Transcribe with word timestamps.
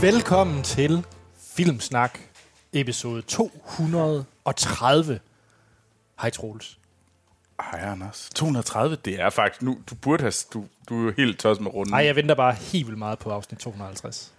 Velkommen 0.00 0.62
til 0.62 1.06
Filmsnak, 1.56 2.18
episode 2.72 3.22
230. 3.22 5.20
Hej 6.20 6.30
Troels. 6.30 6.78
Hej 7.60 7.80
Anders. 7.80 8.30
230, 8.34 8.96
det 9.04 9.20
er 9.20 9.30
faktisk 9.30 9.62
nu. 9.62 9.78
Du 9.90 9.94
burde 9.94 10.22
have... 10.22 10.32
Du, 10.52 10.64
du 10.88 11.00
er 11.00 11.04
jo 11.04 11.12
helt 11.16 11.38
tosset 11.38 11.62
med 11.62 11.74
runden. 11.74 11.92
Nej, 11.92 12.04
jeg 12.04 12.16
venter 12.16 12.34
bare 12.34 12.54
helt 12.54 12.86
vildt 12.86 12.98
meget 12.98 13.18
på 13.18 13.30
afsnit 13.30 13.60
250. 13.60 14.32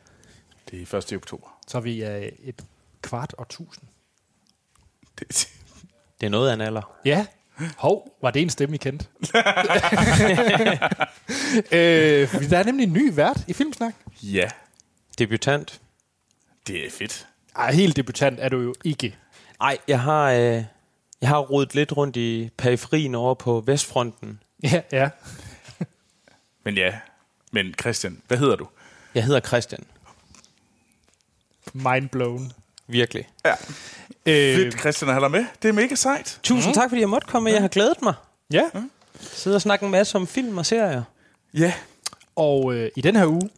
Det 0.71 0.93
er 0.93 0.97
1. 0.97 1.13
oktober. 1.13 1.47
Så 1.67 1.77
er 1.77 1.81
vi 1.81 2.03
uh, 2.03 2.09
et 2.47 2.65
kvart 3.01 3.35
og 3.37 3.49
tusind. 3.49 3.85
Det, 5.19 5.47
Det 6.21 6.25
er 6.25 6.29
noget 6.29 6.49
af 6.49 6.53
en 6.53 6.61
alder. 6.61 6.91
Ja. 7.05 7.25
Hov, 7.77 8.17
var 8.21 8.31
det 8.31 8.41
en 8.41 8.49
stemme, 8.49 8.75
I 8.75 8.77
kendte? 8.77 9.05
øh, 11.71 12.49
der 12.49 12.57
er 12.57 12.63
nemlig 12.63 12.83
en 12.83 12.93
ny 12.93 13.15
vært 13.15 13.43
i 13.47 13.53
Filmsnak. 13.53 13.93
ja, 14.23 14.49
Debutant. 15.21 15.81
det 16.67 16.85
er 16.85 16.91
fedt. 16.91 17.27
Ej, 17.55 17.71
helt 17.73 17.95
debutant 17.95 18.39
er 18.39 18.49
du 18.49 18.59
jo 18.61 18.75
ikke. 18.83 19.15
Ej, 19.61 19.77
jeg 19.87 19.99
har, 20.01 20.31
øh, 20.31 20.63
jeg 21.21 21.29
har 21.29 21.37
rodet 21.39 21.75
lidt 21.75 21.97
rundt 21.97 22.17
i 22.17 22.49
periferien 22.57 23.15
over 23.15 23.33
på 23.33 23.63
Vestfronten. 23.65 24.39
Ja, 24.63 24.81
ja. 24.91 25.09
Men 26.63 26.75
ja, 26.77 26.93
men 27.51 27.73
Christian, 27.81 28.21
hvad 28.27 28.37
hedder 28.37 28.55
du? 28.55 28.67
Jeg 29.15 29.23
hedder 29.25 29.39
Christian. 29.39 29.83
Mind 31.73 32.09
blown. 32.09 32.51
Virkelig. 32.87 33.29
Øh, 33.45 33.53
Fedt, 34.55 34.79
Christian, 34.79 35.09
at 35.09 35.15
have 35.15 35.23
dig 35.23 35.31
med. 35.31 35.45
Det 35.61 35.69
er 35.69 35.73
mega 35.73 35.95
sejt. 35.95 36.39
Tusind 36.43 36.69
mm. 36.69 36.73
tak, 36.73 36.89
fordi 36.89 37.01
jeg 37.01 37.09
måtte 37.09 37.27
komme. 37.27 37.49
Jeg 37.51 37.61
har 37.61 37.67
glædet 37.67 38.01
mig. 38.01 38.13
ja, 38.51 38.63
Sidde 39.19 39.55
og 39.55 39.61
snakke 39.61 39.85
en 39.85 39.91
masse 39.91 40.15
om 40.17 40.27
film 40.27 40.57
og 40.57 40.65
serier. 40.65 41.03
Ja, 41.53 41.73
og 42.35 42.73
øh, 42.73 42.89
i 42.95 43.01
den 43.01 43.15
her 43.15 43.25
uge, 43.27 43.49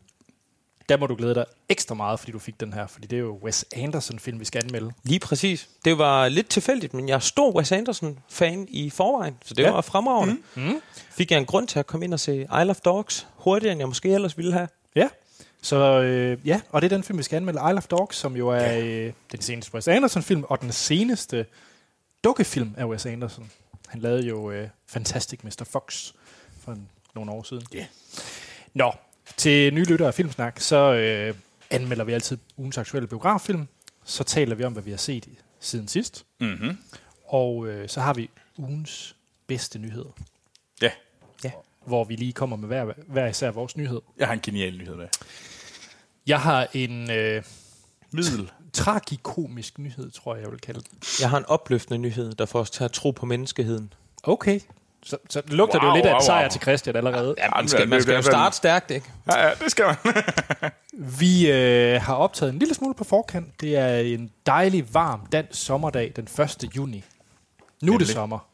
der 0.89 0.97
må 0.97 1.07
du 1.07 1.15
glæde 1.15 1.35
dig 1.35 1.45
ekstra 1.69 1.95
meget, 1.95 2.19
fordi 2.19 2.31
du 2.31 2.39
fik 2.39 2.59
den 2.59 2.73
her. 2.73 2.87
Fordi 2.87 3.07
det 3.07 3.15
er 3.15 3.19
jo 3.21 3.39
Wes 3.43 3.65
Anderson-film, 3.75 4.39
vi 4.39 4.45
skal 4.45 4.63
anmelde. 4.63 4.91
Lige 5.03 5.19
præcis. 5.19 5.69
Det 5.85 5.97
var 5.97 6.29
lidt 6.29 6.49
tilfældigt, 6.49 6.93
men 6.93 7.09
jeg 7.09 7.15
er 7.15 7.19
stor 7.19 7.51
Wes 7.51 7.71
Anderson-fan 7.71 8.67
i 8.69 8.89
forvejen, 8.89 9.37
så 9.45 9.53
det 9.53 9.63
Ja. 9.63 9.67
ja. 9.67 9.73
var 9.73 9.81
fremragende. 9.81 10.37
Mm. 10.55 10.81
Fik 11.11 11.31
jeg 11.31 11.37
en 11.39 11.45
grund 11.45 11.67
til 11.67 11.79
at 11.79 11.87
komme 11.87 12.05
ind 12.05 12.13
og 12.13 12.19
se 12.19 12.33
Isle 12.41 12.69
of 12.69 12.79
Dogs 12.79 13.27
hurtigere, 13.35 13.71
end 13.71 13.79
jeg 13.79 13.87
måske 13.87 14.09
ellers 14.09 14.37
ville 14.37 14.53
have. 14.53 14.67
Ja. 14.95 15.09
Så 15.61 15.75
øh, 16.01 16.47
ja, 16.47 16.61
og 16.69 16.81
det 16.81 16.91
er 16.91 16.95
den 16.95 17.03
film, 17.03 17.17
vi 17.17 17.23
skal 17.23 17.35
anmelde, 17.37 17.59
Isle 17.69 17.77
of 17.77 17.87
Dogs, 17.87 18.17
som 18.17 18.35
jo 18.35 18.49
er 18.49 18.77
øh, 18.79 19.13
den 19.31 19.41
seneste 19.41 19.73
Wes 19.75 19.87
Anderson-film, 19.87 20.43
og 20.49 20.61
den 20.61 20.71
seneste 20.71 21.45
dukkefilm 22.23 22.73
af 22.77 22.85
Wes 22.85 23.05
Anderson. 23.05 23.51
Han 23.87 24.01
lavede 24.01 24.27
jo 24.27 24.51
øh, 24.51 24.67
Fantastic 24.87 25.39
Mr. 25.43 25.63
Fox 25.71 26.11
for 26.63 26.71
en, 26.71 26.89
nogle 27.15 27.31
år 27.31 27.43
siden. 27.43 27.63
Ja. 27.73 27.85
Nå, 28.73 28.91
til 29.37 29.73
nye 29.73 29.83
lyttere 29.83 30.07
af 30.07 30.13
Filmsnak, 30.13 30.59
så 30.59 30.93
øh, 30.93 31.35
anmelder 31.69 32.03
vi 32.03 32.13
altid 32.13 32.37
ugens 32.57 32.77
aktuelle 32.77 33.07
biograffilm. 33.07 33.67
Så 34.03 34.23
taler 34.23 34.55
vi 34.55 34.63
om, 34.63 34.73
hvad 34.73 34.83
vi 34.83 34.91
har 34.91 34.97
set 34.97 35.27
siden 35.59 35.87
sidst. 35.87 36.25
mm-hmm. 36.39 36.77
Og 37.25 37.67
øh, 37.67 37.89
så 37.89 38.01
har 38.01 38.13
vi 38.13 38.29
ugens 38.57 39.15
bedste 39.47 39.79
nyheder, 39.79 40.09
ja. 41.43 41.51
hvor 41.85 42.03
vi 42.03 42.15
lige 42.15 42.33
kommer 42.33 42.55
med 42.57 42.67
hver, 42.67 42.93
hver 43.07 43.27
især 43.27 43.51
vores 43.51 43.77
nyhed. 43.77 44.01
Jeg 44.17 44.27
har 44.27 44.33
en 44.33 44.39
genial 44.39 44.77
nyhed 44.77 44.95
med. 44.95 45.07
Jeg 46.27 46.41
har 46.41 46.67
en 46.73 47.11
øh, 47.11 47.43
Middel. 48.11 48.51
tragikomisk 48.73 49.79
nyhed, 49.79 50.11
tror 50.11 50.35
jeg, 50.35 50.43
jeg 50.43 50.51
vil 50.51 50.59
kalde 50.59 50.79
den. 50.79 50.99
Jeg 51.21 51.29
har 51.29 51.37
en 51.37 51.45
opløftende 51.45 51.97
nyhed, 51.97 52.33
der 52.33 52.45
får 52.45 52.59
os 52.59 52.71
til 52.71 52.83
at 52.83 52.91
tro 52.91 53.11
på 53.11 53.25
menneskeheden. 53.25 53.93
Okay. 54.23 54.59
Så, 55.05 55.17
så 55.29 55.41
lugter 55.47 55.79
wow, 55.79 55.81
det 55.83 55.89
jo 55.89 55.95
lidt 55.95 56.05
af 56.05 56.11
wow, 56.11 56.19
en 56.19 56.25
sejr 56.25 56.41
wow. 56.41 56.49
til 56.49 56.61
Christian 56.61 56.95
allerede. 56.95 57.35
Ja, 57.37 57.49
man 57.49 57.63
det- 57.63 57.71
skal, 57.71 57.87
man 57.89 58.01
skal 58.01 58.15
jo 58.15 58.21
starte 58.21 58.55
stærkt, 58.55 58.91
ikke? 58.91 59.11
Ja, 59.27 59.45
ja, 59.47 59.53
det 59.63 59.71
skal 59.71 59.85
man. 59.85 60.23
Vi 61.19 61.51
øh, 61.51 62.01
har 62.01 62.15
optaget 62.15 62.53
en 62.53 62.59
lille 62.59 62.73
smule 62.73 62.93
på 62.93 63.03
forkant. 63.03 63.61
Det 63.61 63.77
er 63.77 63.97
en 63.97 64.31
dejlig, 64.45 64.93
varm 64.93 65.25
dansk 65.31 65.65
sommerdag 65.65 66.11
den 66.15 66.23
1. 66.23 66.75
juni. 66.75 66.95
Nu 66.97 67.93
er 67.93 67.97
det 67.97 68.03
Endelig. 68.03 68.07
sommer. 68.13 68.47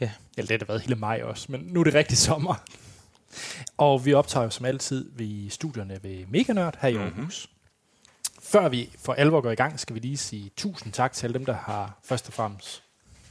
Ja. 0.00 0.10
Eller 0.36 0.48
det 0.48 0.60
har 0.62 0.66
været 0.66 0.80
hele 0.82 0.94
maj 0.94 1.20
også, 1.24 1.46
men 1.48 1.60
nu 1.60 1.80
er 1.80 1.84
det 1.84 1.94
rigtig 1.94 2.18
sommer. 2.18 2.54
Og 3.78 4.04
vi 4.06 4.14
optager 4.14 4.44
jo 4.44 4.50
som 4.50 4.66
altid 4.66 5.10
ved 5.16 5.50
studierne 5.50 5.98
ved 6.02 6.26
Meganørd 6.28 6.74
her 6.80 6.88
i 6.88 6.96
Aarhus. 6.96 7.48
Før 8.42 8.68
vi 8.68 8.90
for 9.04 9.12
alvor 9.12 9.40
går 9.40 9.50
i 9.50 9.54
gang, 9.54 9.80
skal 9.80 9.94
vi 9.94 10.00
lige 10.00 10.16
sige 10.16 10.50
tusind 10.56 10.92
tak 10.92 11.12
til 11.12 11.26
alle 11.26 11.34
dem, 11.34 11.44
der 11.46 11.54
har 11.54 11.98
først 12.04 12.28
og 12.28 12.32
fremmest 12.34 12.82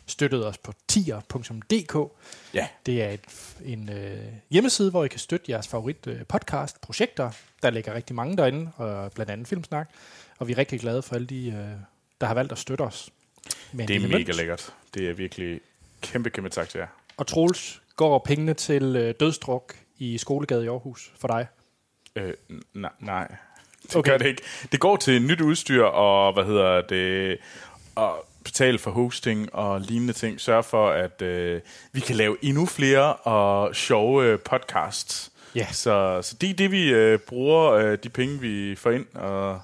støttet 0.06 0.48
os 0.48 0.58
på 0.58 0.74
tier.dk. 0.88 2.12
Ja, 2.54 2.68
Det 2.86 3.04
er 3.04 3.10
et, 3.10 3.56
en 3.66 3.90
øh, 3.90 4.18
hjemmeside, 4.50 4.92
hvor 4.92 5.04
I 5.04 5.08
kan 5.08 5.20
støtte 5.20 5.52
jeres 5.52 5.68
favorit 5.68 6.08
øh, 6.08 6.26
podcast, 6.26 6.82
projekter. 6.82 7.32
Der 7.64 7.70
ligger 7.70 7.94
rigtig 7.94 8.16
mange 8.16 8.38
derinde, 8.38 8.72
og 8.78 9.12
blandt 9.12 9.32
andet 9.32 9.48
Filmsnak. 9.48 9.90
Og 10.40 10.48
vi 10.48 10.54
er 10.54 10.58
rigtig 10.58 10.80
glade 10.80 11.02
for 11.02 11.16
alle 11.16 11.28
de, 11.28 11.48
øh, 11.48 11.80
der 12.22 12.28
har 12.28 12.34
valgt 12.34 12.52
at 12.52 12.58
støtte 12.58 12.82
os. 12.82 13.10
Med 13.72 13.84
en 13.84 13.88
det 13.88 13.96
er 13.96 14.00
mega 14.00 14.18
mønt. 14.18 14.36
lækkert. 14.38 14.74
Det 14.94 15.10
er 15.10 15.14
virkelig 15.14 15.62
kæmpe, 16.02 16.30
kæmpe 16.30 16.50
tak 16.50 16.70
til 16.70 16.78
jer. 16.80 16.88
Og 17.18 17.28
Troels, 17.28 17.82
går 17.96 18.20
pengene 18.20 18.54
til 18.54 18.96
øh, 18.96 19.14
dødstruk 19.20 19.76
i 19.98 20.18
Skolegade 20.18 20.66
i 20.66 20.68
Aarhus 20.68 21.12
for 21.20 21.28
dig? 21.28 21.48
Øh, 22.16 22.34
nej, 22.74 22.92
nej. 23.00 23.36
Det 23.84 23.96
okay. 23.96 24.12
gør 24.12 24.18
det 24.18 24.26
ikke. 24.26 24.42
Det 24.72 24.80
går 24.80 24.96
til 24.96 25.22
nyt 25.22 25.42
udstyr 25.42 25.84
og, 25.84 26.34
hvad 26.34 26.44
hedder 26.44 26.82
det, 26.82 27.38
og 27.96 28.26
betale 28.44 28.80
for 28.80 28.92
hosting 28.92 29.56
og 29.56 29.82
lignende 29.82 30.14
ting. 30.14 30.42
Sørg 30.42 30.66
for, 30.66 30.90
at 30.90 31.22
øh, 31.22 31.62
vi 31.92 32.00
kan 32.00 32.16
lave 32.16 32.38
endnu 32.42 32.66
flere 32.66 33.14
og 33.16 33.76
sjove 33.76 34.26
øh, 34.26 34.40
podcasts. 34.40 35.32
Ja. 35.56 35.68
Så, 35.72 36.20
så 36.22 36.36
det 36.42 36.50
er 36.50 36.54
det, 36.54 36.72
vi 36.72 36.90
øh, 36.90 37.20
bruger, 37.20 37.72
øh, 37.72 37.98
de 38.04 38.10
penge, 38.10 38.40
vi 38.40 38.76
får 38.76 38.92
ind. 38.92 39.06
Og, 39.16 39.62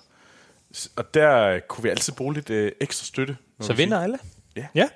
og 0.95 1.13
der 1.13 1.59
kunne 1.59 1.83
vi 1.83 1.89
altid 1.89 2.13
bruge 2.13 2.33
lidt 2.33 2.49
øh, 2.49 2.71
ekstra 2.81 3.05
støtte. 3.05 3.37
Så 3.61 3.73
vi 3.73 3.77
vinder 3.77 4.01
alle. 4.01 4.19
Ja. 4.75 4.87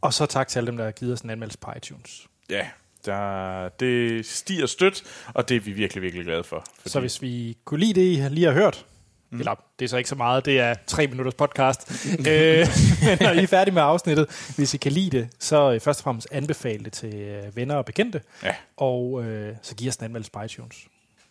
Og 0.00 0.14
så 0.14 0.26
tak 0.26 0.48
til 0.48 0.58
alle 0.58 0.66
dem, 0.66 0.76
der 0.76 0.84
har 0.84 0.92
givet 0.92 1.12
os 1.12 1.20
en 1.20 1.30
anmeldelse 1.30 1.58
på 1.58 1.70
iTunes. 1.76 2.10
sige. 2.10 2.28
Ja, 2.50 2.68
der, 3.06 3.68
det 3.68 4.26
stiger 4.26 4.66
stødt, 4.66 5.02
og 5.34 5.48
det 5.48 5.56
er 5.56 5.60
vi 5.60 5.72
virkelig, 5.72 6.02
virkelig 6.02 6.24
glade 6.24 6.44
for. 6.44 6.64
Fordi, 6.76 6.88
Så 6.88 7.00
hvis 7.00 7.22
vi 7.22 7.56
kunne 7.64 7.80
lide 7.80 8.00
det, 8.00 8.06
I 8.06 8.28
lige 8.34 8.46
har 8.46 8.52
hørt, 8.52 8.84
mm. 9.30 9.38
eller 9.38 9.54
det 9.78 9.84
er 9.84 9.88
så 9.88 9.96
ikke 9.96 10.08
så 10.08 10.14
meget, 10.14 10.44
det 10.44 10.60
er 10.60 10.74
tre 10.86 11.06
minutters 11.06 11.34
podcast, 11.34 11.90
øh, 12.28 12.66
men 13.04 13.18
når 13.26 13.30
I 13.30 13.42
er 13.42 13.46
færdige 13.46 13.74
med 13.74 13.82
afsnittet, 13.82 14.52
hvis 14.56 14.74
I 14.74 14.76
kan 14.76 14.92
lide 14.92 15.18
det, 15.18 15.28
så 15.38 15.72
øh, 15.72 15.80
først 15.80 16.00
og 16.00 16.04
fremmest 16.04 16.28
anbefale 16.30 16.84
det 16.84 16.92
til 16.92 17.14
øh, 17.14 17.56
venner 17.56 17.74
og 17.74 17.84
bekendte, 17.84 18.20
Ja, 18.42 18.54
og 18.76 19.24
øh, 19.24 19.56
så 19.62 19.74
giv 19.74 19.88
os 19.88 19.96
en 19.96 20.04
anmeldelse 20.04 20.32
på 20.32 20.42
iTunes. 20.42 20.76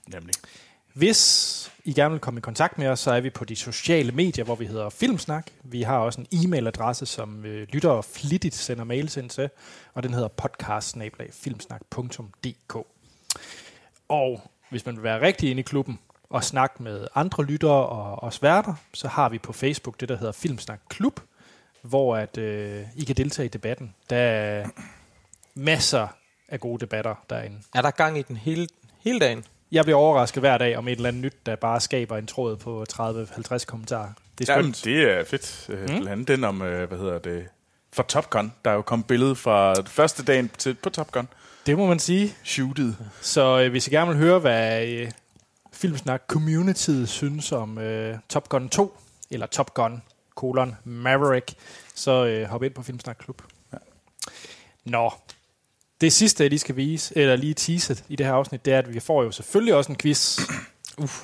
nemlig. 0.07 0.35
Hvis 0.93 1.71
I 1.83 1.93
gerne 1.93 2.11
vil 2.11 2.19
komme 2.19 2.37
i 2.37 2.41
kontakt 2.41 2.77
med 2.77 2.87
os, 2.87 2.99
så 2.99 3.11
er 3.11 3.19
vi 3.19 3.29
på 3.29 3.45
de 3.45 3.55
sociale 3.55 4.11
medier, 4.11 4.45
hvor 4.45 4.55
vi 4.55 4.65
hedder 4.65 4.89
Filmsnak. 4.89 5.47
Vi 5.63 5.81
har 5.81 5.97
også 5.97 6.21
en 6.21 6.27
e-mailadresse, 6.33 7.05
som 7.05 7.45
øh, 7.45 7.67
lyttere 7.69 8.03
flittigt 8.03 8.55
sender 8.55 8.83
mails 8.83 9.17
ind 9.17 9.29
til, 9.29 9.49
og 9.93 10.03
den 10.03 10.13
hedder 10.13 10.27
podcast 10.27 10.95
Og 14.07 14.51
hvis 14.69 14.85
man 14.85 14.95
vil 14.95 15.03
være 15.03 15.21
rigtig 15.21 15.49
inde 15.49 15.59
i 15.59 15.63
klubben 15.63 15.99
og 16.35 16.43
snakke 16.43 16.83
med 16.83 17.07
andre 17.15 17.43
lyttere 17.43 17.85
og 17.85 18.23
os 18.23 18.41
værter, 18.41 18.73
så 18.93 19.07
har 19.07 19.29
vi 19.29 19.37
på 19.37 19.53
Facebook 19.53 19.99
det, 19.99 20.09
der 20.09 20.17
hedder 20.17 20.31
Filmsnak 20.31 20.79
Klub, 20.89 21.19
hvor 21.81 22.15
at, 22.15 22.37
øh, 22.37 22.83
I 22.95 23.03
kan 23.03 23.15
deltage 23.15 23.45
i 23.45 23.49
debatten. 23.49 23.95
Der 24.09 24.17
er 24.17 24.67
masser 25.55 26.07
af 26.49 26.59
gode 26.59 26.79
debatter 26.79 27.15
derinde. 27.29 27.57
Er 27.75 27.81
der 27.81 27.91
gang 27.91 28.19
i 28.19 28.21
den 28.21 28.37
hele, 28.37 28.67
hele 29.03 29.19
dagen? 29.19 29.43
Jeg 29.71 29.83
bliver 29.85 29.97
overrasket 29.97 30.41
hver 30.41 30.57
dag 30.57 30.77
om 30.77 30.87
et 30.87 30.91
eller 30.95 31.07
andet 31.07 31.21
nyt, 31.21 31.35
der 31.45 31.55
bare 31.55 31.79
skaber 31.79 32.17
en 32.17 32.27
tråd 32.27 32.55
på 32.55 32.85
30-50 32.93 33.65
kommentarer. 33.65 34.09
Det 34.37 34.49
er 34.49 34.53
Jamen, 34.53 34.73
skønt. 34.73 34.95
det 34.95 35.11
er 35.11 35.23
fedt. 35.23 35.65
Mm. 35.69 35.75
Blandt 35.85 36.09
andet 36.09 36.27
den 36.27 36.43
om, 36.43 36.61
øh, 36.61 36.87
hvad 36.87 36.97
hedder 36.97 37.19
det, 37.19 37.45
for 37.93 38.03
Top 38.03 38.29
Gun. 38.29 38.53
Der 38.65 38.71
er 38.71 38.75
jo 38.75 38.81
kommet 38.81 39.07
billede 39.07 39.35
fra 39.35 39.73
første 39.85 40.23
dagen 40.23 40.51
til, 40.57 40.73
på 40.73 40.89
Top 40.89 41.11
Gun. 41.11 41.27
Det 41.65 41.77
må 41.77 41.85
man 41.87 41.99
sige. 41.99 42.35
Shootet. 42.43 42.97
Så 43.21 43.61
øh, 43.61 43.71
hvis 43.71 43.87
I 43.87 43.89
gerne 43.89 44.07
vil 44.11 44.17
høre, 44.19 44.39
hvad 44.39 44.87
øh, 44.87 45.11
Filmsnak 45.75 46.21
Communityet 46.27 47.09
synes 47.09 47.51
om 47.51 47.77
øh, 47.77 48.17
Top 48.29 48.49
Gun 48.49 48.69
2, 48.69 48.97
eller 49.31 49.45
Top 49.45 49.73
Gun, 49.73 50.01
kolon, 50.35 50.75
Maverick, 50.83 51.53
så 51.95 52.25
øh, 52.25 52.47
hop 52.47 52.63
ind 52.63 52.73
på 52.73 52.83
Filmsnak 52.83 53.17
Klub. 53.19 53.41
Ja. 53.73 53.77
Nå, 54.85 55.13
det 56.01 56.13
sidste, 56.13 56.43
jeg 56.43 56.49
lige 56.49 56.59
skal 56.59 56.75
vise, 56.75 57.17
eller 57.17 57.35
lige 57.35 57.53
tease 57.53 58.03
i 58.09 58.15
det 58.15 58.25
her 58.25 58.33
afsnit, 58.33 58.65
det 58.65 58.73
er, 58.73 58.79
at 58.79 58.93
vi 58.93 58.99
får 58.99 59.23
jo 59.23 59.31
selvfølgelig 59.31 59.73
også 59.75 59.91
en 59.91 59.97
quiz. 59.97 60.39
Uff. 60.97 61.21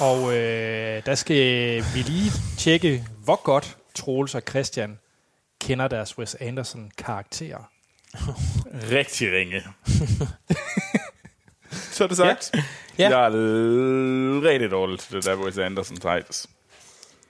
Og 0.00 0.36
øh, 0.36 1.06
der 1.06 1.14
skal 1.14 1.84
vi 1.94 2.02
lige 2.02 2.32
tjekke, 2.58 3.06
hvor 3.24 3.42
godt 3.42 3.76
Troels 3.94 4.34
og 4.34 4.42
Christian 4.48 4.98
kender 5.60 5.88
deres 5.88 6.18
Wes 6.18 6.34
Anderson 6.34 6.90
karakterer. 6.98 7.70
Rigtig 8.96 9.32
ringe. 9.32 9.62
Så 11.92 12.04
er 12.04 12.08
det 12.08 12.16
sagt. 12.16 12.50
Ja. 12.98 13.08
Jeg 13.08 13.26
er 13.26 13.30
rigtig 14.50 14.70
dårlig 14.70 14.98
til 14.98 15.16
det 15.16 15.24
der 15.24 15.36
Wes 15.36 15.58
Anderson 15.58 15.96
titles. 15.96 16.46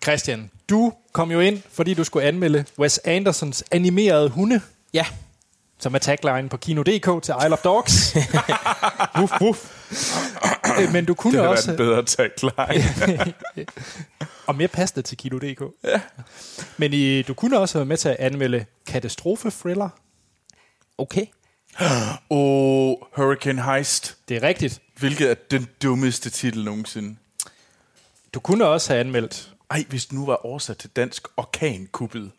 Christian, 0.03 0.51
du 0.71 0.93
kom 1.13 1.31
jo 1.31 1.41
ind, 1.41 1.63
fordi 1.73 1.95
du 1.95 2.05
skulle 2.05 2.27
anmelde 2.27 2.65
Wes 2.79 2.99
Andersons 3.05 3.65
animerede 3.71 4.29
hunde, 4.29 4.61
Ja. 4.95 5.07
som 5.79 5.95
er 5.95 5.99
tagline 5.99 6.49
på 6.49 6.57
Kino.dk 6.57 7.23
til 7.23 7.35
Isle 7.45 7.53
of 7.53 7.59
Dogs. 7.63 8.17
Wuff, 9.19 9.33
wuff. 9.41 9.71
Øh, 10.81 10.93
Men 10.93 11.05
du 11.05 11.13
Det 11.13 11.19
kunne 11.19 11.39
har 11.39 11.47
også... 11.49 11.67
været 11.73 11.81
en 11.81 11.87
bedre 11.87 12.03
tagline. 12.05 13.35
Og 14.47 14.55
mere 14.57 14.69
passende 14.69 15.03
til 15.03 15.17
Kilo.dk. 15.19 15.63
Ja. 15.85 16.01
Men 16.77 16.93
i, 16.93 17.23
du 17.23 17.35
kunne 17.35 17.59
også 17.59 17.79
være 17.79 17.87
med 17.87 17.97
til 17.97 18.09
at 18.09 18.17
anmelde 18.19 18.65
katastrofe-thriller. 18.87 19.89
Okay. 20.99 21.27
Og 22.31 23.09
Hurricane 23.17 23.63
Heist, 23.65 24.17
Det 24.29 24.37
er 24.37 24.43
rigtigt. 24.43 24.81
hvilket 24.99 25.31
er 25.31 25.35
den 25.35 25.69
dummeste 25.83 26.31
titel 26.31 26.65
nogensinde. 26.65 27.17
Du 28.35 28.41
kunne 28.41 28.67
også 28.67 28.93
have 28.93 29.01
anmeldt... 29.01 29.53
Ej, 29.71 29.85
hvis 29.89 30.07
den 30.07 30.19
nu 30.19 30.27
var 30.27 30.47
oversat 30.47 30.79
til 30.79 30.91
dansk, 30.91 31.29
Orkankuppet. 31.37 32.31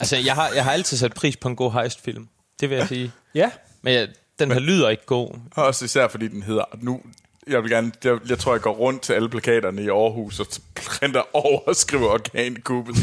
Altså, 0.00 0.16
jeg 0.16 0.34
har, 0.34 0.50
jeg 0.54 0.64
har 0.64 0.72
altid 0.72 0.96
sat 0.96 1.14
pris 1.14 1.36
på 1.36 1.48
en 1.48 1.56
god 1.56 1.72
heist-film. 1.72 2.28
Det 2.60 2.70
vil 2.70 2.78
jeg 2.78 2.88
sige. 2.88 3.12
Ja, 3.34 3.50
Men 3.82 3.94
jeg, 3.94 4.08
den 4.38 4.50
her 4.52 4.58
lyder 4.58 4.88
ikke 4.88 5.06
god. 5.06 5.38
Og 5.54 5.64
Også 5.64 5.84
især 5.84 6.08
fordi 6.08 6.28
den 6.28 6.42
hedder 6.42 6.64
nu. 6.80 7.00
Jeg 7.46 7.62
vil 7.62 7.70
gerne, 7.70 7.92
jeg, 8.04 8.18
jeg 8.28 8.38
tror, 8.38 8.52
jeg 8.54 8.60
går 8.60 8.72
rundt 8.72 9.02
til 9.02 9.12
alle 9.12 9.28
plakaterne 9.28 9.82
i 9.82 9.88
Aarhus 9.88 10.40
og 10.40 10.46
printer 10.74 11.22
over 11.36 11.58
og 11.60 11.76
skriver 11.76 12.08
orkankuppet. 12.08 12.96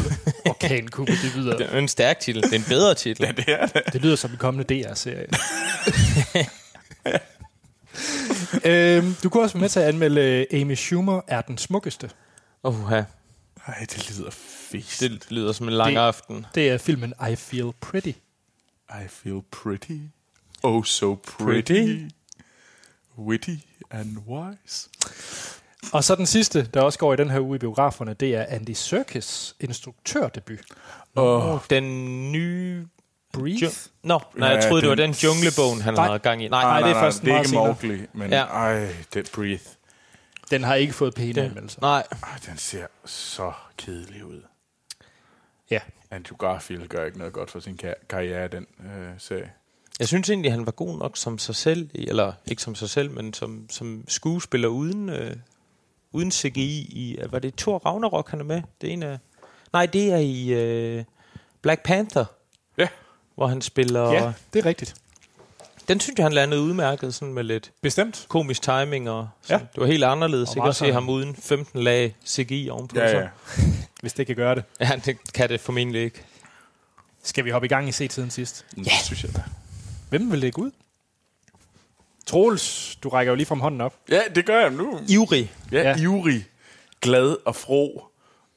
Orkankubbe, 0.46 1.12
det 1.22 1.36
lyder, 1.36 1.56
Det 1.56 1.66
er 1.74 1.78
en 1.78 1.88
stærk 1.88 2.20
titel. 2.20 2.42
Det 2.42 2.52
er 2.52 2.56
en 2.58 2.64
bedre 2.68 2.94
titel. 2.94 3.24
ja, 3.26 3.32
det 3.32 3.44
er 3.48 3.66
det. 3.66 3.82
det 3.92 4.00
lyder 4.02 4.16
som 4.16 4.30
en 4.30 4.36
kommende 4.36 4.74
DR-serie. 4.74 5.26
øhm, 8.64 9.14
du 9.22 9.28
kunne 9.28 9.42
også 9.42 9.54
være 9.54 9.60
med 9.60 9.68
til 9.68 9.80
at 9.80 9.86
anmelde 9.88 10.20
øh, 10.52 10.60
Amy 10.60 10.74
Schumer 10.74 11.20
er 11.26 11.40
den 11.40 11.58
smukkeste. 11.58 12.10
Oh, 12.62 12.74
ja. 12.90 13.04
Ej, 13.66 13.74
det 13.80 14.10
lyder 14.18 14.30
fisk. 14.70 15.00
Det 15.00 15.26
lyder 15.30 15.52
som 15.52 15.68
en 15.68 15.74
lang 15.74 15.94
Det- 15.94 16.00
aften. 16.00 16.46
Det 16.54 16.68
er 16.70 16.78
filmen 16.78 17.14
I 17.32 17.36
Feel 17.36 17.72
Pretty. 17.80 18.12
I 18.90 19.08
feel 19.08 19.40
pretty. 19.50 19.98
Oh, 20.62 20.84
so 20.84 21.14
pretty. 21.14 21.72
Pretty. 21.72 22.04
Witty 23.18 23.50
and 23.90 24.16
wise. 24.28 24.88
Og 25.92 26.04
så 26.04 26.14
den 26.14 26.26
sidste, 26.26 26.62
der 26.74 26.80
også 26.82 26.98
går 26.98 27.12
i 27.12 27.16
den 27.16 27.30
her 27.30 27.40
uge 27.40 27.56
i 27.56 27.58
biograferne, 27.58 28.14
det 28.14 28.34
er 28.34 28.44
Andy 28.48 28.70
Serkis 28.70 29.56
instruktørdebut. 29.60 30.58
Oh, 31.16 31.58
Den 31.70 31.84
nye... 32.32 32.86
Breathe? 33.32 33.64
Jo- 33.64 33.70
Nå, 34.02 34.20
nej, 34.36 34.48
jeg 34.48 34.62
Ja, 34.62 34.68
troede, 34.68 34.82
det 34.82 34.88
var 34.88 34.94
den- 34.94 35.10
den 35.12 35.18
junglebogen, 35.18 35.80
han 35.80 35.94
Nej. 35.94 36.06
havde 36.06 36.18
gang 36.18 36.42
i. 36.44 36.48
Nej, 36.48 36.62
Nej, 36.62 36.80
nej, 36.80 36.88
det 36.88 36.96
er 36.96 37.00
først 37.00 37.22
det 37.22 37.32
er 37.32 37.38
ikke. 37.38 37.54
Mowgli, 37.54 38.06
men 38.12 38.30
Ja. 38.30 38.44
ej, 38.44 38.94
det 39.14 39.30
Breathe. 39.34 39.64
Den 40.50 40.64
har 40.64 40.74
ikke 40.74 40.92
fået 40.92 41.14
pæne 41.14 41.42
anmeldelser. 41.42 41.80
nej. 41.80 42.06
Ej, 42.22 42.38
den 42.46 42.56
ser 42.56 42.86
så 43.04 43.52
kedelig 43.76 44.24
ud. 44.24 44.42
Ja. 45.70 45.80
Andrew 46.10 46.36
Garfield 46.36 46.88
gør 46.88 47.04
ikke 47.04 47.18
noget 47.18 47.32
godt 47.32 47.50
for 47.50 47.60
sin 47.60 47.76
kar- 47.76 47.94
karriere 48.08 48.44
i 48.44 48.48
den 48.48 48.66
øh, 48.80 49.08
serie. 49.18 49.52
Jeg 49.98 50.08
synes 50.08 50.30
egentlig, 50.30 50.52
han 50.52 50.66
var 50.66 50.72
god 50.72 50.98
nok 50.98 51.16
som 51.16 51.38
sig 51.38 51.54
selv, 51.56 51.90
eller 51.94 52.32
ikke 52.46 52.62
som 52.62 52.74
sig 52.74 52.90
selv, 52.90 53.10
men 53.10 53.34
som, 53.34 53.66
som 53.70 54.04
skuespiller 54.08 54.68
uden, 54.68 55.08
øh, 55.08 55.36
uden 56.12 56.30
CGI 56.32 56.78
i, 56.80 57.18
var 57.30 57.38
det 57.38 57.54
Thor 57.56 57.78
Ragnarok, 57.78 58.30
han 58.30 58.40
er 58.40 58.44
med? 58.44 58.62
Det 58.80 58.88
er 58.88 58.92
en 58.92 59.02
af, 59.02 59.18
nej, 59.72 59.86
det 59.86 60.12
er 60.12 60.16
i 60.16 60.48
øh, 60.48 61.04
Black 61.62 61.82
Panther, 61.82 62.24
Ja. 62.78 62.88
hvor 63.34 63.46
han 63.46 63.62
spiller, 63.62 64.12
Ja, 64.12 64.32
det 64.52 64.58
er 64.58 64.66
rigtigt. 64.66 64.94
den 65.88 66.00
synes 66.00 66.18
jeg, 66.18 66.24
han 66.24 66.32
landede 66.32 66.60
udmærket, 66.62 67.14
sådan 67.14 67.34
med 67.34 67.44
lidt 67.44 67.72
Bestemt. 67.82 68.26
komisk 68.28 68.62
timing, 68.62 69.10
og 69.10 69.28
Ja. 69.50 69.54
ja. 69.54 69.60
det 69.74 69.80
var 69.80 69.86
helt 69.86 70.04
anderledes, 70.04 70.56
ikke 70.56 70.68
at 70.68 70.74
se 70.74 70.78
sådan- 70.78 70.94
ham 70.94 71.08
uden 71.08 71.36
15 71.36 71.82
lag 71.82 72.16
CGI 72.26 72.68
ovenpå 72.70 72.96
Ja, 72.98 73.18
ja. 73.18 73.28
Hvis 74.00 74.12
det 74.12 74.26
kan 74.26 74.36
gøre 74.36 74.54
det. 74.54 74.64
Ja, 74.80 75.00
det 75.04 75.32
kan 75.32 75.48
det 75.48 75.60
formentlig 75.60 76.02
ikke. 76.02 76.24
Skal 77.22 77.44
vi 77.44 77.50
hoppe 77.50 77.66
i 77.66 77.68
gang 77.68 77.88
i 77.88 77.92
se-tiden 77.92 78.30
sidst? 78.30 78.66
Ja. 78.76 78.82
Det 78.82 78.92
synes 78.92 79.24
jeg 79.24 79.34
da. 79.36 79.42
Hvem 80.08 80.30
vil 80.30 80.38
lægge 80.38 80.62
ud? 80.62 80.70
Troels, 82.26 82.96
du 83.02 83.08
rækker 83.08 83.32
jo 83.32 83.36
lige 83.36 83.46
frem 83.46 83.60
hånden 83.60 83.80
op. 83.80 83.94
Ja, 84.10 84.20
det 84.34 84.46
gør 84.46 84.60
jeg 84.60 84.70
nu. 84.70 85.00
Ivrig. 85.08 85.52
Ja, 85.72 85.82
Ja. 85.82 85.88
ja. 85.88 85.96
ivrig, 85.96 86.46
glad 87.00 87.36
og 87.44 87.56
fro. 87.56 88.04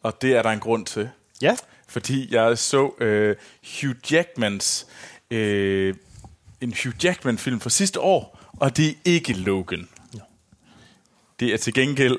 Og 0.04 0.22
det 0.22 0.36
er 0.36 0.42
der 0.42 0.50
en 0.50 0.60
grund 0.60 0.86
til. 0.86 1.10
Ja. 1.42 1.56
Fordi 1.88 2.34
jeg 2.36 2.58
så 2.58 2.92
øh, 3.00 3.36
Hugh 3.82 3.96
Jackmans 4.12 4.88
øh, 5.32 5.96
en 6.62 6.74
Hugh 6.84 6.96
Jackman-film 7.06 7.60
fra 7.60 7.70
sidste 7.70 8.00
år, 8.00 8.40
og 8.60 8.78
det 8.78 8.90
er 8.90 8.94
ikke 9.06 9.34
Logan. 9.34 9.90
Det 11.40 11.54
er 11.54 11.58
til 11.58 11.74
gengæld 11.74 12.18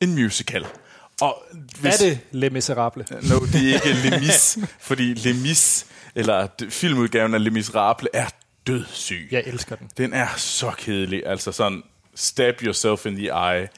en 0.00 0.14
musical. 0.14 0.66
Og 1.20 1.42
Hvis... 1.80 1.94
Er 2.00 2.06
det 2.08 2.18
Les 2.32 2.52
Miserables? 2.52 3.10
No, 3.10 3.38
det 3.52 3.54
er 3.74 3.74
ikke 3.74 4.10
Les 4.10 4.20
Mis, 4.20 4.58
fordi 4.80 5.14
Les 5.14 5.42
Mis, 5.42 5.86
eller 6.18 6.46
filmudgaven 6.70 7.34
af 7.34 7.44
Les 7.44 7.52
Miserables, 7.52 8.10
er 8.12 8.26
dødssyg. 8.66 9.28
Jeg 9.30 9.42
elsker 9.46 9.76
den. 9.76 9.90
Den 9.98 10.12
er 10.12 10.28
så 10.36 10.70
kedelig, 10.78 11.22
altså 11.26 11.52
sådan 11.52 11.82
stab 12.14 12.62
yourself 12.62 13.06
in 13.06 13.16
the 13.16 13.26
eye, 13.26 13.68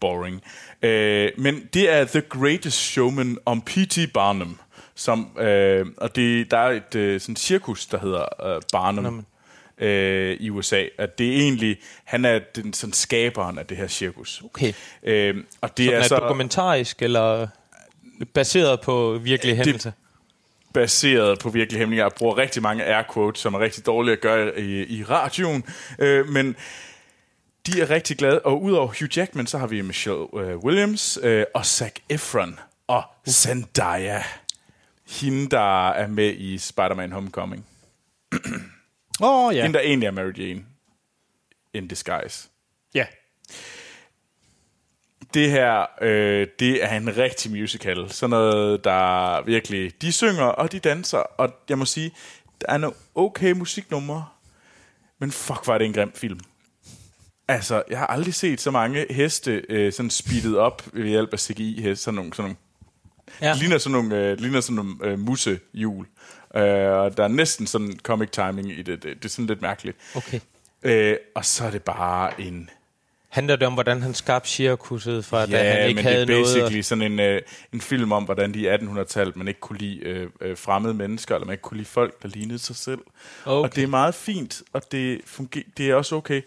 boring. 0.00 0.42
Øh, 0.82 1.30
men 1.38 1.68
det 1.74 1.90
er 1.90 2.04
The 2.04 2.20
Greatest 2.20 2.78
Showman 2.78 3.38
om 3.46 3.60
P.T. 3.62 3.98
Barnum, 4.14 4.58
som, 4.94 5.38
øh, 5.38 5.86
og 5.96 6.16
det, 6.16 6.50
der 6.50 6.58
er 6.58 6.70
et 6.70 6.94
øh, 6.94 7.20
sådan 7.20 7.36
cirkus, 7.36 7.86
der 7.86 7.98
hedder 7.98 8.54
øh, 8.54 8.62
Barnum 8.72 9.26
øh, 9.78 10.36
i 10.40 10.50
USA. 10.50 10.84
At 10.98 11.18
det 11.18 11.28
er 11.28 11.40
egentlig, 11.40 11.78
han 12.04 12.24
er 12.24 12.38
den 12.56 12.72
sådan 12.72 12.92
skaberen 12.92 13.58
af 13.58 13.66
det 13.66 13.76
her 13.76 13.88
cirkus. 13.88 14.42
Okay. 14.44 14.72
Øh, 15.02 15.36
og 15.60 15.68
det 15.68 15.76
Det 15.76 15.94
er 15.94 15.98
er 15.98 16.02
så 16.02 16.16
dokumentarisk, 16.16 17.02
eller 17.02 17.46
baseret 18.34 18.80
på 18.80 19.18
virkelige 19.22 19.56
hændelser? 19.56 19.92
Baseret 20.74 21.38
på 21.38 21.50
virkelige 21.50 21.78
hemmeligheder. 21.78 22.04
Jeg 22.06 22.16
bruger 22.18 22.36
rigtig 22.36 22.62
mange 22.62 22.84
air 22.84 23.02
quotes, 23.14 23.40
som 23.40 23.54
er 23.54 23.58
rigtig 23.58 23.86
dårlige 23.86 24.12
at 24.12 24.20
gøre 24.20 24.60
i, 24.60 24.98
i 24.98 25.04
radioen. 25.04 25.64
Øh, 25.98 26.28
men 26.28 26.56
de 27.66 27.80
er 27.80 27.90
rigtig 27.90 28.16
glade. 28.18 28.40
Og 28.40 28.62
udover 28.62 28.86
Hugh 28.86 29.16
Jackman, 29.16 29.46
så 29.46 29.58
har 29.58 29.66
vi 29.66 29.80
Michelle 29.80 30.26
øh, 30.36 30.56
Williams 30.56 31.18
øh, 31.22 31.44
og 31.54 31.66
Zac 31.66 31.92
Efron 32.08 32.58
og 32.86 33.02
Zendaya. 33.28 34.22
Hende, 35.20 35.48
der 35.50 35.88
er 35.90 36.06
med 36.06 36.34
i 36.34 36.58
Spider-Man 36.58 37.12
Homecoming. 37.12 37.66
Åh, 39.22 39.46
oh, 39.46 39.54
Ja. 39.54 39.58
ja. 39.58 39.62
Hende, 39.62 39.78
der 39.78 39.84
egentlig 39.84 40.06
er 40.06 40.10
Mary 40.10 40.38
Jane. 40.38 40.64
In 41.74 41.88
disguise. 41.88 42.48
Det 45.34 45.50
her, 45.50 45.86
øh, 46.02 46.46
det 46.58 46.84
er 46.84 46.96
en 46.96 47.16
rigtig 47.16 47.50
musical. 47.50 48.10
Sådan 48.10 48.30
noget, 48.30 48.84
der 48.84 49.42
virkelig... 49.44 50.02
De 50.02 50.12
synger, 50.12 50.44
og 50.44 50.72
de 50.72 50.78
danser, 50.78 51.18
og 51.18 51.54
jeg 51.68 51.78
må 51.78 51.84
sige, 51.84 52.10
der 52.60 52.66
er 52.68 52.78
nogle 52.78 52.96
okay 53.14 53.52
musiknumre, 53.52 54.26
men 55.18 55.30
fuck, 55.32 55.66
var 55.66 55.78
det 55.78 55.84
en 55.84 55.92
grim 55.92 56.12
film. 56.14 56.40
Altså, 57.48 57.82
jeg 57.90 57.98
har 57.98 58.06
aldrig 58.06 58.34
set 58.34 58.60
så 58.60 58.70
mange 58.70 59.06
heste 59.10 59.64
øh, 59.68 59.92
sådan 59.92 60.10
speedet 60.10 60.58
op 60.58 60.82
ved 60.92 61.08
hjælp 61.08 61.32
af 61.32 61.40
CGI-heste. 61.40 62.04
Sådan 62.04 62.14
nogle, 62.14 62.34
sådan 62.34 62.44
nogle 62.44 62.56
Ja. 63.40 63.48
ja. 63.48 63.54
ligner 63.54 63.78
sådan 63.78 63.92
nogle, 63.92 64.16
øh, 64.16 64.38
ligner 64.38 64.60
sådan 64.60 64.76
nogle 64.76 64.94
øh, 65.02 65.18
musehjul. 65.18 66.06
Øh, 66.54 66.62
og 66.90 67.16
der 67.16 67.24
er 67.24 67.28
næsten 67.28 67.66
sådan 67.66 68.00
comic 68.02 68.28
timing 68.30 68.70
i 68.70 68.82
det. 68.82 69.02
Det, 69.02 69.16
det 69.16 69.24
er 69.24 69.28
sådan 69.28 69.46
lidt 69.46 69.62
mærkeligt. 69.62 69.96
Okay. 70.14 70.40
Øh, 70.82 71.16
og 71.34 71.44
så 71.44 71.64
er 71.64 71.70
det 71.70 71.82
bare 71.82 72.40
en... 72.40 72.70
Handler 73.30 73.56
det 73.56 73.66
om, 73.66 73.74
hvordan 73.74 74.02
han 74.02 74.14
skabte 74.14 74.48
cirkuset 74.50 75.24
fra, 75.24 75.46
da 75.46 75.64
Ja, 75.64 75.72
han 75.80 75.88
ikke 75.88 75.96
men 75.98 76.04
havde 76.04 76.26
det 76.26 76.32
er 76.34 76.40
noget? 76.40 76.46
basically 76.56 76.80
sådan 76.82 77.12
en, 77.12 77.20
øh, 77.20 77.42
en 77.72 77.80
film 77.80 78.12
om, 78.12 78.24
hvordan 78.24 78.54
de 78.54 78.58
i 78.60 78.68
1800-tallet, 78.68 79.36
man 79.36 79.48
ikke 79.48 79.60
kunne 79.60 79.78
lide 79.78 79.98
øh, 79.98 80.30
øh, 80.40 80.56
fremmede 80.56 80.94
mennesker, 80.94 81.34
eller 81.34 81.46
man 81.46 81.52
ikke 81.52 81.62
kunne 81.62 81.76
lide 81.76 81.88
folk, 81.88 82.22
der 82.22 82.28
lignede 82.28 82.58
sig 82.58 82.76
selv. 82.76 82.98
Okay. 83.44 83.68
Og 83.68 83.74
det 83.76 83.82
er 83.82 83.86
meget 83.88 84.14
fint, 84.14 84.62
og 84.72 84.82
det, 84.92 85.20
fungerer, 85.26 85.64
det 85.76 85.90
er 85.90 85.94
også 85.94 86.16
okay. 86.16 86.42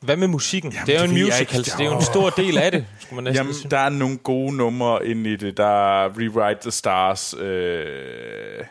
Hvad 0.00 0.16
med 0.16 0.28
musikken? 0.28 0.72
Jamen, 0.72 0.86
det 0.86 0.94
er 0.96 0.98
jo 0.98 1.04
en 1.04 1.10
musical, 1.24 1.58
ikke. 1.58 1.70
det 1.70 1.80
er 1.80 1.84
jo 1.90 1.96
en 1.96 2.02
stor 2.02 2.30
del 2.30 2.58
af 2.58 2.70
det, 2.72 2.86
skulle 3.00 3.14
man 3.14 3.24
næsten 3.24 3.36
Jamen, 3.44 3.54
sige. 3.54 3.70
der 3.70 3.78
er 3.78 3.88
nogle 3.88 4.18
gode 4.18 4.56
numre 4.56 5.06
inde 5.06 5.32
i 5.32 5.36
det. 5.36 5.56
Der 5.56 6.04
er 6.04 6.08
Rewrite 6.08 6.60
the 6.62 6.70
Stars. 6.70 7.34
Øh, 7.38 8.64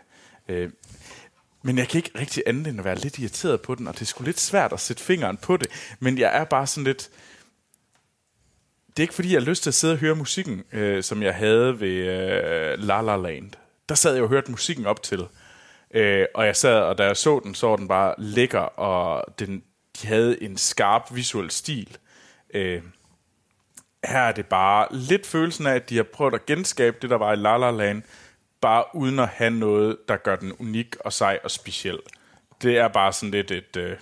øh, 0.50 0.70
men 1.62 1.78
jeg 1.78 1.88
kan 1.88 1.98
ikke 1.98 2.20
rigtig 2.20 2.44
andet 2.46 2.68
end 2.68 2.80
at 2.80 2.86
være 2.86 2.96
lidt 3.00 3.20
irriteret 3.20 3.62
på 3.62 3.76
den, 3.76 3.88
og 3.88 3.94
det 3.94 4.02
er 4.02 4.06
sgu 4.06 4.24
lidt 4.24 4.40
svært 4.40 4.74
at 4.74 4.80
sætte 4.80 5.04
fingeren 5.04 5.38
på 5.38 5.58
det. 5.58 5.96
Men 6.00 6.18
jeg 6.18 6.38
er 6.38 6.44
bare 6.44 6.68
sådan 6.68 6.84
lidt... 6.84 7.10
Det 8.88 9.00
er 9.00 9.04
ikke 9.04 9.14
fordi, 9.14 9.34
jeg 9.34 9.42
har 9.42 9.50
lyst 9.50 9.64
til 9.64 9.70
at 9.70 9.74
sidde 9.74 9.94
og 9.94 9.98
høre 9.98 10.16
musikken, 10.16 10.64
øh, 10.72 11.04
som 11.04 11.24
jeg 11.24 11.36
havde 11.36 11.80
ved 11.80 11.88
øh, 11.90 12.80
La 12.80 13.02
La 13.02 13.16
Land. 13.18 13.52
Der 13.90 13.96
sad 13.96 14.14
jeg 14.14 14.24
og 14.24 14.30
hørte 14.30 14.52
musikken 14.52 14.86
op 14.86 15.04
til. 15.04 15.28
Øh, 15.94 16.26
og 16.34 16.46
jeg 16.46 16.56
sad, 16.56 16.80
og 16.80 16.98
da 16.98 17.04
jeg 17.04 17.18
så 17.18 17.42
den, 17.44 17.56
så 17.56 17.68
var 17.68 17.76
den 17.76 17.88
bare 17.88 18.16
lækker, 18.18 18.60
og 18.60 19.40
den, 19.40 19.64
de 20.02 20.08
havde 20.08 20.44
en 20.44 20.58
skarp 20.58 21.16
visuel 21.16 21.52
stil. 21.52 21.98
Øh, 22.54 22.82
her 24.04 24.20
er 24.20 24.32
det 24.32 24.46
bare 24.46 24.88
lidt 24.92 25.26
følelsen 25.26 25.68
af, 25.68 25.76
at 25.76 25.90
de 25.90 25.96
har 25.96 26.04
prøvet 26.04 26.34
at 26.34 26.46
genskabe 26.46 26.98
det, 27.02 27.10
der 27.10 27.18
var 27.18 27.34
i 27.34 27.36
La 27.36 27.58
La 27.58 27.72
Land, 27.72 28.04
bare 28.62 28.84
uden 28.94 29.20
at 29.20 29.28
have 29.28 29.50
noget, 29.52 29.98
der 30.08 30.18
gør 30.18 30.36
den 30.36 30.54
unik 30.60 30.96
og 31.00 31.14
sej 31.14 31.40
og 31.44 31.52
speciel. 31.52 32.00
Det 32.62 32.78
er 32.78 32.88
bare 32.88 33.14
sådan 33.14 33.32
lidt 33.32 33.52
et... 33.52 33.78
Øh, 33.78 33.96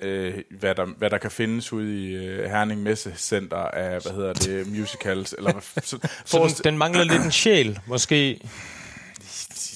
øh, 0.00 0.34
hvad, 0.50 0.74
der, 0.74 0.84
hvad 0.84 1.10
der 1.10 1.18
kan 1.18 1.30
findes 1.30 1.72
ude 1.72 2.00
i 2.08 2.14
øh, 2.14 2.50
Herning 2.50 2.82
Messecenter 2.82 3.56
af, 3.56 4.02
hvad 4.02 4.12
hedder 4.12 4.32
det, 4.32 4.66
musicals, 4.66 5.34
eller 5.38 5.60
så, 5.82 5.98
Så 6.24 6.38
den, 6.56 6.64
den 6.64 6.78
mangler 6.78 7.04
lidt 7.04 7.22
en 7.24 7.32
sjæl, 7.32 7.78
måske. 7.86 8.40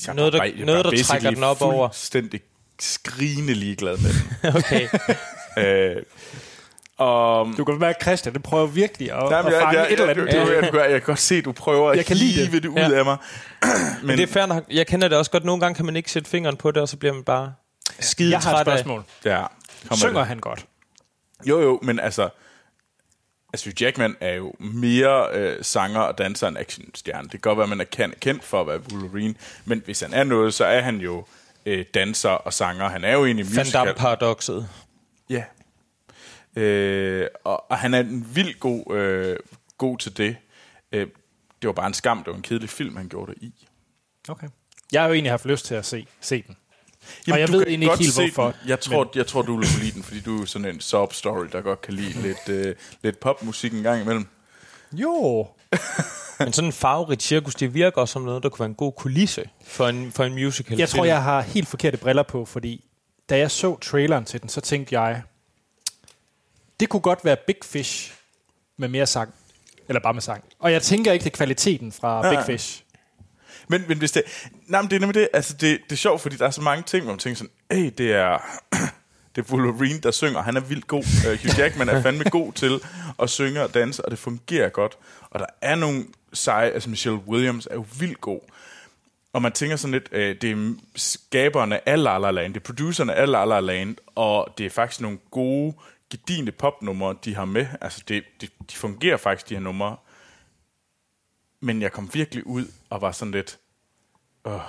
jeg 0.07 0.11
er 0.11 0.13
noget, 0.13 0.33
der- 0.33 0.39
bare- 0.39 0.53
jeg 0.55 0.61
er 0.63 0.67
noget, 0.67 0.85
der 0.85 1.03
trækker 1.05 1.31
den 1.31 1.43
op 1.45 1.63
over. 1.63 1.89
fuldstændig 1.89 2.41
skrigende 2.81 3.55
ligeglad 3.55 3.97
med 3.97 4.11
den. 4.11 4.57
Okay. 4.57 4.89
øh, 5.97 6.03
og, 6.99 7.47
Du 7.57 7.65
kan 7.65 7.79
mærke, 7.79 7.99
Christian, 8.03 8.35
det 8.35 8.43
prøver 8.43 8.67
virkelig 8.67 9.13
at, 9.13 9.19
Nej, 9.31 9.43
men 9.43 9.47
at 9.47 9.53
jeg, 9.53 9.63
fange 9.63 9.79
jeg, 9.79 9.87
et 9.87 9.93
eller 9.93 10.05
jeg, 10.07 10.11
andet. 10.19 10.35
jeg, 10.35 10.47
jeg, 10.47 10.63
jeg, 10.63 10.75
jeg, 10.75 10.81
jeg 10.91 11.01
kan 11.01 11.07
godt 11.07 11.19
se, 11.19 11.35
at 11.35 11.45
du 11.45 11.53
prøver 11.53 11.91
Jeg 11.91 12.01
at 12.01 12.07
kan 12.07 12.17
lide 12.17 12.33
hive 12.33 12.45
det. 12.45 12.53
det, 12.53 12.63
det 12.63 12.69
ud 12.69 12.75
Ja. 12.77 12.99
af 12.99 13.05
mig. 13.05 13.17
Men 14.03 14.19
det 14.19 14.23
er 14.23 14.27
fair 14.33 14.47
nok. 14.47 14.65
Jeg 14.71 14.87
kender 14.87 15.09
det 15.09 15.19
også 15.19 15.31
godt. 15.31 15.45
Nogle 15.45 15.61
gange 15.61 15.75
kan 15.75 15.85
man 15.87 15.97
ikke 15.97 16.11
sætte 16.11 16.31
fingeren 16.31 16.57
på 16.57 16.71
det, 16.71 16.83
og 16.83 16.89
så 16.89 16.97
bliver 16.97 17.13
man 17.15 17.25
bare 17.25 17.53
skide 18.01 18.31
jeg 18.31 18.39
har 18.41 18.51
et 18.51 18.55
træt 18.57 18.69
af. 18.69 18.79
spørgsmål. 18.79 19.05
Ja, 19.25 19.45
kom 19.89 19.97
Synger 19.97 20.25
han 20.25 20.39
godt? 20.39 20.67
det. 21.43 21.49
Jo, 21.49 21.61
jo, 21.61 21.79
men 21.83 22.01
altså... 22.01 22.29
Altså, 23.53 23.73
Jackman 23.81 24.17
er 24.21 24.35
jo 24.35 24.53
mere 24.59 25.27
øh, 25.33 25.57
sanger 25.65 26.01
og 26.01 26.19
danser 26.19 26.49
end 26.49 26.59
actionstjerne. 26.59 27.23
Det 27.23 27.31
kan 27.31 27.41
godt 27.41 27.57
være, 27.59 27.63
at 27.65 27.69
man 27.69 27.81
er 27.81 28.11
kendt, 28.21 28.45
for 28.45 28.61
at 28.61 28.67
være 28.67 28.81
Wolverine, 28.93 29.35
men 29.65 29.83
hvis 29.85 30.01
han 30.01 30.15
er 30.15 30.25
noget, 30.25 30.55
så 30.55 30.65
er 30.65 30.81
han 30.81 30.97
jo 30.97 31.25
øh, 31.67 31.85
danser 31.95 32.29
og 32.31 32.53
sanger. 32.53 32.89
Han 32.89 33.05
er 33.05 33.13
jo 33.13 33.25
egentlig 33.27 33.47
Van 33.47 33.59
musical. 33.61 33.81
Damme-paradokset. 33.87 34.69
Ja. 35.31 35.43
Øh, 36.57 37.27
og, 37.45 37.71
og 37.71 37.79
han 37.79 37.95
er 37.95 38.01
en 38.01 38.27
vild 38.35 38.59
god, 38.59 38.97
øh, 38.97 39.37
god 39.79 39.99
til 39.99 40.17
det. 40.17 40.37
Øh, 40.93 41.07
det 41.63 41.67
var 41.69 41.73
bare 41.73 41.87
en 41.87 41.95
skam, 41.95 42.19
det 42.19 42.27
var 42.27 42.37
en 42.37 42.43
kedelig 42.43 42.71
film, 42.71 42.97
han 42.97 43.09
gjorde 43.09 43.35
det 43.35 43.43
i. 43.43 43.69
Okay. 44.29 44.49
Jeg 44.93 45.03
har 45.03 45.09
jo 45.09 45.15
egentlig 45.15 45.33
haft 45.33 45.45
lyst 45.45 45.67
til 45.67 45.75
at 45.75 45.87
se, 45.87 46.07
se 46.21 46.43
den. 46.47 46.57
Jamen, 47.27 47.35
og 47.35 47.41
jeg 47.41 47.49
du 47.49 47.53
ved 47.53 47.61
kan 47.61 47.69
egentlig 47.69 47.89
godt 47.89 48.01
ikke 48.01 48.21
helt, 48.21 48.35
hvorfor. 48.35 48.51
Den. 48.61 48.69
Jeg 48.69 48.81
tror, 48.81 49.05
men... 49.05 49.11
jeg 49.15 49.27
tror, 49.27 49.43
du 49.43 49.57
vil 49.57 49.69
kunne 49.69 49.85
lide 49.85 49.95
den, 49.95 50.03
fordi 50.03 50.21
du 50.21 50.43
er 50.43 50.47
sådan 50.47 50.69
en 50.69 50.81
sob 50.81 51.13
story, 51.13 51.47
der 51.53 51.61
godt 51.61 51.81
kan 51.81 51.95
lide 51.95 52.23
lidt, 52.23 52.49
øh, 52.49 52.75
lidt 53.03 53.21
popmusik 53.21 53.73
en 53.73 53.83
gang 53.83 54.03
imellem. 54.03 54.27
Jo. 54.93 55.49
Men 56.39 56.53
sådan 56.53 56.69
en 56.69 56.73
farverig 56.73 57.23
cirkus, 57.23 57.55
det 57.55 57.75
virker 57.75 58.01
også 58.01 58.13
som 58.13 58.23
noget, 58.23 58.43
der 58.43 58.49
kunne 58.49 58.61
være 58.61 58.69
en 58.69 58.75
god 58.75 58.93
kulisse 58.93 59.51
for 59.65 59.89
en, 59.89 60.13
for 60.13 60.25
en 60.25 60.35
musical 60.35 60.79
Jeg 60.79 60.89
tror, 60.89 61.05
jeg 61.05 61.23
har 61.23 61.41
helt 61.41 61.69
forkerte 61.69 61.97
briller 61.97 62.23
på, 62.23 62.45
fordi 62.45 62.85
da 63.29 63.39
jeg 63.39 63.51
så 63.51 63.79
traileren 63.79 64.25
til 64.25 64.41
den, 64.41 64.49
så 64.49 64.61
tænkte 64.61 65.01
jeg, 65.01 65.23
det 66.81 66.89
kunne 66.89 67.01
godt 67.01 67.25
være 67.25 67.37
Big 67.47 67.57
Fish 67.65 68.15
med 68.77 68.89
mere 68.89 69.07
sang. 69.07 69.35
Eller 69.89 70.01
bare 70.01 70.15
med 70.15 70.23
sang. 70.23 70.45
Og 70.59 70.73
jeg 70.73 70.83
tænker 70.83 71.13
ikke, 71.13 71.25
det 71.25 71.33
er 71.33 71.37
kvaliteten 71.37 71.93
fra 71.93 72.27
Ja. 72.27 72.35
Big 72.35 72.47
Fish. 72.47 72.83
Men, 73.69 73.85
men 73.89 73.99
hvis 73.99 74.13
det... 74.13 74.23
Nej, 74.67 74.83
men 74.83 74.91
det 74.91 74.97
er 74.97 75.01
nemlig 75.01 75.15
det. 75.15 75.29
Altså, 75.33 75.53
det, 75.53 75.81
det 75.85 75.93
er 75.93 75.97
sjovt, 75.97 76.21
fordi 76.21 76.37
der 76.37 76.47
er 76.47 76.51
så 76.51 76.61
mange 76.61 76.83
ting, 76.83 77.05
hvor 77.05 77.13
man 77.13 77.19
tænker 77.19 77.37
sådan, 77.37 77.51
hey, 77.71 77.93
det 77.99 78.13
er... 78.13 78.39
det 79.37 79.49
er 79.49 79.55
Wolverine, 79.55 80.01
der 80.01 80.11
synger. 80.11 80.43
Han 80.43 80.57
er 80.57 80.61
vildt 80.61 80.87
god. 80.87 80.99
Uh, 81.03 81.31
Hugh 81.31 81.59
Jackman 81.59 81.89
er 81.89 82.03
fandme 82.03 82.25
god 82.25 82.53
til 82.53 82.81
at 83.23 83.31
synge 83.31 83.63
og 83.63 83.75
danse, 83.75 84.05
og 84.05 84.11
det 84.11 84.19
fungerer 84.19 84.69
godt. 84.69 84.99
Og 85.31 85.41
der 85.41 85.47
er 85.63 85.75
nogle 85.75 86.05
seje... 86.33 86.71
Altså, 86.71 86.91
Michelle 86.91 87.19
Williams 87.29 87.69
er 87.71 87.75
jo 87.75 87.87
vildt 87.99 88.21
god. 88.21 88.41
Og 89.33 89.43
man 89.43 89.53
tænker 89.53 89.77
sådan 89.77 89.93
lidt, 89.93 90.09
øh, 90.13 90.37
det 90.41 90.51
er 90.51 90.75
skaberne 90.97 91.89
af 91.89 92.03
La 92.03 92.19
La 92.19 92.31
Land, 92.31 92.55
det 92.55 92.61
er 92.61 92.65
producerne 92.65 93.15
af 93.15 93.31
La 93.31 93.45
La 93.45 93.61
Land, 93.61 93.97
og 94.15 94.55
det 94.59 94.67
er 94.67 94.71
faktisk 94.71 95.01
nogle 95.01 95.19
gode, 95.31 95.75
gedigende 96.11 96.53
popnumre, 96.53 97.17
de 97.25 97.35
har 97.35 97.45
med. 97.45 97.67
Altså, 97.81 98.03
det, 98.09 98.25
det, 98.41 98.51
de 98.71 98.77
fungerer 98.77 99.17
faktisk, 99.17 99.49
de 99.49 99.55
her 99.55 99.61
numre. 99.61 99.97
Men 101.61 101.83
jeg 101.83 101.93
kom 101.93 102.15
virkelig 102.15 102.47
ud 102.47 102.67
og 102.91 103.01
var 103.01 103.13
sådan 103.13 103.33
lidt, 103.33 103.59
åh, 104.45 104.61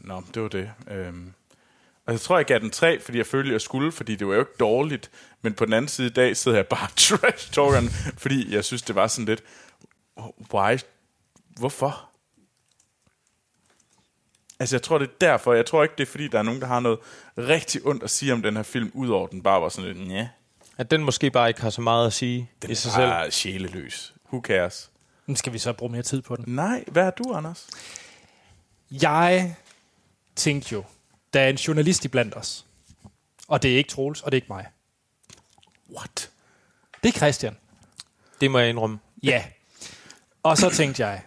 nå, 0.00 0.22
det 0.34 0.42
var 0.42 0.48
det. 0.48 0.70
Øhm. 0.90 1.34
Og 2.06 2.12
jeg 2.12 2.20
tror, 2.20 2.36
jeg 2.36 2.46
gav 2.46 2.58
den 2.58 2.70
tre, 2.70 3.00
fordi 3.00 3.18
jeg 3.18 3.26
følte, 3.26 3.52
jeg 3.52 3.60
skulle, 3.60 3.92
fordi 3.92 4.16
det 4.16 4.26
var 4.26 4.34
jo 4.34 4.40
ikke 4.40 4.52
dårligt. 4.60 5.10
Men 5.42 5.54
på 5.54 5.64
den 5.64 5.72
anden 5.72 5.88
side 5.88 6.06
i 6.06 6.10
dag 6.10 6.36
sidder 6.36 6.58
jeg 6.58 6.66
bare 6.66 6.88
trash 6.96 7.52
talkeren, 7.52 7.88
fordi 8.18 8.54
jeg 8.54 8.64
synes, 8.64 8.82
det 8.82 8.94
var 8.94 9.06
sådan 9.06 9.26
lidt, 9.26 9.42
why? 10.54 10.78
Hvorfor? 11.58 12.10
Altså, 14.58 14.76
jeg 14.76 14.82
tror, 14.82 14.98
det 14.98 15.08
er 15.08 15.12
derfor. 15.20 15.52
Jeg 15.52 15.66
tror 15.66 15.82
ikke, 15.82 15.94
det 15.98 16.02
er, 16.02 16.10
fordi 16.10 16.28
der 16.28 16.38
er 16.38 16.42
nogen, 16.42 16.60
der 16.60 16.66
har 16.66 16.80
noget 16.80 16.98
rigtig 17.38 17.86
ondt 17.86 18.02
at 18.02 18.10
sige 18.10 18.32
om 18.32 18.42
den 18.42 18.56
her 18.56 18.62
film, 18.62 18.90
udover 18.94 19.26
den 19.26 19.42
bare 19.42 19.62
var 19.62 19.68
sådan 19.68 19.92
lidt, 19.92 20.10
ja, 20.10 20.28
at 20.76 20.90
den 20.90 21.04
måske 21.04 21.30
bare 21.30 21.48
ikke 21.48 21.60
har 21.60 21.70
så 21.70 21.80
meget 21.80 22.06
at 22.06 22.12
sige 22.12 22.50
den 22.62 22.70
i 22.70 22.74
sig 22.74 22.88
er 22.88 22.92
selv. 22.94 23.06
bare 23.06 23.30
sjæleløs. 23.30 24.14
Who 24.32 24.40
cares? 24.40 24.90
Nu 25.26 25.36
skal 25.36 25.52
vi 25.52 25.58
så 25.58 25.72
bruge 25.72 25.92
mere 25.92 26.02
tid 26.02 26.22
på 26.22 26.36
den. 26.36 26.44
Nej, 26.54 26.84
hvad 26.86 27.06
er 27.06 27.10
du, 27.10 27.32
Anders? 27.32 27.66
Jeg 28.90 29.56
tænkte 30.36 30.72
jo, 30.72 30.84
der 31.32 31.40
er 31.40 31.48
en 31.48 31.56
journalist 31.56 32.04
i 32.04 32.08
blandt 32.08 32.36
os. 32.36 32.66
Og 33.48 33.62
det 33.62 33.72
er 33.72 33.76
ikke 33.76 33.90
Troels, 33.90 34.22
og 34.22 34.32
det 34.32 34.36
er 34.36 34.40
ikke 34.42 34.52
mig. 34.52 34.66
What? 35.96 36.30
Det 37.02 37.08
er 37.08 37.12
Christian. 37.18 37.56
Det 38.40 38.50
må 38.50 38.58
jeg 38.58 38.68
indrømme. 38.68 38.98
Ja. 39.22 39.44
Og 40.42 40.58
så 40.58 40.70
tænkte 40.70 41.06
jeg, 41.06 41.22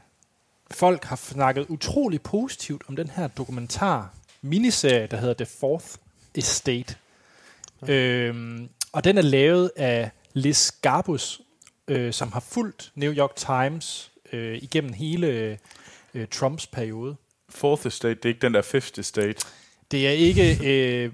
folk 0.72 1.04
har 1.04 1.16
snakket 1.16 1.66
utrolig 1.70 2.22
positivt 2.22 2.84
om 2.88 2.96
den 2.96 3.10
her 3.10 3.28
dokumentar, 3.28 4.14
miniserie, 4.42 5.08
der 5.08 5.18
hedder 5.18 5.34
The 5.34 5.46
Fourth 5.60 5.86
Estate. 6.36 6.96
Øhm, 7.88 8.70
og 8.92 9.04
den 9.04 9.18
er 9.18 9.22
lavet 9.22 9.72
af 9.76 10.12
Liz 10.34 10.72
Garbus, 10.82 11.42
øh, 11.88 12.14
som 12.14 12.32
har 12.32 12.40
fulgt 12.40 12.92
New 12.96 13.14
York 13.14 13.36
Times 13.36 14.12
øh, 14.34 14.58
igennem 14.62 14.94
hele 14.94 15.58
øh, 16.14 16.28
Trumps 16.32 16.68
periode. 16.68 17.16
Fourth 17.50 17.88
Estate, 17.88 18.16
det 18.16 18.26
er 18.26 18.30
ikke 18.30 18.42
den 18.42 18.54
der 18.54 18.62
Fifth 18.62 19.00
Estate. 19.00 19.36
Det 19.92 20.08
er 20.08 20.12
ikke 20.12 20.58
øh, 20.66 21.12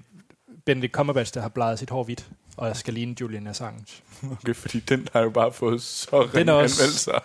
Benedict 0.65 0.93
Cumberbatch, 0.93 1.33
der 1.33 1.41
har 1.41 1.49
blejet 1.49 1.79
sit 1.79 1.89
hår 1.89 2.03
hvidt, 2.03 2.27
og 2.57 2.67
jeg 2.67 2.75
skal 2.77 2.93
ligne 2.93 3.15
Julian 3.21 3.47
Assange. 3.47 3.85
Okay, 4.31 4.55
fordi 4.55 4.79
den 4.79 5.07
har 5.13 5.21
jo 5.21 5.29
bare 5.29 5.51
fået 5.53 5.81
så 5.81 6.21
ringe 6.35 6.53
også- 6.53 6.81
anmeldelser. 6.83 7.19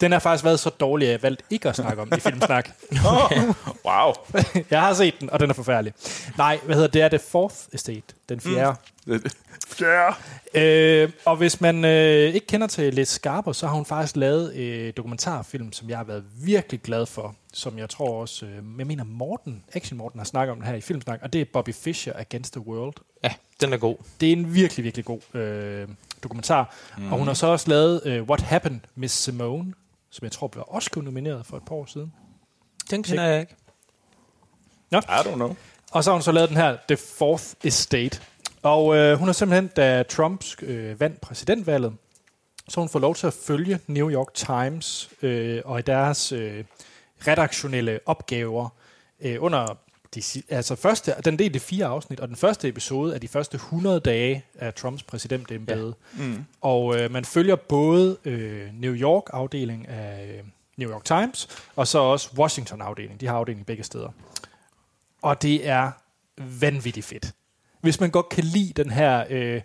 Den 0.00 0.12
har 0.12 0.18
faktisk 0.18 0.44
været 0.44 0.60
så 0.60 0.70
dårlig, 0.70 1.08
at 1.08 1.12
jeg 1.12 1.22
valgte 1.22 1.44
ikke 1.50 1.68
at 1.68 1.76
snakke 1.76 2.02
om 2.02 2.12
i 2.16 2.20
Filmsnak. 2.20 2.70
Wow. 3.84 4.12
jeg 4.70 4.80
har 4.80 4.94
set 4.94 5.20
den, 5.20 5.30
og 5.30 5.40
den 5.40 5.50
er 5.50 5.54
forfærdelig. 5.54 5.92
Nej, 6.38 6.60
hvad 6.64 6.74
hedder 6.74 6.88
det? 6.88 7.02
Er 7.02 7.08
The 7.08 7.18
Fourth 7.18 7.54
Estate, 7.72 8.02
den 8.28 8.40
fjerde. 8.40 8.60
Ja. 8.60 8.74
Mm. 9.06 9.20
Øh, 10.54 11.10
og 11.24 11.36
hvis 11.36 11.60
man 11.60 11.84
øh, 11.84 12.34
ikke 12.34 12.46
kender 12.46 12.66
til 12.66 12.94
Liz 12.94 13.08
Scarper, 13.08 13.52
så 13.52 13.66
har 13.66 13.74
hun 13.74 13.84
faktisk 13.84 14.16
lavet 14.16 14.54
øh, 14.54 14.92
dokumentarfilm, 14.96 15.72
som 15.72 15.88
jeg 15.88 15.96
har 15.96 16.04
været 16.04 16.24
virkelig 16.42 16.80
glad 16.80 17.06
for, 17.06 17.34
som 17.52 17.78
jeg 17.78 17.90
tror 17.90 18.20
også, 18.20 18.46
øh, 18.46 18.54
jeg 18.78 18.86
mener 18.86 19.04
Morten, 19.04 19.64
Action 19.72 19.98
Morten 19.98 20.20
har 20.20 20.24
snakket 20.24 20.52
om 20.52 20.58
det 20.58 20.68
her 20.68 20.74
i 20.74 20.80
Filmsnak, 20.80 21.20
og 21.22 21.32
det 21.32 21.40
er 21.40 21.44
Bobby 21.52 21.74
Fischer 21.74 22.12
Against 22.16 22.52
the 22.52 22.66
World. 22.66 22.94
Ja, 23.24 23.32
den 23.60 23.72
er 23.72 23.76
god. 23.76 23.96
Det 24.20 24.28
er 24.28 24.32
en 24.32 24.54
virkelig, 24.54 24.84
virkelig 24.84 25.04
god 25.04 25.34
øh, 25.34 25.88
dokumentar. 26.22 26.74
Mm. 26.98 27.12
Og 27.12 27.18
hun 27.18 27.26
har 27.26 27.34
så 27.34 27.46
også 27.46 27.68
lavet 27.68 28.00
øh, 28.04 28.22
What 28.22 28.40
Happened, 28.40 28.80
Miss 28.94 29.14
Simone, 29.14 29.72
som 30.10 30.24
jeg 30.24 30.32
tror 30.32 30.46
blev 30.46 30.64
Oscar 30.68 31.00
nomineret 31.00 31.46
for 31.46 31.56
et 31.56 31.62
par 31.64 31.74
år 31.74 31.86
siden. 31.86 32.12
Den 32.90 33.02
kender 33.02 33.24
jeg 33.24 33.40
ikke. 33.40 33.54
I 34.92 35.28
don't 35.28 35.34
know. 35.34 35.56
Og 35.92 36.04
så 36.04 36.10
har 36.10 36.14
hun 36.14 36.22
så 36.22 36.32
lavet 36.32 36.48
den 36.48 36.56
her, 36.56 36.76
The 36.88 36.96
Fourth 36.96 37.44
Estate. 37.64 38.20
Og 38.62 38.96
øh, 38.96 39.18
hun 39.18 39.28
har 39.28 39.32
simpelthen, 39.32 39.68
da 39.68 40.02
Trump 40.02 40.44
øh, 40.62 41.00
vandt 41.00 41.20
præsidentvalget, 41.20 41.92
så 42.68 42.80
hun 42.80 42.88
fået 42.88 43.02
lov 43.02 43.14
til 43.14 43.26
at 43.26 43.32
følge 43.32 43.80
New 43.86 44.10
York 44.10 44.34
Times 44.34 45.10
øh, 45.22 45.62
og 45.64 45.78
i 45.78 45.82
deres 45.82 46.32
øh, 46.32 46.64
redaktionelle 47.26 48.00
opgaver 48.06 48.68
øh, 49.20 49.36
under 49.42 49.78
de, 50.14 50.22
altså 50.48 50.76
første, 50.76 51.14
den 51.24 51.38
delte 51.38 51.60
fire 51.60 51.86
afsnit, 51.86 52.20
og 52.20 52.28
den 52.28 52.36
første 52.36 52.68
episode 52.68 53.14
er 53.14 53.18
de 53.18 53.28
første 53.28 53.54
100 53.54 54.00
dage 54.00 54.44
af 54.58 54.74
Trumps 54.74 55.02
præsidentembede. 55.02 55.94
Ja. 56.18 56.24
Mm. 56.24 56.44
Og 56.60 57.00
øh, 57.00 57.10
man 57.10 57.24
følger 57.24 57.56
både 57.56 58.16
øh, 58.24 58.68
New 58.74 58.94
York-afdeling 58.94 59.88
af 59.88 60.38
øh, 60.38 60.44
New 60.76 60.90
York 60.90 61.04
Times, 61.04 61.48
og 61.76 61.86
så 61.86 61.98
også 61.98 62.30
Washington-afdeling. 62.38 63.20
De 63.20 63.26
har 63.26 63.36
afdeling 63.36 63.66
begge 63.66 63.82
steder. 63.82 64.08
Og 65.22 65.42
det 65.42 65.68
er 65.68 65.90
vanvittigt 66.60 67.06
fedt. 67.06 67.32
Hvis 67.80 68.00
man 68.00 68.10
godt 68.10 68.28
kan 68.28 68.44
lide 68.44 68.82
den 68.82 68.90
her, 68.90 69.24
øh, 69.30 69.60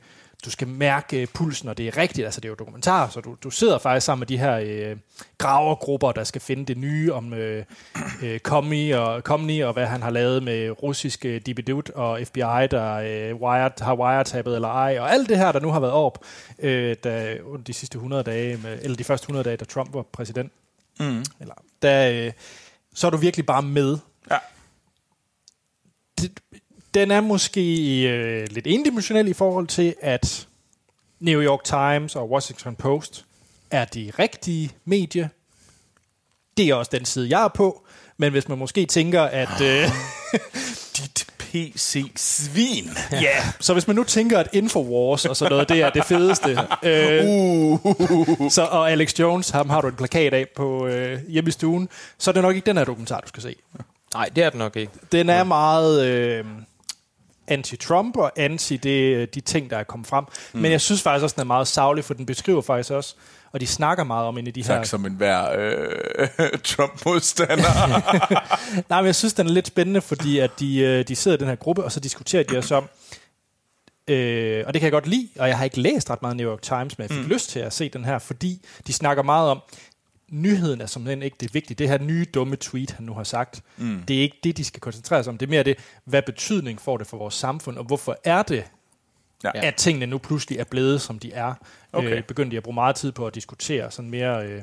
du 0.46 0.50
skal 0.52 0.68
mærke 0.68 1.22
øh, 1.22 1.28
pulsen, 1.34 1.70
og 1.70 1.78
det 1.78 1.88
er 1.88 1.98
rigtigt, 1.98 2.26
altså 2.26 2.42
det 2.42 2.46
er 2.46 2.50
jo 2.50 2.56
dokumentar, 2.56 3.10
så 3.10 3.22
du, 3.22 3.36
du 3.44 3.50
sidder 3.50 3.78
faktisk 3.78 4.06
sammen 4.06 4.20
med 4.20 4.28
de 4.28 4.38
her 4.38 4.56
øh, 4.92 4.98
gravergrupper, 5.38 6.12
der 6.12 6.24
skal 6.24 6.42
finde 6.42 6.66
det 6.66 6.78
nye 6.78 7.14
om 7.14 7.34
øh, 7.34 7.66
øh, 8.24 8.40
Comey 8.40 8.94
og, 8.96 9.22
Comey 9.22 9.64
og 9.64 9.74
hvad 9.74 9.86
han 9.86 10.02
har 10.02 10.10
lavet 10.10 10.44
med 10.44 10.84
russiske 10.84 11.40
Dibidut 11.40 11.90
og 11.90 12.20
FBI, 12.28 12.68
der 12.72 12.94
øh, 12.96 13.36
wired, 13.42 13.82
har 13.82 13.96
wiretappet 13.96 14.56
eller 14.56 14.68
ej, 14.70 14.98
og 15.00 15.12
alt 15.14 15.30
det 15.30 15.38
her, 15.38 15.52
der 15.52 15.60
nu 15.60 15.72
har 15.72 15.80
været 15.80 15.94
op 15.94 16.26
øh, 16.60 16.96
da, 17.04 17.38
under 17.46 17.64
de 17.64 17.74
sidste 17.74 17.96
100 17.96 18.24
dage, 18.24 18.58
med, 18.64 18.80
eller 18.82 18.98
de 18.98 19.04
første 19.04 19.26
100 19.26 19.44
dage, 19.44 19.58
da 19.58 19.66
Trump 19.66 19.94
var 19.94 20.02
præsident, 20.02 20.52
Mm. 21.00 21.24
eller, 21.40 21.54
der, 21.82 22.26
øh, 22.26 22.32
så 22.94 23.08
er 23.08 23.12
du 23.12 23.18
virkelig 23.18 23.46
bare 23.46 23.62
med. 23.62 23.98
Ja. 24.32 24.38
Det, 26.94 27.02
den 27.02 27.12
er 27.12 27.22
måske 27.22 28.02
øh, 28.10 28.48
lidt 28.52 28.68
endimensionel 28.68 29.28
i 29.28 29.34
forhold 29.34 29.68
til, 29.68 29.96
at 30.02 30.48
New 31.20 31.42
York 31.42 31.64
Times 31.64 32.16
og 32.16 32.32
Washington 32.32 32.76
Post 32.76 33.26
er 33.72 33.86
de 33.86 34.12
rigtige 34.20 34.72
medie. 34.86 35.30
Det 36.58 36.70
er 36.70 36.76
også 36.76 36.92
den 36.94 37.06
side, 37.06 37.30
jeg 37.30 37.44
er 37.44 37.48
på. 37.48 37.86
Men 38.18 38.32
hvis 38.32 38.48
man 38.48 38.58
måske 38.58 38.86
tænker, 38.86 39.22
at... 39.22 39.62
Øh, 39.62 39.90
Dit 40.98 41.28
PC-svin. 41.40 42.90
ja, 43.12 43.44
så 43.60 43.74
hvis 43.74 43.88
man 43.88 43.96
nu 43.96 44.04
tænker, 44.04 44.40
at 44.40 44.50
Infowars 44.54 45.26
og 45.26 45.36
sådan 45.36 45.52
noget, 45.52 45.70
det 45.70 45.82
er 45.82 45.90
det 45.90 46.06
fedeste. 46.06 46.60
Øh, 46.84 47.26
Uh. 47.26 48.52
så, 48.52 48.68
og 48.72 48.92
Alex 48.92 49.20
Jones, 49.20 49.50
ham 49.50 49.70
har 49.70 49.82
du 49.82 49.88
en 49.88 49.96
plakat 49.96 50.34
af 50.34 50.48
på 50.56 50.88
øh, 50.88 51.20
hjemme 51.30 51.48
i 51.48 51.52
stuen, 51.52 51.90
så 52.18 52.32
er 52.32 52.34
det 52.34 52.42
nok 52.42 52.56
ikke 52.56 52.66
den 52.66 52.78
her 52.78 52.86
dokumentar, 52.86 53.20
du 53.20 53.28
skal 53.28 53.44
se. 53.44 53.56
Nej, 54.14 54.30
det 54.36 54.44
er 54.44 54.50
den 54.50 54.60
nok 54.60 54.76
ikke. 54.76 54.92
Den 55.12 55.30
er 55.30 55.44
meget... 55.44 56.06
Øh, 56.06 56.46
anti-Trump 57.52 58.16
og 58.16 58.32
anti 58.36 58.78
det, 58.78 59.36
de 59.36 59.42
ting, 59.42 59.70
der 59.70 59.78
er 59.78 59.84
kommet 59.84 60.08
frem. 60.08 60.26
Mm. 60.54 60.60
Men 60.60 60.72
jeg 60.72 60.82
synes 60.82 61.02
faktisk 61.02 61.24
også, 61.24 61.34
den 61.34 61.42
er 61.42 61.46
meget 61.46 61.68
savlig, 61.68 62.06
for 62.06 62.14
den 62.14 62.26
beskriver 62.26 62.62
faktisk 62.62 62.92
også, 62.92 63.16
og 63.52 63.60
de 63.60 63.68
snakker 63.68 64.04
meget 64.04 64.28
om 64.28 64.38
en 64.38 64.48
af 64.48 64.54
de 64.54 64.64
Tak 64.64 64.78
her... 64.78 64.84
som 64.84 65.06
en 65.06 65.14
hver 65.14 65.52
øh, 65.58 66.60
Trump-modstander. 66.64 68.00
Nej, 68.90 69.02
men 69.02 69.06
jeg 69.06 69.16
synes, 69.16 69.34
den 69.34 69.48
er 69.48 69.52
lidt 69.52 69.68
spændende, 69.68 70.02
fordi 70.02 70.40
at 70.40 70.52
de, 70.60 70.80
øh, 70.80 71.08
de 71.08 71.16
sidder 71.16 71.38
i 71.38 71.40
den 71.40 71.48
her 71.48 71.56
gruppe, 71.56 71.84
og 71.84 71.92
så 71.92 72.00
diskuterer 72.00 72.44
de 72.44 72.58
også 72.58 72.76
om, 72.76 72.90
øh, 74.08 74.64
og 74.68 74.74
det 74.74 74.80
kan 74.80 74.86
jeg 74.86 74.92
godt 74.92 75.08
lide, 75.08 75.28
og 75.40 75.48
jeg 75.48 75.58
har 75.58 75.64
ikke 75.64 75.80
læst 75.80 76.10
ret 76.10 76.22
meget 76.22 76.38
New 76.38 76.52
York 76.52 76.62
Times, 76.62 76.98
men 76.98 77.08
jeg 77.08 77.18
fik 77.18 77.26
mm. 77.26 77.32
lyst 77.32 77.50
til 77.50 77.60
at 77.60 77.74
se 77.74 77.90
den 77.90 78.06
her, 78.06 78.20
fordi 78.20 78.66
de 78.88 78.94
snakker 78.94 79.24
meget 79.24 79.50
om, 79.50 79.62
nyheden 80.34 80.82
er 80.82 80.86
simpelthen 80.86 81.22
ikke 81.24 81.38
det 81.40 81.54
vigtige. 81.54 81.76
Det 81.76 81.90
her 81.90 81.98
nye 81.98 82.26
dumme 82.34 82.56
tweet, 82.56 82.92
han 82.92 83.06
nu 83.06 83.14
har 83.14 83.24
sagt, 83.24 83.62
mm. 83.78 84.04
det 84.08 84.18
er 84.18 84.22
ikke 84.22 84.38
det, 84.44 84.58
de 84.58 84.64
skal 84.64 84.82
koncentrere 84.82 85.24
sig 85.24 85.32
om. 85.32 85.38
Det 85.38 85.46
er 85.46 85.50
mere 85.50 85.64
det, 85.64 85.78
hvad 86.06 86.22
betydning 86.22 86.82
får 86.82 86.98
det 86.98 87.08
for 87.08 87.18
vores 87.18 87.34
samfund, 87.34 87.78
og 87.78 87.84
hvorfor 87.84 88.18
er 88.24 88.44
det, 88.44 88.64
Ja. 89.44 89.52
at 89.68 89.76
tingene 89.76 90.06
nu 90.06 90.18
pludselig 90.18 90.60
er 90.60 90.64
blevet, 90.64 91.02
som 91.02 91.20
de 91.20 91.34
er. 91.34 91.54
Okay. 91.94 92.18
Øh, 92.18 92.24
begyndte 92.24 92.52
de 92.52 92.58
at 92.58 92.64
bruge 92.64 92.76
meget 92.76 92.96
tid 92.96 93.12
på 93.12 93.28
at 93.28 93.36
diskutere 93.36 93.92
sådan 93.92 94.12
mere 94.12 94.46
øh, 94.46 94.62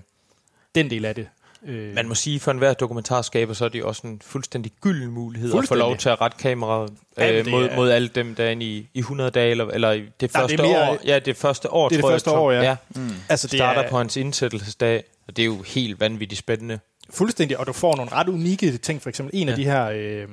den 0.74 0.90
del 0.90 1.04
af 1.04 1.14
det. 1.14 1.28
Øh, 1.66 1.94
Man 1.94 2.08
må 2.08 2.14
sige, 2.14 2.40
for 2.40 2.50
enhver 2.50 2.74
dokumentarskaber, 2.74 3.54
så 3.54 3.64
er 3.64 3.68
det 3.68 3.82
også 3.84 4.06
en 4.06 4.20
fuldstændig 4.24 4.72
gylden 4.80 5.10
mulighed 5.10 5.48
at 5.48 5.52
få 5.52 5.56
Fuldstændig. 5.56 5.78
lov 5.80 5.96
til 5.96 6.08
at 6.08 6.20
rette 6.20 6.36
kameraet 6.38 6.92
øh, 7.18 7.26
det 7.28 7.50
mod, 7.50 7.64
er- 7.68 7.76
mod 7.76 7.90
alle 7.90 8.08
dem, 8.08 8.34
der 8.34 8.44
er 8.44 8.50
inde 8.50 8.66
i, 8.66 8.88
i 8.94 8.98
100 8.98 9.30
dage, 9.30 9.50
eller, 9.50 9.64
eller 9.66 9.90
det 9.92 10.04
Nej, 10.20 10.28
første 10.28 10.56
det 10.56 10.64
er 10.64 10.68
mere- 10.68 10.90
år. 10.90 10.98
Ja, 11.04 11.18
det 11.18 11.36
første 11.36 11.70
år, 11.72 11.88
Det 11.88 11.94
er 11.94 11.98
det 11.98 12.02
tror 12.02 12.10
første 12.10 12.30
jeg. 12.30 12.38
år, 12.38 12.52
ja. 12.52 12.62
ja. 12.62 12.76
Mm. 12.94 13.10
altså, 13.28 13.46
Det 13.48 13.58
starter 13.58 13.90
på 13.90 13.98
hans 13.98 14.16
indsættelsesdag, 14.16 15.04
og 15.30 15.36
det 15.36 15.42
er 15.42 15.46
jo 15.46 15.62
helt 15.62 16.00
vanvittigt 16.00 16.38
spændende. 16.38 16.78
Fuldstændig, 17.10 17.58
og 17.58 17.66
du 17.66 17.72
får 17.72 17.96
nogle 17.96 18.12
ret 18.12 18.28
unikke 18.28 18.78
ting. 18.78 19.02
For 19.02 19.08
eksempel 19.08 19.36
en 19.36 19.46
ja. 19.46 19.52
af 19.52 19.56
de 19.56 19.64
her 19.64 19.84
øh, 19.86 20.28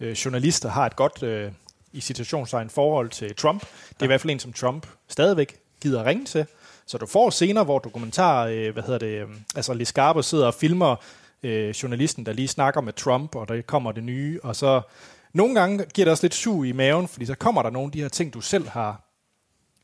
øh, 0.00 0.12
journalister 0.12 0.68
har 0.68 0.86
et 0.86 0.96
godt, 0.96 1.22
øh, 1.22 1.52
i 1.92 2.00
situationstegn, 2.00 2.70
forhold 2.70 3.10
til 3.10 3.34
Trump. 3.34 3.60
Det 3.60 3.68
er 3.68 3.96
ja. 4.00 4.04
i 4.04 4.06
hvert 4.06 4.20
fald 4.20 4.30
en, 4.30 4.38
som 4.38 4.52
Trump 4.52 4.86
stadigvæk 5.08 5.56
gider 5.82 6.04
ringe 6.04 6.24
til. 6.24 6.46
Så 6.86 6.98
du 6.98 7.06
får 7.06 7.30
scener, 7.30 7.64
hvor 7.64 7.78
dokumentar, 7.78 8.46
øh, 8.46 8.72
hvad 8.72 8.82
hedder 8.82 8.98
det, 8.98 9.22
øh, 9.22 9.28
altså 9.56 9.74
Lee 9.74 9.84
Scarper 9.84 10.22
sidder 10.22 10.46
og 10.46 10.54
filmer 10.54 10.96
øh, 11.42 11.70
journalisten, 11.70 12.26
der 12.26 12.32
lige 12.32 12.48
snakker 12.48 12.80
med 12.80 12.92
Trump, 12.92 13.34
og 13.34 13.48
der 13.48 13.62
kommer 13.62 13.92
det 13.92 14.04
nye, 14.04 14.40
og 14.42 14.56
så 14.56 14.80
nogle 15.32 15.54
gange 15.54 15.84
giver 15.94 16.04
det 16.04 16.12
også 16.12 16.24
lidt 16.24 16.34
sug 16.34 16.66
i 16.66 16.72
maven, 16.72 17.08
fordi 17.08 17.26
så 17.26 17.34
kommer 17.34 17.62
der 17.62 17.70
nogle 17.70 17.88
af 17.88 17.92
de 17.92 18.00
her 18.00 18.08
ting, 18.08 18.34
du 18.34 18.40
selv 18.40 18.68
har 18.68 19.04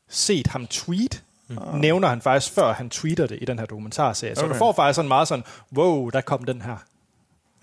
set 0.09 0.47
ham 0.47 0.67
tweet, 0.67 1.23
mm. 1.47 1.57
nævner 1.79 2.07
han 2.07 2.21
faktisk, 2.21 2.53
før 2.53 2.73
han 2.73 2.89
tweeter 2.89 3.27
det 3.27 3.37
i 3.41 3.45
den 3.45 3.59
her 3.59 3.65
dokumentarserie. 3.65 4.35
Så 4.35 4.41
Okay. 4.41 4.53
du 4.53 4.57
får 4.57 4.73
faktisk 4.73 4.95
sådan 4.95 5.07
meget 5.07 5.27
sådan, 5.27 5.43
wow, 5.73 6.09
der 6.09 6.21
kom 6.21 6.43
den 6.43 6.61
her. 6.61 6.77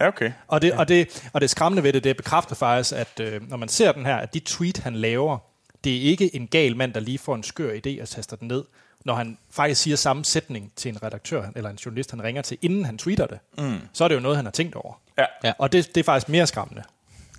Ja, 0.01 0.09
okay. 0.09 0.33
Og 0.49 0.63
det, 0.63 0.73
og, 0.73 0.89
det, 0.89 1.29
og 1.33 1.41
det 1.41 1.51
skræmmende 1.51 1.83
ved 1.83 1.93
det, 1.93 2.05
det 2.05 2.17
bekræfter 2.17 2.55
faktisk, 2.55 2.97
at 2.97 3.21
øh, 3.21 3.51
når 3.51 3.57
man 3.57 3.69
ser 3.69 3.93
den 3.93 4.07
her, 4.07 4.17
at 4.17 4.35
de 4.35 4.41
tweet, 4.41 4.79
han 4.79 4.95
laver, 4.95 5.39
det 5.85 5.97
er 5.97 6.01
ikke 6.01 6.37
en 6.37 6.47
gal 6.47 6.77
mand, 6.77 6.95
der 6.95 7.01
lige 7.01 7.19
får 7.19 7.35
en 7.35 7.43
skør 7.43 7.73
idé 7.87 8.03
og 8.03 8.09
taster 8.09 8.37
den 8.37 8.49
ned, 8.49 8.65
når 9.05 9.15
han 9.15 9.39
faktisk 9.51 9.83
siger 9.83 9.97
samme 9.97 10.25
sætning 10.25 10.73
til 10.77 10.89
en 10.89 11.03
redaktør 11.03 11.45
eller 11.57 11.71
en 11.71 11.77
journalist, 11.77 12.11
han 12.11 12.23
ringer 12.23 12.43
til, 12.43 12.59
inden 12.63 12.85
han 12.85 12.99
tweeter 12.99 13.27
det, 13.27 13.39
mm. 13.59 13.79
så 13.93 14.05
er 14.05 14.09
det 14.09 14.15
jo 14.15 14.21
noget, 14.21 14.37
han 14.37 14.45
har 14.47 14.53
tænkt 14.53 14.75
over. 14.75 15.01
Ja, 15.19 15.25
Ja. 15.45 15.53
Og 15.59 15.73
det, 15.73 15.95
det 15.95 16.01
er 16.01 16.05
faktisk 16.05 16.29
mere 16.29 16.47
skræmmende. 16.47 16.83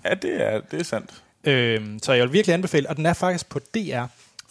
ja 0.04 0.14
det, 0.14 0.42
er, 0.42 0.60
det 0.70 0.80
er 0.80 0.84
sandt. 0.84 1.10
Øhm, 1.44 1.98
så 2.02 2.12
jeg 2.12 2.22
vil 2.24 2.32
virkelig 2.32 2.54
anbefale, 2.54 2.88
og 2.88 2.96
den 2.96 3.06
er 3.06 3.12
faktisk 3.12 3.48
på 3.48 3.58
DR. 3.58 4.04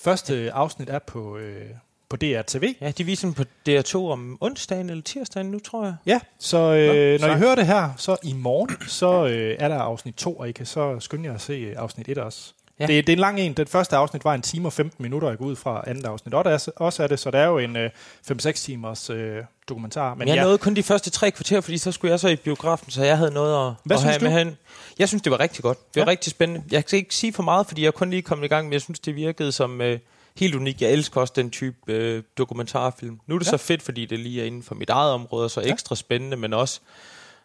Første 0.04 0.52
afsnit 0.52 0.90
er 0.90 1.00
på, 1.00 1.38
øh, 1.38 1.66
på 2.10 2.18
DR 2.18 2.42
TV. 2.48 2.76
Ja, 2.82 2.92
de 2.92 3.04
viser 3.04 3.28
den 3.28 3.34
på 3.34 3.44
DR2 3.70 3.96
om 3.96 4.38
onsdagen 4.42 4.90
eller 4.90 5.04
tirsdagen 5.04 5.52
nu, 5.52 5.60
tror 5.60 5.86
jeg. 5.86 5.96
Ja, 6.06 6.20
så 6.40 6.58
øh, 6.58 7.22
Nå, 7.22 7.28
når 7.28 7.36
I 7.36 7.38
hører 7.38 7.56
det 7.56 7.66
her, 7.66 7.90
så 7.98 8.18
i 8.24 8.34
morgen, 8.34 8.78
så 8.88 9.28
øh, 9.28 9.56
er 9.60 9.68
der 9.68 9.76
afsnit 9.76 10.16
2, 10.16 10.34
og 10.34 10.50
I 10.50 10.52
kan 10.52 10.66
så 10.66 11.00
skynde 11.00 11.26
jer 11.26 11.36
at 11.36 11.42
se 11.42 11.54
øh, 11.54 11.76
afsnit 11.78 12.10
1 12.10 12.18
også. 12.18 12.54
Ja. 12.80 12.88
Det, 12.88 13.08
det 13.08 13.14
er 13.14 13.16
en 13.16 13.20
lang 13.20 13.40
en. 13.40 13.54
Den 13.54 13.68
første 13.68 13.96
afsnit 13.96 14.24
var 14.26 14.34
en 14.34 14.42
time 14.42 14.68
og 14.68 14.74
15 14.74 15.04
minutter, 15.04 15.30
jeg 15.30 15.38
går 15.38 15.46
ud 15.46 15.56
fra 15.56 15.84
andet 15.88 16.06
afsnit. 16.06 16.34
Og 16.34 16.46
der 16.46 16.52
er, 16.52 16.68
også 16.76 17.04
er 17.04 17.08
det, 17.08 17.20
så 17.20 17.32
der 17.32 17.40
er 17.40 17.48
jo 17.48 17.58
en 17.58 17.76
øh, 17.78 17.90
5-6 18.32 18.52
timers 18.52 19.10
øh, 19.10 19.38
dokumentar. 19.70 20.14
Men 20.16 20.28
jeg 20.28 20.36
ja, 20.36 20.44
nåede 20.44 20.58
kun 20.58 20.76
de 20.76 20.84
første 20.84 21.10
tre 21.10 21.32
kvarter, 21.32 21.62
fordi 21.62 21.78
så 21.78 21.92
skulle 21.92 22.12
jeg 22.12 22.20
så 22.20 22.28
i 22.28 22.36
biografen, 22.36 22.92
så 22.92 23.04
jeg 23.04 23.18
havde 23.18 23.32
noget 23.32 23.68
at, 23.68 23.74
Hvad 23.84 23.98
at 23.98 24.04
have 24.04 24.20
du? 24.20 24.24
med 24.26 24.32
hen. 24.32 24.58
Jeg 25.00 25.08
synes, 25.08 25.22
det 25.22 25.32
var 25.32 25.40
rigtig 25.40 25.64
godt. 25.64 25.94
Det 25.94 26.00
var 26.00 26.06
Ja. 26.06 26.12
rigtig 26.12 26.32
spændende. 26.32 26.64
Jeg 26.72 26.86
kan 26.86 26.98
ikke 26.98 27.16
sige 27.16 27.34
for 27.34 27.44
meget, 27.44 27.68
fordi 27.68 27.84
jeg 27.84 27.94
kun 27.94 28.10
lige 28.10 28.22
kommet 28.22 28.46
i 28.46 28.48
gang, 28.48 28.66
men 28.68 28.74
jeg 28.74 28.82
synes, 28.82 29.00
det 29.00 29.16
virkede 29.16 29.52
som 29.52 29.82
øh, 29.82 30.00
helt 30.38 30.56
unikt. 30.56 30.82
Jeg 30.82 30.92
elsker 30.92 31.22
også 31.22 31.34
den 31.36 31.50
type 31.52 31.78
øh, 31.88 32.24
dokumentarfilm. 32.38 33.20
Nu 33.28 33.36
er 33.36 33.40
det 33.40 33.46
Ja. 33.46 33.52
så 33.52 33.58
fedt, 33.58 33.82
fordi 33.82 34.06
det 34.06 34.20
lige 34.20 34.42
er 34.42 34.46
inden 34.46 34.64
for 34.64 34.76
mit 34.76 34.90
eget 34.90 35.12
område, 35.12 35.50
så 35.50 35.62
Ja. 35.62 35.72
ekstra 35.72 35.96
spændende, 35.96 36.38
men 36.38 36.54
også 36.54 36.80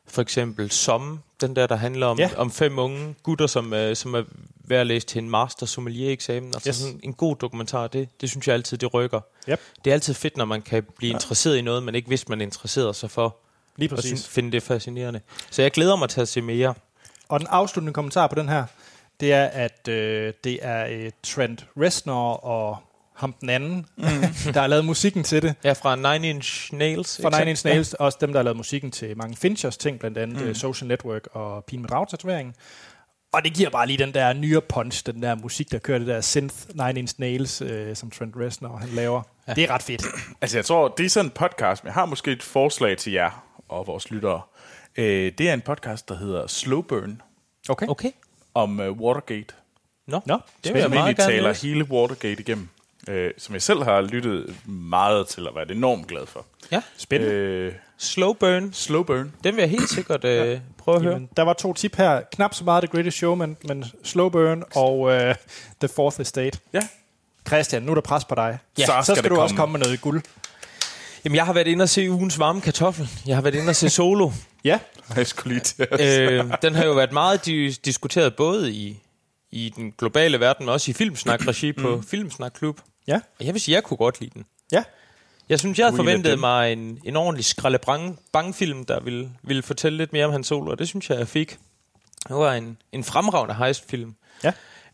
for 0.07 0.23
eksempel 0.23 0.71
Som, 0.71 1.21
den 1.41 1.57
der, 1.57 1.67
der 1.67 1.77
handler 1.77 2.07
om, 2.07 2.19
ja. 2.19 2.31
om 2.37 2.51
fem 2.51 2.79
unge 2.79 3.15
gutter, 3.23 3.47
som, 3.47 3.73
øh, 3.75 3.97
som 3.97 4.15
er 4.15 4.23
ved 4.71 4.77
at 4.77 4.87
læse 4.87 5.07
til 5.07 5.19
en 5.23 5.31
master 5.31 5.67
sommelier-eksamen. 5.67 6.55
Altså 6.55 6.69
Yes. 6.69 6.77
sådan 6.77 7.01
en 7.03 7.13
god 7.15 7.37
dokumentar, 7.37 7.87
det, 7.87 8.09
det 8.21 8.31
synes 8.31 8.47
jeg 8.49 8.55
altid, 8.55 8.79
det 8.79 8.95
rykker. 8.95 9.21
Yep. 9.49 9.61
Det 9.85 9.91
er 9.91 9.95
altid 9.95 10.15
fedt, 10.15 10.37
når 10.37 10.45
man 10.45 10.63
kan 10.63 10.87
blive 10.97 11.11
ja. 11.11 11.17
interesseret 11.17 11.57
i 11.57 11.61
noget, 11.61 11.83
man 11.83 11.95
ikke 11.95 12.09
vidste, 12.09 12.29
man 12.31 12.41
interesserede 12.41 12.95
sig 12.95 13.11
for. 13.11 13.37
lige 13.77 13.91
Og 13.93 13.97
præcis. 13.97 14.09
synes, 14.09 14.29
finde 14.29 14.53
det 14.53 14.63
fascinerende. 14.63 15.21
Så 15.51 15.63
jeg 15.63 15.71
glæder 15.71 15.97
mig 15.97 16.09
til 16.09 16.21
at 16.21 16.29
se 16.29 16.41
mere. 16.43 16.75
Og 17.29 17.41
den 17.41 17.49
afsluttende 17.51 17.93
kommentar 17.93 18.27
på 18.27 18.35
den 18.35 18.49
her, 18.49 18.65
det 19.21 19.33
er, 19.33 19.45
at 19.45 19.89
øh, 19.89 20.33
det 20.45 20.59
er 20.63 20.87
øh, 20.91 21.11
Trent 21.23 21.67
Reznor 21.77 22.33
og 22.33 22.77
ham 23.15 23.33
den 23.41 23.51
anden, 23.51 23.87
mm. 23.97 24.05
der 24.55 24.61
har 24.61 24.67
lavet 24.67 24.85
musikken 24.85 25.25
til 25.25 25.43
det. 25.43 25.55
Ja, 25.65 25.73
fra 25.73 25.97
Nine 25.97 26.29
Inch 26.31 26.75
Nails. 26.75 27.21
Fra 27.23 27.39
Nine 27.39 27.51
Inch? 27.51 27.67
Nails, 27.67 27.95
også 27.95 28.19
dem, 28.21 28.33
der 28.33 28.39
har 28.39 28.45
lavet 28.45 28.57
musikken 28.57 28.91
til 28.91 29.17
mange 29.17 29.37
Finchers 29.37 29.77
ting, 29.77 29.99
blandt 29.99 30.19
andet 30.19 30.47
mm. 30.47 30.55
Social 30.55 30.89
Network 30.89 31.29
og 31.33 31.65
Pin 31.65 31.81
med 31.81 31.89
dragtatoveringen. 31.89 32.55
Og 33.33 33.45
det 33.45 33.55
giver 33.55 33.71
bare 33.71 33.87
lige 33.87 33.97
den 33.99 34.15
der 34.15 34.33
nyere 34.33 34.61
punch, 34.61 35.07
den 35.07 35.23
der 35.23 35.35
musik, 35.35 35.71
der 35.71 35.79
kører 35.79 35.99
det 35.99 36.07
der 36.09 36.21
synth 36.21 36.55
Nine 36.75 36.99
Inch 36.99 37.15
Nails, 37.19 37.63
øh, 37.63 37.97
som 37.97 38.11
Trent 38.11 38.35
Reznor 38.37 38.77
han 38.77 38.89
laver. 38.89 39.23
Ja. 39.49 39.55
Det 39.55 39.65
er 39.65 39.71
ret 39.71 39.83
fedt. 39.83 40.03
Altså, 40.41 40.59
jeg 40.59 40.65
tror, 40.65 40.89
det 40.89 41.07
er 41.07 41.11
sådan 41.11 41.27
en 41.27 41.31
podcast, 41.31 41.85
men 41.85 41.87
jeg 41.89 41.95
har 41.95 42.07
måske 42.07 42.33
et 42.33 42.43
forslag 42.43 42.97
til 42.99 43.13
jer 43.13 43.45
og 43.69 43.87
vores 43.87 44.11
lyttere. 44.11 44.41
Øh, 44.97 45.33
det 45.39 45.49
er 45.49 45.55
en 45.55 45.61
podcast, 45.61 46.09
der 46.09 46.17
hedder 46.17 46.47
Slow 46.47 46.81
Burn, 46.81 47.23
Okay. 47.69 47.87
Okay. 47.87 48.11
om 48.55 48.81
uh, 48.81 48.87
Watergate. 49.01 49.55
Nå, 50.07 50.21
Nå, 50.27 50.35
det 50.35 50.43
som 50.67 50.75
vil 50.75 50.81
jeg 50.81 50.91
meget 50.91 51.17
gerne 51.17 51.31
taler 51.33 51.49
læse. 51.49 51.67
hele 51.67 51.85
Watergate 51.85 52.41
igennem. 52.41 52.69
Øh, 53.09 53.31
som 53.39 53.55
jeg 53.55 53.63
selv 53.63 53.83
har 53.83 54.01
lyttet 54.01 54.57
meget 54.67 55.29
til 55.29 55.49
og 55.49 55.55
været 55.55 55.71
enormt 55.71 56.07
glad 56.07 56.27
for. 56.27 56.47
Ja, 56.73 56.83
Spændende. 56.97 57.35
Øh, 57.35 57.73
Slow 57.99 58.33
Burn. 58.33 58.73
Slow 58.73 59.03
Burn. 59.03 59.33
Den 59.45 59.55
vil 59.57 59.63
jeg 59.63 59.71
helt 59.71 59.91
sikkert 59.91 60.25
øh, 60.25 60.61
prøve 60.79 60.97
at 60.97 61.03
høre. 61.03 61.13
Jamen, 61.13 61.29
der 61.37 61.43
var 61.43 61.53
to 61.53 61.73
tip 61.75 61.97
her. 61.97 62.21
Knap 62.33 62.55
så 62.55 62.65
meget 62.65 62.83
The 62.85 62.89
Greatest 62.93 63.17
Showman, 63.17 63.57
men 63.65 63.85
Slow 64.05 64.29
Burn 64.29 64.63
og 64.75 65.11
øh, 65.13 65.35
The 65.81 65.89
Fourth 65.89 66.21
Estate. 66.21 66.59
Ja. 66.73 66.81
Christian, 67.47 67.83
nu 67.83 67.91
er 67.91 67.95
der 67.95 68.03
pres 68.03 68.25
på 68.25 68.35
dig. 68.35 68.59
Ja, 68.79 68.87
så, 68.87 68.93
så 68.93 68.97
så 69.03 69.05
skal 69.05 69.17
skal 69.17 69.31
du 69.31 69.37
også 69.41 69.55
komme. 69.55 69.61
komme 69.63 69.73
med 69.73 69.81
noget 69.87 70.01
guld. 70.01 70.23
Jamen, 71.25 71.37
jeg 71.37 71.47
har 71.47 71.53
været 71.53 71.67
inde 71.67 71.83
og 71.83 71.89
se 71.89 72.11
ugens 72.11 72.39
varme 72.39 72.61
kartoffel. 72.61 73.09
Jeg 73.27 73.37
har 73.37 73.43
været 73.43 73.55
inde 73.55 73.69
og 73.69 73.77
se 73.77 73.91
Solo. 73.91 74.31
Ja, 74.65 74.79
Jeg 75.17 75.27
skulle 75.27 75.55
lige 75.55 75.65
til 75.65 75.87
øh, 76.01 76.45
den 76.63 76.75
har 76.75 76.85
jo 76.85 76.93
været 76.93 77.13
meget 77.13 77.47
di- 77.47 77.81
diskuteret 77.85 78.37
både 78.37 78.73
i, 78.73 78.99
i 79.51 79.73
den 79.77 79.93
globale 79.99 80.41
verden, 80.41 80.67
men 80.67 80.73
også 80.73 80.91
i 80.91 80.95
Filmsnak-regi 80.95 81.73
på 81.73 82.03
Filmsnak 82.09 82.53
Klub. 82.59 82.81
ja, 83.07 83.21
Og 83.41 83.47
jeg 83.47 83.55
vil 83.55 83.61
sige, 83.61 83.75
at 83.75 83.77
jeg 83.77 83.85
kunne 83.85 83.97
godt 83.97 84.21
lide 84.21 84.31
den. 84.35 84.45
ja. 84.73 84.83
Jeg 85.49 85.59
synes, 85.59 85.79
jeg 85.79 85.87
havde 85.87 85.97
forventet 85.97 86.39
mig 86.39 86.73
en, 86.73 87.01
en 87.05 87.17
ordentlig 87.17 87.45
skraldebrang-film, 87.45 88.85
der 88.85 89.01
ville, 89.01 89.31
ville 89.43 89.63
fortælle 89.63 89.99
lidt 89.99 90.13
mere 90.13 90.25
om 90.27 90.33
hans 90.33 90.47
solo, 90.47 90.71
og 90.71 90.79
det 90.79 90.89
synes 90.89 91.11
jeg, 91.11 91.19
jeg 91.19 91.29
fik. 91.29 91.59
Det 92.29 92.37
var 92.37 92.53
en, 92.55 92.77
en 92.93 93.05
fremragende 93.05 93.55
heist-film. 93.55 94.15
Ja. 94.45 94.53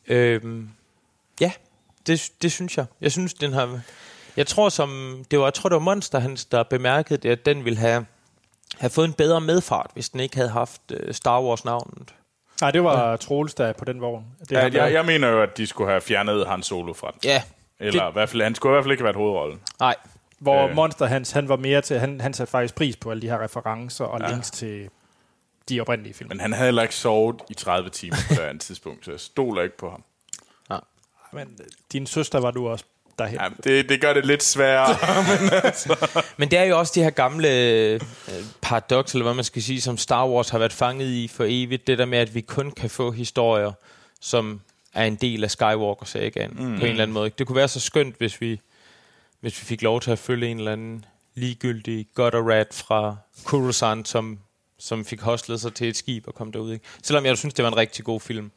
Øhm, 0.09 0.69
ja, 1.41 1.53
det, 2.07 2.31
det 2.43 2.53
synes 2.53 2.77
jeg. 2.77 2.87
Jeg 3.01 3.13
synes, 3.13 3.35
den 3.35 3.53
har... 3.53 3.81
Jeg 4.37 4.47
tror, 4.47 4.69
som, 4.69 5.23
det 5.31 5.39
var, 5.39 5.45
jeg 5.47 5.55
tror, 5.55 5.69
det 5.69 5.75
var 5.75 5.81
Monster, 5.81 6.19
hans, 6.19 6.45
der 6.45 6.63
bemærkede 6.63 7.19
det, 7.19 7.31
at 7.31 7.47
den 7.47 7.65
ville 7.65 7.79
have, 7.79 8.07
have 8.79 8.91
fået 8.91 9.07
en 9.09 9.13
bedre 9.13 9.41
medfart, 9.41 9.91
hvis 9.95 10.09
den 10.09 10.21
ikke 10.21 10.37
havde 10.37 10.49
haft 10.51 10.81
uh, 10.91 10.99
Star 11.15 11.43
Wars-navnet. 11.43 12.15
Nej, 12.61 12.71
det 12.71 12.85
var 12.85 13.11
ja. 13.11 13.17
Troels, 13.17 13.55
der 13.55 13.67
er 13.67 13.73
på 13.73 13.85
den 13.85 14.01
vogn. 14.01 14.25
Det 14.41 14.53
Ja, 14.53 14.71
jeg, 14.73 14.93
jeg 14.93 15.05
mener 15.05 15.29
jo, 15.29 15.43
at 15.43 15.57
de 15.57 15.67
skulle 15.67 15.91
have 15.91 16.01
fjernet 16.01 16.47
Han 16.47 16.63
Solo 16.63 16.93
fra 16.93 17.11
den. 17.11 17.21
Ja, 17.25 17.43
Eller 17.81 18.03
det- 18.05 18.11
i 18.11 18.13
hvert 18.13 18.29
fald, 18.29 18.43
han 18.43 18.55
skulle 18.55 18.71
i 18.71 18.75
hvert 18.75 18.85
fald 18.85 18.93
ikke 18.93 19.01
have 19.03 19.07
været 19.07 19.17
hovedrollen. 19.17 19.61
nej. 19.81 19.95
Hvor 20.39 20.69
Øh. 20.69 20.75
Monster 20.75 21.07
Hans, 21.07 21.31
han 21.31 21.49
var 21.49 21.57
mere 21.57 21.81
til, 21.81 21.99
han, 21.99 22.21
han 22.21 22.35
satte 22.35 22.51
faktisk 22.51 22.75
pris 22.75 22.97
på 22.97 23.11
alle 23.11 23.23
de 23.23 23.29
her 23.29 23.43
referencer 23.45 24.05
og 24.05 24.21
ja. 24.21 24.31
links 24.31 24.51
til 24.51 24.89
de 25.69 25.81
oprindelige 25.81 26.15
film. 26.15 26.29
Men 26.29 26.41
han 26.41 26.53
havde 26.53 26.67
heller 26.67 26.83
ikke 26.83 26.95
sovet 26.95 27.37
i 27.51 27.55
30 27.55 27.91
timer 27.91 28.17
på 28.29 28.35
det 28.35 28.41
andet 28.41 28.63
tidspunkt, 28.63 29.05
så 29.05 29.11
jeg 29.11 29.21
stoler 29.21 29.63
ikke 29.63 29.79
på 29.79 29.91
ham. 29.91 30.05
Men 31.35 31.49
øh, 31.61 31.67
din 31.93 32.07
søster 32.07 32.41
var 32.41 32.51
du 32.51 32.69
også 32.69 32.85
derhen. 33.19 33.41
Ja, 33.41 33.49
det, 33.65 33.89
det 33.89 34.01
gør 34.01 34.13
det 34.13 34.27
lidt 34.27 34.43
sværere. 34.43 34.97
Men 36.39 36.51
det 36.51 36.59
er 36.59 36.65
jo 36.65 36.79
også 36.79 36.93
de 36.95 37.03
her 37.03 37.11
gamle 37.11 37.49
øh, 37.49 38.01
paradoks, 38.61 39.13
eller 39.13 39.25
hvad 39.25 39.35
man 39.35 39.45
skal 39.45 39.63
sige, 39.63 39.81
som 39.81 39.97
Star 39.97 40.29
Wars 40.29 40.49
har 40.49 40.59
været 40.59 40.73
fanget 40.73 41.07
i 41.07 41.29
for 41.29 41.45
evigt. 41.49 41.87
Det 41.87 41.99
der 41.99 42.05
med, 42.05 42.19
at 42.19 42.35
vi 42.35 42.41
kun 42.41 42.71
kan 42.71 42.91
få 42.91 43.11
historier, 43.11 43.73
som 44.21 44.61
er 44.95 45.05
en 45.05 45.17
del 45.17 45.45
af 45.45 45.51
Skywalker-sagaen 45.51 46.51
mm. 46.51 46.57
på 46.57 46.85
en 46.85 46.91
eller 46.91 47.03
anden 47.03 47.15
måde. 47.15 47.31
Det 47.39 47.47
kunne 47.47 47.57
være 47.57 47.69
så 47.69 47.81
skønt, 47.81 48.15
hvis 48.19 48.41
vi, 48.41 48.61
hvis 49.45 49.61
vi 49.61 49.67
fik 49.67 49.83
lov 49.83 50.01
til 50.01 50.11
at 50.11 50.19
følge 50.19 50.49
en 50.49 50.59
eller 50.59 50.73
anden 50.73 51.05
ligegyldig 51.35 52.07
godt 52.15 52.35
og 52.35 52.49
rat 52.49 52.69
fra 52.73 53.17
Coruscant, 53.45 54.09
som, 54.09 54.39
som 54.79 55.05
fik 55.05 55.21
hostlet 55.21 55.61
sig 55.61 55.75
til 55.75 55.89
et 55.89 55.97
skib 55.97 56.25
og 56.27 56.35
kom 56.35 56.53
derud. 56.53 56.73
Ikke? 56.73 56.85
Selvom 57.03 57.27
jeg 57.27 57.39
synes, 57.39 57.55
det 57.55 57.63
var 57.63 57.71
en 57.71 57.77
rigtig 57.77 58.05
god 58.05 58.21
film. 58.21 58.53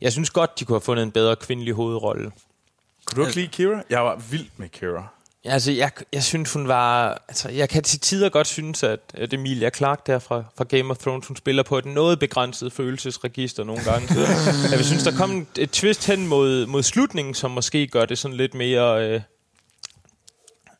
jeg 0.00 0.12
synes 0.12 0.30
godt, 0.30 0.60
de 0.60 0.64
kunne 0.64 0.74
have 0.74 0.80
fundet 0.80 1.02
en 1.02 1.12
bedre 1.12 1.36
kvindelig 1.36 1.74
hovedrolle. 1.74 2.30
Kunne 3.04 3.22
du 3.22 3.26
ikke 3.26 3.36
lide 3.36 3.48
Kira? 3.48 3.82
Jeg 3.90 4.04
var 4.04 4.16
vild 4.30 4.46
med 4.56 4.68
Kira. 4.68 5.08
Altså, 5.44 5.72
jeg, 5.72 5.90
jeg 6.12 6.22
synes, 6.22 6.52
hun 6.52 6.68
var... 6.68 7.22
Altså, 7.28 7.48
jeg 7.48 7.68
kan 7.68 7.82
til 7.82 8.00
tider 8.00 8.28
godt 8.28 8.46
synes, 8.46 8.82
at, 8.82 9.00
at 9.14 9.32
Emilia 9.32 9.70
Clarke 9.70 10.02
der 10.06 10.18
fra, 10.18 10.44
fra 10.56 10.64
Game 10.64 10.90
of 10.90 10.98
Thrones, 10.98 11.26
hun 11.26 11.36
spiller 11.36 11.62
på 11.62 11.78
et 11.78 11.84
noget 11.84 12.18
begrænset 12.18 12.72
følelsesregister 12.72 13.64
nogle 13.64 13.84
gange. 13.84 14.08
Så 14.08 14.20
jeg 14.76 14.84
synes, 14.84 15.02
der 15.02 15.16
kom 15.16 15.38
et, 15.38 15.46
et 15.58 15.70
twist 15.70 16.06
hen 16.06 16.26
mod, 16.26 16.66
mod 16.66 16.82
slutningen, 16.82 17.34
som 17.34 17.50
måske 17.50 17.86
gør 17.86 18.04
det 18.04 18.18
sådan 18.18 18.36
lidt 18.36 18.54
mere... 18.54 19.08
Øh, 19.08 19.20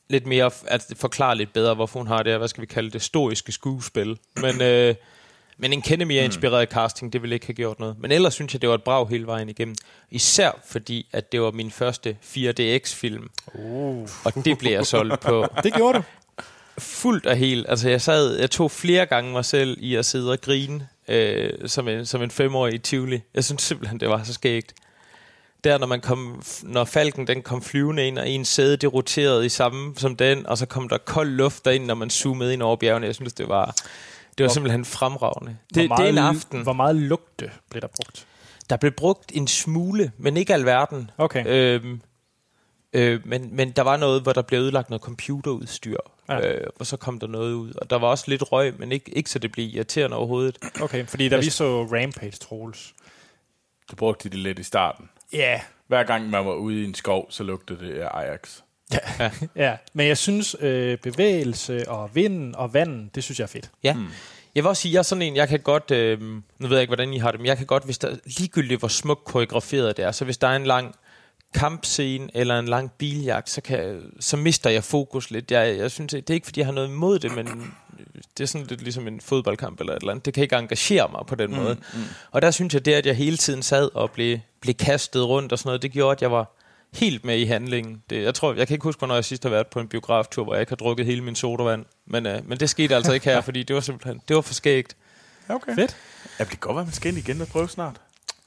lidt 0.09 0.27
mere 0.27 0.51
at 0.67 0.87
forklare 0.97 1.37
lidt 1.37 1.53
bedre, 1.53 1.75
hvorfor 1.75 2.01
hun 2.01 2.07
har 2.07 2.23
det, 2.23 2.39
hvad 2.39 2.49
skal 2.49 2.61
vi 2.61 2.67
kalde 2.67 2.91
det, 2.91 3.03
stoiske 3.03 3.53
skuespil. 3.53 4.19
Men, 4.37 4.63
øh, 4.63 4.95
men 5.59 5.73
en 5.73 5.83
kende 5.83 6.05
mere 6.05 6.25
inspireret 6.25 6.69
casting, 6.69 7.13
det 7.13 7.23
ville 7.23 7.35
ikke 7.35 7.47
have 7.47 7.55
gjort 7.55 7.79
noget. 7.81 7.97
Men 7.99 8.13
ellers 8.13 8.35
synes 8.35 8.53
jeg, 8.55 8.61
det 8.61 8.69
var 8.69 8.75
et 8.75 8.83
brag 8.83 9.09
hele 9.09 9.27
vejen 9.27 9.49
igennem. 9.49 9.75
Især 10.11 10.51
fordi, 10.67 11.07
at 11.13 11.33
det 11.33 11.41
var 11.43 11.51
min 11.51 11.71
første 11.71 12.17
4DX-film. 12.23 13.29
Uh. 13.55 14.09
Og 14.25 14.35
det 14.45 14.59
blev 14.59 14.73
jeg 14.73 14.87
solgt 14.87 15.21
på 15.21 15.47
Det 15.65 15.75
gjorde 15.75 15.99
du. 15.99 16.03
fuldt 16.79 17.27
og 17.27 17.37
helt. 17.37 17.67
Altså, 17.69 17.89
jeg, 17.89 18.01
sad, 18.01 18.39
jeg 18.39 18.51
tog 18.51 18.71
flere 18.71 19.07
gange 19.07 19.33
mig 19.33 19.45
selv 19.45 19.77
i 19.81 19.95
at 19.95 20.07
sidde 20.07 20.33
og 20.33 20.41
grine 20.41 20.89
øh, 21.09 21.69
som, 21.69 21.89
en, 21.89 22.07
som 22.07 22.23
en 22.23 22.31
femårig 22.31 22.75
i 22.75 22.79
Tivoli. 22.79 23.21
Jeg 23.35 23.45
synes 23.45 23.63
simpelthen, 23.63 24.01
det 24.01 24.09
var 24.09 24.25
så 24.25 24.33
skægt. 24.33 24.75
Der, 25.65 25.79
når, 25.79 25.87
man 25.87 26.01
kom, 26.01 26.43
når 26.63 26.85
falken 26.85 27.27
den 27.27 27.43
kom 27.43 27.63
flyvende 27.63 28.07
ind, 28.07 28.19
og 28.19 28.29
en 28.29 28.45
sæde 28.45 28.77
det 28.77 28.93
roterede 28.95 29.47
i 29.47 29.49
samme 29.49 29.95
som 29.97 30.17
den, 30.17 30.47
og 30.47 30.59
så 30.59 30.67
kom 30.67 30.89
der 30.89 30.99
kold 30.99 31.29
luft 31.31 31.65
derind, 31.65 31.85
når 31.85 31.95
man 31.95 32.11
zoomede 32.11 32.53
ind 32.53 32.63
over 32.63 32.77
bjergene. 32.77 33.07
Jeg 33.07 33.15
synes, 33.15 33.33
det 33.33 33.49
var, 33.49 33.65
det 33.67 33.85
var 34.39 34.45
Hvor- 34.45 34.49
simpelthen 34.49 34.85
fremragende. 34.85 35.57
Hvor 35.73 35.83
Det, 35.83 35.91
det 35.99 36.05
er 36.05 36.09
en 36.09 36.15
meget- 36.15 36.37
aften. 36.37 36.63
Hvor 36.63 36.73
meget 36.73 36.97
lugte 36.97 37.51
blev 37.71 37.81
der 37.81 37.89
brugt? 37.89 38.27
Der 38.71 38.77
blev 38.77 38.93
brugt 38.93 39.33
en 39.35 39.47
smule, 39.49 40.13
men 40.19 40.37
ikke 40.37 40.55
alverden. 40.55 41.11
Okay. 41.19 41.45
Øhm, 41.47 42.01
øh, 42.93 43.21
men, 43.27 43.57
men 43.57 43.71
der 43.71 43.83
var 43.83 43.97
noget, 43.97 44.23
hvor 44.23 44.33
der 44.33 44.43
blev 44.43 44.61
ødelagt 44.61 44.91
noget 44.91 45.03
computerudstyr, 45.03 45.97
Ja. 46.29 46.49
øh, 46.55 46.67
og 46.81 46.87
så 46.87 46.97
kom 46.97 47.19
der 47.21 47.27
noget 47.27 47.53
ud. 47.53 47.73
Og 47.75 47.91
der 47.91 47.97
var 47.99 48.09
også 48.09 48.25
lidt 48.29 48.53
røg, 48.53 48.75
men 48.79 48.93
ikke, 48.93 49.17
ikke 49.17 49.31
så 49.31 49.39
det 49.39 49.53
blev 49.53 49.67
irriterende 49.75 50.17
overhovedet. 50.17 50.59
Okay, 50.81 51.07
fordi 51.07 51.29
da 51.29 51.37
vi 51.37 51.51
så 51.51 51.83
Rampage, 51.85 52.31
Troels. 52.33 52.95
Du 53.91 53.97
brugte 53.97 54.29
de 54.29 54.33
det 54.33 54.43
lidt 54.43 54.59
i 54.59 54.63
starten. 54.63 55.09
Ja. 55.33 55.61
Hver 55.87 56.03
gang 56.03 56.31
man 56.31 56.47
var 56.47 56.55
ude 56.55 56.83
i 56.83 56.85
en 56.85 56.95
skov, 56.95 57.27
så 57.31 57.43
lugtede 57.43 57.87
det 57.87 57.95
af 58.01 58.09
Ajax. 58.19 58.61
Ja, 59.57 59.77
men 59.93 60.07
jeg 60.07 60.19
synes, 60.19 60.57
øh, 60.61 60.99
bevægelse 60.99 61.89
og 61.89 62.11
vind 62.15 62.55
og 62.55 62.75
vand, 62.75 63.11
det 63.11 63.25
synes 63.25 63.39
jeg 63.39 63.45
er 63.45 63.49
fedt. 63.49 63.71
Ja. 63.85 63.95
Mm. 63.95 64.07
Jeg 64.55 64.65
vil 64.65 64.69
også 64.69 64.83
sige, 64.83 64.93
jeg 64.93 64.99
er 64.99 65.03
sådan 65.03 65.23
en, 65.23 65.37
jeg 65.37 65.49
kan 65.49 65.61
godt, 65.61 65.91
øh, 65.91 66.21
nu 66.21 66.43
ved 66.59 66.71
jeg 66.71 66.81
ikke, 66.81 66.89
hvordan 66.89 67.13
I 67.15 67.19
har 67.19 67.31
det, 67.31 67.41
men 67.41 67.47
jeg 67.47 67.57
kan 67.57 67.67
godt, 67.67 67.85
hvis 67.85 67.99
der 67.99 68.17
ligegyldigt, 68.25 68.81
hvor 68.81 68.89
smukt 68.89 69.25
koreograferet 69.25 69.97
det 69.97 70.05
er, 70.05 70.13
så 70.13 70.25
hvis 70.25 70.39
der 70.39 70.49
er 70.49 70.57
en 70.57 70.67
lang 70.67 70.95
kampscene 71.55 72.29
eller 72.35 72.59
en 72.59 72.69
lang 72.69 72.93
biljagt, 72.93 73.51
så, 73.51 73.61
kan, 73.61 74.03
så 74.21 74.37
mister 74.37 74.71
jeg 74.71 74.85
fokus 74.85 75.31
lidt. 75.31 75.51
Jeg, 75.51 75.79
jeg 75.79 75.91
synes, 75.91 76.13
det 76.13 76.31
er 76.31 76.35
ikke, 76.35 76.47
fordi 76.47 76.61
jeg 76.61 76.67
har 76.67 76.73
noget 76.73 76.89
imod 76.89 77.19
det, 77.19 77.37
men 77.37 77.75
det 78.37 78.43
er 78.43 78.47
sådan 78.47 78.67
lidt 78.67 78.83
ligesom 78.83 79.09
en 79.09 79.21
fodboldkamp 79.21 79.81
eller 79.81 79.93
et 79.93 80.01
eller 80.01 80.11
andet. 80.11 80.27
Det 80.27 80.35
kan 80.35 80.43
ikke 80.43 80.57
engagere 80.57 81.09
mig 81.13 81.21
på 81.27 81.35
den 81.35 81.57
måde. 81.57 81.75
Mm, 81.75 81.99
mm. 81.99 82.05
Og 82.31 82.43
der 82.43 82.51
synes 82.51 82.75
jeg, 82.75 82.85
det 82.85 82.93
at 82.93 83.07
jeg 83.07 83.17
hele 83.17 83.37
tiden 83.37 83.63
sad 83.63 83.91
og 83.95 84.11
blev, 84.11 84.39
blev 84.61 84.75
kastet 84.75 85.29
rundt 85.29 85.53
og 85.53 85.59
sådan 85.59 85.69
noget, 85.69 85.83
det 85.83 85.93
gjorde, 85.93 86.13
at 86.13 86.23
jeg 86.23 86.31
var 86.31 86.55
helt 86.93 87.25
med 87.25 87.39
i 87.39 87.45
handlingen. 87.45 88.03
Det, 88.11 88.23
jeg 88.23 88.35
tror, 88.35 88.55
jeg 88.55 88.67
kan 88.67 88.75
ikke 88.75 88.85
huske, 88.85 88.99
hvornår 88.99 89.15
jeg 89.15 89.25
sidst 89.25 89.43
har 89.43 89.51
været 89.51 89.67
på 89.67 89.81
en 89.81 89.89
biograftur, 89.89 90.45
hvor 90.45 90.55
jeg 90.55 90.61
ikke 90.61 90.71
har 90.71 90.77
drukket 90.77 91.07
hele 91.07 91.25
min 91.25 91.35
sodavand. 91.35 91.85
Men, 92.07 92.27
øh, 92.27 92.49
men 92.49 92.61
det 92.61 92.71
skete 92.71 92.97
altså 92.97 93.13
ikke 93.13 93.27
her, 93.27 93.41
fordi 93.49 93.63
det 93.63 93.75
var 93.75 93.81
simpelthen, 93.81 94.23
det 94.29 94.37
var 94.37 94.43
for 94.43 94.55
skægt. 94.55 94.97
Okay. 95.49 95.75
Fedt. 95.75 95.97
Ja, 96.39 96.45
det 96.45 96.51
kan 96.51 96.59
godt 96.61 96.77
være, 96.77 96.85
man 96.85 96.95
skal 96.95 97.09
ind 97.09 97.19
igen 97.19 97.41
og 97.41 97.49
prøve 97.49 97.69
snart. 97.69 98.01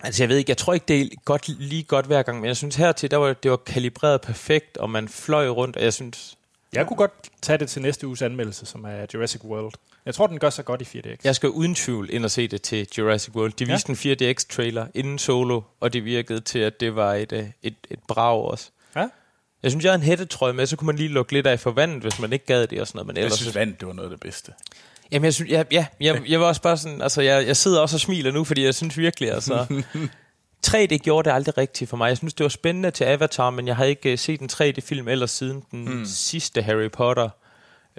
Altså 0.04 0.24
jeg 0.24 0.30
ved 0.30 0.38
ikke, 0.38 0.50
jeg 0.50 0.58
tror 0.58 0.74
ikke, 0.74 0.86
det 0.88 1.02
er 1.02 1.08
godt, 1.26 1.48
lige 1.48 1.84
godt 1.84 2.06
hver 2.06 2.24
gang, 2.24 2.40
men 2.40 2.48
jeg 2.48 2.58
synes 2.58 2.76
hertil, 2.76 3.12
der 3.12 3.18
var, 3.18 3.34
det 3.34 3.52
var 3.52 3.58
kalibreret 3.58 4.22
perfekt, 4.22 4.78
og 4.78 4.90
man 4.90 5.08
fløj 5.10 5.48
rundt, 5.50 5.76
og 5.78 5.84
jeg 5.84 5.94
synes, 5.94 6.38
Jeg 6.74 6.88
kunne 6.88 6.98
godt 6.98 7.12
tage 7.42 7.58
det 7.58 7.70
til 7.70 7.82
næste 7.82 8.08
uges 8.08 8.22
anmeldelse, 8.22 8.66
som 8.66 8.84
er 8.86 9.06
Jurassic 9.14 9.44
World. 9.44 9.74
Jeg 10.06 10.16
tror, 10.16 10.28
den 10.28 10.40
gør 10.40 10.50
sig 10.50 10.66
godt 10.66 10.82
i 10.82 10.98
4DX. 11.00 11.18
jeg 11.24 11.36
skal 11.36 11.50
uden 11.50 11.76
tvivl 11.76 12.10
ind 12.12 12.26
og 12.26 12.32
se 12.32 12.48
det 12.48 12.62
til 12.62 12.88
Jurassic 12.98 13.36
World. 13.36 13.54
De 13.54 13.64
Ja. 13.66 13.72
viste 13.74 13.90
en 13.90 13.96
4DX-trailer 13.96 14.86
inden 14.94 15.20
solo, 15.20 15.62
og 15.80 15.94
det 15.94 16.06
virkede 16.06 16.40
til, 16.42 16.60
at 16.60 16.80
det 16.80 16.96
var 16.96 17.14
et, 17.14 17.32
øh, 17.32 17.46
et, 17.64 17.76
et 17.92 18.00
brag 18.08 18.42
også. 18.44 18.70
Ja. 18.96 19.08
Jeg 19.64 19.72
synes, 19.72 19.84
jeg 19.86 19.92
har 19.92 19.98
en 19.98 20.04
hættetrøje 20.04 20.54
med, 20.54 20.66
så 20.66 20.76
kunne 20.76 20.86
man 20.86 20.96
lige 20.96 21.10
lukke 21.10 21.34
lidt 21.34 21.48
af 21.48 21.60
for 21.60 21.72
vandet, 21.72 22.02
hvis 22.02 22.20
man 22.20 22.34
ikke 22.34 22.46
gad 22.46 22.68
det 22.68 22.82
og 22.82 22.88
sådan 22.88 22.98
noget. 22.98 23.08
Men 23.08 23.16
Jeg 23.16 23.24
ellers, 23.24 23.40
synes, 23.40 23.56
vand, 23.56 23.76
det 23.80 23.88
var 23.88 23.94
noget 23.94 24.10
af 24.10 24.18
det 24.18 24.20
bedste. 24.20 24.52
Jamen, 25.12 25.26
jeg 25.26 25.34
synes, 25.34 25.52
ja, 25.52 25.64
ja, 25.72 25.86
jeg, 26.00 26.22
jeg 26.28 26.40
var 26.40 26.46
også 26.46 26.62
bare 26.62 26.78
sådan, 26.78 27.02
altså, 27.02 27.22
jeg, 27.22 27.48
jeg 27.48 27.58
sidder 27.58 27.82
også 27.82 27.96
og 27.96 28.00
smiler 28.00 28.32
nu, 28.32 28.44
fordi 28.44 28.64
jeg 28.64 28.76
synes 28.76 28.98
virkelig, 28.98 29.32
altså, 29.32 29.66
3D 30.68 30.98
gjorde 30.98 31.30
det 31.30 31.36
aldrig 31.36 31.58
rigtigt 31.58 31.90
for 31.90 31.98
mig. 31.98 32.08
Jeg 32.08 32.18
synes, 32.18 32.34
det 32.34 32.44
var 32.44 32.50
spændende 32.50 32.92
til 32.92 33.04
Avatar, 33.04 33.50
men 33.50 33.68
jeg 33.68 33.76
har 33.76 33.86
ikke 33.86 34.12
uh, 34.14 34.20
set 34.20 34.42
en 34.42 34.50
3D-film 34.52 35.08
ellers 35.08 35.32
siden 35.32 35.64
den 35.72 36.00
mm. 36.00 36.06
sidste 36.06 36.62
Harry 36.62 36.92
Potter, 36.92 37.30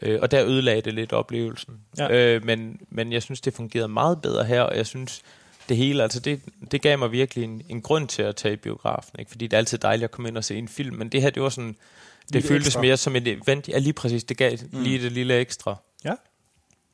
øh, 0.03 0.18
og 0.22 0.31
der 0.31 0.44
ødelagde 0.44 0.81
det 0.81 0.94
lidt 0.94 1.12
oplevelsen. 1.12 1.75
Ja. 1.98 2.09
Øh, 2.09 2.44
men, 2.44 2.81
men 2.90 3.12
jeg 3.12 3.22
synes, 3.22 3.40
det 3.40 3.55
fungerede 3.55 3.88
meget 3.88 4.22
bedre 4.22 4.44
her, 4.44 4.62
og 4.62 4.77
jeg 4.77 4.87
synes, 4.87 5.22
det 5.68 5.77
hele, 5.77 6.03
altså 6.03 6.20
det, 6.20 6.40
det 6.70 6.83
gav 6.83 6.98
mig 6.98 7.12
virkelig 7.12 7.44
en, 7.44 7.62
en 7.68 7.83
grund 7.83 8.09
til 8.09 8.22
at 8.22 8.37
tage 8.37 8.55
i 8.55 8.57
biografen, 8.57 9.16
ikke? 9.18 9.31
fordi 9.31 9.46
det 9.46 9.57
er 9.57 9.59
altid 9.59 9.79
dejligt 9.79 10.05
at 10.05 10.11
komme 10.11 10.29
ind 10.29 10.37
og 10.37 10.44
se 10.44 10.57
en 10.57 10.68
film, 10.68 10.96
men 10.96 11.09
det 11.09 11.22
her, 11.22 11.31
det 11.31 11.42
var 11.42 11.48
sådan, 11.48 11.77
det 12.22 12.35
Lidt 12.35 12.46
føltes 12.46 12.66
ekstra. 12.66 12.81
mere 12.81 12.96
som 12.96 13.16
et 13.16 13.29
event. 13.29 13.68
Ja, 13.68 13.79
lige 13.79 13.92
præcis, 13.92 14.25
det 14.25 14.37
gav 14.37 14.59
mm. 14.72 14.83
lige 14.83 15.03
det 15.03 15.12
lille 15.12 15.35
ekstra. 15.35 15.77
Ja. 16.05 16.14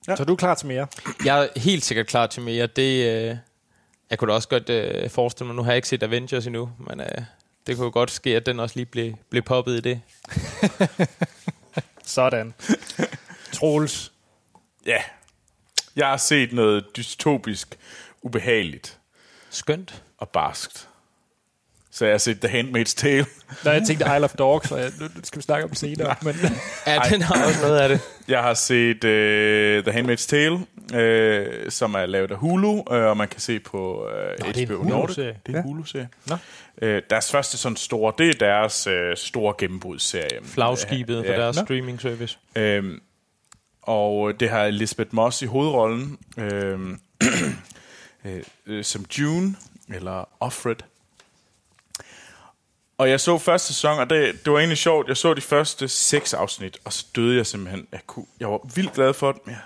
Ja. 0.08 0.16
Så 0.16 0.24
du 0.24 0.32
er 0.32 0.36
klar 0.36 0.54
til 0.54 0.66
mere? 0.66 0.86
Jeg 1.24 1.44
er 1.44 1.60
helt 1.60 1.84
sikkert 1.84 2.06
klar 2.06 2.26
til 2.26 2.42
mere. 2.42 2.66
Det, 2.66 3.06
øh, 3.06 3.36
jeg 4.10 4.18
kunne 4.18 4.30
da 4.30 4.34
også 4.34 4.48
godt 4.48 4.68
øh, 4.70 5.10
forestille 5.10 5.46
mig, 5.46 5.56
nu 5.56 5.62
har 5.62 5.70
jeg 5.70 5.76
ikke 5.76 5.88
set 5.88 6.02
Avengers 6.02 6.46
endnu, 6.46 6.70
men 6.78 7.00
øh, 7.00 7.06
det 7.66 7.76
kunne 7.76 7.84
jo 7.84 7.90
godt 7.92 8.10
ske, 8.10 8.36
at 8.36 8.46
den 8.46 8.60
også 8.60 8.76
lige 8.76 8.86
blev, 8.86 9.14
blev 9.30 9.42
poppet 9.42 9.76
i 9.76 9.80
det. 9.80 10.00
Sådan. 12.04 12.54
Troels. 13.52 14.12
Ja. 14.86 15.02
Jeg 15.96 16.06
har 16.06 16.16
set 16.16 16.52
noget 16.52 16.96
dystopisk, 16.96 17.78
ubehageligt 18.22 18.98
Skønt. 19.50 20.02
og 20.18 20.28
barskt. 20.28 20.87
Så 21.98 22.04
jeg 22.04 22.12
har 22.12 22.18
set 22.18 22.40
The 22.40 22.60
Handmaid's 22.60 22.94
Tale. 22.96 23.26
Der 23.64 23.72
jeg 23.72 23.82
tænkte 23.86 24.04
Isle 24.16 24.24
of 24.24 24.32
Dogs, 24.32 24.70
og 24.72 24.78
jeg, 24.80 24.90
nu 25.00 25.06
skal 25.24 25.38
vi 25.38 25.42
snakke 25.42 25.64
om 25.64 25.70
det 25.70 25.78
senere. 25.78 26.14
Men, 26.22 26.34
Ja, 26.86 26.98
den 27.10 27.22
har 27.22 27.46
også 27.46 27.62
noget 27.62 27.78
af 27.78 27.88
det. 27.88 28.00
Jeg 28.28 28.42
har 28.42 28.54
set 28.54 29.04
uh, 29.04 29.92
The 29.92 30.00
Handmaid's 30.00 30.26
Tale, 30.28 30.54
uh, 30.54 31.70
som 31.70 31.94
er 31.94 32.06
lavet 32.06 32.30
af 32.30 32.36
Hulu, 32.36 32.70
uh, 32.72 32.82
og 32.86 33.16
man 33.16 33.28
kan 33.28 33.40
se 33.40 33.60
på 33.60 34.04
uh, 34.04 34.46
Nå, 34.46 34.52
det 34.52 34.56
er 34.56 34.60
en 34.62 34.66
HBO 34.66 34.74
Nordic. 34.74 34.92
Hulu-serie. 34.94 35.28
Det 35.28 35.38
er 35.46 35.48
en 35.48 35.54
Ja. 35.54 35.62
Hulu-serie. 35.62 36.08
Nå. 36.26 36.34
Uh, 36.82 36.88
deres 37.10 37.30
første 37.30 37.58
sådan 37.58 37.76
store, 37.76 38.12
det 38.18 38.28
er 38.28 38.32
deres 38.38 38.86
uh, 38.86 38.92
store 39.16 39.54
gennembrudsserie. 39.58 40.38
Flagskibet 40.44 41.24
for 41.26 41.32
Ja. 41.32 41.38
deres 41.40 41.56
Nå. 41.56 41.64
streaming 41.64 42.00
service. 42.00 42.38
Øhm, 42.56 43.00
og 43.82 44.40
det 44.40 44.50
har 44.50 44.64
Elisabeth 44.64 45.14
Moss 45.14 45.42
i 45.42 45.46
hovedrollen, 45.46 46.18
øh, 46.38 46.78
øh, 48.66 48.84
som 48.84 49.04
June, 49.18 49.54
eller 49.94 50.28
Offred. 50.40 50.76
Og 52.98 53.10
jeg 53.10 53.20
så 53.20 53.38
første 53.38 53.66
sæson, 53.68 53.98
og 53.98 54.10
det, 54.10 54.44
det 54.44 54.52
var 54.52 54.58
egentlig 54.58 54.78
sjovt. 54.78 55.08
Jeg 55.08 55.16
så 55.16 55.34
de 55.34 55.40
første 55.40 55.88
seks 55.88 56.34
afsnit, 56.34 56.78
og 56.84 56.92
så 56.92 57.06
døde 57.16 57.36
jeg 57.36 57.46
simpelthen. 57.46 57.86
Jeg, 57.92 58.00
kunne, 58.06 58.26
jeg 58.40 58.50
var 58.50 58.60
vildt 58.74 58.92
glad 58.92 59.14
for 59.14 59.32
det, 59.32 59.40
men 59.46 59.52
jeg, 59.52 59.62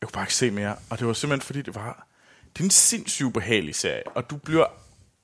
jeg 0.00 0.08
kunne 0.08 0.14
bare 0.14 0.24
ikke 0.24 0.34
se 0.34 0.50
mere. 0.50 0.76
Og 0.90 0.98
det 0.98 1.06
var 1.06 1.12
simpelthen, 1.12 1.46
fordi 1.46 1.62
det 1.62 1.74
var... 1.74 2.06
Det 2.52 2.60
er 2.60 2.64
en 2.64 2.70
sindssygt 2.70 3.34
behagelig 3.34 3.74
serie, 3.74 4.02
og 4.06 4.30
du 4.30 4.36
bliver 4.36 4.66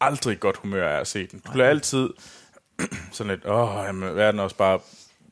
aldrig 0.01 0.33
i 0.33 0.39
godt 0.41 0.57
humør 0.57 0.89
af 0.89 1.01
at 1.01 1.07
se 1.07 1.27
den. 1.27 1.41
Du 1.47 1.53
bliver 1.53 1.69
altid 1.69 2.11
sådan 3.13 3.31
lidt, 3.31 3.47
åh, 3.47 3.85
jamen, 3.87 4.17
verden 4.17 4.39
er 4.39 4.45
også 4.45 4.57
bare 4.57 4.81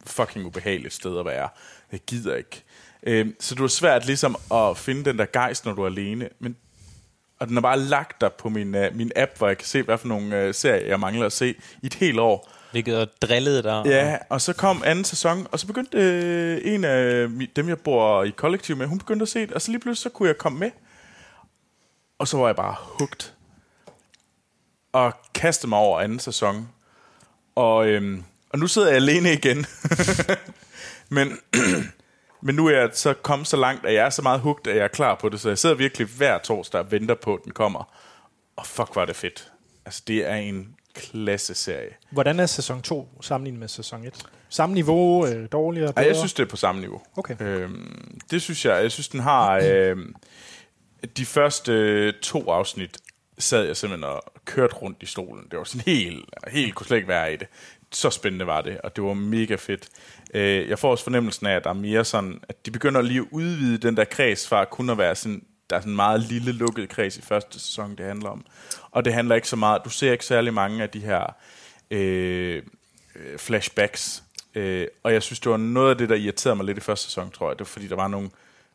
fucking 0.07 0.47
ubehageligt 0.47 0.95
sted 0.95 1.19
at 1.19 1.25
være. 1.25 1.49
Jeg 1.93 2.01
gider 2.07 2.35
ikke. 2.35 2.65
Øhm, 3.03 3.37
så 3.41 3.55
det 3.55 3.61
er 3.61 3.67
svært 3.67 4.07
ligesom 4.07 4.37
at 4.53 4.79
finde 4.79 5.05
den 5.05 5.19
der 5.19 5.27
gejst, 5.33 5.65
når 5.65 5.73
du 5.73 5.83
er 5.83 5.87
alene. 5.87 6.29
Men, 6.39 6.57
og 7.39 7.49
den 7.49 7.57
er 7.57 7.61
bare 7.61 7.79
lagt 7.79 8.21
der 8.21 8.29
på 8.29 8.49
min, 8.49 8.75
uh, 8.75 8.83
min 8.95 9.13
app, 9.17 9.39
hvor 9.39 9.47
jeg 9.47 9.59
kan 9.59 9.67
se, 9.67 9.83
hvad 9.83 9.99
for 9.99 10.09
nogle 10.09 10.49
uh, 10.49 10.55
serier, 10.55 10.87
jeg 10.87 11.01
mangler 11.01 11.27
at 11.27 11.33
se 11.33 11.55
i 11.83 11.87
et 11.87 11.95
helt 11.95 12.19
år. 12.19 12.49
Hvilket 12.71 13.01
er 13.01 13.07
drillet 13.23 13.65
der. 13.65 13.89
Ja, 13.89 14.19
og 14.29 14.41
så 14.41 14.53
kom 14.53 14.83
anden 14.87 15.05
sæson, 15.05 15.47
og 15.53 15.61
så 15.61 15.67
begyndte 15.67 15.99
øh, 15.99 16.61
en 16.65 16.85
af 16.85 17.29
dem, 17.57 17.69
jeg 17.69 17.79
bor 17.79 18.25
i 18.25 18.31
kollektiv 18.31 18.77
med, 18.77 18.87
hun 18.87 18.99
begyndte 18.99 19.23
at 19.23 19.29
se 19.29 19.41
det, 19.41 19.53
og 19.53 19.63
så 19.63 19.71
lige 19.71 19.81
pludselig 19.81 20.03
så 20.03 20.17
kunne 20.17 20.29
jeg 20.29 20.39
komme 20.39 20.59
med. 20.59 20.71
Og 22.19 22.29
så 22.29 22.37
var 22.37 22.47
jeg 22.47 22.57
bare 22.57 22.77
hugt. 22.81 23.35
Og 24.93 25.13
kastede 25.35 25.69
mig 25.69 25.79
over 25.79 26.01
anden 26.01 26.19
sæson. 26.19 26.69
Og, 27.55 27.89
øhm, 27.89 28.25
og 28.51 28.59
nu 28.59 28.67
sidder 28.67 28.89
jeg 28.89 28.97
alene 28.97 29.33
igen. 29.33 29.67
men, 31.17 31.39
men 32.41 32.55
nu 32.55 32.67
er 32.67 32.79
jeg 32.79 32.91
så 32.93 33.15
kommet 33.15 33.49
så 33.49 33.57
langt, 33.57 33.87
at 33.87 33.95
jeg 33.95 34.07
er 34.07 34.11
så 34.11 34.23
meget 34.23 34.41
hugt, 34.41 34.67
at 34.67 34.77
jeg 34.77 34.85
er 34.85 34.89
klar 34.89 35.15
på 35.15 35.29
det. 35.29 35.41
Så 35.41 35.49
jeg 35.49 35.59
sidder 35.59 35.75
virkelig 35.75 36.07
hver 36.07 36.39
torsdag 36.39 36.81
og 36.81 36.91
venter 36.93 37.15
på, 37.15 37.35
at 37.35 37.45
den 37.45 37.53
kommer. 37.53 37.95
Og 38.57 38.67
fuck, 38.67 38.97
var 38.97 39.05
det 39.05 39.17
fedt. 39.17 39.53
Altså, 39.87 40.03
det 40.07 40.31
er 40.31 40.35
en 40.35 40.75
klasse 40.95 41.55
serie. 41.55 41.91
hvordan 42.11 42.41
er 42.41 42.47
sæson 42.47 42.83
2 42.83 43.09
sammenlignet 43.21 43.61
med 43.61 43.69
sæson 43.69 44.05
1? 44.05 44.27
Samme 44.49 44.75
niveau, 44.75 45.27
øh, 45.27 45.49
dårligere, 45.53 45.93
bedre? 45.93 46.03
Ej, 46.03 46.09
jeg 46.09 46.17
synes, 46.17 46.35
det 46.35 46.43
er 46.43 46.49
på 46.49 46.57
samme 46.57 46.81
niveau. 46.81 47.03
Okay. 47.17 47.37
Øhm, 47.41 48.19
det 48.31 48.43
synes 48.43 48.65
jeg. 48.65 48.83
Jeg 48.83 48.93
synes, 48.93 49.09
den 49.09 49.21
har... 49.21 49.61
Øhm, 49.65 50.15
de 51.17 51.27
første 51.27 51.73
øh, 51.73 52.13
to 52.23 52.51
afsnit 52.51 52.99
sad 53.39 53.65
jeg 53.65 53.77
simpelthen 53.77 54.05
og 54.05 54.23
kørte 54.45 54.75
rundt 54.75 55.03
i 55.03 55.07
stolen. 55.07 55.45
Det 55.51 55.59
var 55.59 55.65
sådan 55.65 55.95
helt, 55.95 56.25
helt 56.49 56.75
kunne 56.75 56.87
slet 56.87 56.97
ikke 56.97 57.09
være 57.09 57.33
i 57.33 57.37
det. 57.37 57.47
Så 57.93 58.11
spændende 58.11 58.47
var 58.47 58.61
det, 58.61 58.81
og 58.81 58.97
det 58.97 59.05
var 59.05 59.15
mega 59.15 59.55
fedt. 59.55 59.89
Øh, 60.35 60.69
jeg 60.69 60.79
får 60.79 60.91
også 60.91 61.05
fornemmelsen 61.05 61.47
af, 61.47 61.57
at 61.57 61.65
der 61.65 61.71
er 61.71 61.75
mere 61.75 62.05
sådan, 62.05 62.41
at 62.49 62.67
de 62.67 62.71
begynder 62.71 63.03
lige 63.03 63.21
at 63.21 63.27
udvide 63.31 63.79
den 63.79 63.97
der 63.97 64.05
kreds 64.05 64.49
fra 64.49 64.65
kun 64.65 64.91
at 64.91 64.99
være 64.99 65.15
sådan, 65.15 65.43
der 65.71 65.77
er 65.77 65.81
sådan 65.81 65.93
en 65.93 65.97
meget 65.97 66.21
lille 66.21 66.53
lukket 66.53 66.89
kreds 66.89 67.17
i 67.17 67.23
første 67.23 67.61
sæson, 67.61 67.97
det 67.97 68.07
handler 68.07 68.29
om. 68.29 68.45
Og 68.91 69.05
det 69.05 69.15
handler 69.15 69.35
ikke 69.35 69.49
så 69.49 69.57
meget, 69.57 69.85
du 69.85 69.91
ser 69.91 70.13
ikke 70.13 70.25
særlig 70.25 70.55
mange 70.55 70.83
af 70.83 70.91
de 70.91 71.01
her 71.01 71.35
øh, 71.91 72.63
øh, 73.17 73.39
flashbacks. 73.39 74.23
Øh, 74.55 74.87
og 75.03 75.13
jeg 75.13 75.23
synes, 75.23 75.41
det 75.41 75.51
var 75.51 75.57
noget 75.57 75.91
af 75.91 75.99
det, 75.99 76.09
der 76.09 76.15
irriterede 76.15 76.57
mig 76.57 76.67
lidt 76.67 76.79
i 76.79 76.81
første 76.81 77.05
sæson, 77.05 77.31
tror 77.31 77.51
jeg. 77.51 77.59
Det 77.59 77.61
var 77.61 77.71
fordi, 77.71 77.89
der 77.89 77.97
var 77.97 78.09
nogle 78.09 78.31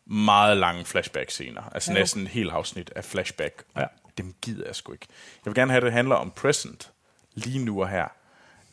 meget 0.06 0.58
lange 0.58 0.86
flashback-scener. 0.86 1.62
Altså 1.72 1.92
Ja, 1.92 2.00
næsten 2.00 2.22
et 2.22 2.28
helt 2.28 2.52
afsnit 2.52 2.92
af 2.96 3.06
flashback. 3.06 3.64
Ja. 3.78 3.86
Dem 4.18 4.34
gider 4.42 4.66
jeg 4.66 4.76
sgu 4.76 4.92
ikke. 4.92 5.08
Jeg 5.46 5.52
vil 5.52 5.56
gerne 5.56 5.72
have, 5.72 5.78
at 5.78 5.84
det 5.84 5.94
handler 5.94 6.16
om 6.16 6.32
present. 6.32 6.92
Lige 7.34 7.66
nu 7.66 7.82
og 7.82 7.90
her. 7.90 8.08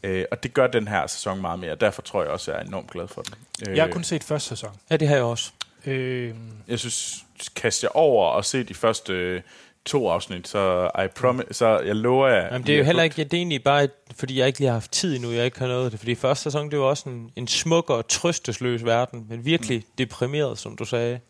Øh, 0.02 0.24
og 0.30 0.42
det 0.42 0.54
gør 0.54 0.66
den 0.66 0.88
her 0.88 1.06
sæson 1.06 1.40
meget 1.40 1.58
mere. 1.58 1.74
Derfor 1.74 2.02
tror 2.02 2.22
jeg 2.22 2.30
også, 2.30 2.50
at 2.50 2.56
jeg 2.56 2.62
er 2.64 2.68
enormt 2.68 2.90
glad 2.90 3.08
for 3.08 3.22
den. 3.22 3.34
Øh, 3.68 3.76
Jeg 3.76 3.84
har 3.84 3.90
kun 3.90 4.04
set 4.04 4.24
første 4.24 4.48
sæson. 4.48 4.70
Ja, 4.90 4.96
det 4.96 5.08
har 5.08 5.14
jeg 5.14 5.24
også. 5.24 5.50
Øh, 5.86 6.34
jeg 6.68 6.78
synes, 6.78 7.24
kast 7.56 7.82
jer 7.82 7.88
over 7.88 8.26
og 8.26 8.44
se 8.44 8.62
de 8.62 8.74
første 8.74 9.12
øh, 9.12 9.40
to 9.84 10.08
afsnit, 10.08 10.48
så 10.48 10.90
I 11.04 11.06
promise, 11.16 11.46
så 11.50 11.78
jeg 11.78 11.96
lover 11.96 12.28
jer... 12.28 12.44
Jamen, 12.44 12.66
det 12.66 12.74
er 12.74 12.78
jo 12.78 12.84
heller 12.84 13.02
ikke, 13.02 13.14
ja, 13.18 13.22
det 13.22 13.32
er 13.32 13.36
egentlig 13.38 13.64
bare, 13.64 13.88
fordi 14.16 14.38
jeg 14.38 14.46
ikke 14.46 14.58
lige 14.58 14.68
har 14.68 14.74
haft 14.74 14.92
tid 14.92 15.14
endnu, 15.16 15.30
jeg 15.30 15.44
ikke 15.44 15.58
har 15.58 15.66
noget 15.66 15.84
af 15.84 15.90
det. 15.90 16.00
Fordi 16.00 16.14
første 16.14 16.42
sæson, 16.42 16.70
det 16.70 16.78
var 16.78 16.84
også 16.84 17.08
en, 17.08 17.30
en 17.36 17.48
smuk 17.48 17.90
og 17.90 18.08
trøstesløs 18.08 18.84
verden, 18.84 19.26
men 19.28 19.44
virkelig 19.44 19.78
mm. 19.78 19.84
deprimeret, 19.98 20.58
som 20.58 20.76
du 20.76 20.84
sagde. 20.84 21.20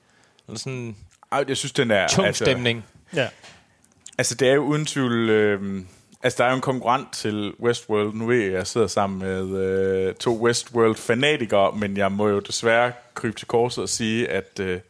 Eller 0.49 0.59
sådan 0.59 0.97
Ej, 1.33 1.45
jeg 1.49 1.57
synes, 1.57 1.73
den 1.73 1.91
er... 1.91 2.09
tung 2.09 2.27
altså, 2.27 2.45
stemning. 2.45 2.85
ja. 3.15 3.29
Altså, 4.19 4.35
det 4.35 4.49
er 4.49 4.53
jo 4.55 4.63
uden 4.63 4.87
tvivl... 4.87 5.31
Øh, 5.31 5.83
altså, 6.23 6.37
der 6.39 6.45
er 6.45 6.51
jo 6.51 6.57
en 6.57 6.61
konkurrent 6.61 7.13
til 7.13 7.53
Westworld. 7.61 8.15
Nu 8.15 8.27
ved 8.27 8.37
jeg, 8.37 8.47
at 8.47 8.53
jeg 8.53 8.67
sidder 8.67 8.87
sammen 8.87 9.19
med 9.19 9.59
øh, 9.59 10.15
to 10.15 10.45
Westworld-fanatikere, 10.45 11.73
men 11.77 11.97
jeg 11.97 12.13
må 12.13 12.29
jo 12.29 12.39
desværre 12.41 12.93
krybe 13.15 13.37
til 13.39 13.47
korset 13.47 13.83
og 13.83 13.89
sige, 13.89 14.29
at 14.29 14.61
øh, 14.61 14.81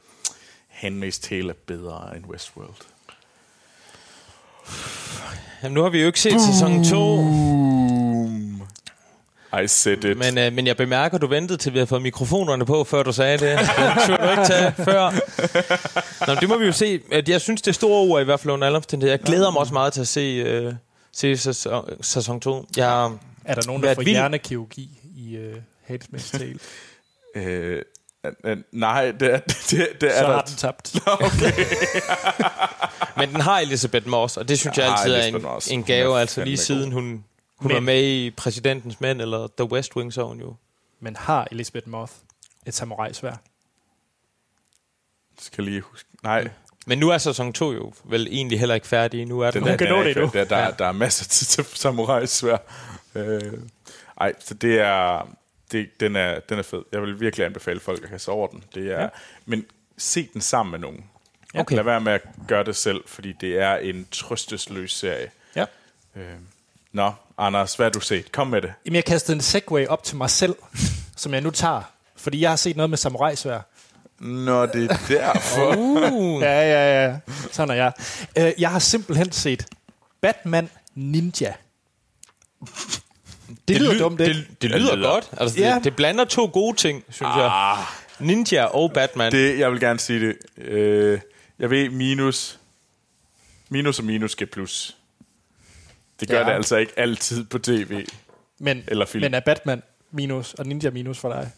Handmaid's 0.82 1.20
Tale 1.20 1.48
er 1.48 1.54
bedre 1.66 2.16
end 2.16 2.24
Westworld. 2.26 2.74
Jamen, 5.62 5.74
nu 5.74 5.82
har 5.82 5.90
vi 5.90 6.00
jo 6.00 6.06
ikke 6.06 6.20
set 6.20 6.40
sæson 6.40 6.84
2, 6.84 7.16
Boom. 7.16 8.62
I 9.64 9.66
said 9.66 10.04
it. 10.04 10.18
men, 10.18 10.38
øh, 10.38 10.52
men 10.52 10.66
jeg 10.66 10.76
bemærker, 10.76 11.14
at 11.14 11.22
du 11.22 11.26
ventede 11.26 11.58
til, 11.58 11.72
vi 11.72 11.78
havde 11.78 11.86
fået 11.86 12.02
mikrofonerne 12.02 12.66
på, 12.66 12.84
før 12.84 13.02
du 13.02 13.12
sagde 13.12 13.38
det. 13.38 13.58
Det 13.58 13.68
turde 14.06 14.22
du 14.24 14.30
ikke 14.30 14.44
tage 14.44 14.72
før. 14.72 15.10
Nå, 16.26 16.34
det 16.40 16.48
må 16.48 16.58
vi 16.58 16.66
jo 16.66 16.72
se. 16.72 17.00
Jeg 17.28 17.40
synes, 17.40 17.62
det 17.62 17.68
er 17.68 17.74
store 17.74 18.00
ord 18.00 18.20
i 18.20 18.24
hvert 18.24 18.40
fald 18.40 18.52
under 18.52 18.66
alle 18.66 18.76
omstændigheder. 18.76 19.12
Jeg 19.18 19.26
glæder 19.26 19.50
mig 19.50 19.60
også 19.60 19.72
meget 19.72 19.92
til 19.92 20.00
at 20.00 20.08
se, 20.08 20.20
øh, 20.20 20.74
se 21.12 21.36
sæson, 21.36 22.02
sæson 22.02 22.40
2. 22.40 22.66
Jeg, 22.76 23.04
Er 23.44 23.54
der 23.54 23.66
nogen, 23.66 23.82
der 23.82 23.94
får 23.94 24.02
vild. 24.02 24.10
hjernekirurgi 24.10 25.00
i 25.16 25.38
uh, 25.38 25.54
Handmaid's 25.90 26.38
Tale? 26.38 26.58
Øh, 27.34 27.82
øh, 28.44 28.56
nej, 28.72 29.10
det 29.12 29.34
er, 29.34 29.38
det, 29.40 29.88
det 30.00 30.16
er 30.16 30.20
Så 30.20 30.26
der... 30.26 30.32
har 30.32 30.42
den 30.42 30.56
tabt. 30.56 30.94
Men 33.18 33.28
den 33.32 33.40
har 33.40 33.58
Elisabeth 33.58 34.08
Moss, 34.08 34.36
og 34.36 34.48
det 34.48 34.58
synes 34.58 34.78
jeg 34.78 34.86
Ja, 34.86 34.92
altid 35.00 35.14
er 35.14 35.24
en, 35.36 35.42
Moss. 35.42 35.68
en 35.70 35.84
gave, 35.84 36.14
er 36.14 36.18
altså 36.20 36.44
lige 36.44 36.56
siden 36.56 36.92
hun, 36.92 37.04
hun 37.56 37.68
Men- 37.68 37.74
var 37.74 37.80
med 37.80 38.02
i 38.04 38.30
Præsidentens 38.30 39.00
Mænd, 39.00 39.22
eller 39.22 39.48
The 39.56 39.72
West 39.72 39.96
Wing, 39.96 40.12
så 40.12 40.22
hun 40.24 40.40
jo. 40.40 40.54
Men 41.00 41.16
har 41.16 41.48
Elisabeth 41.50 41.88
Moth 41.88 42.12
et 42.66 42.74
samurai-svær? 42.74 43.36
Skal 45.40 45.64
lige 45.64 45.80
huske... 45.80 46.08
Nej, 46.22 46.48
Men 46.86 46.98
nu 46.98 47.08
er 47.08 47.18
sæson 47.18 47.52
2 47.52 47.72
jo 47.72 47.92
vel 48.04 48.26
egentlig 48.30 48.58
heller 48.58 48.74
ikke 48.74 48.86
færdig. 48.86 49.26
Nu 49.26 49.40
er 49.40 49.50
den, 49.50 49.54
den 49.54 49.62
Hun 49.62 49.72
er, 49.72 49.76
kan 49.76 49.86
den 49.86 49.92
nå 49.94 49.98
er 49.98 50.02
det 50.02 50.08
ikke- 50.08 50.20
endnu. 50.20 50.32
Der, 50.38 50.44
der, 50.44 50.58
Ja. 50.58 50.70
der 50.78 50.86
er 50.86 50.92
masser 50.92 51.24
til, 51.24 51.46
til 51.64 51.64
samurai 51.78 52.26
svær. 52.26 52.56
Øh, 53.14 53.52
ej, 54.20 54.32
så 54.40 54.54
det 54.54 54.80
er, 54.80 55.28
det, 55.72 56.00
den, 56.00 56.16
er, 56.16 56.40
den 56.40 56.58
er 56.58 56.62
fed. 56.62 56.82
Jeg 56.92 57.02
vil 57.02 57.20
virkelig 57.20 57.46
anbefale 57.46 57.80
folk 57.80 58.02
at 58.04 58.10
kaste 58.10 58.28
over 58.28 58.46
den. 58.48 58.64
Det 58.74 58.82
er, 58.86 58.90
Ja. 58.92 59.02
ja. 59.02 59.08
Men 59.46 59.64
se 59.98 60.28
den 60.32 60.40
sammen 60.40 60.70
med 60.70 60.78
nogen. 60.78 61.04
Okay. 61.54 61.76
Lad 61.76 61.84
være 61.84 62.00
med 62.00 62.12
at 62.12 62.22
gøre 62.48 62.64
det 62.64 62.76
selv, 62.76 63.00
fordi 63.06 63.32
det 63.40 63.58
er 63.58 63.76
en 63.76 64.06
trøstesløs 64.10 64.92
serie. 64.92 65.30
Ja. 65.56 65.64
Øh, 66.16 66.22
nå, 66.92 67.12
Anders, 67.38 67.74
hvad 67.74 67.86
har 67.86 67.90
du 67.90 68.00
set? 68.00 68.32
Kom 68.32 68.46
med 68.46 68.62
det. 68.62 68.72
Jamen, 68.86 68.94
jeg 68.96 69.04
kastede 69.04 69.34
en 69.36 69.40
segway 69.42 69.86
op 69.86 70.02
til 70.04 70.16
mig 70.16 70.30
selv, 70.30 70.54
som 71.16 71.34
jeg 71.34 71.40
nu 71.40 71.50
tager. 71.50 71.82
Fordi 72.16 72.40
jeg 72.40 72.50
har 72.50 72.56
set 72.56 72.76
noget 72.76 72.90
med 72.90 72.98
samurai-svær. 72.98 73.60
Nå, 74.20 74.66
det 74.66 74.90
er 74.90 74.96
derfor. 75.08 75.74
Uh, 76.12 76.42
Ja, 76.46 76.60
ja, 76.62 77.04
ja. 77.08 77.16
Sådan 77.52 77.70
er 77.70 77.74
jeg. 77.74 77.92
Øh, 78.38 78.52
jeg 78.58 78.70
har 78.70 78.78
simpelthen 78.78 79.32
set 79.32 79.66
Batman 80.20 80.70
Ninja. 80.94 81.52
Det, 82.60 83.68
det 83.68 83.80
lyder 83.80 83.92
ly- 83.94 83.98
dumt, 83.98 84.20
ikke? 84.20 84.34
det, 84.40 84.46
det 84.62 84.70
lyder 84.70 84.96
lyder- 84.96 85.08
godt. 85.10 85.30
Altså, 85.40 85.58
Ja. 85.60 85.74
det, 85.74 85.84
det 85.84 85.96
blander 85.96 86.24
to 86.24 86.50
gode 86.52 86.76
ting, 86.76 87.04
synes 87.10 87.30
jeg. 87.36 87.50
Ah, 87.52 87.78
Ninja 88.18 88.64
og 88.64 88.92
Batman. 88.92 89.32
det, 89.32 89.58
jeg 89.58 89.72
vil 89.72 89.80
gerne 89.80 89.98
sige 89.98 90.20
det. 90.28 90.36
Øh, 90.64 91.20
jeg 91.58 91.70
ved, 91.70 91.88
minus, 91.90 92.58
minus 93.68 93.98
og 93.98 94.04
minus 94.04 94.36
giver 94.36 94.50
plus. 94.50 94.96
Det 96.20 96.28
gør 96.28 96.38
ja. 96.40 96.44
det 96.46 96.52
altså 96.52 96.76
ikke 96.76 96.92
altid 96.96 97.44
på 97.44 97.58
tv. 97.58 98.06
Men, 98.58 98.84
eller 98.88 99.06
film. 99.06 99.22
men 99.22 99.34
er 99.34 99.40
Batman 99.40 99.82
minus 100.10 100.54
og 100.54 100.66
Ninja 100.66 100.90
minus 100.90 101.18
for 101.18 101.28
dig? 101.32 101.50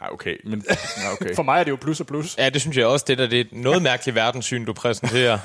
Nej, 0.00 0.08
okay. 0.12 0.36
Men, 0.44 0.64
nej, 0.68 1.12
okay. 1.12 1.34
For 1.38 1.42
mig 1.42 1.60
er 1.60 1.64
det 1.64 1.70
jo 1.70 1.76
plus 1.76 2.00
og 2.00 2.06
plus. 2.06 2.38
Ja, 2.38 2.48
det 2.48 2.60
synes 2.60 2.76
jeg 2.76 2.86
også. 2.86 3.04
Det 3.08 3.18
der 3.18 3.26
det 3.26 3.36
er 3.36 3.40
et 3.40 3.48
noget 3.52 3.82
mærkeligt 3.82 4.14
verdenssyn, 4.14 4.64
du 4.64 4.72
præsenterer. 4.72 5.38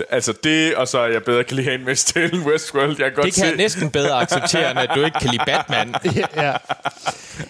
altså 0.16 0.34
det, 0.44 0.74
og 0.74 0.88
så 0.88 0.98
er 0.98 1.06
jeg 1.06 1.22
bedre 1.24 1.44
kan 1.44 1.56
lide 1.56 1.74
en 1.74 1.84
med 1.84 1.96
Tale 1.96 2.38
Westworld. 2.38 2.88
Jeg 2.88 2.96
kan 2.96 3.12
godt 3.14 3.24
Det 3.24 3.34
kan 3.34 3.40
se. 3.42 3.46
jeg 3.46 3.56
næsten 3.56 3.90
bedre 3.90 4.20
acceptere, 4.20 4.70
end 4.70 4.78
at 4.78 4.90
du 4.94 5.04
ikke 5.04 5.18
kan 5.20 5.30
lide 5.30 5.42
Batman. 5.46 5.94
ja. 6.36 6.54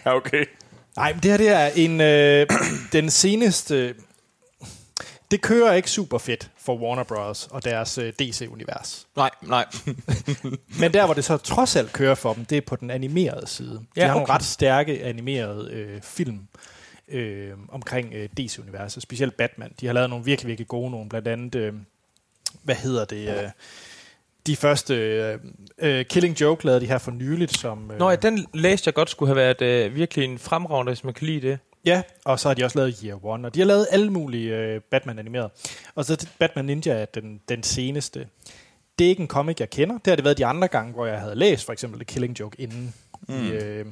Ja, 0.06 0.16
okay. 0.16 0.44
Nej, 0.96 1.12
men 1.12 1.22
det 1.22 1.30
her 1.30 1.38
det 1.38 1.48
er 1.48 1.66
en, 1.74 2.00
øh, 2.00 2.46
den 2.92 3.10
seneste... 3.10 3.94
Det 5.30 5.40
kører 5.40 5.72
ikke 5.72 5.90
super 5.90 6.18
fedt 6.18 6.50
for 6.58 6.76
Warner 6.76 7.02
Bros. 7.04 7.48
og 7.50 7.64
deres 7.64 7.98
øh, 7.98 8.12
DC-univers. 8.12 9.06
Nej, 9.16 9.30
nej. 9.42 9.64
Men 10.80 10.94
der, 10.94 11.04
hvor 11.04 11.14
det 11.14 11.24
så 11.24 11.36
trods 11.36 11.76
alt 11.76 11.92
kører 11.92 12.14
for 12.14 12.32
dem, 12.34 12.44
det 12.44 12.58
er 12.58 12.62
på 12.62 12.76
den 12.76 12.90
animerede 12.90 13.46
side. 13.46 13.70
De 13.70 13.84
Ja, 13.96 14.06
har 14.06 14.08
nogle 14.14 14.22
okay. 14.22 14.34
ret 14.34 14.44
stærke 14.44 15.04
animerede 15.04 15.70
øh, 15.72 16.02
film 16.02 16.40
øh, 17.08 17.52
omkring 17.68 18.14
øh, 18.14 18.28
DC-universet, 18.38 19.02
specielt 19.02 19.36
Batman. 19.36 19.72
De 19.80 19.86
har 19.86 19.92
lavet 19.92 20.10
nogle 20.10 20.24
virkelig, 20.24 20.48
virkelig 20.48 20.68
gode 20.68 20.90
nogle, 20.90 21.08
blandt 21.08 21.28
andet, 21.28 21.54
øh, 21.54 21.72
hvad 22.62 22.74
hedder 22.74 23.04
det, 23.04 23.28
øh, 23.28 23.50
de 24.46 24.56
første 24.56 24.94
øh, 24.94 25.38
øh, 25.78 26.04
Killing 26.04 26.40
Joke 26.40 26.66
lavede 26.66 26.80
de 26.80 26.86
her 26.86 26.98
for 26.98 27.10
nyligt, 27.10 27.58
som... 27.58 27.90
Øh, 27.90 27.98
Nå 27.98 28.10
ja, 28.10 28.16
den 28.16 28.46
læste 28.54 28.88
jeg 28.88 28.94
godt 28.94 29.10
skulle 29.10 29.34
have 29.34 29.36
været 29.36 29.62
øh, 29.62 29.94
virkelig 29.94 30.24
en 30.24 30.38
fremragende, 30.38 30.90
hvis 30.90 31.04
man 31.04 31.14
kan 31.14 31.26
lide 31.26 31.48
det. 31.48 31.58
Ja, 31.86 32.02
og 32.24 32.40
så 32.40 32.48
har 32.48 32.54
de 32.54 32.64
også 32.64 32.78
lavet 32.78 33.00
Year 33.04 33.24
One, 33.24 33.48
og 33.48 33.54
de 33.54 33.60
har 33.60 33.66
lavet 33.66 33.86
alle 33.90 34.10
mulige 34.10 34.56
øh, 34.56 34.80
Batman 34.80 35.18
animeret. 35.18 35.50
Og 35.94 36.04
så 36.04 36.28
Batman 36.38 36.64
Ninja 36.64 36.92
er 36.92 37.04
den, 37.04 37.40
den 37.48 37.62
seneste. 37.62 38.28
Det 38.98 39.04
er 39.04 39.08
ikke 39.08 39.22
en 39.22 39.28
comic, 39.28 39.56
jeg 39.60 39.70
kender. 39.70 39.98
Det 39.98 40.06
har 40.06 40.16
det 40.16 40.24
været 40.24 40.38
de 40.38 40.46
andre 40.46 40.68
gange, 40.68 40.92
hvor 40.92 41.06
jeg 41.06 41.20
havde 41.20 41.34
læst 41.34 41.64
for 41.64 41.72
eksempel 41.72 42.00
The 42.00 42.04
Killing 42.04 42.40
Joke 42.40 42.60
inden 42.60 42.94
mm. 43.28 43.46
i, 43.46 43.50
øh, 43.50 43.86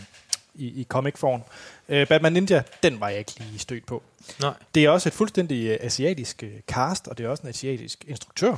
i, 0.55 0.81
i 0.81 0.85
comic-form. 0.85 1.43
Øh, 1.89 2.09
Batman 2.09 2.33
Ninja, 2.33 2.63
den 2.83 3.01
var 3.01 3.09
jeg 3.09 3.19
ikke 3.19 3.39
lige 3.39 3.59
stødt 3.59 3.87
på. 3.87 4.03
Nej. 4.41 4.55
Det 4.75 4.85
er 4.85 4.91
også 4.91 5.09
et 5.09 5.13
fuldstændig 5.13 5.67
øh, 5.67 5.79
asiatisk 5.81 6.43
øh, 6.43 6.61
cast, 6.61 7.09
og 7.09 7.19
det 7.19 7.27
er 7.27 7.31
også 7.31 7.43
en 7.43 7.49
asiatisk 7.49 8.05
instruktør. 8.09 8.57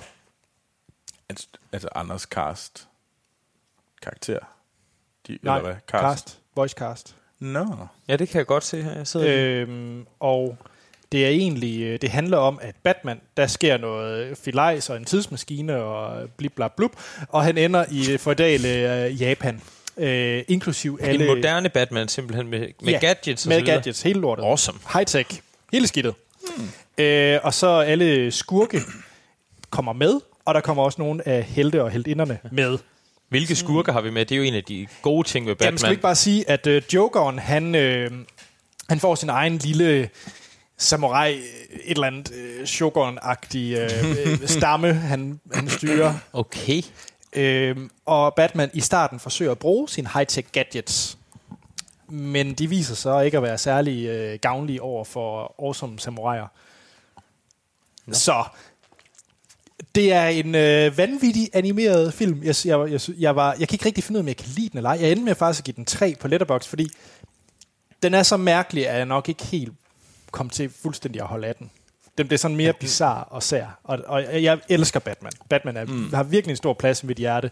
Altså, 1.28 1.46
altså 1.72 1.88
Anders 1.94 2.22
cast. 2.22 2.88
Karakter. 4.02 4.38
De, 5.26 5.38
Nej, 5.42 5.56
eller 5.56 5.70
hvad? 5.70 5.80
cast. 5.88 6.02
cast. 6.02 6.38
Voice 6.54 6.74
cast. 6.78 7.16
Nå. 7.40 7.66
Ja, 8.08 8.16
det 8.16 8.28
kan 8.28 8.38
jeg 8.38 8.46
godt 8.46 8.64
se 8.64 8.82
her. 8.82 8.92
Jeg 8.96 9.06
sidder 9.06 9.26
øh, 9.28 9.62
Øhm, 9.62 10.06
og 10.20 10.56
det 11.12 11.24
er 11.24 11.28
egentlig, 11.28 11.82
øh, 11.82 11.98
det 12.00 12.10
handler 12.10 12.36
om, 12.38 12.58
at 12.62 12.74
Batman, 12.82 13.20
der 13.36 13.46
sker 13.46 13.76
noget 13.76 14.38
filajs 14.38 14.90
og 14.90 14.96
en 14.96 15.04
tidsmaskine 15.04 15.76
og 15.76 16.28
blip 16.36 16.52
blap 16.56 16.72
blup, 16.76 16.90
og 17.28 17.44
han 17.44 17.58
ender 17.58 17.84
i 17.90 18.16
fordale 18.16 18.68
øh, 19.04 19.20
Japan. 19.22 19.62
Øh, 19.96 20.42
inklusiv 20.48 20.98
alle... 21.02 21.28
En 21.28 21.36
moderne 21.36 21.68
Batman 21.68 22.08
simpelthen 22.08 22.48
med, 22.48 22.60
med 22.82 22.92
Ja, 22.92 22.98
gadgets 22.98 23.46
og 23.46 23.48
med 23.48 23.56
så 23.58 23.60
videre. 23.64 23.76
gadgets, 23.76 24.02
hele 24.02 24.20
lortet. 24.20 24.44
Awesome. 24.44 24.78
High-tech. 24.92 25.40
Hele 25.72 25.86
skidtet. 25.86 26.14
Hmm. 26.56 27.04
Øh, 27.04 27.40
og 27.42 27.54
så 27.54 27.66
alle 27.68 28.30
skurke 28.30 28.80
kommer 29.70 29.92
med, 29.92 30.20
og 30.44 30.54
der 30.54 30.60
kommer 30.60 30.82
også 30.82 31.00
nogle 31.00 31.28
af 31.28 31.42
helte 31.42 31.82
og 31.82 31.90
heldinderne 31.90 32.38
med. 32.52 32.78
Hvilke 33.28 33.56
skurker 33.56 33.92
har 33.92 34.00
vi 34.00 34.10
med? 34.10 34.26
Det 34.26 34.34
er 34.34 34.36
jo 34.36 34.42
en 34.42 34.54
af 34.54 34.64
de 34.64 34.86
gode 35.02 35.28
ting 35.28 35.46
ved 35.46 35.54
Batman. 35.54 35.66
Jamen, 35.66 35.78
skal 35.78 35.88
vi 35.90 35.92
ikke 35.92 36.02
bare 36.02 36.14
sige, 36.14 36.50
at 36.50 36.66
øh, 36.66 36.82
Jokeren, 36.94 37.38
han, 37.38 37.74
øh, 37.74 38.10
han 38.88 39.00
får 39.00 39.14
sin 39.14 39.28
egen 39.28 39.58
lille 39.58 40.10
samurai, 40.76 41.34
et 41.34 41.90
eller 41.90 42.06
andet 42.06 42.32
øh, 42.32 42.66
shogun-agtig 42.66 43.78
øh, 43.78 44.48
stamme, 44.58 44.92
han, 44.94 45.40
han 45.54 45.68
styrer. 45.68 46.14
Okay. 46.32 46.82
Øh, 47.32 47.76
og 48.06 48.34
Batman 48.34 48.70
i 48.74 48.80
starten 48.80 49.20
forsøger 49.20 49.52
at 49.52 49.58
bruge 49.58 49.88
sine 49.88 50.08
high-tech 50.08 50.48
gadgets, 50.52 51.18
men 52.08 52.54
de 52.54 52.68
viser 52.68 52.94
sig 52.94 53.24
ikke 53.24 53.36
at 53.36 53.42
være 53.42 53.58
særlig 53.58 54.06
øh, 54.06 54.38
gavnlige 54.42 54.82
over 54.82 55.04
for 55.04 55.54
awesome 55.62 55.98
samuraier. 55.98 56.46
Så 58.12 58.44
Det 59.94 60.12
er 60.12 60.26
en 60.26 60.54
øh, 60.54 60.98
vanvittig 60.98 61.50
animeret 61.52 62.14
film. 62.14 62.42
Jeg, 62.44 62.54
jeg, 62.64 62.90
jeg, 62.90 63.00
jeg, 63.18 63.36
var, 63.36 63.56
jeg 63.58 63.68
kan 63.68 63.74
ikke 63.74 63.86
rigtig 63.86 64.04
finde 64.04 64.18
ud 64.18 64.20
af, 64.20 64.24
om 64.24 64.28
jeg 64.28 64.36
kan 64.36 64.48
lide 64.56 64.68
den 64.68 64.78
eller 64.78 64.90
ej. 64.90 64.98
Jeg 65.00 65.10
endte 65.10 65.24
med 65.24 65.34
faktisk 65.34 65.60
at 65.60 65.64
give 65.64 65.76
den 65.76 65.84
3 65.84 66.14
på 66.20 66.28
Letterboxd, 66.28 66.68
fordi 66.68 66.88
den 68.02 68.14
er 68.14 68.22
så 68.22 68.36
mærkelig, 68.36 68.88
at 68.88 68.96
jeg 68.96 69.06
nok 69.06 69.28
ikke 69.28 69.44
helt 69.44 69.72
kom 70.30 70.50
til 70.50 70.70
fuldstændig 70.82 71.22
at 71.22 71.28
holde 71.28 71.46
af 71.46 71.54
den. 71.54 71.70
Den 72.18 72.26
bliver 72.26 72.38
sådan 72.38 72.56
mere 72.56 72.72
bizarre 72.72 73.24
og 73.24 73.42
sær. 73.42 73.78
Og, 73.84 73.98
og 74.06 74.22
jeg, 74.22 74.42
jeg 74.42 74.58
elsker 74.68 75.00
Batman. 75.00 75.32
Batman 75.48 75.76
er, 75.76 75.84
mm. 75.84 76.12
har 76.14 76.22
virkelig 76.22 76.52
en 76.52 76.56
stor 76.56 76.72
plads 76.72 77.02
i 77.02 77.06
mit 77.06 77.16
hjerte. 77.16 77.50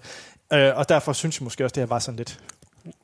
Øh, 0.52 0.76
og 0.76 0.88
derfor 0.88 1.12
synes 1.12 1.40
jeg 1.40 1.44
måske 1.44 1.64
også, 1.64 1.74
det 1.74 1.80
her 1.80 1.86
var 1.86 1.98
sådan 1.98 2.16
lidt 2.16 2.40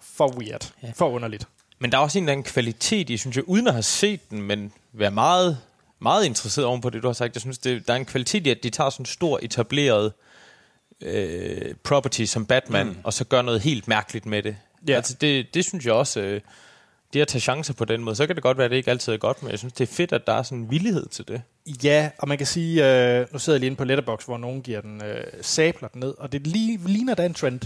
for 0.00 0.34
weird. 0.38 0.72
Ja. 0.82 0.92
For 0.94 1.08
underligt. 1.08 1.48
Men 1.78 1.92
der 1.92 1.98
er 1.98 2.02
også 2.02 2.18
en 2.18 2.24
eller 2.24 2.32
anden 2.32 2.44
kvalitet 2.44 3.10
i, 3.10 3.16
synes 3.16 3.36
jeg, 3.36 3.48
uden 3.48 3.66
at 3.66 3.72
have 3.72 3.82
set 3.82 4.30
den, 4.30 4.42
men 4.42 4.72
være 4.92 5.10
meget, 5.10 5.58
meget 6.00 6.24
interesseret 6.24 6.66
oven 6.66 6.80
på 6.80 6.90
det, 6.90 7.02
du 7.02 7.08
har 7.08 7.12
sagt. 7.12 7.34
Jeg 7.34 7.40
synes, 7.40 7.58
det, 7.58 7.86
der 7.86 7.92
er 7.92 7.96
en 7.96 8.04
kvalitet 8.04 8.46
i, 8.46 8.50
at 8.50 8.62
de 8.62 8.70
tager 8.70 8.90
sådan 8.90 9.02
en 9.02 9.06
stor 9.06 9.38
etableret 9.42 10.12
øh, 11.00 11.74
property 11.84 12.24
som 12.24 12.46
Batman, 12.46 12.86
mm. 12.86 12.96
og 13.04 13.12
så 13.12 13.24
gør 13.24 13.42
noget 13.42 13.60
helt 13.60 13.88
mærkeligt 13.88 14.26
med 14.26 14.42
det. 14.42 14.56
Ja. 14.88 14.94
Altså, 14.94 15.14
det, 15.20 15.54
det 15.54 15.64
synes 15.64 15.86
jeg 15.86 15.94
også... 15.94 16.20
Øh, 16.20 16.40
det 17.12 17.20
at 17.20 17.28
tage 17.28 17.40
chancer 17.40 17.74
på 17.74 17.84
den 17.84 18.04
måde, 18.04 18.16
så 18.16 18.26
kan 18.26 18.36
det 18.36 18.42
godt 18.42 18.58
være, 18.58 18.64
at 18.64 18.70
det 18.70 18.76
ikke 18.76 18.90
altid 18.90 19.12
er 19.12 19.16
godt, 19.16 19.42
men 19.42 19.50
jeg 19.50 19.58
synes, 19.58 19.72
det 19.72 19.90
er 19.90 19.94
fedt, 19.94 20.12
at 20.12 20.26
der 20.26 20.32
er 20.32 20.42
sådan 20.42 20.58
en 20.58 20.70
villighed 20.70 21.06
til 21.06 21.28
det. 21.28 21.42
Ja, 21.84 22.10
og 22.18 22.28
man 22.28 22.38
kan 22.38 22.46
sige, 22.46 22.86
øh, 23.20 23.26
nu 23.32 23.38
sidder 23.38 23.56
jeg 23.56 23.60
lige 23.60 23.66
inde 23.66 23.76
på 23.76 23.84
Letterbox, 23.84 24.24
hvor 24.24 24.38
nogen 24.38 24.62
giver 24.62 24.80
den, 24.80 25.04
øh, 25.04 25.24
sabler 25.40 25.88
den 25.88 26.00
ned, 26.00 26.14
og 26.18 26.32
det 26.32 26.46
lige, 26.46 26.80
ligner 26.86 27.14
da 27.14 27.26
en 27.26 27.34
trend. 27.34 27.60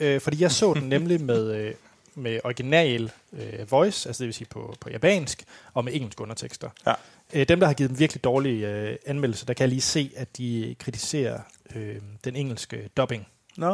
Øh, 0.00 0.20
fordi 0.20 0.42
jeg 0.42 0.52
så 0.52 0.74
den 0.74 0.88
nemlig 0.88 1.20
med, 1.30 1.54
øh, 1.54 1.74
med 2.14 2.40
original 2.44 3.12
øh, 3.32 3.70
voice, 3.70 4.08
altså 4.08 4.22
det 4.22 4.26
vil 4.26 4.34
sige 4.34 4.48
på, 4.50 4.76
på 4.80 4.90
japansk, 4.90 5.44
og 5.74 5.84
med 5.84 5.94
engelsk 5.94 6.20
undertekster. 6.20 6.70
Ja. 6.86 6.94
Øh, 7.32 7.48
dem, 7.48 7.60
der 7.60 7.66
har 7.66 7.74
givet 7.74 7.90
dem 7.90 7.98
virkelig 7.98 8.24
dårlige 8.24 8.68
øh, 8.68 8.96
anmeldelser, 9.06 9.46
der 9.46 9.54
kan 9.54 9.62
jeg 9.62 9.68
lige 9.68 9.80
se, 9.80 10.10
at 10.16 10.36
de 10.38 10.76
kritiserer 10.78 11.38
øh, 11.74 11.96
den 12.24 12.36
engelske 12.36 12.88
dubbing. 12.96 13.26
Nå, 13.56 13.72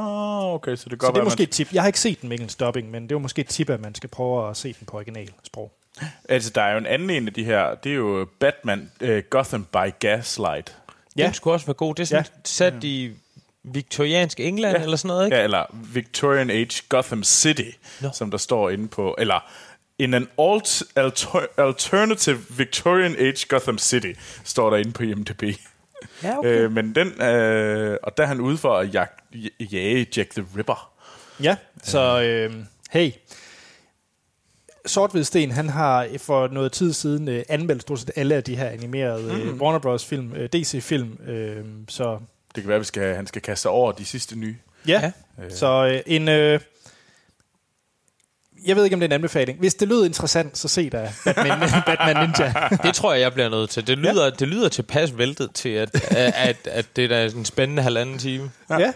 okay, 0.55 0.77
så 0.77 0.85
det 0.85 0.93
Så 0.93 0.97
går 0.97 1.11
det 1.11 1.21
er 1.21 1.25
måske 1.25 1.43
et 1.43 1.51
tip. 1.51 1.73
Jeg 1.73 1.83
har 1.83 1.87
ikke 1.87 2.01
set 2.01 2.21
den 2.21 2.29
med 2.29 2.37
engelsk 2.39 2.61
dubbing, 2.61 2.91
men 2.91 3.03
det 3.03 3.13
er 3.13 3.19
måske 3.19 3.41
et 3.41 3.49
tip, 3.49 3.71
at 3.71 3.81
man 3.81 3.95
skal 3.95 4.11
prøve 4.11 4.51
at 4.51 4.57
se 4.57 4.73
den 4.79 4.87
på 4.87 4.97
originalsprog. 4.97 5.73
Altså, 6.29 6.51
der 6.51 6.63
er 6.63 6.73
jo 6.73 6.79
en 6.79 6.87
anden 6.87 7.11
en 7.11 7.27
af 7.27 7.35
de 7.35 7.45
her, 7.45 7.75
det 7.75 7.93
er 7.93 7.97
jo 7.97 8.29
Batman 8.39 8.91
uh, 9.05 9.19
Gotham 9.31 9.65
by 9.73 9.93
Gaslight. 10.01 10.77
Ja. 11.17 11.23
Ja. 11.23 11.27
Den 11.27 11.35
skulle 11.35 11.55
også 11.55 11.67
være 11.67 11.75
god. 11.75 11.95
Det 11.95 12.03
er 12.03 12.07
sådan 12.07 12.25
ja. 12.25 12.31
sat 12.45 12.85
i 12.85 13.13
viktoriansk 13.63 14.41
England 14.41 14.75
Ja. 14.75 14.79
ja. 14.79 14.85
eller 14.85 14.97
sådan 14.97 15.09
noget, 15.09 15.25
ikke? 15.25 15.37
Ja, 15.37 15.43
eller 15.43 15.65
Victorian 15.93 16.51
Age 16.51 16.83
Gotham 16.89 17.25
City, 17.25 17.71
Nå. 18.01 18.09
som 18.13 18.31
der 18.31 18.39
står 18.39 18.71
inde 18.71 18.89
på, 18.89 19.15
eller 19.19 19.51
in 19.99 20.15
an 20.15 20.29
alt, 20.39 20.83
alter, 20.97 21.47
alternative 21.59 22.39
Victorian 22.57 23.17
Age 23.19 23.47
Gotham 23.49 23.79
City, 23.79 24.13
står 24.45 24.71
der 24.71 24.77
inde 24.77 24.93
på 24.93 25.03
IMDb. 25.03 25.43
Ja, 26.23 26.39
Okay. 26.39 26.49
Øh, 26.61 26.73
men 26.73 26.95
den, 26.95 27.23
øh, 27.23 27.99
og 28.03 28.17
der 28.17 28.23
er 28.23 28.27
han 28.27 28.41
ude 28.41 28.57
for 28.59 28.77
at 28.77 28.95
jag, 28.95 29.07
jage 29.73 30.07
Jack 30.17 30.31
the 30.31 30.47
Ripper. 30.57 30.93
Ja, 31.43 31.57
så 31.83 32.23
øh, 32.23 32.55
hey. 32.91 33.11
Sort 34.87 35.27
Sten, 35.27 35.51
han 35.51 35.69
har 35.69 36.09
for 36.19 36.49
noget 36.49 36.73
tid 36.73 36.93
siden 36.93 37.29
øh, 37.29 37.43
anmeldt 37.49 37.83
stort 37.83 37.99
set 38.01 38.11
alle 38.17 38.35
af 38.35 38.45
de 38.45 38.57
her 38.57 38.69
animerede 38.69 39.43
øh, 39.43 39.55
Warner 39.55 39.79
Bros. 39.79 40.05
film, 40.05 40.33
øh, 40.33 40.49
DC-film. 40.53 41.19
Øh, 41.27 41.65
så 41.89 42.19
Det 42.55 42.63
kan 42.63 42.69
være, 42.69 42.75
at 42.77 42.81
vi 42.81 42.85
skal, 42.85 43.15
han 43.15 43.27
skal 43.27 43.43
kaste 43.43 43.63
sig 43.63 43.71
over 43.71 43.93
de 43.93 44.05
sidste 44.05 44.39
nye. 44.39 44.57
ja, 44.89 45.13
ja. 45.39 45.49
så 45.51 45.87
øh, 45.93 46.03
en... 46.07 46.29
Øh, 46.29 46.61
jeg 48.67 48.77
ved 48.77 48.85
ikke, 48.85 48.95
om 48.95 49.01
det 49.01 49.05
er 49.05 49.09
en 49.09 49.13
anbefaling. 49.13 49.59
Hvis 49.59 49.75
det 49.75 49.89
lyder 49.89 50.05
interessant, 50.05 50.59
så 50.59 50.69
se 50.69 50.91
da 50.91 51.13
Batman, 51.25 51.59
Batman 51.87 52.17
Ninja. 52.17 52.53
Det 52.83 52.95
tror 52.95 53.13
jeg, 53.13 53.21
jeg 53.21 53.33
bliver 53.33 53.49
nødt 53.49 53.71
til. 53.71 53.87
Det 53.87 53.99
lyder, 53.99 54.25
ja. 54.25 54.31
det 54.31 54.49
lyder 54.49 54.69
tilpas 54.69 55.19
væltet 55.19 55.51
til, 55.55 55.69
at, 55.69 55.91
at, 56.11 56.35
at, 56.37 56.57
at 56.67 56.87
det 56.97 57.13
er 57.13 57.25
en 57.25 57.45
spændende 57.45 57.83
halvanden 57.83 58.19
time. 58.19 58.51
ja. 58.71 58.79
ja. 58.79 58.93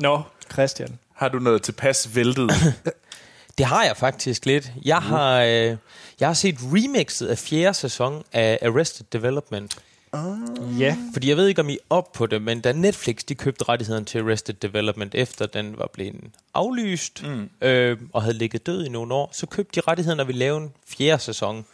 Nå, 0.00 0.22
Christian. 0.52 0.98
Har 1.14 1.28
du 1.28 1.38
noget 1.38 1.62
tilpas 1.62 2.10
væltet? 2.14 2.50
Det 3.58 3.66
har 3.66 3.84
jeg 3.84 3.96
faktisk 3.96 4.46
lidt. 4.46 4.70
Jeg 4.84 4.98
har, 4.98 5.40
øh, 5.40 5.76
jeg 6.20 6.28
har 6.28 6.34
set 6.34 6.58
remixet 6.62 7.26
af 7.26 7.38
fjerde 7.38 7.74
sæson 7.74 8.24
af 8.32 8.58
Arrested 8.62 9.06
Development. 9.12 9.76
Ja. 10.78 10.96
Fordi 11.12 11.28
jeg 11.28 11.36
ved 11.36 11.46
ikke, 11.46 11.60
om 11.60 11.68
I 11.68 11.72
er 11.72 11.78
op 11.90 12.12
på 12.12 12.26
det, 12.26 12.42
men 12.42 12.60
da 12.60 12.72
Netflix 12.72 13.24
de 13.24 13.34
købte 13.34 13.64
rettigheden 13.68 14.04
til 14.04 14.18
Arrested 14.18 14.54
Development, 14.54 15.14
efter 15.14 15.46
den 15.46 15.78
var 15.78 15.90
blevet 15.92 16.20
aflyst 16.54 17.22
mm. 17.22 17.50
øh, 17.60 17.98
og 18.12 18.22
havde 18.22 18.38
ligget 18.38 18.66
død 18.66 18.84
i 18.84 18.88
nogle 18.88 19.14
år, 19.14 19.30
så 19.32 19.46
købte 19.46 19.80
de 19.80 19.90
rettigheden 19.90 20.20
og 20.20 20.26
ville 20.26 20.38
lave 20.38 20.56
en 20.56 20.72
fjerde 20.88 21.22
sæson. 21.22 21.64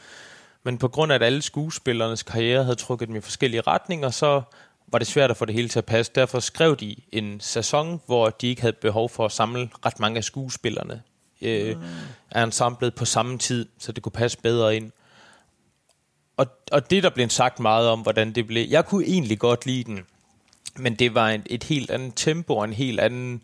Men 0.63 0.79
på 0.79 0.89
grund 0.89 1.13
af, 1.13 1.17
at 1.17 1.23
alle 1.23 1.43
skuespillernes 1.43 2.23
karriere 2.23 2.65
havde 2.65 2.77
trukket 2.77 3.09
dem 3.09 3.17
i 3.17 3.21
forskellige 3.21 3.61
retninger, 3.61 4.11
så 4.11 4.43
var 4.89 4.99
det 4.99 5.09
svært 5.09 5.31
at 5.31 5.37
få 5.37 5.45
det 5.45 5.55
hele 5.55 5.69
til 5.69 5.79
at 5.79 5.85
passe. 5.85 6.13
Derfor 6.15 6.41
skrev 6.41 6.77
de 6.77 6.97
en 7.13 7.41
sæson, 7.41 8.01
hvor 8.07 8.31
de 8.31 8.47
ikke 8.47 8.61
havde 8.61 8.77
behov 8.81 9.11
for 9.11 9.25
at 9.25 9.33
samle 9.33 9.71
ret 9.87 10.01
mange 10.01 10.19
af 10.19 10.25
skuespillerne 10.25 11.03
øh, 11.43 11.77
af 12.31 12.45
ensemblet 12.45 12.95
på 12.95 13.05
samme 13.05 13.39
tid, 13.39 13.67
så 13.79 13.93
det 13.93 14.03
kunne 14.03 14.13
passe 14.13 14.39
bedre 14.39 14.77
ind. 14.77 14.93
Og, 16.37 16.47
og 16.73 16.91
det, 16.91 17.03
der 17.03 17.11
blev 17.11 17.29
sagt 17.29 17.61
meget 17.61 17.89
om, 17.89 18.01
hvordan 18.01 18.33
det 18.33 18.47
blev... 18.47 18.67
Jeg 18.69 18.87
kunne 18.87 19.05
egentlig 19.05 19.39
godt 19.39 19.67
lide 19.67 19.85
den, 19.85 20.01
men 20.77 20.95
det 20.95 21.15
var 21.15 21.29
en, 21.29 21.43
et 21.47 21.65
helt 21.65 21.91
andet 21.91 22.13
tempo 22.17 22.57
og 22.57 22.65
en 22.65 22.73
helt 22.73 23.01
anden 23.01 23.43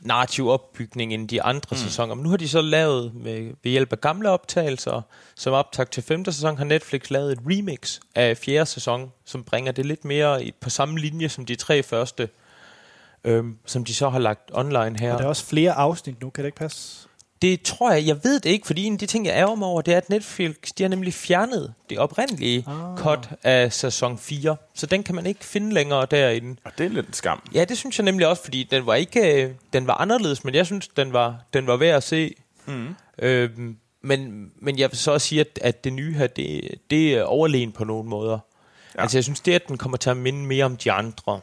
narrativ 0.00 0.48
opbygning 0.48 1.14
end 1.14 1.28
de 1.28 1.42
andre 1.42 1.68
mm. 1.70 1.76
sæsoner. 1.76 2.14
Men 2.14 2.22
nu 2.22 2.30
har 2.30 2.36
de 2.36 2.48
så 2.48 2.60
lavet 2.60 3.14
med, 3.14 3.52
ved 3.62 3.70
hjælp 3.70 3.92
af 3.92 4.00
gamle 4.00 4.30
optagelser, 4.30 5.02
som 5.34 5.52
optag 5.52 5.90
til 5.90 6.02
femte 6.02 6.32
sæson, 6.32 6.58
har 6.58 6.64
Netflix 6.64 7.10
lavet 7.10 7.32
et 7.32 7.38
remix 7.46 8.00
af 8.14 8.36
fjerde 8.36 8.66
sæson, 8.66 9.12
som 9.24 9.44
bringer 9.44 9.72
det 9.72 9.86
lidt 9.86 10.04
mere 10.04 10.44
i, 10.44 10.52
på 10.60 10.70
samme 10.70 10.98
linje 10.98 11.28
som 11.28 11.46
de 11.46 11.54
tre 11.54 11.82
første, 11.82 12.28
øhm, 13.24 13.58
som 13.66 13.84
de 13.84 13.94
så 13.94 14.08
har 14.08 14.18
lagt 14.18 14.50
online 14.52 14.98
her. 15.00 15.12
Og 15.12 15.18
der 15.18 15.24
er 15.24 15.28
også 15.28 15.46
flere 15.46 15.72
afsnit 15.72 16.20
nu, 16.20 16.30
kan 16.30 16.44
det 16.44 16.48
ikke 16.48 16.58
passe? 16.58 17.08
Det 17.42 17.62
tror 17.62 17.92
jeg, 17.92 18.06
jeg 18.06 18.24
ved 18.24 18.40
det 18.40 18.50
ikke, 18.50 18.66
fordi 18.66 18.84
en 18.84 18.92
af 18.92 18.98
de 18.98 19.06
ting, 19.06 19.26
jeg 19.26 19.34
ærger 19.34 19.54
mig 19.54 19.68
over, 19.68 19.82
det 19.82 19.94
er, 19.94 19.98
at 19.98 20.10
Netflix, 20.10 20.54
de 20.78 20.82
har 20.82 20.88
nemlig 20.88 21.14
fjernet 21.14 21.74
det 21.90 21.98
oprindelige 21.98 22.64
ah. 22.68 22.98
cut 22.98 23.30
af 23.42 23.72
sæson 23.72 24.18
4. 24.18 24.56
Så 24.74 24.86
den 24.86 25.02
kan 25.02 25.14
man 25.14 25.26
ikke 25.26 25.44
finde 25.44 25.74
længere 25.74 26.06
derinde. 26.10 26.56
og 26.64 26.72
det 26.78 26.86
er 26.86 26.90
lidt 26.90 27.06
en 27.06 27.12
skam. 27.12 27.42
Ja, 27.54 27.64
det 27.64 27.78
synes 27.78 27.98
jeg 27.98 28.04
nemlig 28.04 28.26
også, 28.26 28.42
fordi 28.42 28.68
den 28.70 28.86
var 28.86 28.94
ikke, 28.94 29.44
øh, 29.44 29.50
den 29.72 29.86
var 29.86 29.94
anderledes, 29.94 30.44
men 30.44 30.54
jeg 30.54 30.66
synes, 30.66 30.88
den 30.88 31.12
var, 31.12 31.44
den 31.52 31.66
var 31.66 31.76
værd 31.76 31.96
at 31.96 32.02
se. 32.02 32.34
Mm. 32.66 32.94
Øhm, 33.18 33.76
men, 34.02 34.50
men 34.60 34.78
jeg 34.78 34.90
vil 34.90 34.98
så 34.98 35.12
også 35.12 35.26
sige, 35.26 35.40
at, 35.40 35.58
at 35.62 35.84
det 35.84 35.92
nye 35.92 36.14
her, 36.14 36.26
det, 36.26 36.74
det 36.90 37.14
er 37.14 37.22
overlegen 37.22 37.72
på 37.72 37.84
nogle 37.84 38.08
måder. 38.08 38.38
Ja. 38.94 39.02
Altså 39.02 39.18
jeg 39.18 39.24
synes, 39.24 39.40
det 39.40 39.52
at 39.52 39.68
den 39.68 39.78
kommer 39.78 39.96
til 39.96 40.10
at 40.10 40.16
minde 40.16 40.46
mere 40.46 40.64
om 40.64 40.76
de 40.76 40.92
andre 40.92 41.40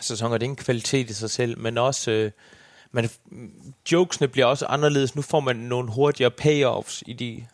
sæsoner, 0.00 0.38
det 0.38 0.46
er 0.46 0.50
en 0.50 0.56
kvalitet 0.56 1.10
i 1.10 1.14
sig 1.14 1.30
selv, 1.30 1.58
men 1.58 1.78
også... 1.78 2.10
Øh, 2.10 2.30
men 2.92 3.10
jokesene 3.92 4.28
bliver 4.28 4.46
også 4.46 4.66
anderledes. 4.66 5.14
Nu 5.16 5.22
får 5.22 5.40
man 5.40 5.56
nogle 5.56 5.90
hurtigere 5.90 6.30
payoffs 6.30 7.02
i 7.06 7.12
de, 7.12 7.46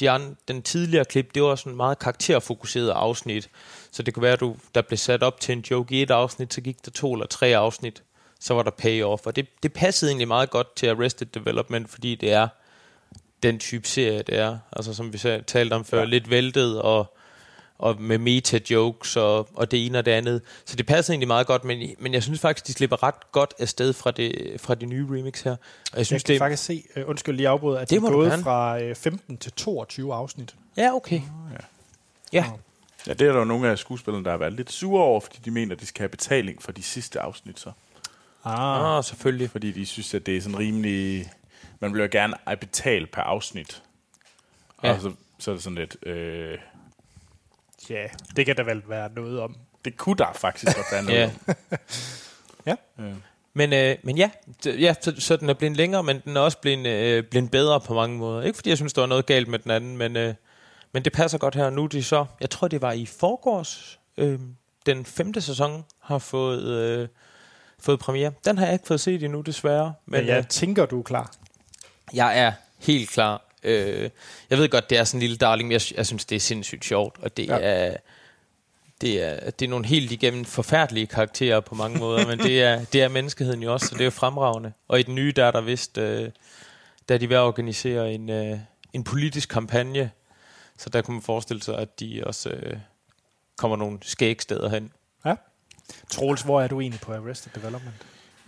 de 0.00 0.10
an, 0.10 0.36
den 0.48 0.62
tidligere 0.62 1.04
klip. 1.04 1.34
Det 1.34 1.42
var 1.42 1.54
sådan 1.54 1.76
meget 1.76 1.98
karakterfokuseret 1.98 2.90
afsnit. 2.90 3.50
Så 3.90 4.02
det 4.02 4.14
kunne 4.14 4.22
være, 4.22 4.32
at 4.32 4.40
du, 4.40 4.56
der 4.74 4.82
blev 4.82 4.96
sat 4.96 5.22
op 5.22 5.40
til 5.40 5.52
en 5.52 5.64
joke 5.70 5.94
i 5.94 6.02
et 6.02 6.10
afsnit, 6.10 6.54
så 6.54 6.60
gik 6.60 6.84
der 6.84 6.90
to 6.90 7.12
eller 7.12 7.26
tre 7.26 7.56
afsnit. 7.56 8.02
Så 8.40 8.54
var 8.54 8.62
der 8.62 8.70
payoff. 8.70 9.26
Og 9.26 9.36
det, 9.36 9.46
det 9.62 9.72
passede 9.72 10.10
egentlig 10.10 10.28
meget 10.28 10.50
godt 10.50 10.76
til 10.76 10.86
Arrested 10.86 11.26
Development, 11.26 11.90
fordi 11.90 12.14
det 12.14 12.32
er 12.32 12.48
den 13.42 13.58
type 13.58 13.88
serie, 13.88 14.22
det 14.22 14.38
er. 14.38 14.58
Altså 14.72 14.94
som 14.94 15.12
vi 15.12 15.18
talte 15.46 15.74
om 15.74 15.84
før, 15.84 15.98
ja. 15.98 16.04
lidt 16.04 16.30
væltet 16.30 16.82
og 16.82 17.16
og 17.80 18.02
med 18.02 18.18
meta-jokes 18.18 19.16
og, 19.16 19.48
og 19.54 19.70
det 19.70 19.86
ene 19.86 19.98
og 19.98 20.04
det 20.04 20.10
andet. 20.12 20.42
Så 20.64 20.76
det 20.76 20.86
passer 20.86 21.12
egentlig 21.12 21.28
meget 21.28 21.46
godt, 21.46 21.64
men, 21.64 21.90
men 21.98 22.14
jeg 22.14 22.22
synes 22.22 22.40
faktisk, 22.40 22.66
de 22.66 22.72
slipper 22.72 23.02
ret 23.02 23.32
godt 23.32 23.54
afsted 23.58 23.92
fra 23.92 24.10
det, 24.10 24.60
fra 24.60 24.74
det 24.74 24.88
nye 24.88 25.06
remix 25.10 25.42
her. 25.42 25.56
Og 25.92 25.98
jeg 25.98 26.06
synes, 26.06 26.22
Jeg 26.22 26.26
kan 26.26 26.32
det, 26.34 26.38
faktisk 26.40 26.64
se, 26.64 26.84
uh, 26.96 27.08
undskyld 27.08 27.36
lige 27.36 27.48
afbryder, 27.48 27.78
at 27.78 27.90
Det 27.90 28.00
må 28.00 28.06
er 28.06 28.10
du 28.10 28.16
gået 28.16 28.30
gerne. 28.30 28.42
fra 28.42 28.82
uh, 28.90 28.94
15 28.96 29.36
til 29.36 29.52
22 29.52 30.14
afsnit. 30.14 30.54
Ja, 30.76 30.94
okay. 30.94 31.20
Ja. 32.32 32.44
Ja, 33.06 33.12
det 33.12 33.22
er 33.22 33.32
der 33.32 33.38
jo 33.38 33.44
nogle 33.44 33.68
af 33.68 33.78
skuespillerne, 33.78 34.24
der 34.24 34.30
har 34.30 34.38
været 34.38 34.52
lidt 34.52 34.72
sure 34.72 35.02
over, 35.02 35.20
fordi 35.20 35.38
de 35.44 35.50
mener, 35.50 35.74
at 35.74 35.80
de 35.80 35.86
skal 35.86 36.02
have 36.02 36.08
betaling 36.08 36.62
for 36.62 36.72
de 36.72 36.82
sidste 36.82 37.20
afsnit 37.20 37.60
så. 37.60 37.72
Ah. 38.44 38.96
Ah, 38.96 39.04
selvfølgelig. 39.04 39.50
Fordi 39.50 39.72
de 39.72 39.86
synes, 39.86 40.14
at 40.14 40.26
det 40.26 40.36
er 40.36 40.40
sådan 40.40 40.58
rimelig... 40.58 41.30
Man 41.80 41.94
vil 41.94 42.00
jo 42.00 42.08
gerne 42.12 42.34
betale 42.60 43.06
per 43.06 43.22
afsnit. 43.22 43.82
Ja. 44.82 44.88
Ja. 44.88 44.94
Og 44.94 45.00
så, 45.00 45.12
så 45.38 45.50
er 45.50 45.54
det 45.54 45.64
sådan 45.64 45.78
lidt... 45.78 45.96
Øh, 46.06 46.58
Ja, 47.90 48.06
det 48.36 48.46
kan 48.46 48.56
der 48.56 48.62
vel 48.64 48.82
være 48.88 49.10
noget 49.16 49.40
om. 49.40 49.56
det 49.84 49.96
kunne 49.96 50.16
der 50.16 50.32
faktisk 50.34 50.76
godt 50.76 50.86
være 50.92 51.02
noget 51.12 51.18
Ja. 51.18 51.30
om. 51.48 51.54
Ja. 52.66 52.74
Øh. 53.04 53.14
Men, 53.54 53.72
øh, 53.72 53.96
men 54.02 54.16
ja, 54.18 54.30
d- 54.66 54.70
ja 54.80 54.94
så, 55.00 55.14
så 55.18 55.36
den 55.36 55.48
er 55.48 55.54
blevet 55.54 55.76
længere, 55.76 56.02
men 56.02 56.20
den 56.24 56.36
er 56.36 56.40
også 56.40 56.58
blevet, 56.58 56.86
øh, 56.86 57.24
blevet 57.24 57.50
bedre 57.50 57.80
på 57.80 57.94
mange 57.94 58.18
måder. 58.18 58.42
Ikke 58.42 58.56
fordi 58.56 58.68
jeg 58.70 58.76
synes, 58.76 58.92
der 58.92 59.00
var 59.02 59.06
noget 59.06 59.26
galt 59.26 59.48
med 59.48 59.58
den 59.58 59.70
anden, 59.70 59.96
men, 59.96 60.16
øh, 60.16 60.34
men 60.92 61.04
det 61.04 61.12
passer 61.12 61.38
godt 61.38 61.54
her. 61.54 61.70
Nu 61.70 61.86
de 61.86 62.02
så, 62.02 62.26
jeg 62.40 62.50
tror 62.50 62.68
det 62.68 62.82
var 62.82 62.92
i 62.92 63.06
forgårs, 63.06 63.98
øh, 64.16 64.38
den 64.86 65.04
femte 65.06 65.40
sæson 65.40 65.84
har 66.02 66.18
fået, 66.18 66.62
øh, 66.64 67.08
fået 67.80 67.98
premiere. 68.00 68.32
Den 68.44 68.58
har 68.58 68.64
jeg 68.64 68.72
ikke 68.72 68.86
fået 68.86 69.00
set 69.00 69.22
endnu, 69.22 69.40
desværre. 69.40 69.94
Men 70.06 70.20
Men 70.20 70.28
jeg 70.28 70.38
øh, 70.38 70.46
tænker, 70.46 70.86
du 70.86 70.98
er 70.98 71.02
klar. 71.02 71.32
jeg 72.12 72.38
er 72.38 72.52
helt 72.78 73.10
klar. 73.10 73.42
Øh, 73.62 74.10
jeg 74.50 74.58
ved 74.58 74.68
godt, 74.68 74.90
det 74.90 74.98
er 74.98 75.04
sådan 75.04 75.18
en 75.18 75.20
lille 75.20 75.36
darling, 75.36 75.66
men 75.68 75.72
jeg, 75.72 75.80
jeg 75.96 76.06
synes, 76.06 76.24
det 76.24 76.36
er 76.36 76.40
sindssygt 76.40 76.84
sjovt, 76.84 77.16
og 77.22 77.36
det 77.36 77.46
Ja. 77.48 77.58
er... 77.60 77.96
det 79.00 79.22
er, 79.22 79.50
det 79.50 79.64
er 79.64 79.68
nogle 79.70 79.86
helt 79.86 80.12
igennem 80.12 80.44
forfærdelige 80.44 81.06
karakterer 81.06 81.60
på 81.60 81.74
mange 81.74 81.98
måder, 81.98 82.26
men 82.26 82.38
det 82.38 82.62
er, 82.62 82.84
det 82.84 83.02
er 83.02 83.08
menneskeheden 83.08 83.62
jo 83.62 83.72
også, 83.72 83.86
så 83.86 83.94
det 83.94 84.00
er 84.00 84.04
jo 84.04 84.10
fremragende. 84.10 84.72
Og 84.88 85.00
i 85.00 85.02
den 85.02 85.14
nye, 85.14 85.32
der 85.36 85.44
er 85.44 85.50
der 85.50 85.60
vist, 85.60 85.98
øh, 85.98 86.30
der 87.08 87.14
er 87.14 87.18
de 87.18 87.28
ved 87.28 87.36
at 87.36 87.40
organisere 87.42 88.12
en, 88.12 88.30
øh, 88.30 88.58
en 88.92 89.04
politisk 89.04 89.48
kampagne, 89.48 90.10
så 90.78 90.90
der 90.90 91.02
kunne 91.02 91.14
man 91.14 91.22
forestille 91.22 91.62
sig, 91.62 91.78
at 91.78 92.00
de 92.00 92.22
også 92.26 92.48
øh, 92.50 92.76
kommer 93.56 93.76
nogle 93.76 93.98
skægsteder 94.02 94.68
hen. 94.68 94.92
Ja. 95.24 95.34
Troels, 96.10 96.42
hvor 96.42 96.60
er 96.62 96.68
du 96.68 96.80
egentlig 96.80 97.00
på 97.00 97.12
Arrested 97.14 97.52
Development? 97.54 97.94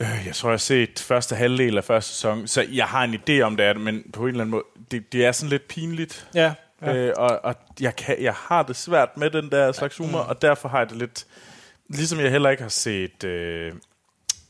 Øh, 0.02 0.26
Jeg 0.26 0.34
tror, 0.34 0.48
jeg 0.48 0.52
har 0.52 0.58
set 0.58 1.04
første 1.06 1.34
halvdel 1.34 1.76
af 1.76 1.84
første 1.84 2.12
sæson, 2.12 2.46
så 2.46 2.66
jeg 2.72 2.86
har 2.86 3.04
en 3.04 3.14
idé 3.14 3.40
om 3.40 3.56
det, 3.56 3.66
er 3.66 3.74
men 3.74 4.02
på 4.12 4.22
en 4.22 4.28
eller 4.28 4.40
anden 4.40 4.50
måde, 4.50 4.64
det, 4.90 5.12
det 5.12 5.24
er 5.24 5.32
sådan 5.32 5.50
lidt 5.50 5.68
pinligt. 5.68 6.28
Ja. 6.34 6.54
Ja. 6.82 6.94
Øh, 6.96 7.12
og 7.16 7.40
og 7.44 7.54
jeg, 7.80 7.96
kan, 7.96 8.22
jeg 8.22 8.34
har 8.34 8.62
det 8.62 8.76
svært 8.76 9.16
med 9.16 9.30
den 9.30 9.50
der 9.50 9.72
slags 9.72 9.96
humor, 9.96 10.18
og 10.18 10.42
derfor 10.42 10.68
har 10.68 10.78
jeg 10.78 10.88
det 10.90 10.96
lidt... 10.96 11.26
Ligesom 11.88 12.20
jeg 12.20 12.30
heller 12.30 12.50
ikke 12.50 12.62
har 12.62 12.70
set 12.70 13.24
øh, 13.24 13.72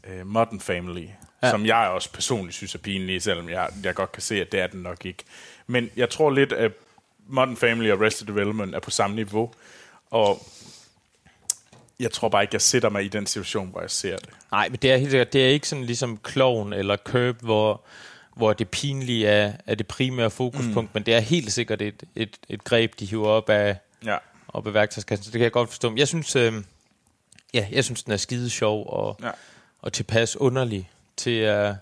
øh, 0.09 0.27
Modern 0.27 0.61
Family, 0.61 1.07
ja. 1.43 1.51
som 1.51 1.67
jeg 1.67 1.89
også 1.89 2.13
personligt 2.13 2.57
synes 2.57 2.75
er 2.75 2.79
pinlig, 2.79 3.23
selvom 3.23 3.49
jeg, 3.49 3.69
jeg 3.85 3.95
godt 3.95 4.13
kan 4.13 4.23
se, 4.23 4.41
at 4.41 4.53
det 4.53 4.61
er 4.61 4.67
den 4.67 4.81
nok 4.83 5.07
ikke. 5.07 5.25
Men 5.67 5.91
jeg 5.97 6.11
tror 6.11 6.31
lidt, 6.31 6.53
at 6.53 6.73
Modern 7.27 7.57
Family 7.57 7.91
og 7.91 7.99
Arrested 8.03 8.27
Development 8.27 8.75
er 8.75 8.81
på 8.81 8.91
samme 8.91 9.17
niveau, 9.17 9.53
og 10.11 10.47
jeg 12.03 12.13
tror 12.13 12.29
bare 12.29 12.43
ikke, 12.43 12.55
jeg 12.55 12.61
sætter 12.63 12.89
mig 12.89 13.05
i 13.05 13.09
den 13.09 13.27
situation, 13.27 13.69
hvor 13.71 13.81
jeg 13.81 13.91
ser 13.91 14.17
det. 14.17 14.29
Nej, 14.53 14.69
men 14.69 14.79
det 14.83 14.93
er 14.93 14.97
helt 14.97 15.11
sikkert, 15.11 15.33
det 15.33 15.45
er 15.45 15.49
ikke 15.49 15.69
sådan 15.69 15.85
ligesom 15.85 16.19
Clown 16.31 16.73
eller 16.73 16.97
Curb, 16.97 17.37
hvor, 17.41 17.83
hvor 18.37 18.53
det 18.53 18.69
pinlige 18.69 19.27
er, 19.27 19.53
er 19.67 19.75
det 19.75 19.87
primære 19.87 20.31
fokuspunkt, 20.31 20.77
mm. 20.77 20.89
men 20.95 21.03
det 21.07 21.15
er 21.15 21.21
helt 21.21 21.53
sikkert 21.53 21.83
et, 21.83 22.03
et, 22.17 22.37
et 22.49 22.65
greb, 22.65 22.93
de 23.01 23.07
hiver 23.07 23.29
op 23.29 23.49
af, 23.51 23.77
Ja. 24.05 24.17
op 24.49 24.67
af 24.67 24.75
værktøjskassen, 24.75 25.25
så 25.25 25.31
det 25.31 25.39
kan 25.39 25.43
jeg 25.45 25.53
godt 25.53 25.69
forstå. 25.69 25.89
Men 25.91 25.99
jeg 25.99 26.09
synes, 26.09 26.37
øh, 26.37 26.53
ja, 27.55 27.67
jeg 27.73 27.85
synes 27.85 28.03
den 28.03 28.13
er 28.13 28.17
skide 28.17 28.51
sjov 28.51 28.87
og, 28.91 29.19
Ja. 29.23 29.31
og 29.83 29.93
tilpas 29.93 30.37
underlig 30.37 30.91
til 31.17 31.37
at, 31.39 31.75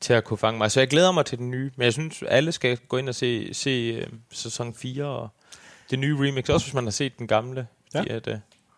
til 0.00 0.12
at 0.12 0.24
kunne 0.24 0.38
fange 0.38 0.58
mig. 0.58 0.70
Så 0.70 0.80
jeg 0.80 0.88
glæder 0.88 1.12
mig 1.12 1.26
til 1.26 1.38
den 1.38 1.50
nye, 1.50 1.70
men 1.76 1.84
jeg 1.84 1.92
synes, 1.92 2.22
alle 2.28 2.52
skal 2.52 2.76
gå 2.76 2.96
ind 2.96 3.08
og 3.08 3.14
se, 3.14 3.54
se 3.54 3.70
øh, 3.70 4.06
sæson 4.32 4.74
4 4.74 5.04
og 5.04 5.28
det 5.90 5.98
nye 5.98 6.16
remix, 6.28 6.48
også 6.48 6.66
hvis 6.66 6.74
man 6.74 6.84
har 6.84 6.90
set 6.90 7.18
den 7.18 7.26
gamle. 7.26 7.66
Ja. 7.94 8.02
Ja. 8.08 8.14
At, 8.14 8.26
øh, 8.28 8.36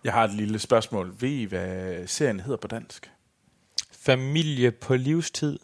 Jeg 0.08 0.14
har 0.14 0.24
et 0.24 0.34
lille 0.34 0.58
spørgsmål. 0.58 1.14
Ved 1.20 1.28
I, 1.28 1.44
hvad 1.44 2.06
serien 2.06 2.40
hedder 2.40 2.56
på 2.56 2.68
dansk? 2.68 3.10
familie 4.02 4.70
på 4.70 4.96
livstid. 4.96 5.58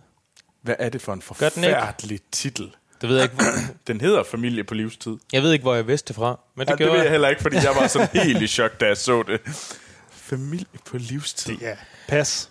Hvad 0.63 0.75
er 0.79 0.89
det 0.89 1.03
for 1.03 1.13
en 1.13 1.23
forfærdelig 1.23 2.21
titel? 2.33 2.71
Det 3.01 3.09
ved 3.09 3.17
jeg 3.17 3.25
ikke, 3.33 3.45
Den 3.87 4.01
hedder 4.01 4.23
Familie 4.23 4.65
på 4.65 4.75
livstid. 4.75 5.17
jeg 5.33 5.43
ved 5.43 5.53
ikke, 5.53 5.63
hvor 5.63 5.75
jeg 5.75 5.87
vidste 5.89 6.09
det 6.09 6.17
fra, 6.17 6.41
men 6.57 6.67
det, 6.67 6.79
Det, 6.79 6.81
ja, 6.81 6.85
det 6.85 6.93
ved 6.93 6.99
jeg 6.99 7.05
jeg. 7.05 7.11
heller 7.13 7.29
ikke, 7.29 7.43
fordi 7.43 7.57
jeg 7.57 7.73
var 7.81 7.87
sådan 7.87 8.09
helt 8.27 8.43
i 8.43 8.47
chok, 8.47 8.81
da 8.81 8.87
jeg 8.87 8.97
så 8.97 9.23
det. 9.23 9.41
Familie 10.11 10.67
på 10.87 10.99
livstid. 10.99 11.57
Ja. 11.61 11.77
Pas. 12.09 12.51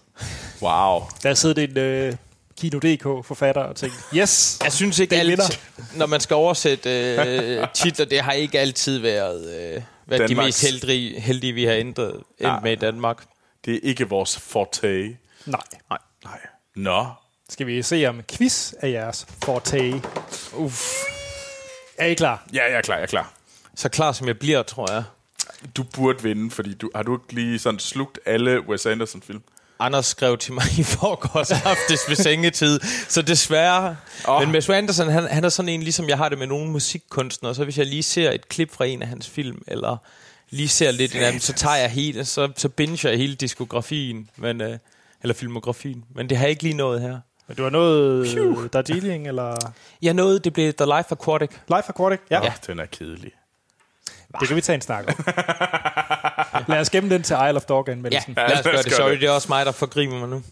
Wow. 0.61 1.01
Der 1.23 1.33
sidder 1.33 1.61
en 1.63 1.77
øh, 1.77 2.13
Kino.dk-forfatter 2.61 3.61
og 3.61 3.75
tænkt, 3.75 3.95
yes! 4.15 4.59
Jeg 4.63 4.73
synes 4.73 4.99
ikke 4.99 5.15
altid, 5.15 5.57
når 5.95 6.05
man 6.05 6.19
skal 6.21 6.33
oversætte 6.35 6.89
øh, 7.15 7.67
titler, 7.73 8.05
det 8.05 8.21
har 8.21 8.31
ikke 8.31 8.59
altid 8.59 8.97
været, 8.97 9.73
øh, 9.75 9.81
de 10.09 10.17
Danmarks. 10.17 10.45
mest 10.45 10.61
heldige, 10.71 11.19
heldige, 11.19 11.53
vi 11.53 11.65
har 11.65 11.73
ændret, 11.73 12.13
endt 12.15 12.25
Ja. 12.39 12.59
med 12.59 12.71
i 12.71 12.75
Danmark. 12.75 13.23
Det 13.65 13.75
er 13.75 13.79
ikke 13.83 14.09
vores 14.09 14.39
forte. 14.39 15.17
Nej. 15.45 15.61
Nej. 15.89 15.97
Nej. 16.23 16.39
Nå. 16.75 17.05
Skal 17.49 17.67
vi 17.67 17.81
se 17.81 18.05
om 18.05 18.21
quiz 18.37 18.73
er 18.79 18.87
jeres 18.87 19.25
forte? 19.43 20.01
Uff. 20.53 20.93
Er 21.97 22.05
I 22.05 22.13
klar? 22.13 22.47
Ja, 22.53 22.63
jeg 22.63 22.77
er 22.77 22.81
klar, 22.81 22.95
jeg 22.95 23.03
er 23.03 23.07
klar. 23.07 23.33
Så 23.75 23.89
klar 23.89 24.11
som 24.11 24.27
jeg 24.27 24.39
bliver, 24.39 24.63
tror 24.63 24.91
jeg. 24.93 25.03
Du 25.77 25.83
burde 25.83 26.23
vinde, 26.23 26.51
fordi 26.51 26.73
du, 26.73 26.91
har 26.95 27.03
du 27.03 27.15
ikke 27.17 27.33
lige 27.33 27.59
sådan 27.59 27.79
slugt 27.79 28.19
alle 28.25 28.61
Wes 28.67 28.85
Anderson-film? 28.85 29.41
Anders 29.85 30.05
skrev 30.05 30.37
til 30.37 30.53
mig 30.53 30.63
i 30.79 30.83
forgårs 30.83 31.51
aftes 31.51 32.09
ved 32.09 32.15
sengetid, 32.15 32.79
så 33.09 33.21
desværre. 33.21 33.97
Oh. 34.27 34.41
Men 34.41 34.51
Wes 34.55 34.69
Anderson, 34.69 35.09
han, 35.09 35.23
han 35.23 35.43
er 35.43 35.49
sådan 35.49 35.69
en, 35.69 35.83
ligesom 35.83 36.09
jeg 36.09 36.17
har 36.17 36.29
det 36.29 36.37
med 36.37 36.47
nogle 36.47 36.71
musikkunstnere, 36.71 37.55
så 37.55 37.63
hvis 37.63 37.77
jeg 37.77 37.85
lige 37.85 38.03
ser 38.03 38.31
et 38.31 38.49
klip 38.49 38.71
fra 38.71 38.85
en 38.85 39.01
af 39.01 39.07
hans 39.07 39.29
film, 39.29 39.61
eller 39.67 39.97
lige 40.49 40.69
ser 40.69 40.91
lidt 40.91 41.15
af 41.15 41.31
dem, 41.31 41.39
så 41.39 41.53
tager 41.53 41.75
jeg 41.75 41.89
hele, 41.89 42.25
så, 42.25 42.51
så 42.55 42.69
binger 42.69 43.09
jeg 43.09 43.17
hele 43.17 43.35
diskografien, 43.35 44.29
men, 44.37 44.61
øh, 44.61 44.77
eller 45.23 45.33
filmografien. 45.33 46.03
Men 46.15 46.29
det 46.29 46.37
har 46.37 46.45
jeg 46.45 46.49
ikke 46.49 46.63
lige 46.63 46.75
nået 46.75 47.01
her. 47.01 47.19
Men 47.47 47.57
du 47.57 47.63
har 47.63 47.69
noget 47.69 48.37
øh, 48.37 48.69
Darjeeling 48.73 49.27
eller 49.27 49.73
Jeg 50.01 50.13
nåede, 50.13 50.39
det 50.39 50.53
blev 50.53 50.73
The 50.73 50.85
Life 50.85 51.11
Aquatic. 51.11 51.49
Life 51.49 51.89
Aquatic? 51.89 52.19
Ja, 52.31 52.43
ja. 52.43 52.53
den 52.67 52.79
er 52.79 52.85
kedelig. 52.85 53.31
Det 54.39 54.47
kan 54.47 54.55
vi 54.55 54.61
tage 54.61 54.75
en 54.75 54.81
snak 54.81 55.05
om. 55.07 55.25
Lad 56.67 56.79
os 56.79 56.89
gemme 56.89 57.09
den 57.09 57.23
til 57.23 57.33
Isle 57.33 57.55
of 57.55 57.63
Dog 57.65 57.87
Ja, 57.87 57.93
lad 57.93 58.57
os 58.57 58.63
gøre 58.63 58.83
det. 58.83 58.93
Sorry, 58.93 59.11
det. 59.11 59.23
er 59.23 59.31
også 59.31 59.47
mig, 59.49 59.65
der 59.65 59.71
forgriber 59.71 60.19
mig 60.19 60.29
nu. 60.29 60.43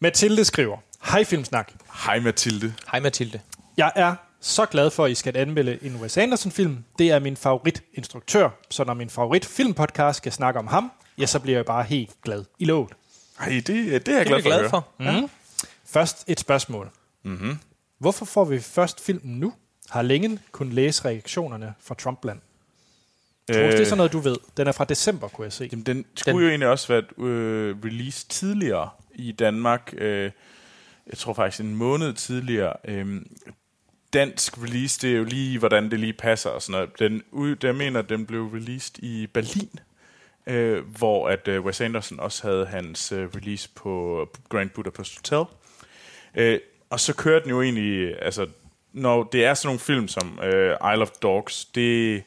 Mathilde 0.00 0.44
skriver, 0.44 0.76
Hej 1.12 1.24
Filmsnak. 1.24 1.72
Hej 2.06 2.20
Mathilde. 2.20 2.74
Hej 2.90 3.00
Mathilde. 3.00 3.40
Jeg 3.76 3.92
er 3.96 4.14
så 4.40 4.66
glad 4.66 4.90
for, 4.90 5.04
at 5.04 5.10
I 5.10 5.14
skal 5.14 5.36
anmelde 5.36 5.78
en 5.82 5.96
Wes 5.96 6.16
Anderson-film. 6.16 6.84
Det 6.98 7.10
er 7.10 7.18
min 7.18 7.36
favoritinstruktør, 7.36 8.48
så 8.70 8.84
når 8.84 8.94
min 8.94 9.10
favoritfilmpodcast 9.10 10.16
skal 10.16 10.32
snakke 10.32 10.60
om 10.60 10.66
ham, 10.66 10.92
ja, 11.18 11.26
så 11.26 11.38
bliver 11.38 11.58
jeg 11.58 11.64
bare 11.66 11.82
helt 11.84 12.10
glad 12.24 12.44
i 12.58 12.64
låget. 12.64 12.92
Ej, 13.40 13.46
det, 13.48 13.66
det 13.66 13.88
er 13.88 13.92
jeg 13.92 14.06
Det 14.06 14.14
er 14.20 14.24
glad 14.24 14.36
jeg 14.36 14.42
for 14.42 14.48
glad 14.58 14.68
for. 14.70 14.88
Mm. 15.20 15.30
Først 15.86 16.24
et 16.26 16.40
spørgsmål. 16.40 16.90
Mm-hmm. 17.24 17.58
Hvorfor 17.98 18.24
får 18.24 18.44
vi 18.44 18.60
først 18.60 19.04
filmen 19.04 19.40
nu? 19.40 19.52
Har 19.90 20.02
længe 20.02 20.38
kun 20.52 20.70
læse 20.70 21.04
reaktionerne 21.04 21.74
fra 21.80 21.94
Trumpland. 21.94 22.40
Troels, 23.52 23.74
det 23.74 23.80
er 23.80 23.84
sådan 23.84 23.96
noget, 23.96 24.12
du 24.12 24.18
ved. 24.18 24.36
Den 24.56 24.66
er 24.66 24.72
fra 24.72 24.84
december, 24.84 25.28
kunne 25.28 25.44
jeg 25.44 25.52
se. 25.52 25.68
Jamen, 25.72 25.86
den 25.86 26.04
skulle 26.14 26.34
Den- 26.36 26.42
jo 26.42 26.48
egentlig 26.48 26.68
også 26.68 26.88
være 26.88 27.02
øh, 27.18 27.76
released 27.84 28.28
tidligere 28.28 28.88
i 29.14 29.32
Danmark. 29.32 29.94
Øh, 29.98 30.30
jeg 31.06 31.18
tror 31.18 31.32
faktisk 31.34 31.60
en 31.60 31.74
måned 31.74 32.12
tidligere. 32.14 32.72
Øh, 32.84 33.22
dansk 34.12 34.58
release, 34.62 35.00
det 35.00 35.12
er 35.12 35.16
jo 35.18 35.24
lige, 35.24 35.58
hvordan 35.58 35.90
det 35.90 36.00
lige 36.00 36.12
passer 36.12 36.50
og 36.50 36.62
sådan 36.62 36.72
noget. 36.72 36.98
Den, 36.98 37.22
ud, 37.30 37.56
jeg 37.62 37.74
mener, 37.74 38.02
den 38.02 38.26
blev 38.26 38.42
released 38.46 38.94
i 39.02 39.26
Berlin, 39.26 39.70
øh, 40.46 40.84
hvor 40.98 41.28
at 41.28 41.48
øh, 41.48 41.64
Wes 41.64 41.80
Anderson 41.80 42.20
også 42.20 42.48
havde 42.48 42.66
hans 42.66 43.12
øh, 43.12 43.28
release 43.36 43.68
på 43.74 44.28
Grand 44.48 44.70
Budapest 44.70 45.16
Hotel. 45.16 45.54
Øh, 46.34 46.58
og 46.90 47.00
så 47.00 47.14
kører 47.14 47.40
den 47.40 47.50
jo 47.50 47.62
egentlig, 47.62 48.22
altså, 48.22 48.46
når 48.92 49.28
det 49.32 49.44
er 49.44 49.54
sådan 49.54 49.66
nogle 49.66 49.80
film 49.80 50.08
som 50.08 50.40
øh, 50.42 50.76
Isle 50.92 51.02
of 51.02 51.10
Dogs, 51.10 51.64
det, 51.64 52.22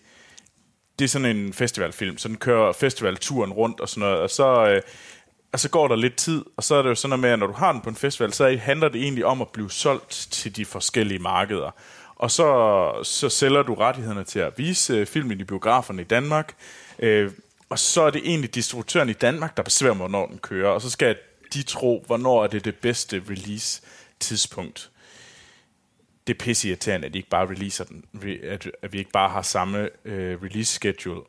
det 0.99 1.05
er 1.05 1.09
sådan 1.09 1.37
en 1.37 1.53
festivalfilm, 1.53 2.17
så 2.17 2.27
den 2.27 2.37
kører 2.37 2.71
festivalturen 2.71 3.53
rundt 3.53 3.79
og 3.79 3.89
sådan 3.89 4.01
noget, 4.01 4.17
og 4.17 4.29
så, 4.29 4.67
øh, 4.67 4.81
og 5.51 5.59
så 5.59 5.69
går 5.69 5.87
der 5.87 5.95
lidt 5.95 6.15
tid, 6.15 6.45
og 6.57 6.63
så 6.63 6.75
er 6.75 6.81
det 6.81 6.89
jo 6.89 6.95
sådan 6.95 7.09
noget 7.09 7.21
med, 7.21 7.29
at 7.29 7.39
når 7.39 7.47
du 7.47 7.53
har 7.53 7.71
den 7.71 7.81
på 7.81 7.89
en 7.89 7.95
festival, 7.95 8.33
så 8.33 8.57
handler 8.61 8.89
det 8.89 9.01
egentlig 9.01 9.25
om 9.25 9.41
at 9.41 9.49
blive 9.49 9.71
solgt 9.71 10.27
til 10.31 10.55
de 10.55 10.65
forskellige 10.65 11.19
markeder. 11.19 11.71
Og 12.15 12.31
så, 12.31 12.91
så 13.03 13.29
sælger 13.29 13.63
du 13.63 13.73
rettighederne 13.73 14.23
til 14.23 14.39
at 14.39 14.53
vise 14.57 14.93
øh, 14.93 15.05
filmen 15.05 15.39
i 15.39 15.43
biograferne 15.43 16.01
i 16.01 16.05
Danmark, 16.05 16.55
øh, 16.99 17.31
og 17.69 17.79
så 17.79 18.01
er 18.01 18.09
det 18.09 18.21
egentlig 18.25 18.55
distributøren 18.55 19.09
i 19.09 19.13
Danmark, 19.13 19.57
der 19.57 19.63
besværmer, 19.63 20.07
hvornår 20.07 20.27
den 20.27 20.37
kører, 20.37 20.69
og 20.69 20.81
så 20.81 20.89
skal 20.89 21.15
de 21.53 21.63
tro, 21.63 22.03
hvornår 22.07 22.43
er 22.43 22.47
det 22.47 22.65
det 22.65 22.75
bedste 22.75 23.23
release-tidspunkt 23.29 24.89
det 26.27 26.33
er 26.33 26.37
pisse 26.37 26.67
irriterende, 26.67 27.05
at 27.07 27.13
de 27.13 27.19
ikke 27.19 27.29
bare 27.29 27.47
releaser 27.47 27.83
den. 27.83 28.05
At, 28.43 28.71
at 28.81 28.93
vi 28.93 28.97
ikke 28.97 29.11
bare 29.11 29.29
har 29.29 29.41
samme 29.41 29.89
øh, 30.05 30.41
release 30.43 30.73
schedule 30.73 31.21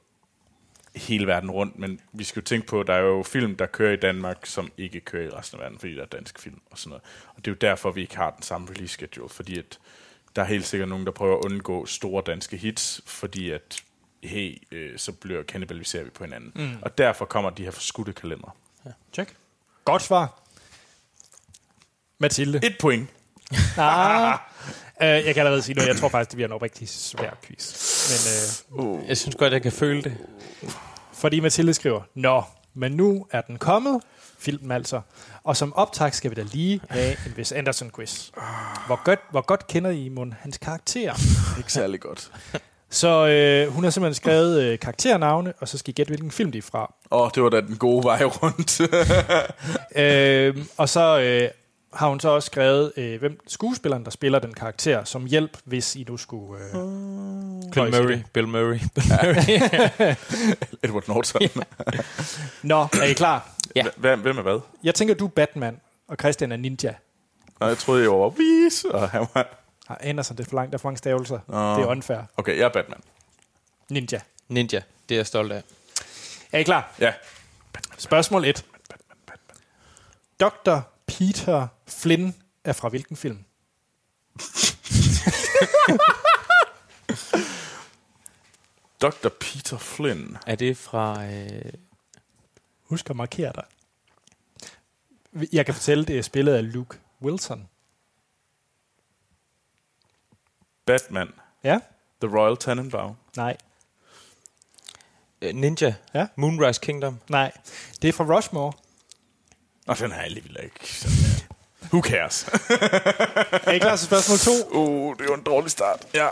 hele 0.96 1.26
verden 1.26 1.50
rundt. 1.50 1.78
Men 1.78 2.00
vi 2.12 2.24
skal 2.24 2.40
jo 2.40 2.44
tænke 2.44 2.66
på, 2.66 2.80
at 2.80 2.86
der 2.86 2.94
er 2.94 3.00
jo 3.00 3.22
film, 3.22 3.56
der 3.56 3.66
kører 3.66 3.92
i 3.92 3.96
Danmark, 3.96 4.46
som 4.46 4.72
ikke 4.78 5.00
kører 5.00 5.26
i 5.26 5.30
resten 5.30 5.58
af 5.58 5.62
verden, 5.62 5.78
fordi 5.78 5.94
der 5.94 6.02
er 6.02 6.06
danske 6.06 6.42
film 6.42 6.60
og 6.70 6.78
sådan 6.78 6.88
noget. 6.88 7.02
Og 7.28 7.36
det 7.36 7.46
er 7.46 7.52
jo 7.52 7.58
derfor, 7.60 7.90
vi 7.90 8.00
ikke 8.00 8.16
har 8.16 8.30
den 8.30 8.42
samme 8.42 8.68
release 8.70 8.92
schedule, 8.92 9.28
fordi 9.28 9.58
at 9.58 9.78
der 10.36 10.42
er 10.42 10.46
helt 10.46 10.66
sikkert 10.66 10.88
nogen, 10.88 11.06
der 11.06 11.12
prøver 11.12 11.38
at 11.38 11.44
undgå 11.44 11.86
store 11.86 12.22
danske 12.26 12.56
hits, 12.56 13.00
fordi 13.06 13.50
at 13.50 13.82
hey, 14.22 14.62
øh, 14.72 14.98
så 14.98 15.12
bliver 15.12 15.42
kannibaliserer 15.42 16.04
vi 16.04 16.10
på 16.10 16.24
hinanden. 16.24 16.52
Mm. 16.54 16.82
Og 16.82 16.98
derfor 16.98 17.24
kommer 17.24 17.50
de 17.50 17.64
her 17.64 17.70
forskudte 17.70 18.12
kalendere. 18.12 18.50
Check. 19.12 19.36
Godt 19.84 20.02
svar. 20.02 20.40
Mathilde. 22.18 22.60
Et 22.66 22.76
point. 22.80 23.10
Ah. 23.78 24.38
Uh, 25.00 25.06
jeg 25.06 25.24
kan 25.24 25.36
allerede 25.36 25.62
sige 25.62 25.74
noget. 25.74 25.88
Jeg 25.88 25.96
tror 25.96 26.08
faktisk, 26.08 26.30
det 26.30 26.36
bliver 26.36 26.48
en 26.48 26.52
oprigtig 26.52 26.88
svær 26.88 27.30
quiz. 27.44 28.10
Men, 28.70 28.84
uh, 28.84 29.08
Jeg 29.08 29.16
synes 29.16 29.36
godt, 29.36 29.52
jeg 29.52 29.62
kan 29.62 29.72
føle 29.72 30.02
det. 30.02 30.16
fordi 31.12 31.40
Mathilde 31.40 31.74
skriver, 31.74 32.00
Nå, 32.14 32.42
men 32.74 32.92
nu 32.92 33.26
er 33.30 33.40
den 33.40 33.58
kommet. 33.58 34.00
Filmen 34.38 34.70
altså. 34.70 35.00
Og 35.44 35.56
som 35.56 35.72
optag 35.74 36.14
skal 36.14 36.30
vi 36.30 36.34
da 36.34 36.42
lige 36.42 36.80
have 36.88 37.10
en 37.26 37.34
Wes 37.36 37.52
Anderson-quiz. 37.52 38.30
Hvor 38.86 39.04
godt, 39.04 39.20
hvor 39.30 39.40
godt 39.40 39.66
kender 39.66 39.90
I 39.90 40.08
mon 40.08 40.34
hans 40.40 40.58
karakter? 40.58 41.14
Ikke 41.58 41.72
særlig 41.72 42.00
godt. 42.00 42.30
Så 42.90 43.26
øh, 43.26 43.72
hun 43.72 43.84
har 43.84 43.90
simpelthen 43.90 44.14
skrevet 44.14 44.62
øh, 44.62 44.78
karakternavne, 44.78 45.52
og 45.60 45.68
så 45.68 45.78
skal 45.78 45.90
I 45.90 45.94
gætte, 45.94 46.10
hvilken 46.10 46.30
film 46.30 46.52
de 46.52 46.58
er 46.58 46.62
fra. 46.62 46.94
Åh, 47.10 47.20
oh, 47.20 47.30
det 47.34 47.42
var 47.42 47.48
da 47.48 47.60
den 47.60 47.76
gode 47.76 48.04
vej 48.04 48.22
rundt. 48.24 48.80
Øh, 49.96 50.66
og 50.76 50.88
så 50.88 51.20
øh, 51.20 51.50
har 51.96 52.08
hun 52.08 52.20
så 52.20 52.28
også 52.28 52.46
skrevet, 52.46 52.92
øh, 52.96 53.18
hvem 53.18 53.40
skuespilleren, 53.46 54.04
der 54.04 54.10
spiller 54.10 54.38
den 54.38 54.54
karakter, 54.54 55.04
som 55.04 55.26
hjælp, 55.26 55.58
hvis 55.64 55.96
I 55.96 56.04
nu 56.08 56.16
skulle... 56.16 56.64
Øh, 56.64 56.70
Bill 56.72 57.72
kløjse 57.72 57.98
i 57.98 58.02
Murray. 58.02 58.18
Bill 58.32 58.48
Murray. 58.48 58.78
Edward 60.84 61.08
Norton. 61.08 61.64
Nå, 62.62 62.80
er 62.82 63.04
I 63.04 63.12
klar? 63.12 63.50
Ja. 63.76 63.84
Hvem, 63.96 64.20
hvem 64.20 64.38
er 64.38 64.42
hvad? 64.42 64.60
Jeg 64.82 64.94
tænker, 64.94 65.14
du 65.14 65.24
er 65.24 65.30
Batman, 65.30 65.80
og 66.08 66.16
Christian 66.20 66.52
er 66.52 66.56
ninja. 66.56 66.94
Nå, 67.60 67.66
jeg 67.66 67.78
troede, 67.78 68.02
jeg 68.02 68.10
var 68.10 68.28
vis, 68.28 68.84
og 68.84 69.10
han 69.10 69.26
var... 69.34 69.46
Har 69.86 69.98
Andersen, 70.00 70.36
det 70.36 70.44
er 70.44 70.48
for 70.48 70.56
langt, 70.56 70.72
der 70.72 70.78
er 70.78 70.80
for 70.80 70.88
mange 70.88 70.98
stavelser. 70.98 71.38
Nå. 71.48 71.74
Det 71.74 71.82
er 71.82 71.86
unfair. 71.86 72.18
Okay, 72.36 72.58
jeg 72.58 72.64
er 72.64 72.68
Batman. 72.68 73.00
Ninja. 73.90 74.20
Ninja. 74.48 74.80
Det 75.08 75.14
er 75.14 75.18
jeg 75.18 75.26
stolt 75.26 75.52
af. 75.52 75.62
Er 76.52 76.58
I 76.58 76.62
klar? 76.62 76.94
Ja. 77.00 77.12
Spørgsmål 77.98 78.44
1. 78.44 78.64
Dr. 80.40 80.78
Peter 81.18 81.68
Flynn 81.86 82.34
er 82.64 82.72
fra 82.72 82.88
hvilken 82.88 83.16
film? 83.16 83.44
Dr. 89.00 89.28
Peter 89.40 89.78
Flynn. 89.78 90.36
Er 90.46 90.54
det 90.54 90.76
fra... 90.76 91.24
Øh, 91.26 91.72
Husk 92.82 93.10
at 93.10 93.16
markere 93.16 93.52
dig. 93.54 93.64
Jeg 95.52 95.66
kan 95.66 95.74
fortælle, 95.74 96.04
det 96.04 96.18
er 96.18 96.22
spillet 96.22 96.54
af 96.54 96.72
Luke 96.72 96.98
Wilson. 97.22 97.68
Batman. 100.86 101.28
Ja? 101.64 101.78
The 102.22 102.36
Royal 102.38 102.56
Tenenbaum. 102.56 103.16
Nej. 103.36 103.56
øh, 105.42 105.54
Ninja? 105.54 105.94
Ja? 106.14 106.26
Moonrise 106.36 106.80
Kingdom? 106.80 107.20
Nej. 107.28 107.52
Det 108.02 108.08
er 108.08 108.12
fra 108.12 108.36
Rushmore. 108.36 108.72
Og 109.86 109.98
den 109.98 110.10
jeg 110.10 110.20
alligevel 110.24 110.56
ikke. 110.64 110.86
sådan, 110.98 111.16
ja. 111.16 111.54
Who 111.92 112.02
cares? 112.02 112.44
Er 113.68 113.70
I 113.70 113.78
klar 113.78 113.96
til 113.96 114.06
spørgsmål 114.06 114.38
2? 114.38 114.78
uh, 114.78 115.16
det 115.18 115.28
var 115.28 115.34
en 115.34 115.42
dårlig 115.42 115.70
start. 115.70 116.06
Ja. 116.14 116.28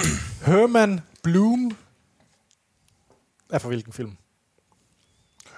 Herman 0.46 1.00
Bloom 1.22 1.76
er 3.50 3.58
fra 3.58 3.68
hvilken 3.68 3.92
film? 3.92 4.16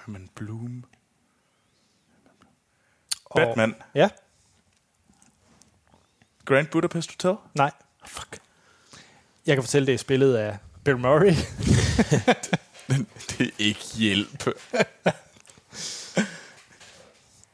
Herman 0.05 0.29
Bloom. 0.35 0.83
Og- 3.25 3.35
Batman. 3.35 3.75
Ja? 3.95 4.09
Grand 6.45 6.67
Budapest 6.67 7.11
Hotel. 7.11 7.35
Nej. 7.55 7.71
Fuck. 8.07 8.39
Jeg 9.45 9.55
kan 9.55 9.63
fortælle, 9.63 9.85
det 9.85 9.93
er 9.93 9.97
spillet 9.97 10.35
af 10.35 10.57
Bill 10.83 10.97
Murray. 10.97 11.33
Det 13.37 13.47
er 13.47 13.51
ikke 13.57 13.85
hjælp. 13.95 14.47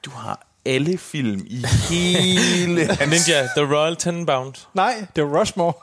Du 0.06 0.10
har 0.10 0.48
alle 0.66 0.98
film 0.98 1.46
i 1.48 1.66
hele 1.90 2.86
hans... 2.86 3.00
Ninja, 3.28 3.50
The 3.58 3.76
Royal 3.76 3.96
Tenenbaums. 3.96 4.68
Nej, 4.74 5.06
det 5.16 5.22
er 5.22 5.40
Rushmore. 5.40 5.74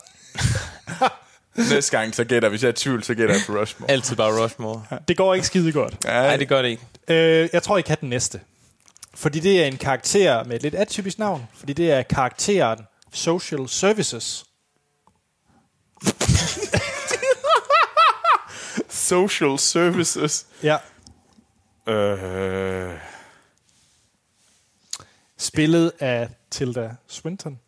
Næste 1.74 1.98
gang, 1.98 2.14
så 2.14 2.24
gætter 2.24 2.48
Hvis 2.48 2.62
jeg 2.62 2.68
er 2.68 2.72
i 2.72 2.76
tvivl, 2.76 3.04
så 3.04 3.14
gætter 3.14 3.34
jeg 3.34 3.42
på 3.46 3.52
Rushmore. 3.52 3.90
Altid 3.90 4.16
bare 4.16 4.44
Rushmore. 4.44 4.82
Det 5.08 5.16
går 5.16 5.34
ikke 5.34 5.46
skide 5.46 5.72
godt. 5.72 6.04
Nej, 6.04 6.36
det 6.36 6.48
gør 6.48 6.62
det 6.62 6.68
ikke. 6.68 6.82
Øh, 7.08 7.48
jeg 7.52 7.62
tror, 7.62 7.78
I 7.78 7.82
kan 7.82 7.96
den 8.00 8.08
næste. 8.08 8.40
Fordi 9.14 9.40
det 9.40 9.62
er 9.62 9.66
en 9.66 9.76
karakter 9.76 10.44
med 10.44 10.56
et 10.56 10.62
lidt 10.62 10.74
atypisk 10.74 11.18
navn. 11.18 11.48
Fordi 11.58 11.72
det 11.72 11.92
er 11.92 12.02
karakteren 12.02 12.78
Social 13.12 13.68
Services. 13.68 14.44
Social 18.88 19.58
Services. 19.58 20.46
Ja. 20.62 20.76
Øh, 21.88 22.71
Spillet 25.43 25.93
af 26.01 26.28
Tilda 26.51 26.90
Swinton. 27.09 27.59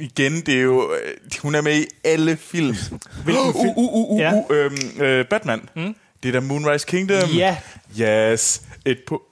Igen, 0.00 0.40
det 0.46 0.54
er 0.54 0.60
jo... 0.60 0.92
øh, 0.94 1.16
Hun 1.42 1.54
er 1.54 1.60
med 1.60 1.80
i 1.80 1.86
alle 2.04 2.36
film. 2.36 2.76
Hvilken 3.24 3.44
Uh, 3.46 3.56
uh, 3.56 3.76
uh, 3.76 4.10
uh, 4.10 4.20
Ja. 4.20 4.32
uh, 4.34 4.44
øhm, 4.50 5.00
øh, 5.02 5.24
Batman. 5.28 5.68
Mm. 5.76 5.96
Det 6.22 6.28
er 6.28 6.32
da 6.32 6.40
Moonrise 6.40 6.86
Kingdom. 6.86 7.28
Ja, 7.30 7.56
Yes. 8.00 8.62
Et 8.84 8.98
point. 9.06 9.30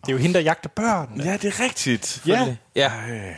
det 0.00 0.08
er 0.08 0.12
jo 0.12 0.18
hende, 0.18 0.34
der 0.34 0.40
jagter 0.40 0.68
børn. 0.68 1.20
Ja, 1.24 1.32
det 1.36 1.44
er 1.44 1.60
rigtigt. 1.60 2.22
Ja. 2.26 2.56
Ja, 2.74 2.92
Øh, 3.10 3.34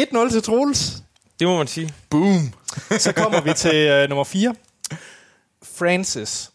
1-0 0.00 0.30
til 0.30 0.42
Troels. 0.42 1.02
det 1.40 1.48
må 1.48 1.56
man 1.58 1.66
sige. 1.66 1.94
boom. 2.10 2.52
Så 2.98 3.12
kommer 3.12 3.40
vi 3.40 3.52
til 3.56 3.74
øh, 3.74 4.08
nummer 4.08 4.24
4. 4.24 4.54
Francis. 5.62 6.50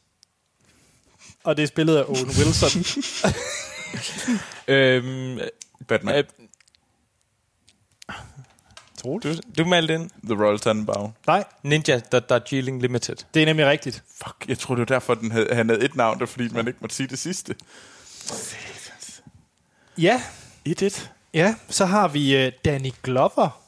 Og 1.44 1.58
det 1.58 1.64
er 1.64 1.68
spillet 1.68 1.98
af 1.98 2.04
Owen 2.04 2.28
Wilson. 2.28 2.86
Øhm, 4.68 5.40
Batman. 5.88 6.16
øh, 6.16 6.24
Troels? 8.98 9.24
du, 9.26 9.36
du 9.58 9.66
meldte 9.70 9.94
ind. 9.94 10.10
The 10.24 10.44
Royal 10.44 10.60
Tenenbaum. 10.60 11.14
Nej, 11.28 11.44
Ninja, 11.64 12.00
The 12.12 12.20
Darjeeling 12.20 12.82
Limited. 12.82 13.16
det 13.34 13.42
er 13.42 13.46
nemlig 13.46 13.66
rigtigt. 13.68 14.04
Fuck, 14.24 14.46
jeg 14.48 14.60
tror 14.60 14.76
det 14.76 14.80
var 14.80 14.96
derfor, 14.96 15.14
den 15.14 15.32
havde, 15.32 15.56
han 15.56 15.70
havde 15.70 15.82
et 15.86 15.96
navn, 15.96 16.20
der 16.20 16.26
fordi 16.26 16.50
man 16.50 16.68
ikke 16.68 16.80
måtte 16.82 16.96
sige 16.96 17.08
det 17.08 17.20
sidste. 17.20 17.56
Ja, 19.98 20.22
I 20.66 20.74
det. 20.74 21.12
ja. 21.34 21.56
Så 21.70 21.86
har 21.86 22.08
vi 22.08 22.38
øh, 22.38 22.52
Danny 22.66 22.92
Glover. 23.04 23.62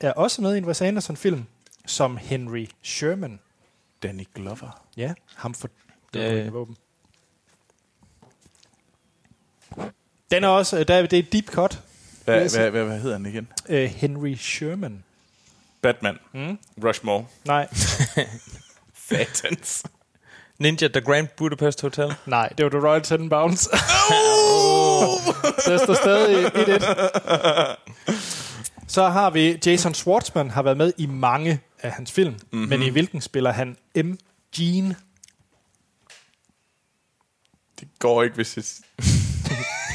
Er 0.00 0.12
også 0.12 0.42
med 0.42 0.54
i 0.54 0.58
en 0.58 0.64
Wes 0.64 0.82
Anderson-film. 0.82 1.44
Som 1.86 2.16
Henry 2.16 2.66
Sherman. 2.82 3.40
Danny 4.02 4.24
Glover. 4.34 4.84
Ja, 4.96 5.14
ham 5.34 5.54
for 5.54 5.68
det 6.14 6.52
våben. 6.52 6.76
Den 10.34 10.44
er 10.44 10.48
også, 10.48 10.78
øh, 10.78 10.88
der, 10.88 10.94
er- 10.94 11.02
det 11.06 11.12
er 11.12 11.18
et 11.22 11.32
deep 11.32 11.46
cut. 11.46 11.80
Hvad, 12.24 12.50
hvad, 12.50 12.70
hvad, 12.70 12.84
hvad 12.84 13.00
hedder 13.00 13.16
han 13.16 13.26
igen? 13.26 13.48
Uh, 13.68 13.74
Henry 13.74 14.34
Sherman. 14.34 15.04
Batman. 15.82 16.18
Mm. 16.34 16.58
Rushmore. 16.84 17.24
Nej, 17.44 17.68
Satans. 19.08 19.82
Ninja, 20.58 20.88
The 20.88 21.00
Grand 21.00 21.28
Budapest 21.36 21.80
Hotel. 21.80 22.14
nej, 22.26 22.48
det 22.58 22.64
var 22.64 22.70
The 22.70 22.88
Royal 22.88 23.02
Tenenbaums. 23.02 23.60
Så 25.64 25.66
der 25.66 25.78
står 25.84 25.94
stadig 25.94 26.46
1-1. 26.46 26.50
Så 28.88 29.08
har 29.08 29.30
vi 29.30 29.58
Jason 29.66 29.94
Schwartzman, 29.94 30.50
har 30.50 30.62
været 30.62 30.76
med 30.76 30.92
i 30.98 31.06
mange 31.06 31.60
af 31.82 31.92
hans 31.92 32.12
film. 32.12 32.32
Mm-hmm. 32.32 32.68
Men 32.68 32.82
i 32.82 32.88
hvilken 32.88 33.20
spiller 33.20 33.52
han 33.52 33.76
M. 33.96 34.12
Gene? 34.56 34.96
Det 37.80 37.88
går 37.98 38.22
ikke, 38.22 38.34
hvis 38.34 38.56
jeg... 38.56 38.64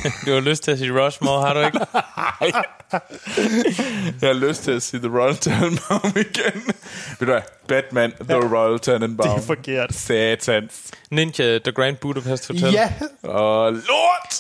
Du 0.25 0.31
har 0.33 0.39
lyst 0.39 0.63
til 0.63 0.71
at 0.71 0.77
sige 0.77 1.05
Rushmore, 1.05 1.41
har 1.47 1.53
du 1.53 1.59
ikke? 1.59 1.79
Jeg 4.21 4.29
har 4.29 4.33
lyst 4.33 4.63
til 4.63 4.71
at 4.71 4.81
sige 4.83 4.99
The 4.99 5.17
Royal 5.19 5.35
Tenenbaum 5.37 6.11
igen. 6.25 6.61
Ved 7.19 7.19
du 7.19 7.25
hvad? 7.25 7.41
Batman, 7.67 8.11
The 8.29 8.35
Royal 8.35 8.79
Tenenbaum. 8.79 9.29
Det 9.35 9.43
er 9.43 9.47
forkert. 9.47 9.93
Satans. 9.95 10.91
Ninja, 11.11 11.59
The 11.59 11.71
Grand 11.71 11.95
Budapest 11.97 12.47
Hotel. 12.47 12.71
Ja, 12.73 12.93
Og 13.23 13.71
lort! 13.71 14.33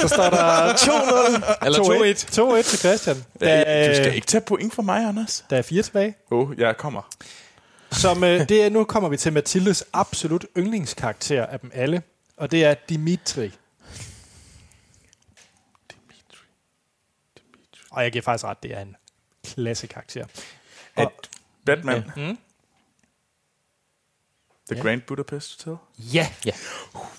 så 0.00 0.08
står 0.08 0.30
der 0.30 0.72
2-0. 0.72 1.66
Eller 1.66 1.78
2-1. 1.78 2.60
2-1 2.60 2.62
til 2.70 2.78
Christian. 2.78 3.16
Ja, 3.40 3.88
du 3.88 3.94
skal 3.94 4.06
er- 4.08 4.12
ikke 4.12 4.26
tage 4.26 4.40
point 4.40 4.74
for 4.74 4.82
mig, 4.82 5.04
Anders. 5.08 5.44
der 5.50 5.56
er 5.56 5.62
fire 5.62 5.82
tilbage. 5.82 6.14
Åh, 6.30 6.50
oh, 6.50 6.58
jeg 6.60 6.76
kommer. 6.76 7.02
Som, 7.92 8.24
øh, 8.24 8.48
det 8.48 8.62
er, 8.64 8.70
nu 8.70 8.84
kommer 8.84 9.08
vi 9.08 9.16
til 9.16 9.32
Mathildes 9.32 9.84
absolut 9.92 10.44
yndlingskarakter 10.58 11.46
af 11.46 11.60
dem 11.60 11.70
alle. 11.74 12.02
Og 12.36 12.50
det 12.50 12.64
er 12.64 12.74
Dimitri. 12.88 13.50
Og 17.92 18.02
jeg 18.02 18.12
giver 18.12 18.22
faktisk 18.22 18.44
ret, 18.44 18.62
det 18.62 18.74
er 18.74 18.80
en 18.80 18.96
klasse 19.44 19.86
karakter. 19.86 20.24
At 20.96 21.06
Og- 21.06 21.12
Batman. 21.66 22.04
Ja. 22.16 22.28
Mm. 22.30 22.38
The 24.70 24.76
Ja. 24.76 24.82
Grand 24.82 25.00
Budapest 25.02 25.64
Hotel. 25.64 25.78
Ja, 25.98 26.26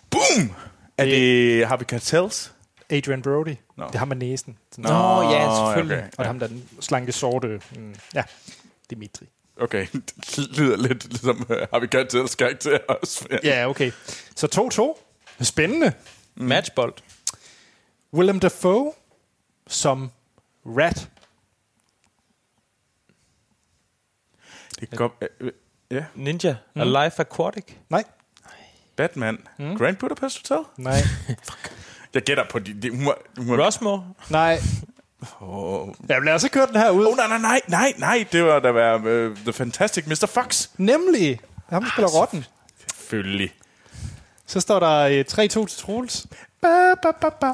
Boom! 0.10 0.52
Er 0.98 1.06
det 1.06 1.68
Harvey 1.68 1.86
Keitels? 1.86 2.54
Adrian 2.90 3.22
Brody. 3.22 3.56
Nå. 3.78 3.88
Det 3.88 3.96
ham 3.96 4.08
med 4.08 4.16
næsen. 4.18 4.58
Nå, 4.78 4.90
ja, 5.22 5.56
selvfølgelig. 5.56 5.98
Okay, 5.98 6.06
Og 6.06 6.12
det 6.12 6.20
er 6.20 6.24
ham, 6.24 6.40
der 6.40 6.46
er 6.46 6.50
den 6.50 6.70
slanke 6.82 7.12
sorte. 7.12 7.62
Mm, 7.76 7.96
ja, 8.14 8.24
Dimitri. 8.90 9.26
okay. 9.58 9.88
det 9.94 10.38
lyder 10.58 10.78
lidt 10.78 11.10
ligesom 11.10 11.38
uh, 11.50 11.58
Harvey 11.72 11.88
Keitels 11.88 12.36
karakter 12.36 12.80
også. 12.88 13.40
Ja, 13.44 13.70
okay. 13.70 13.92
Så 14.36 14.96
2-2. 15.40 15.44
Spændende. 15.44 15.94
Matchbold. 16.36 16.94
Willem 18.14 18.40
Dafoe 18.40 18.94
som 19.68 20.12
Rat. 20.66 21.10
Det 24.80 24.90
kan 24.90 24.98
godt... 24.98 25.12
øh, 25.40 25.52
Ja, 25.92 26.06
Ninja, 26.16 26.56
mm. 26.76 26.82
Alive 26.82 27.12
Aquatic. 27.20 27.64
Nej, 27.90 28.04
Batman. 28.96 29.38
Mm. 29.60 29.78
Grand 29.78 29.96
Budapest 29.98 30.38
Hotel? 30.50 30.66
nej, 30.78 30.98
Jeg 32.14 32.22
gætter 32.22 32.44
på 32.50 32.60
de... 32.60 32.82
de 32.82 32.90
hun 32.90 33.04
må, 33.04 33.14
Rushmore. 33.38 34.14
nej. 34.30 34.60
oh. 35.40 35.90
Jamen 36.10 36.26
lad 36.26 36.34
os 36.34 36.42
så 36.42 36.50
køre 36.50 36.68
den 36.68 36.76
her 36.76 36.90
ud. 36.90 37.06
oh, 37.06 37.16
nej, 37.18 37.28
nej, 37.28 37.38
nej, 37.38 37.62
nej, 37.68 37.94
nej. 37.98 38.26
Det 38.32 38.44
var 38.44 38.60
da 38.60 38.72
være 38.72 38.96
uh, 39.30 39.38
The 39.38 39.54
Fantastic 39.54 40.06
Mr. 40.08 40.26
Fox. 40.34 40.70
Nemlig. 40.78 41.40
Ham 41.70 41.86
spiller 41.94 42.10
rotten. 42.10 42.46
Selvfølgelig. 42.88 43.54
Så 44.46 44.60
står 44.60 44.80
der 44.80 45.00
øh, 45.00 45.26
3-2 45.32 45.46
til 45.68 45.78
Troels. 45.86 46.28
Ba, 46.62 46.94
ba, 47.04 47.12
ba, 47.22 47.30
ba. 47.30 47.54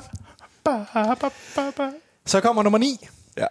Ba, 0.63 0.85
ba, 1.15 1.29
ba, 1.55 1.71
ba. 1.77 1.91
Så 2.29 2.41
kommer 2.41 2.63
nummer 2.63 2.79
9. 2.79 3.07
Ja. 3.37 3.45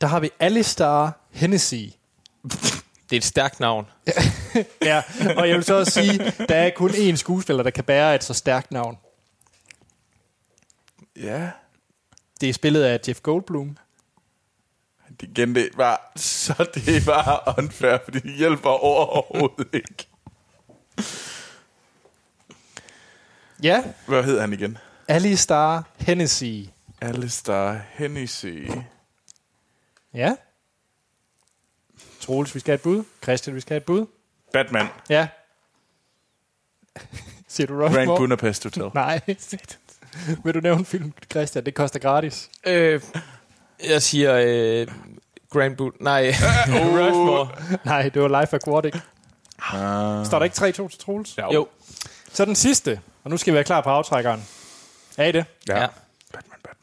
Der 0.00 0.06
har 0.06 0.20
vi 0.20 0.30
Alistar 0.40 1.20
Hennessy. 1.30 1.74
Det 1.74 3.12
er 3.12 3.16
et 3.16 3.24
stærkt 3.24 3.60
navn. 3.60 3.86
Ja, 4.82 5.02
og 5.36 5.48
jeg 5.48 5.56
vil 5.56 5.64
så 5.64 5.74
også 5.74 5.92
sige, 5.92 6.32
der 6.48 6.54
er 6.54 6.70
kun 6.70 6.90
én 6.90 7.16
skuespiller, 7.16 7.62
der 7.62 7.70
kan 7.70 7.84
bære 7.84 8.14
et 8.14 8.24
så 8.24 8.34
stærkt 8.34 8.70
navn. 8.70 8.98
Ja. 11.16 11.50
Det 12.40 12.48
er 12.48 12.52
spillet 12.52 12.82
af 12.82 13.00
Jeff 13.08 13.20
Goldblum. 13.20 13.76
Det, 15.20 15.28
igen, 15.28 15.54
det 15.54 15.68
var, 15.76 16.12
så 16.16 16.66
det 16.74 17.06
var 17.06 17.54
unfair, 17.58 17.98
fordi 18.04 18.18
det 18.18 18.34
hjælper 18.36 18.70
overhovedet 18.70 19.68
ikke. 19.72 20.08
Ja, 23.62 23.84
Hvad 24.06 24.22
hed 24.24 24.40
han 24.40 24.52
igen? 24.52 24.78
Alistar 25.08 25.84
Hennessy. 25.96 26.64
Alistair 27.00 27.74
Hennessy. 27.92 28.68
Ja. 30.14 30.34
Troels, 32.20 32.54
vi 32.54 32.60
skal 32.60 32.70
have 32.72 32.74
et 32.76 32.82
bud. 32.82 33.04
Christian, 33.22 33.56
vi 33.56 33.60
skal 33.60 33.74
have 33.74 33.76
et 33.80 33.84
bud. 33.84 34.06
Batman. 34.52 34.86
Ja. 35.08 35.28
Siger 37.48 37.66
du 37.66 37.74
Grand 37.78 37.96
Rushmore? 37.96 38.18
Budapest 38.18 38.64
Hotel. 38.64 38.82
Nej. 38.94 39.20
Vil 40.44 40.54
du 40.54 40.60
nævne 40.60 40.84
film, 40.84 41.12
Christian? 41.30 41.64
Det 41.64 41.74
koster 41.74 41.98
gratis. 41.98 42.50
Øh, 42.66 43.02
jeg 43.88 44.02
siger 44.02 44.34
øh, 44.46 44.86
Grand 45.50 45.76
Boot. 45.76 46.00
Nej, 46.00 46.26
Rushmore. 46.68 47.48
Nej, 47.84 48.08
det 48.08 48.22
var 48.22 48.40
Life 48.40 48.56
Aquatic. 48.56 48.94
Uh, 48.94 49.00
Står 50.26 50.38
der 50.38 50.44
ikke 50.44 50.82
3-2 50.82 50.88
til 50.88 50.98
Troels? 50.98 51.38
ja. 51.38 51.52
Jo. 51.52 51.68
Så 52.32 52.44
den 52.44 52.54
sidste, 52.54 53.00
og 53.24 53.30
nu 53.30 53.36
skal 53.36 53.52
vi 53.52 53.54
være 53.54 53.64
klar 53.64 53.80
på 53.80 53.90
aftrækkeren. 53.90 54.44
Er 55.16 55.24
I 55.24 55.32
det? 55.32 55.44
Ja. 55.68 55.80
Ja. 55.80 55.86
Batman, 56.32 56.58
Batman. 56.62 56.74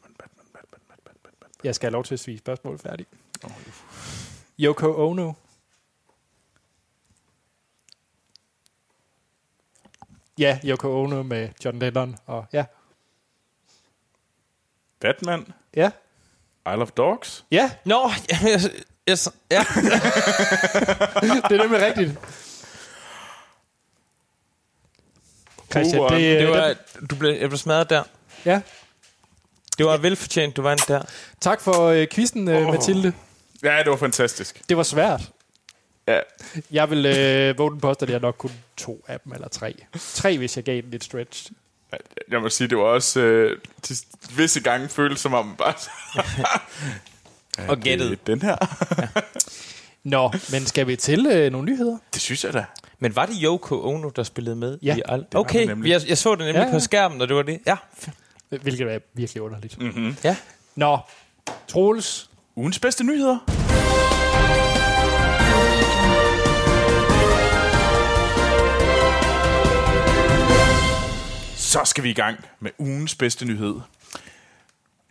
Jeg 1.64 1.74
skal 1.74 1.86
have 1.86 1.92
lov 1.92 2.04
til 2.04 2.14
at 2.14 2.20
sige 2.20 2.38
spørgsmålet 2.38 2.80
færdigt. 2.80 3.08
Yoko 4.60 5.08
Ono. 5.08 5.32
Ja, 10.38 10.58
Yoko 10.64 11.02
Ono 11.02 11.22
med 11.22 11.48
John 11.64 11.78
Lennon. 11.78 12.16
Og 12.26 12.46
ja, 12.52 12.64
Batman. 15.00 15.52
ja, 15.74 15.90
Isle 16.72 16.82
of 16.82 16.90
Dogs. 16.90 17.44
ja, 17.50 17.70
Nå, 17.84 18.10
jeg, 18.30 18.38
jeg, 18.42 18.60
jeg, 19.06 19.18
ja. 19.50 19.58
det 21.48 21.52
er 21.52 21.62
nemlig 21.62 21.80
rigtigt. 21.82 22.18
Christian, 25.70 26.00
Uh, 26.02 26.10
det, 26.10 26.20
Det 26.20 26.40
det 26.40 26.48
var, 26.48 26.74
du 27.10 27.16
blev, 27.16 27.30
jeg 27.40 27.48
blev 27.48 27.58
smadret 27.58 27.90
der. 27.90 28.02
ja. 28.44 28.60
Det 29.78 29.86
var 29.86 29.96
velfortjent, 29.96 30.56
du 30.56 30.62
vandt 30.62 30.88
der. 30.88 31.02
Tak 31.40 31.60
for 31.60 31.84
øh, 31.86 32.06
quizzen, 32.12 32.48
øh, 32.48 32.66
Åh. 32.66 32.74
Mathilde. 32.74 33.12
Ja, 33.62 33.78
det 33.82 33.90
var 33.90 33.96
fantastisk. 33.96 34.62
Det 34.68 34.76
var 34.76 34.82
svært. 34.82 35.20
Ja. 36.08 36.20
Jeg 36.70 36.90
vil 36.90 37.06
øh, 37.06 37.58
våge 37.58 37.70
den 37.70 37.80
påstå, 37.80 38.06
at 38.06 38.10
jeg 38.12 38.20
nok 38.20 38.34
kun 38.38 38.52
to 38.76 39.04
af 39.08 39.20
dem, 39.20 39.32
eller 39.32 39.48
tre. 39.48 39.74
Tre, 40.14 40.38
hvis 40.38 40.56
jeg 40.56 40.64
gav 40.64 40.76
den 40.82 40.90
lidt 40.90 41.04
stretch. 41.04 41.50
Jeg 42.30 42.40
må 42.40 42.48
sige, 42.48 42.68
det 42.68 42.78
var 42.78 42.84
også 42.84 43.20
øh, 43.20 43.58
til 43.82 43.96
visse 44.36 44.60
gange 44.60 44.88
føles 44.88 45.20
som 45.20 45.34
om 45.34 45.54
bare... 45.58 45.74
Ja, 47.58 47.68
Og 47.68 47.78
gættet. 47.78 48.26
Den 48.26 48.42
her. 48.42 48.56
Nå, 50.04 50.30
men 50.52 50.66
skal 50.66 50.86
vi 50.86 50.96
til 50.96 51.26
øh, 51.26 51.52
nogle 51.52 51.66
nyheder? 51.72 51.96
Det 52.14 52.22
synes 52.22 52.44
jeg 52.44 52.52
da. 52.52 52.64
Men 52.98 53.16
var 53.16 53.26
det 53.26 53.34
Yoko 53.42 53.82
Ono, 53.88 54.08
der 54.08 54.22
spillede 54.22 54.56
med? 54.56 54.78
Ja, 54.82 54.96
i 54.96 55.02
al- 55.08 55.26
var 55.32 55.40
Okay, 55.40 55.58
det 55.60 55.68
nemlig. 55.68 55.90
jeg, 55.90 56.00
jeg 56.08 56.18
så 56.18 56.30
det 56.30 56.38
nemlig 56.38 56.54
Ja, 56.54 56.60
ja, 56.60 56.66
ja. 56.66 56.72
på 56.72 56.80
skærmen, 56.80 57.20
og 57.20 57.28
det 57.28 57.36
var 57.36 57.42
det. 57.42 57.60
Ja, 57.66 57.76
Hvilket 58.48 58.92
er 58.92 58.98
virkelig 59.14 59.42
underligt. 59.42 59.78
Mm. 59.80 59.86
Mm-hmm. 59.86 60.16
ja. 60.24 60.36
Nå, 60.74 60.98
Troels. 61.68 62.30
Ugens 62.56 62.78
bedste 62.78 63.04
nyheder. 63.04 63.38
Så 71.56 71.84
skal 71.84 72.04
vi 72.04 72.10
i 72.10 72.14
gang 72.14 72.44
med 72.60 72.70
ugens 72.78 73.14
bedste 73.14 73.44
nyhed. 73.44 73.74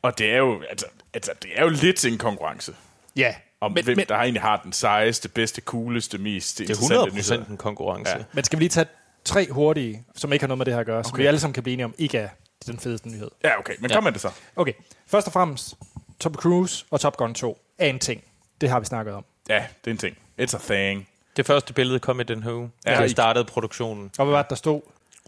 Og 0.01 0.17
det 0.17 0.31
er 0.31 0.37
jo, 0.37 0.61
altså, 0.69 0.85
altså, 1.13 1.31
det 1.41 1.51
er 1.55 1.63
jo 1.63 1.69
lidt 1.69 2.05
en 2.05 2.17
konkurrence. 2.17 2.75
Ja, 3.15 3.35
Om 3.61 3.71
men, 3.71 3.83
hvem 3.83 3.97
men, 3.97 4.05
der 4.09 4.15
egentlig 4.15 4.41
har 4.41 4.61
den 4.63 4.73
sejeste, 4.73 5.29
bedste, 5.29 5.61
cooleste, 5.61 6.17
mest 6.17 6.57
Det 6.57 6.63
interessante 6.69 6.95
er 6.95 7.05
100% 7.05 7.15
nyheder. 7.33 7.45
en 7.51 7.57
konkurrence. 7.57 8.11
Ja. 8.11 8.23
Men 8.33 8.43
skal 8.43 8.59
vi 8.59 8.63
lige 8.63 8.69
tage 8.69 8.85
tre 9.25 9.47
hurtige, 9.51 10.03
som 10.15 10.33
ikke 10.33 10.43
har 10.43 10.47
noget 10.47 10.57
med 10.57 10.65
det 10.65 10.73
her 10.73 10.79
at 10.79 10.85
gøre, 10.85 10.99
okay. 10.99 11.07
som 11.07 11.13
Okay. 11.13 11.21
vi 11.21 11.27
alle 11.27 11.39
sammen 11.39 11.53
kan 11.53 11.63
blive 11.63 11.73
enige 11.73 11.85
om, 11.85 11.93
ikke 11.97 12.17
er 12.17 12.29
den 12.71 12.79
fedeste 12.79 13.09
nyhed. 13.09 13.31
Ja, 13.43 13.59
okay, 13.59 13.73
men 13.79 13.89
Ja. 13.91 13.95
kom 13.95 14.03
med 14.03 14.11
det 14.11 14.21
så. 14.21 14.29
Okay, 14.55 14.73
først 15.07 15.27
og 15.27 15.33
fremmest, 15.33 15.73
Tom 16.19 16.33
Cruise 16.33 16.85
og 16.91 16.99
Top 17.01 17.17
Gun 17.17 17.33
2 17.33 17.61
er 17.77 17.87
en 17.87 17.99
ting. 17.99 18.23
Det 18.61 18.69
har 18.69 18.79
vi 18.79 18.85
snakket 18.85 19.13
om. 19.13 19.25
Ja, 19.49 19.65
det 19.85 19.87
er 19.87 19.91
en 19.91 19.97
ting. 19.97 20.17
It's 20.41 20.55
a 20.55 20.59
thing. 20.73 21.07
Det 21.37 21.45
første 21.45 21.73
billede 21.73 21.99
kom 21.99 22.19
i 22.19 22.23
den 22.23 22.43
her 22.43 22.51
uge, 22.51 22.71
Ja, 22.85 23.01
da 23.01 23.07
startede 23.07 23.45
produktionen. 23.45 24.11
Og 24.17 24.25
hvad 24.25 24.33
var 24.35 24.41
det, 24.41 24.49
der 24.49 24.55
stod? 24.55 24.81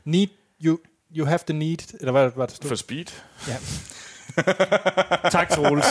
Need, 0.05 0.27
you, 0.63 0.77
you 1.17 1.25
have 1.25 1.39
the 1.47 1.57
need, 1.57 1.77
eller 1.99 2.11
hvad 2.11 2.31
var 2.35 2.45
det, 2.45 2.49
der 2.51 2.55
stod? 2.55 2.67
For 2.69 2.75
speed. 2.75 3.05
Ja. 3.47 3.57
tak, 5.31 5.49
Troels. 5.49 5.85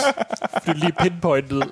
Du 0.67 0.71
lige 0.75 0.93
pinpointet. 1.01 1.71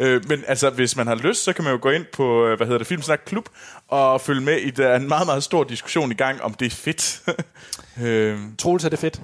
Øh, 0.00 0.28
men 0.28 0.44
altså, 0.46 0.70
hvis 0.70 0.96
man 0.96 1.06
har 1.06 1.14
lyst, 1.14 1.44
så 1.44 1.52
kan 1.52 1.64
man 1.64 1.72
jo 1.72 1.78
gå 1.82 1.90
ind 1.90 2.04
på, 2.12 2.46
øh, 2.46 2.56
hvad 2.56 2.66
hedder 2.66 2.78
det, 2.78 2.86
Filmsnak 2.86 3.20
Klub, 3.26 3.48
og 3.88 4.20
følge 4.20 4.40
med 4.40 4.56
i, 4.56 4.70
der 4.70 4.88
er 4.88 4.96
en 4.96 5.08
meget, 5.08 5.26
meget 5.26 5.42
stor 5.42 5.64
diskussion 5.64 6.10
i 6.12 6.14
gang, 6.14 6.42
om 6.42 6.54
det 6.54 6.66
er 6.66 6.70
fedt. 6.70 7.22
øh, 8.02 8.38
Troels, 8.58 8.84
er 8.84 8.88
det 8.88 8.98
fedt? 8.98 9.22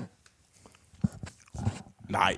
nej. 2.09 2.37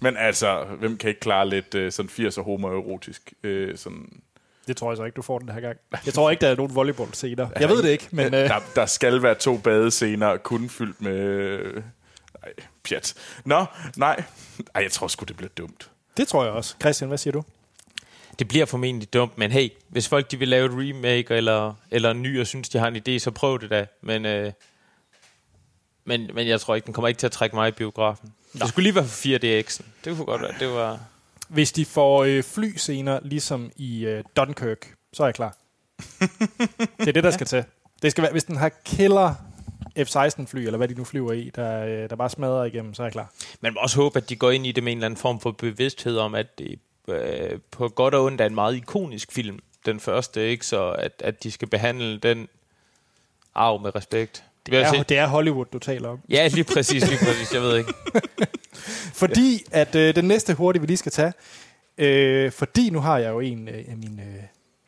Men 0.00 0.16
altså, 0.16 0.64
hvem 0.64 0.96
kan 0.96 1.08
ikke 1.08 1.20
klare 1.20 1.48
lidt 1.48 1.74
øh, 1.74 1.92
sådan 1.92 2.10
80'er 2.10 2.42
homoerotisk? 2.42 3.32
Øh, 3.42 3.78
sådan, 3.78 4.20
Det 4.66 4.76
tror 4.76 4.90
jeg 4.90 4.96
så 4.96 5.04
ikke, 5.04 5.16
du 5.16 5.22
får 5.22 5.38
den 5.38 5.48
her 5.48 5.60
gang. 5.60 5.76
Jeg 6.06 6.14
tror 6.14 6.30
ikke, 6.30 6.40
der 6.40 6.48
er 6.48 6.56
nogen 6.56 6.74
volleyball-scener. 6.74 7.48
Jeg 7.60 7.68
ved 7.68 7.82
det 7.82 7.88
ikke, 7.90 8.08
men... 8.10 8.26
Øh, 8.26 8.48
der, 8.48 8.58
der 8.74 8.86
skal 8.86 9.22
være 9.22 9.34
to 9.34 9.56
badescener, 9.58 10.36
kun 10.36 10.68
fyldt 10.68 11.00
med... 11.00 11.16
Øh, 11.16 11.74
nej, 12.42 12.52
pjat. 12.84 13.14
Nå, 13.44 13.64
nej. 13.96 14.22
Ej, 14.74 14.82
jeg 14.82 14.92
tror 14.92 15.06
sgu, 15.08 15.24
det 15.24 15.36
bliver 15.36 15.50
dumt. 15.58 15.90
det 16.16 16.28
tror 16.28 16.44
jeg 16.44 16.52
også. 16.52 16.74
Christian, 16.80 17.08
hvad 17.08 17.18
siger 17.18 17.32
du? 17.32 17.42
Det 18.38 18.48
bliver 18.48 18.66
formentlig 18.66 19.12
dumt, 19.12 19.38
men 19.38 19.50
hey, 19.50 19.68
hvis 19.88 20.08
folk 20.08 20.30
de 20.30 20.36
vil 20.38 20.48
lave 20.48 20.66
et 20.66 20.72
remake 20.72 21.34
eller, 21.34 21.74
eller 21.90 22.10
en 22.10 22.22
ny 22.22 22.40
og 22.40 22.46
synes, 22.46 22.68
de 22.68 22.78
har 22.78 22.88
en 22.88 22.96
idé, 23.08 23.18
så 23.18 23.30
prøv 23.30 23.60
det 23.60 23.70
da. 23.70 23.86
Men, 24.00 24.26
øh, 24.26 24.52
men, 26.08 26.30
men 26.34 26.48
jeg 26.48 26.60
tror 26.60 26.74
ikke, 26.74 26.86
den 26.86 26.94
kommer 26.94 27.08
ikke 27.08 27.18
til 27.18 27.26
at 27.26 27.32
trække 27.32 27.56
mig 27.56 27.68
i 27.68 27.72
biografen. 27.72 28.32
Nå. 28.54 28.58
Det 28.58 28.68
skulle 28.68 28.82
lige 28.82 28.94
være 28.94 29.04
for 29.04 29.28
4DX'en. 29.28 29.84
Det 30.04 30.16
kunne 30.16 30.26
godt 30.26 30.42
være. 30.42 30.54
Det 30.60 30.68
var... 30.68 31.00
Hvis 31.48 31.72
de 31.72 31.84
får 31.84 32.24
øh, 32.24 32.42
flyscener, 32.42 33.20
ligesom 33.22 33.70
i 33.76 34.04
øh, 34.04 34.24
Dunkirk, 34.36 34.94
så 35.12 35.22
er 35.22 35.26
jeg 35.26 35.34
klar. 35.34 35.56
det 36.98 37.08
er 37.08 37.12
det, 37.12 37.24
der 37.24 37.30
skal 37.30 37.46
til. 37.46 37.64
Det 38.02 38.10
skal 38.10 38.22
være, 38.22 38.32
hvis 38.32 38.44
den 38.44 38.56
har 38.56 38.70
killer 38.84 39.34
F-16-fly, 39.98 40.58
eller 40.58 40.76
hvad 40.76 40.88
de 40.88 40.94
nu 40.94 41.04
flyver 41.04 41.32
i, 41.32 41.50
der, 41.54 41.84
øh, 41.84 42.10
der 42.10 42.16
bare 42.16 42.30
smadrer 42.30 42.64
igennem, 42.64 42.94
så 42.94 43.02
er 43.02 43.06
jeg 43.06 43.12
klar. 43.12 43.32
Man 43.60 43.74
må 43.74 43.80
også 43.80 43.96
håbe, 43.96 44.16
at 44.16 44.28
de 44.28 44.36
går 44.36 44.50
ind 44.50 44.66
i 44.66 44.72
det 44.72 44.84
med 44.84 44.92
en 44.92 44.98
eller 44.98 45.06
anden 45.06 45.20
form 45.20 45.40
for 45.40 45.50
bevidsthed 45.50 46.18
om, 46.18 46.34
at 46.34 46.58
det 46.58 46.78
øh, 47.08 47.58
på 47.70 47.88
godt 47.88 48.14
og 48.14 48.24
ondt 48.24 48.40
er 48.40 48.46
en 48.46 48.54
meget 48.54 48.76
ikonisk 48.76 49.32
film, 49.32 49.58
den 49.86 50.00
første, 50.00 50.48
ikke? 50.48 50.66
Så 50.66 50.90
at, 50.90 51.12
at 51.24 51.42
de 51.42 51.50
skal 51.50 51.68
behandle 51.68 52.18
den 52.18 52.48
arv 53.54 53.80
med 53.82 53.94
respekt. 53.94 54.44
Det 54.70 54.76
Ja, 54.78 54.90
sige. 54.90 55.04
det 55.08 55.18
er 55.18 55.26
Hollywood, 55.26 55.66
du 55.72 55.78
taler 55.78 56.08
om. 56.08 56.18
Ja, 56.28 56.46
lige 56.48 56.64
præcis, 56.64 57.06
lige 57.08 57.18
præcis, 57.18 57.52
jeg 57.52 57.62
ved 57.62 57.76
ikke. 57.76 57.92
Fordi 59.22 59.64
at 59.70 59.94
øh, 59.94 60.14
den 60.14 60.24
næste 60.24 60.54
hurtige, 60.54 60.80
vi 60.80 60.86
lige 60.86 60.96
skal 60.96 61.12
tage, 61.12 61.32
øh, 61.98 62.52
fordi 62.52 62.90
nu 62.90 63.00
har 63.00 63.18
jeg 63.18 63.30
jo 63.30 63.40
en 63.40 63.68
øh, 63.68 63.84
af 63.88 63.96
mine 63.96 64.22
øh, 64.22 64.42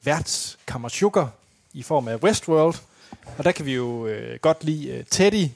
værtskammersugar 0.05 1.29
i 1.73 1.83
form 1.83 2.09
af 2.09 2.17
Westworld, 2.17 2.75
og 3.39 3.45
der 3.45 3.53
kan 3.53 3.67
vi 3.67 3.75
jo 3.75 4.07
øh, 4.07 4.39
godt 4.39 4.65
lide 4.65 4.89
øh, 4.89 5.05
Teddy, 5.11 5.49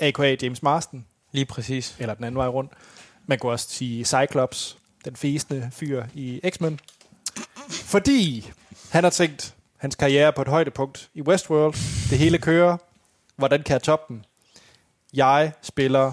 a.k.a. 0.00 0.36
James 0.42 0.62
Marston, 0.62 1.04
Lige 1.32 1.44
præcis. 1.46 1.96
eller 1.98 2.14
den 2.14 2.24
anden 2.24 2.38
vej 2.38 2.46
rundt. 2.48 2.72
Man 3.26 3.38
kunne 3.38 3.52
også 3.52 3.66
sige 3.70 4.04
Cyclops, 4.04 4.76
den 5.04 5.16
fæsende 5.16 5.70
fyr 5.72 6.04
i 6.14 6.40
X-Men. 6.50 6.80
Fordi 7.70 8.50
han 8.90 9.04
har 9.04 9.10
tænkt 9.10 9.54
hans 9.76 9.94
karriere 9.94 10.32
på 10.32 10.42
et 10.42 10.48
højdepunkt 10.48 11.08
i 11.14 11.22
Westworld. 11.22 11.74
Det 12.10 12.18
hele 12.18 12.38
kører. 12.38 12.76
Hvordan 13.38 13.62
kan 13.62 13.72
jeg 13.72 13.82
toppe 13.82 14.14
den? 14.14 14.24
Jeg 15.14 15.52
spiller 15.62 16.12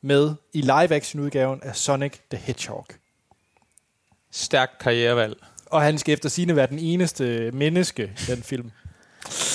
med 0.00 0.34
i 0.52 0.60
live-action-udgaven 0.60 1.62
af 1.62 1.76
Sonic 1.76 2.12
the 2.30 2.40
Hedgehog. 2.40 2.86
Stærkt 4.30 4.78
karrierevalg. 4.78 5.36
Og 5.66 5.82
han 5.82 5.98
skal 5.98 6.14
efter 6.14 6.28
sine 6.28 6.56
være 6.56 6.66
den 6.66 6.78
eneste 6.78 7.50
menneske 7.50 8.02
i 8.02 8.30
den 8.30 8.42
film. 8.42 8.70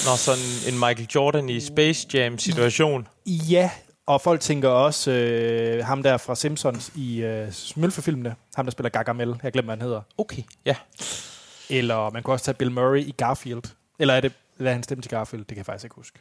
Når 0.05 0.15
sådan 0.15 0.73
en 0.73 0.79
Michael 0.79 1.07
Jordan 1.15 1.49
i 1.49 1.59
Space 1.59 2.07
Jam 2.13 2.37
situation. 2.37 3.07
Ja, 3.27 3.71
og 4.05 4.21
folk 4.21 4.41
tænker 4.41 4.69
også 4.69 5.11
øh, 5.11 5.85
ham 5.85 6.03
der 6.03 6.17
fra 6.17 6.35
Simpsons 6.35 6.91
i 6.95 7.21
øh, 7.23 7.51
Smølfefilmene. 7.51 8.35
Ham, 8.55 8.65
der 8.65 8.71
spiller 8.71 8.89
Gargamel. 8.89 9.39
Jeg 9.43 9.51
glemmer, 9.51 9.67
hvad 9.67 9.77
han 9.77 9.87
hedder. 9.87 10.01
Okay, 10.17 10.43
ja. 10.65 10.75
Eller 11.69 12.09
man 12.09 12.23
kunne 12.23 12.33
også 12.33 12.45
tage 12.45 12.55
Bill 12.55 12.71
Murray 12.71 12.99
i 12.99 13.11
Garfield. 13.11 13.63
Eller 13.99 14.13
er 14.13 14.21
det, 14.21 14.33
hvad 14.57 14.71
er 14.71 14.73
han 14.73 14.83
stemme 14.83 15.01
til 15.01 15.11
Garfield? 15.11 15.41
Det 15.41 15.47
kan 15.47 15.57
jeg 15.57 15.65
faktisk 15.65 15.85
ikke 15.85 15.95
huske. 15.95 16.19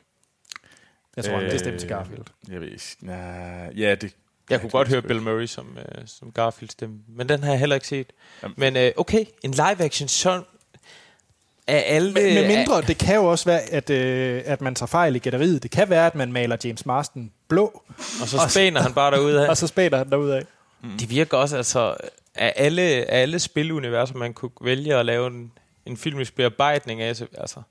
Jeg 1.16 1.24
tror, 1.24 1.32
han 1.34 1.42
Øh, 1.42 1.48
er 1.48 1.52
bestemt 1.52 1.80
til 1.80 1.88
Garfield. 1.88 2.24
Jeg 2.48 2.60
ved 2.60 2.68
ikke. 2.68 2.96
Nah, 3.00 3.80
ja, 3.80 3.94
det... 3.94 4.12
Jeg 4.50 4.60
kunne 4.60 4.70
godt 4.70 4.88
høre 4.88 5.02
Bill. 5.02 5.22
Murray 5.22 5.46
som, 5.46 5.78
øh, 5.78 6.02
som 6.06 6.32
Garfield 6.32 6.70
stemme, 6.70 6.96
men 7.08 7.28
den 7.28 7.42
har 7.42 7.50
jeg 7.50 7.58
heller 7.58 7.74
ikke 7.76 7.86
set. 7.86 8.12
Jamen. 8.42 8.54
Men 8.58 8.76
øh, 8.76 8.92
okay, 8.96 9.24
en 9.42 9.50
live 9.50 9.80
action 9.80 10.08
så 10.08 10.42
er 11.66 11.78
alle... 11.78 12.12
Men, 12.12 12.34
med 12.34 12.56
mindre, 12.56 12.82
det 12.82 12.98
kan 12.98 13.14
jo 13.14 13.24
også 13.24 13.44
være, 13.44 13.60
at, 13.60 13.90
øh, 13.90 14.42
at 14.44 14.60
man 14.60 14.74
tager 14.74 14.86
fejl 14.86 15.16
i 15.16 15.18
gætteriet. 15.18 15.62
Det 15.62 15.70
kan 15.70 15.90
være, 15.90 16.06
at 16.06 16.14
man 16.14 16.32
maler 16.32 16.56
James 16.64 16.86
Marston 16.86 17.32
blå, 17.48 17.82
Og 18.20 18.28
så 18.28 18.48
spænder 18.50 18.82
han 18.82 18.94
bare 18.94 19.10
derude 19.10 19.44
af. 19.44 19.48
og 19.50 19.56
så 19.56 19.66
spænder 19.66 19.98
han 19.98 20.10
derud 20.10 20.30
af. 20.30 20.42
Det 21.00 21.10
virker 21.10 21.36
også, 21.36 21.56
altså, 21.56 21.96
af 22.34 22.52
alle, 22.56 22.82
af 22.82 23.22
alle 23.22 23.38
spiluniverser, 23.38 24.14
man 24.14 24.34
kunne 24.34 24.50
vælge 24.60 24.94
at 24.94 25.06
lave 25.06 25.26
en, 25.26 25.52
en 25.86 25.96
filmisk 25.96 26.36
bearbejdning 26.36 27.02
af, 27.02 27.16
så, 27.16 27.26
altså, 27.38 27.62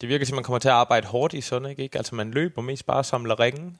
det 0.00 0.08
virker 0.08 0.24
til, 0.26 0.32
at 0.32 0.36
man 0.36 0.44
kommer 0.44 0.58
til 0.58 0.68
at 0.68 0.74
arbejde 0.74 1.06
hårdt 1.06 1.34
i 1.34 1.40
sådan, 1.40 1.70
ikke? 1.78 1.98
Altså, 1.98 2.14
man 2.14 2.30
løber 2.30 2.62
mest 2.62 2.86
bare 2.86 2.96
og 2.96 3.04
samler 3.06 3.40
ringen. 3.40 3.78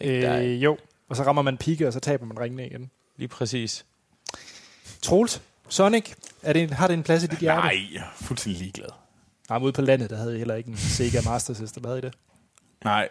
Der 0.00 0.38
Øh, 0.40 0.62
jo, 0.64 0.78
og 1.08 1.16
så 1.16 1.22
rammer 1.22 1.42
man 1.42 1.56
pigge, 1.56 1.86
og 1.86 1.92
så 1.92 2.00
taber 2.00 2.26
man 2.26 2.40
ringene 2.40 2.66
igen. 2.66 2.90
lige 3.16 3.28
præcis. 3.28 3.86
Troels, 5.02 5.42
Sonic, 5.68 6.12
er 6.42 6.52
det, 6.52 6.70
har 6.70 6.86
det 6.86 6.94
en 6.94 7.02
plads 7.02 7.24
i 7.24 7.26
dit 7.26 7.38
hjerte? 7.38 7.60
Nej, 7.60 7.76
jeg 7.94 8.00
er 8.00 8.24
fuldstændig 8.24 8.60
ligeglad. 8.62 8.88
Nej, 9.48 9.58
ude 9.58 9.72
på 9.72 9.82
landet, 9.82 10.10
der 10.10 10.16
havde 10.16 10.34
I 10.34 10.38
heller 10.38 10.54
ikke 10.54 10.70
en 10.70 10.76
Sega 10.76 11.20
Master 11.24 11.54
System. 11.54 11.84
Havde 11.84 11.98
I 11.98 12.00
det? 12.00 12.14
Nej. 12.84 13.08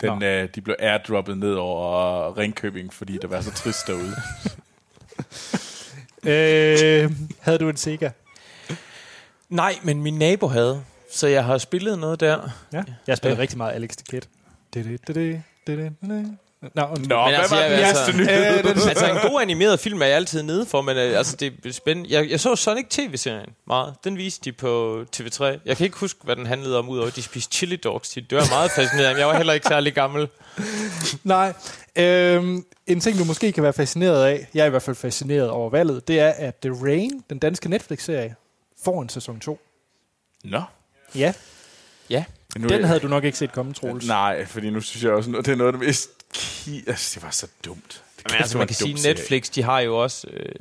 Den, 0.00 0.22
øh, 0.22 0.48
de 0.54 0.60
blev 0.60 0.76
airdroppet 0.78 1.38
ned 1.38 1.54
over 1.54 2.36
Ringkøbing, 2.38 2.92
fordi 2.94 3.18
det 3.18 3.30
var 3.30 3.40
så 3.40 3.50
trist 3.52 3.86
derude. 3.86 4.14
øh, 6.32 7.12
havde 7.40 7.58
du 7.58 7.68
en 7.68 7.76
Sega? 7.76 8.10
Nej, 9.48 9.78
men 9.82 10.02
min 10.02 10.14
nabo 10.18 10.46
havde, 10.48 10.82
så 11.12 11.26
jeg 11.26 11.44
har 11.44 11.58
spillet 11.58 11.98
noget 11.98 12.20
der. 12.20 12.48
Ja. 12.72 12.82
Jeg 13.06 13.16
spillede 13.16 13.36
Øh. 13.36 13.40
rigtig 13.42 13.58
meget 13.58 13.72
Alex 13.72 13.90
the 13.96 14.04
Kid. 14.10 14.20
Det, 14.74 14.84
det, 14.84 15.06
det, 15.08 15.16
det, 15.16 15.42
det. 15.66 15.92
Nå. 16.02 16.10
Nå, 17.08 17.28
hvad 17.28 17.34
altså, 17.38 17.54
var 17.54 17.62
jeg- 17.62 17.70
den 17.70 17.84
altså- 17.84 18.12
nyhed? 18.12 18.28
Øh, 18.64 18.88
altså, 18.88 19.06
en 19.06 19.30
god 19.30 19.42
animeret 19.42 19.80
film 19.80 20.02
er 20.02 20.06
jeg 20.06 20.16
altid 20.16 20.42
nede 20.42 20.66
for, 20.66 20.82
men 20.82 20.96
øh, 20.96 21.18
altså, 21.18 21.36
det 21.36 21.52
er 21.66 21.72
spændende. 21.72 22.14
Jeg, 22.18 22.30
jeg 22.30 22.40
så 22.40 22.56
Sonic 22.56 22.86
TV-serien 22.90 23.48
meget. 23.66 23.94
Den 24.04 24.16
viste 24.16 24.44
de 24.44 24.52
på 24.52 25.04
TV3. 25.16 25.44
Jeg 25.44 25.76
kan 25.76 25.84
ikke 25.84 25.96
huske, 25.98 26.20
hvad 26.22 26.36
den 26.36 26.46
handlede 26.46 26.78
om, 26.78 26.88
udover 26.88 27.08
at 27.08 27.16
de 27.16 27.22
spiste 27.22 27.56
chili 27.56 27.76
dogs. 27.76 28.08
Det 28.08 28.32
var 28.32 28.46
meget 28.50 28.70
fascinerende. 28.70 29.12
men 29.14 29.18
Jeg 29.18 29.28
var 29.28 29.36
heller 29.36 29.52
ikke 29.52 29.66
særlig 29.68 29.94
gammel. 29.94 30.28
Nej. 31.24 31.52
Øhm, 31.96 32.64
en 32.86 33.00
ting, 33.00 33.18
du 33.18 33.24
måske 33.24 33.52
kan 33.52 33.62
være 33.62 33.72
fascineret 33.72 34.24
af, 34.24 34.46
jeg 34.54 34.62
er 34.62 34.66
i 34.66 34.70
hvert 34.70 34.82
fald 34.82 34.96
fascineret 34.96 35.50
over 35.50 35.70
valget, 35.70 36.08
det 36.08 36.20
er, 36.20 36.28
at 36.36 36.54
The 36.62 36.72
Rain, 36.82 37.10
den 37.30 37.38
danske 37.38 37.68
Netflix-serie, 37.68 38.34
får 38.84 39.02
en 39.02 39.08
sæson 39.08 39.40
2. 39.40 39.60
Nå. 40.44 40.62
Ja, 41.14 41.34
Ja. 42.10 42.24
Nu, 42.56 42.68
den 42.68 42.84
havde 42.84 43.00
du 43.00 43.08
nok 43.08 43.24
ikke 43.24 43.38
set 43.38 43.52
komme, 43.52 43.72
Troels. 43.74 44.06
Nej, 44.06 44.44
fordi 44.44 44.70
nu 44.70 44.80
synes 44.80 45.04
jeg 45.04 45.12
også, 45.12 45.30
det 45.30 45.48
er 45.48 45.54
noget 45.54 45.72
af 45.74 45.78
det 45.78 45.86
mest... 45.86 46.10
Altså, 46.86 47.12
det 47.14 47.22
var 47.22 47.30
så 47.30 47.48
dumt. 47.64 48.04
Det 48.16 48.24
Men 48.32 48.40
altså, 48.40 48.58
man 48.58 48.66
kan 48.66 48.76
sige, 48.76 48.94
Netflix, 48.94 49.50
de 49.50 49.62
har 49.62 49.80
jo 49.80 50.02
også... 50.02 50.26
Øh, 50.30 50.54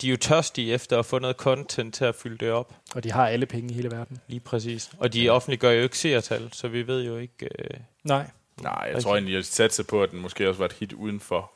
de 0.00 0.06
er 0.06 0.10
jo 0.10 0.16
tørstige 0.16 0.72
efter 0.72 0.98
at 0.98 1.06
få 1.06 1.18
noget 1.18 1.36
content 1.36 1.94
til 1.94 2.04
at 2.04 2.14
fylde 2.14 2.38
det 2.38 2.50
op. 2.50 2.74
Og 2.94 3.04
de 3.04 3.12
har 3.12 3.28
alle 3.28 3.46
penge 3.46 3.70
i 3.70 3.74
hele 3.74 3.90
verden. 3.90 4.20
Lige 4.26 4.40
præcis. 4.40 4.90
Og 4.98 5.12
de 5.12 5.28
offentliggør 5.28 5.70
jo 5.70 5.82
ikke 5.82 5.98
seertal, 5.98 6.52
så 6.52 6.68
vi 6.68 6.86
ved 6.86 7.02
jo 7.02 7.16
ikke... 7.16 7.48
Øh, 7.58 7.80
Nej. 8.04 8.30
Nej, 8.60 8.90
jeg 8.94 9.02
tror 9.02 9.14
egentlig, 9.14 9.34
jeg 9.34 9.44
satte 9.44 9.84
på, 9.84 10.02
at 10.02 10.10
den 10.10 10.20
måske 10.20 10.48
også 10.48 10.58
var 10.58 10.64
et 10.64 10.72
hit 10.72 10.92
uden 10.92 11.20
for, 11.20 11.52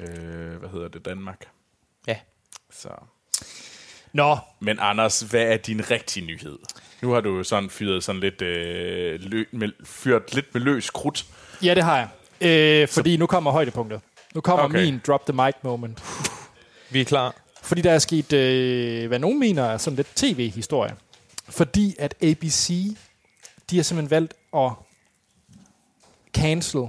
øh, 0.00 0.56
hvad 0.56 0.68
hedder 0.68 0.88
det, 0.88 1.04
Danmark. 1.04 1.48
Ja. 2.06 2.18
Så. 2.70 2.88
Nå, 4.12 4.38
Men 4.60 4.78
Anders, 4.80 5.20
hvad 5.20 5.42
er 5.42 5.56
din 5.56 5.90
rigtige 5.90 6.26
nyhed? 6.26 6.58
Nu 7.02 7.12
har 7.12 7.20
du 7.20 7.44
sådan 7.44 7.70
fyret 7.70 8.04
sådan 8.04 8.20
lidt, 8.20 8.42
øh, 8.42 9.20
lø, 9.22 9.44
med, 9.52 9.68
fyret 9.84 10.34
lidt 10.34 10.54
med 10.54 10.62
løs 10.62 10.90
krudt. 10.90 11.26
ja, 11.62 11.74
det 11.74 11.82
har 11.82 11.96
jeg. 11.96 12.08
Øh, 12.48 12.88
fordi 12.88 13.16
nu 13.16 13.26
kommer 13.26 13.50
højdepunktet. 13.50 14.00
Nu 14.34 14.40
kommer 14.40 14.64
okay. 14.64 14.84
min 14.84 15.00
drop 15.06 15.26
the 15.26 15.32
mic 15.32 15.54
moment. 15.62 16.02
vi 16.90 17.00
er 17.00 17.04
klar. 17.04 17.34
Fordi 17.62 17.82
der 17.82 17.92
er 17.92 17.98
sket, 17.98 18.32
øh, 18.32 19.08
hvad 19.08 19.18
nogen 19.18 19.38
mener 19.38 19.64
er 19.64 19.76
sådan 19.78 19.96
lidt 19.96 20.08
tv-historie. 20.16 20.94
Fordi 21.48 21.96
at 21.98 22.14
ABC, 22.22 22.96
de 23.70 23.76
har 23.76 23.82
simpelthen 23.82 24.10
valgt 24.10 24.34
at 24.56 24.70
cancel 26.34 26.88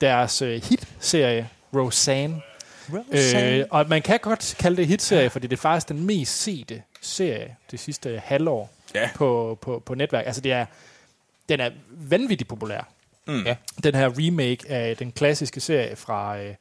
deres 0.00 0.42
øh, 0.42 0.62
hit-serie 0.62 1.48
Roseanne. 1.74 2.40
Øh, 3.60 3.66
og 3.70 3.88
man 3.88 4.02
kan 4.02 4.18
godt 4.22 4.56
kalde 4.58 4.76
det 4.76 4.86
hit-serie, 4.86 5.30
fordi 5.30 5.46
det 5.46 5.56
er 5.56 5.60
faktisk 5.60 5.88
den 5.88 6.06
mest 6.06 6.42
sete 6.42 6.82
serie 7.00 7.56
det 7.70 7.80
sidste 7.80 8.22
halvår 8.24 8.70
Ja. 8.94 9.10
på, 9.14 9.58
på, 9.60 9.82
på 9.86 9.94
netværk. 9.94 10.26
Altså 10.26 10.40
det 10.40 10.52
er, 10.52 10.66
den 11.48 11.60
er 11.60 11.70
vanvittigt 11.90 12.48
populær. 12.48 12.88
Mm. 13.26 13.42
Ja. 13.46 13.56
Den 13.84 13.94
her 13.94 14.10
remake 14.18 14.70
af 14.70 14.96
den 14.96 15.12
klassiske 15.12 15.60
serie 15.60 15.96
fra, 15.96 16.38
øh, 16.38 16.54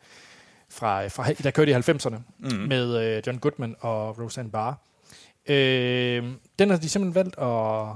fra, 0.70 1.08
fra 1.08 1.34
der 1.34 1.52
kørte 1.52 1.72
i 1.72 1.76
90'erne 1.76 2.16
Mm. 2.38 2.50
med 2.58 2.98
øh, 3.18 3.24
John 3.28 3.40
Goodman 3.40 3.76
og 3.80 4.20
Roseanne 4.20 4.52
Barr. 4.52 4.76
Øh, 5.48 6.24
den 6.60 6.70
har 6.70 6.78
de 6.78 6.90
simpelthen 6.90 7.16
valgt 7.16 7.38
at, 7.38 7.90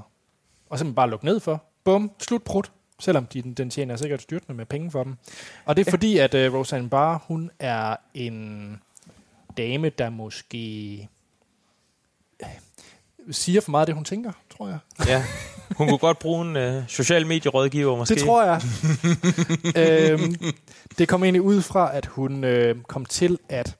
at 0.71 0.79
simpelthen 0.79 0.95
bare 0.95 1.09
lukke 1.09 1.25
ned 1.25 1.39
for. 1.39 1.63
Bum, 1.83 2.11
slut 2.19 2.43
prut. 2.43 2.71
Selvom 3.03 3.25
de, 3.25 3.41
den 3.41 3.69
tjener 3.69 3.95
sikkert 3.95 4.21
styrtende 4.21 4.53
med 4.53 4.65
penge 4.65 4.91
for 4.91 5.03
dem. 5.03 5.15
Og 5.65 5.75
det 5.75 5.87
er 5.87 5.91
ja. 5.91 5.93
fordi, 5.93 6.17
at 6.17 6.33
øh, 6.33 6.53
Roseanne 6.53 6.89
Barr, 6.89 7.23
hun 7.27 7.51
er 7.59 7.95
en 8.13 8.79
dame, 9.57 9.89
der 9.89 10.09
måske 10.09 10.93
øh, 12.41 12.47
siger 13.31 13.61
for 13.61 13.71
meget 13.71 13.81
af 13.81 13.85
det, 13.85 13.95
hun 13.95 14.03
tænker, 14.03 14.31
tror 14.57 14.67
jeg. 14.67 14.77
Ja. 15.07 15.23
Hun 15.77 15.87
kunne 15.87 15.97
godt 15.97 16.19
bruge 16.19 16.49
en 16.49 16.55
øh, 16.55 16.83
social 16.87 17.27
medierådgiver, 17.27 17.97
måske. 17.97 18.15
Det 18.15 18.23
tror 18.23 18.43
jeg. 18.43 18.61
øhm, 20.11 20.35
det 20.97 21.07
kom 21.07 21.23
egentlig 21.23 21.41
ud 21.41 21.61
fra, 21.61 21.97
at 21.97 22.05
hun 22.05 22.43
øh, 22.43 22.81
kom 22.81 23.05
til 23.05 23.39
at 23.49 23.77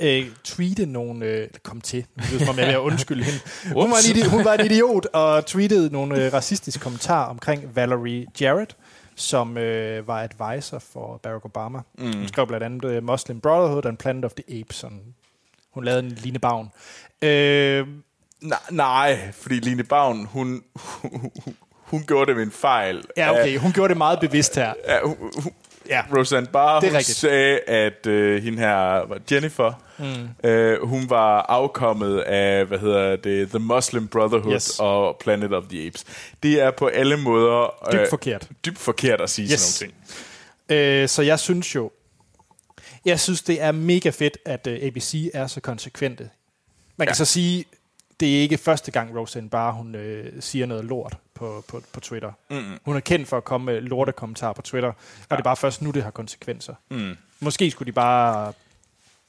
øh, 0.00 0.26
tweete 0.44 0.86
nogle... 0.86 1.26
Øh, 1.26 1.48
kom 1.62 1.80
til. 1.80 2.04
Det 2.16 2.30
lyder 2.32 2.38
som 2.44 2.48
om, 2.48 2.58
jeg 2.58 2.72
er 2.72 2.78
undskylde 2.88 3.24
hende. 3.24 3.38
Hun 3.72 3.90
var, 3.90 3.96
en 4.10 4.16
idi- 4.16 4.28
hun 4.28 4.44
var 4.44 4.54
en 4.54 4.66
idiot 4.66 5.06
og 5.06 5.46
tweetede 5.46 5.92
nogle 5.92 6.24
øh, 6.26 6.32
racistiske 6.32 6.80
kommentarer 6.80 7.26
omkring 7.26 7.76
Valerie 7.76 8.26
Jarrett, 8.40 8.76
som 9.14 9.58
øh, 9.58 10.08
var 10.08 10.22
advisor 10.22 10.78
for 10.78 11.20
Barack 11.22 11.44
Obama. 11.44 11.78
Mm. 11.98 12.12
Hun 12.16 12.28
skrev 12.28 12.46
blandt 12.46 12.64
andet 12.64 12.84
øh, 12.84 13.02
Muslim 13.04 13.40
Brotherhood 13.40 13.86
and 13.86 13.96
Planet 13.96 14.24
of 14.24 14.32
the 14.32 14.60
Apes. 14.60 14.76
Sådan. 14.76 15.00
Hun 15.70 15.84
lavede 15.84 16.02
en 16.06 16.10
Line 16.12 16.38
Bavn. 16.38 16.68
Øh, 17.22 17.86
Nej, 18.40 18.58
nej, 18.70 19.32
fordi 19.32 19.54
Line 19.54 19.84
Bavn, 19.84 20.24
hun, 20.26 20.62
hun, 20.76 21.30
hun 21.74 22.02
gjorde 22.06 22.26
det 22.26 22.36
ved 22.36 22.42
en 22.42 22.50
fejl. 22.52 23.02
ja, 23.16 23.30
okay. 23.30 23.58
Hun 23.58 23.72
gjorde 23.72 23.88
det 23.88 23.96
meget 23.96 24.20
bevidst 24.20 24.54
her. 24.56 24.72
Ja, 24.88 24.98
hun, 25.04 25.16
hun, 25.42 25.52
Ja. 25.88 26.02
Roseanne 26.16 26.46
Barr, 26.46 26.80
Det 26.80 26.86
er 26.86 26.90
hun 26.90 26.96
rigtigt. 26.98 27.18
sagde, 27.18 27.58
at 27.60 28.06
øh, 28.06 28.42
hende 28.42 28.58
her, 28.58 29.06
var 29.06 29.18
Jennifer, 29.32 29.72
mm. 29.98 30.48
øh, 30.50 30.82
hun 30.88 31.10
var 31.10 31.42
afkommet 31.42 32.18
af, 32.20 32.64
hvad 32.64 32.78
hedder 32.78 33.16
det, 33.16 33.48
The 33.48 33.58
Muslim 33.58 34.08
Brotherhood 34.08 34.54
Yes. 34.54 34.76
og 34.80 35.16
Planet 35.20 35.52
of 35.52 35.64
the 35.70 35.86
Apes. 35.86 36.04
Det 36.42 36.60
er 36.62 36.70
på 36.70 36.86
alle 36.86 37.16
måder... 37.16 37.88
Dybt 37.92 38.10
forkert. 38.10 38.48
Dybt 38.66 38.78
forkert 38.78 39.20
at 39.20 39.30
sige 39.30 39.52
Yes. 39.52 39.60
sådan 39.60 39.88
nogle 39.88 40.06
ting. 40.68 41.02
Øh, 41.02 41.08
så 41.08 41.22
jeg 41.22 41.38
synes 41.40 41.74
jo, 41.74 41.90
jeg 43.04 43.20
synes, 43.20 43.42
det 43.42 43.62
er 43.62 43.72
mega 43.72 44.10
fedt, 44.10 44.38
at 44.44 44.66
øh, 44.66 44.78
ABC 44.82 45.30
er 45.34 45.46
så 45.46 45.60
konsekvente. 45.60 46.30
Man 46.96 47.06
kan 47.06 47.10
ja. 47.12 47.14
så 47.14 47.24
sige, 47.24 47.64
det 48.20 48.36
er 48.36 48.40
ikke 48.40 48.58
første 48.58 48.90
gang, 48.90 49.18
Roseanne 49.18 49.50
bare 49.50 49.72
hun 49.72 49.94
øh, 49.94 50.42
siger 50.42 50.66
noget 50.66 50.84
lort 50.84 51.16
på, 51.34 51.64
på, 51.68 51.82
på 51.92 52.00
Twitter. 52.00 52.32
Mm-mm. 52.50 52.78
Hun 52.84 52.96
er 52.96 53.00
kendt 53.00 53.28
for 53.28 53.36
at 53.36 53.44
komme 53.44 53.64
med 53.64 53.80
lortekommentarer 53.80 54.52
på 54.52 54.62
Twitter, 54.62 54.88
og 54.88 54.96
ja. 55.30 55.36
det 55.36 55.40
er 55.40 55.44
bare 55.44 55.56
først 55.56 55.82
nu, 55.82 55.90
det 55.90 56.02
har 56.02 56.10
konsekvenser. 56.10 56.74
Mm. 56.90 57.16
Måske 57.40 57.70
skulle 57.70 57.86
de 57.86 57.92
bare 57.92 58.52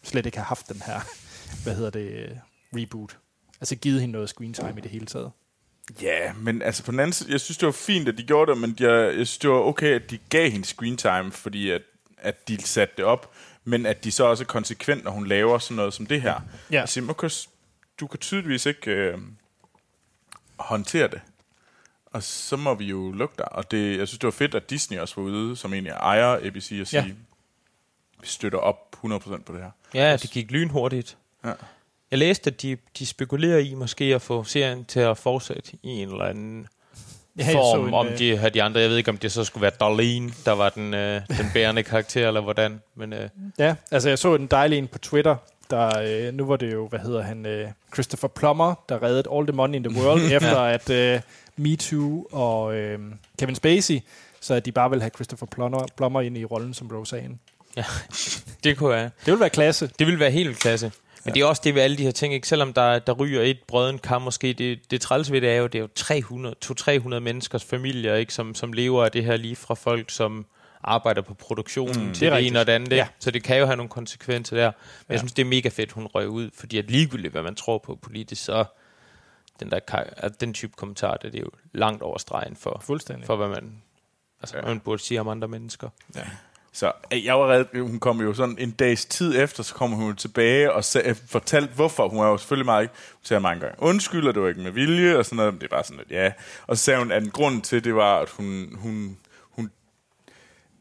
slet 0.03 0.25
ikke 0.25 0.37
have 0.37 0.45
haft 0.45 0.69
den 0.69 0.81
her, 0.85 0.99
hvad 1.63 1.75
hedder 1.75 1.89
det, 1.89 2.39
reboot. 2.75 3.17
Altså 3.61 3.75
givet 3.75 4.01
hende 4.01 4.11
noget 4.11 4.29
screen 4.29 4.53
time 4.53 4.73
i 4.77 4.81
det 4.81 4.91
hele 4.91 5.05
taget. 5.05 5.31
Ja, 6.01 6.33
men 6.33 6.61
altså 6.61 6.83
på 6.83 6.91
den 6.91 6.99
anden 6.99 7.13
side, 7.13 7.31
jeg 7.31 7.41
synes, 7.41 7.57
det 7.57 7.65
var 7.65 7.71
fint, 7.71 8.07
at 8.07 8.17
de 8.17 8.23
gjorde 8.23 8.51
det, 8.51 8.61
men 8.61 8.75
jeg, 8.79 8.89
jeg 8.89 9.13
synes, 9.13 9.37
det 9.37 9.49
var 9.49 9.55
okay, 9.55 9.95
at 9.95 10.11
de 10.11 10.19
gav 10.29 10.49
hende 10.49 10.65
screen 10.65 10.97
time, 10.97 11.31
fordi 11.31 11.69
at, 11.69 11.81
at 12.17 12.47
de 12.47 12.61
satte 12.61 12.93
det 12.97 13.05
op, 13.05 13.31
men 13.63 13.85
at 13.85 14.03
de 14.03 14.11
så 14.11 14.23
også 14.23 14.43
er 14.43 14.45
konsekvent, 14.45 15.03
når 15.03 15.11
hun 15.11 15.27
laver 15.27 15.57
sådan 15.57 15.75
noget 15.75 15.93
som 15.93 16.05
det 16.05 16.21
her. 16.21 16.41
Ja. 16.71 16.79
Altså, 16.79 17.05
okay, 17.09 17.29
du 17.99 18.07
kan 18.07 18.19
tydeligvis 18.19 18.65
ikke 18.65 18.91
øh, 18.91 19.17
håndtere 20.59 21.07
det. 21.07 21.21
Og 22.05 22.23
så 22.23 22.55
må 22.57 22.73
vi 22.73 22.85
jo 22.85 23.11
lukke 23.11 23.35
dig. 23.37 23.51
Og 23.51 23.71
det, 23.71 23.97
jeg 23.97 24.07
synes, 24.07 24.19
det 24.19 24.27
var 24.27 24.31
fedt, 24.31 24.55
at 24.55 24.69
Disney 24.69 24.99
også 24.99 25.15
var 25.17 25.23
ude, 25.23 25.55
som 25.55 25.73
egentlig 25.73 25.91
ejer 25.91 26.39
ABC, 26.43 26.77
og 26.81 26.87
sige, 26.87 27.01
Ja. 27.01 27.11
vi 28.21 28.27
støtter 28.27 28.59
op 28.59 28.95
100% 29.05 29.43
på 29.43 29.53
det 29.53 29.61
her. 29.61 29.71
Ja, 29.93 30.17
det 30.17 30.29
gik 30.31 30.51
lynhurtigt. 30.51 31.17
Ja. 31.45 31.53
Jeg 32.11 32.19
læste, 32.19 32.49
at 32.49 32.61
de, 32.61 32.77
de 32.99 33.05
spekulerer 33.05 33.57
i 33.57 33.73
måske 33.73 34.05
at 34.05 34.21
få 34.21 34.43
serien 34.43 34.85
til 34.85 34.99
at 34.99 35.17
fortsætte 35.17 35.71
i 35.83 35.87
en 35.87 36.09
eller 36.09 36.25
anden 36.25 36.67
Ja, 37.37 37.53
form, 37.53 37.87
en, 37.87 37.93
om 37.93 38.07
øh, 38.07 38.17
de 38.17 38.37
har 38.37 38.49
de 38.49 38.63
andre. 38.63 38.81
Jeg 38.81 38.89
ved 38.89 38.97
ikke, 38.97 39.11
om 39.11 39.17
det 39.17 39.31
så 39.31 39.43
skulle 39.43 39.61
være 39.61 39.71
Darlene, 39.79 40.31
der 40.45 40.51
var 40.51 40.69
den, 40.69 40.93
øh, 40.93 41.21
den 41.27 41.45
bærende 41.53 41.83
karakter, 41.83 42.27
eller 42.27 42.41
hvordan. 42.41 42.81
Men 42.95 43.13
øh, 43.13 43.29
Ja, 43.59 43.75
altså 43.91 44.09
jeg 44.09 44.19
så 44.19 44.35
en 44.35 44.47
dejlig 44.47 44.77
en 44.77 44.87
på 44.87 44.97
Twitter, 44.97 45.35
Der, 45.69 45.99
øh, 46.27 46.33
nu 46.33 46.45
var 46.45 46.55
det 46.55 46.73
jo, 46.73 46.87
hvad 46.87 46.99
hedder 46.99 47.21
han, 47.21 47.45
øh, 47.45 47.67
Christopher 47.93 48.27
Plummer, 48.27 48.75
der 48.89 49.03
reddede 49.03 49.23
All 49.33 49.47
the 49.47 49.55
Money 49.55 49.75
in 49.75 49.83
the 49.83 50.01
World, 50.01 50.21
efter 50.37 50.59
at 50.59 50.89
øh, 50.89 51.21
Me 51.57 51.75
Too 51.75 52.27
og 52.31 52.75
øh, 52.75 52.99
Kevin 53.39 53.55
Spacey, 53.55 53.99
så 54.41 54.53
at 54.53 54.65
de 54.65 54.71
bare 54.71 54.89
vil 54.89 55.01
have 55.01 55.11
Christopher 55.15 55.47
Plummer, 55.47 55.87
Plummer 55.97 56.21
ind 56.21 56.37
i 56.37 56.45
rollen 56.45 56.73
som 56.73 56.87
Roseanne. 56.87 57.37
Det 58.63 58.77
kunne 58.77 58.95
jeg. 58.95 59.09
Det 59.25 59.31
vil 59.31 59.39
være 59.39 59.49
klasse. 59.49 59.89
Det 59.99 60.07
vil 60.07 60.19
være 60.19 60.31
helt 60.31 60.59
klasse. 60.59 60.91
Men 61.27 61.33
det 61.33 61.41
er 61.41 61.45
også 61.45 61.61
det 61.65 61.75
ved 61.75 61.81
alle 61.81 61.97
de 61.97 62.03
her 62.03 62.11
ting, 62.11 62.33
ikke? 62.33 62.47
Selvom 62.47 62.73
der, 62.73 62.99
der 62.99 63.13
ryger 63.13 63.41
et 63.41 63.57
brøden 63.67 63.99
kam 63.99 64.21
måske, 64.21 64.53
det, 64.53 64.91
det 64.91 65.01
træls 65.01 65.31
ved 65.31 65.41
det 65.41 65.49
er 65.51 65.55
jo, 65.55 65.67
det 65.67 65.75
er 65.75 65.81
jo 65.81 65.87
300, 65.95 66.55
200-300 66.65 67.19
menneskers 67.19 67.63
familier, 67.63 68.15
ikke? 68.15 68.33
Som, 68.33 68.55
som 68.55 68.73
lever 68.73 69.05
af 69.05 69.11
det 69.11 69.25
her 69.25 69.37
lige 69.37 69.55
fra 69.55 69.75
folk, 69.75 70.11
som 70.11 70.45
arbejder 70.83 71.21
på 71.21 71.33
produktionen 71.33 72.07
mm, 72.07 72.13
til 72.13 72.27
det 72.27 72.37
det, 72.37 72.47
ene 72.47 72.59
og 72.59 72.67
det 72.67 72.71
andet. 72.73 72.91
Ja. 72.91 73.07
Så 73.19 73.31
det 73.31 73.43
kan 73.43 73.57
jo 73.59 73.65
have 73.65 73.75
nogle 73.77 73.89
konsekvenser 73.89 74.55
der. 74.57 74.65
Men 74.65 74.71
ja. 74.71 74.73
Ja. 75.09 75.13
jeg 75.13 75.19
synes, 75.19 75.31
det 75.33 75.41
er 75.41 75.45
mega 75.47 75.69
fedt, 75.69 75.91
hun 75.91 76.05
røg 76.05 76.29
ud, 76.29 76.49
fordi 76.53 76.77
at 76.77 76.91
ligegyldigt, 76.91 77.31
hvad 77.31 77.43
man 77.43 77.55
tror 77.55 77.77
på 77.77 77.95
politisk, 77.95 78.43
så 78.45 78.65
den, 79.59 79.71
der, 79.71 79.79
at 80.17 80.41
den 80.41 80.53
type 80.53 80.73
kommentar, 80.77 81.17
det 81.17 81.35
er 81.35 81.39
jo 81.39 81.49
langt 81.73 82.01
over 82.03 82.17
stregen 82.17 82.55
for, 82.55 82.81
Fuldstændig. 82.85 83.25
for 83.25 83.35
hvad 83.35 83.47
man, 83.47 83.81
altså, 84.41 84.57
Ja. 84.57 84.61
ja. 84.63 84.67
man 84.67 84.79
burde 84.79 85.01
sige 85.01 85.19
om 85.21 85.27
andre 85.27 85.47
mennesker. 85.47 85.89
Så 86.73 86.91
øh, 87.13 87.25
jeg 87.25 87.39
var 87.39 87.51
red, 87.51 87.65
hun 87.81 87.99
kom 87.99 88.21
jo 88.21 88.33
sådan 88.33 88.55
en 88.59 88.71
dags 88.71 89.05
tid 89.05 89.39
efter, 89.43 89.63
så 89.63 89.73
kom 89.75 89.91
hun 89.91 90.15
tilbage 90.15 90.73
og 90.73 90.83
sag, 90.83 91.15
fortalte, 91.27 91.73
hvorfor. 91.73 92.07
Hun 92.09 92.19
er 92.19 92.27
jo 92.27 92.37
selvfølgelig 92.37 92.65
meget 92.65 92.83
ikke, 92.83 92.93
hun 93.13 93.19
sagde 93.23 93.41
mange 93.41 93.61
gange, 93.61 93.75
undskyld, 93.79 94.27
og 94.27 94.33
det 94.33 94.41
var 94.41 94.47
ikke 94.47 94.61
med 94.61 94.71
vilje, 94.71 95.17
og 95.17 95.25
sådan 95.25 95.35
noget, 95.35 95.53
men 95.53 95.61
det 95.61 95.71
var 95.71 95.81
sådan 95.81 95.97
lidt, 95.97 96.11
ja. 96.11 96.31
Og 96.67 96.77
så 96.77 96.83
sagde 96.83 96.99
hun, 96.99 97.11
at 97.11 97.23
en 97.23 97.29
grund 97.31 97.61
til 97.61 97.83
det 97.83 97.95
var, 97.95 98.19
at 98.19 98.29
hun, 98.29 98.75
hun 98.75 99.17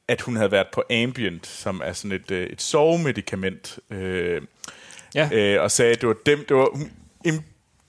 at 0.08 0.20
hun 0.20 0.36
havde 0.36 0.50
været 0.52 0.66
på 0.72 0.82
Ambient, 0.90 1.46
som 1.46 1.82
er 1.84 1.92
sådan 1.92 2.12
et, 2.12 2.30
øh, 2.30 2.46
et 2.46 2.62
sovemedikament, 2.62 3.78
øh, 3.90 4.40
Ja. 5.14 5.28
øh, 5.32 5.62
og 5.62 5.70
sagde, 5.70 5.92
at 5.92 6.00
det 6.00 6.08
var 6.08 6.16
dem, 6.26 6.44
det 6.48 6.56
var, 6.56 6.68
hun, 6.74 6.90
im- 7.28 7.42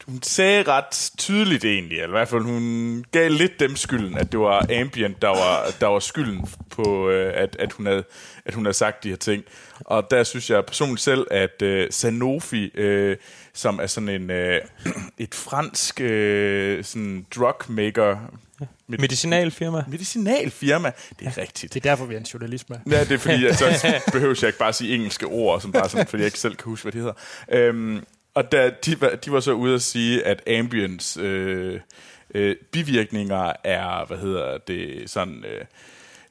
hun 0.07 0.23
sagde 0.23 0.63
ret 0.63 1.11
tydeligt 1.17 1.65
egentlig, 1.65 1.95
eller 1.97 2.07
i 2.07 2.11
hvert 2.11 2.27
fald 2.27 2.41
hun 2.41 3.05
gav 3.11 3.29
lidt 3.31 3.59
dem 3.59 3.75
skylden, 3.75 4.17
at 4.17 4.31
det 4.31 4.39
var 4.39 4.65
Ambient, 4.81 5.21
der 5.21 5.27
var, 5.27 5.65
der 5.79 5.87
var 5.87 5.99
skylden 5.99 6.45
på, 6.69 7.09
øh, 7.09 7.33
at, 7.35 7.55
at, 7.59 7.71
hun 7.73 7.85
havde, 7.85 8.03
at 8.45 8.53
hun 8.53 8.65
havde 8.65 8.73
sagt 8.77 9.03
de 9.03 9.09
her 9.09 9.15
ting. 9.15 9.43
Og 9.79 10.11
der 10.11 10.23
synes 10.23 10.49
jeg 10.49 10.65
personligt 10.65 11.01
selv, 11.01 11.27
at 11.31 11.61
øh, 11.61 11.87
Sanofi, 11.91 12.71
øh, 12.75 13.17
som 13.53 13.79
er 13.79 13.87
sådan 13.87 14.09
en 14.09 14.29
øh, 14.31 14.61
et 15.17 15.35
fransk 15.35 16.01
øh, 16.01 16.83
sådan 16.83 17.25
med, 18.59 18.97
Medicinalfirma. 18.99 19.83
medicinalfirma, 19.87 20.91
det 21.19 21.27
er 21.27 21.37
rigtigt. 21.37 21.73
Det 21.73 21.85
er 21.85 21.89
derfor, 21.89 22.05
vi 22.05 22.13
er 22.13 22.19
en 22.19 22.25
journalist 22.25 22.69
med. 22.69 22.77
Ja, 22.91 22.99
det 22.99 23.11
er 23.11 23.17
fordi, 23.17 23.45
at 23.45 23.57
så 23.57 23.65
behøver 24.13 24.39
jeg 24.41 24.47
ikke 24.47 24.59
bare 24.59 24.73
sige 24.73 24.95
engelske 24.95 25.25
ord, 25.25 25.61
som 25.61 25.71
bare 25.71 25.89
sådan, 25.89 26.07
fordi 26.07 26.21
jeg 26.21 26.27
ikke 26.27 26.39
selv 26.39 26.55
kan 26.55 26.65
huske, 26.65 26.83
hvad 26.83 26.91
de 26.91 26.97
hedder. 26.97 27.13
Øhm, 27.51 28.05
og 28.33 28.51
der, 28.51 28.69
de, 28.85 29.01
var, 29.01 29.09
de 29.09 29.31
var 29.31 29.39
så 29.39 29.51
ude 29.51 29.75
at 29.75 29.81
sige, 29.81 30.25
at 30.25 30.49
ambience 30.49 31.19
øh, 31.21 31.79
øh, 32.35 32.55
bivirkninger 32.71 33.53
er, 33.63 34.05
hvad 34.05 34.17
hedder 34.17 34.57
det, 34.57 35.09
sådan 35.09 35.43
øh, 35.45 35.65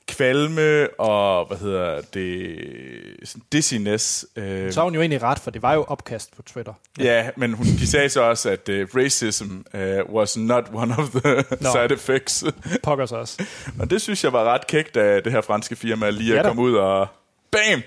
kvalme 0.09 1.01
og, 1.01 1.47
hvad 1.47 1.59
hedder 1.59 2.01
det, 2.15 3.29
sådan 3.29 3.43
dizziness. 3.53 4.27
Øh, 4.37 4.73
Så 4.73 4.81
har 4.81 4.85
hun 4.85 4.95
jo 4.95 5.01
egentlig 5.01 5.23
ret, 5.23 5.39
for 5.39 5.51
det 5.51 5.63
var 5.63 5.75
jo 5.75 5.85
opkast 5.89 6.37
på 6.37 6.43
Twitter. 6.43 6.73
Ja, 6.99 7.31
men 7.37 7.53
hun, 7.53 7.67
de 7.67 7.87
sagde 7.87 8.09
så 8.09 8.23
også, 8.23 8.51
at 8.51 8.69
uh, 8.69 8.75
racism 8.97 9.45
uh, 9.75 10.15
was 10.15 10.37
not 10.37 10.65
one 10.73 10.95
of 10.99 11.11
the 11.11 11.45
Nå. 11.61 11.69
side 11.73 11.93
effects. 11.95 12.45
Pokker 12.83 13.07
sig 13.07 13.19
også. 13.19 13.43
og 13.81 13.91
det 13.91 14.03
synes 14.03 14.25
jeg 14.25 14.33
var 14.33 14.45
ret 14.45 14.67
kægt 14.67 14.97
af 14.97 15.23
det 15.23 15.33
her 15.33 15.41
franske 15.41 15.77
firma 15.77 16.11
lige 16.11 16.33
Ja 16.33 16.39
at 16.39 16.47
komme 16.47 16.63
ud 16.63 16.75
og... 16.75 17.09
Bam! 17.51 17.83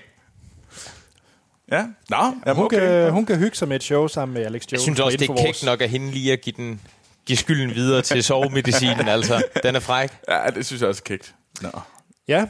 Ja, 1.72 1.86
nå, 2.08 2.16
jamen, 2.16 2.56
Hun, 2.56 2.64
okay. 2.64 2.78
kan, 2.78 3.10
hun 3.12 3.26
kan 3.26 3.38
hygge 3.38 3.56
sig 3.56 3.68
med 3.68 3.76
et 3.76 3.82
show 3.82 4.06
sammen 4.06 4.34
med 4.34 4.44
Alex 4.46 4.62
Jones. 4.62 4.72
Jeg 4.72 4.80
synes 4.80 5.00
også, 5.00 5.16
det 5.16 5.30
er 5.30 5.44
kægt 5.44 5.64
nok 5.64 5.80
af 5.80 5.88
hende 5.88 6.10
lige 6.10 6.32
at 6.32 6.40
give, 6.40 6.54
den, 6.56 6.80
give 7.26 7.36
skylden 7.36 7.74
videre 7.74 8.02
til 8.02 8.24
sovemedicinen. 8.24 9.08
altså, 9.18 9.42
den 9.62 9.76
er 9.76 9.80
fræk. 9.80 10.10
Ja, 10.28 10.46
det 10.54 10.66
synes 10.66 10.80
jeg 10.82 10.88
også 10.88 11.02
er 11.04 11.08
kægt. 11.08 11.34
Nå. 11.60 11.70
Ja, 12.30 12.46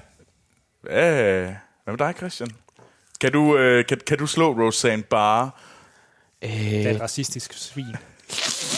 Hvad, 0.83 1.43
hvad 1.85 1.93
med 1.93 1.99
dig, 1.99 2.14
Christian? 2.16 2.51
Kan 3.20 3.33
du, 3.33 3.57
øh, 3.59 3.87
kan, 3.87 3.99
kan 4.07 4.18
du 4.18 4.26
slå 4.26 4.53
Roseanne 4.53 5.03
Barr? 5.03 5.61
det 6.43 6.81
er 6.83 6.89
Øh, 6.89 6.95
et 6.95 7.01
racistisk 7.01 7.53
svin. 7.53 7.97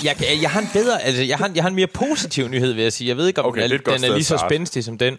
jeg, 0.05 0.17
kan- 0.17 0.43
jeg, 0.43 0.51
har 0.51 0.61
en 0.61 0.69
bedre, 0.73 1.03
altså, 1.03 1.23
jeg, 1.23 1.39
har, 1.39 1.51
jeg 1.55 1.65
har 1.65 1.69
en 1.69 1.75
mere 1.77 1.87
positiv 1.87 2.49
nyhed, 2.49 2.73
vil 2.73 2.83
jeg 2.83 2.93
sige. 2.93 3.09
Jeg 3.09 3.17
ved 3.17 3.27
ikke, 3.27 3.43
om 3.43 3.47
Okay, 3.49 3.63
den, 3.63 3.73
er, 3.73 3.93
den 3.93 4.05
er 4.05 4.13
lige 4.15 4.25
så 4.25 4.45
spændstig 4.49 4.85
som 4.85 4.99
den. 4.99 5.19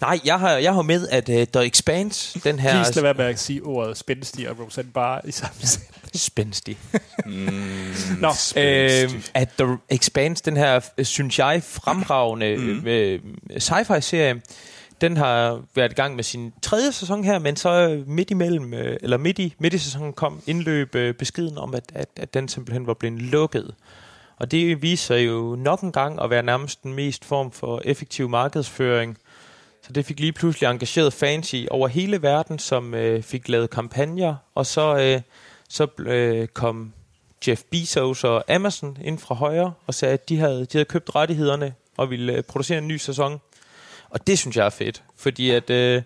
Nej, 0.00 0.20
jeg 0.24 0.40
har, 0.40 0.50
jeg 0.50 0.74
har 0.74 0.82
med, 0.82 1.08
at 1.08 1.28
uh, 1.28 1.34
The 1.34 1.66
Expanse, 1.66 2.40
den 2.40 2.58
her... 2.58 2.70
Please 2.70 2.94
lad 2.94 3.02
være 3.02 3.14
med 3.14 3.24
at 3.24 3.38
sige 3.40 3.62
ordet 3.62 3.96
spændstig 3.96 4.48
og 4.50 4.58
Roseanne 4.60 4.90
bare 4.92 5.20
i 5.24 5.30
samme 5.32 5.54
sætning. 5.62 5.92
Spændstig. 6.14 6.78
Nå, 8.20 8.32
Øh, 8.56 9.10
at 9.34 9.48
The 9.58 9.78
Expanse, 9.90 10.42
den 10.44 10.56
her, 10.56 10.80
øh, 10.98 11.04
synes 11.04 11.38
jeg, 11.38 11.62
fremragende 11.64 12.56
mm. 12.56 12.86
øh, 12.86 13.20
sci-fi-serie, 13.58 14.40
den 15.02 15.16
har 15.16 15.62
været 15.74 15.92
i 15.92 15.94
gang 15.94 16.16
med 16.16 16.24
sin 16.24 16.52
tredje 16.62 16.92
sæson 16.92 17.24
her, 17.24 17.38
men 17.38 17.56
så 17.56 18.02
midt 18.06 18.30
imellem, 18.30 18.74
øh, 18.74 18.96
eller 19.00 19.16
midt 19.16 19.38
i, 19.38 19.54
midt 19.58 19.74
i 19.74 19.78
sæsonen 19.78 20.12
kom 20.12 20.42
indløb 20.46 20.94
øh, 20.94 21.14
beskeden 21.14 21.58
om, 21.58 21.74
at, 21.74 21.84
at, 21.94 22.08
at 22.16 22.34
den 22.34 22.48
simpelthen 22.48 22.86
var 22.86 22.94
blevet 22.94 23.22
lukket. 23.22 23.74
Og 24.36 24.50
det 24.50 24.82
viser 24.82 25.16
jo 25.16 25.56
nok 25.58 25.80
en 25.80 25.92
gang 25.92 26.22
at 26.22 26.30
være 26.30 26.42
nærmest 26.42 26.82
den 26.82 26.94
mest 26.94 27.24
form 27.24 27.50
for 27.50 27.82
effektiv 27.84 28.28
markedsføring. 28.28 29.18
Så 29.82 29.92
det 29.92 30.06
fik 30.06 30.20
lige 30.20 30.32
pludselig 30.32 30.66
engageret 30.66 31.12
fans 31.12 31.54
i 31.54 31.68
over 31.70 31.88
hele 31.88 32.22
verden, 32.22 32.58
som 32.58 32.94
øh, 32.94 33.22
fik 33.22 33.48
lavet 33.48 33.70
kampagner, 33.70 34.34
og 34.54 34.66
så, 34.66 34.96
øh, 34.96 35.20
så 35.68 35.86
øh, 35.98 36.48
kom 36.48 36.92
Jeff 37.48 37.62
Bezos 37.70 38.24
og 38.24 38.44
Amazon 38.54 38.98
ind 39.04 39.18
fra 39.18 39.34
højre 39.34 39.72
og 39.86 39.94
sagde, 39.94 40.14
at 40.14 40.28
de 40.28 40.38
havde, 40.38 40.60
de 40.60 40.68
havde 40.72 40.84
købt 40.84 41.14
rettighederne 41.14 41.74
og 41.96 42.10
ville 42.10 42.32
øh, 42.32 42.42
producere 42.42 42.78
en 42.78 42.88
ny 42.88 42.96
sæson. 42.96 43.40
Og 44.12 44.26
det 44.26 44.38
synes 44.38 44.56
jeg 44.56 44.66
er 44.66 44.70
fedt, 44.70 45.02
fordi 45.16 45.50
at... 45.50 45.70
Øh, 45.70 46.02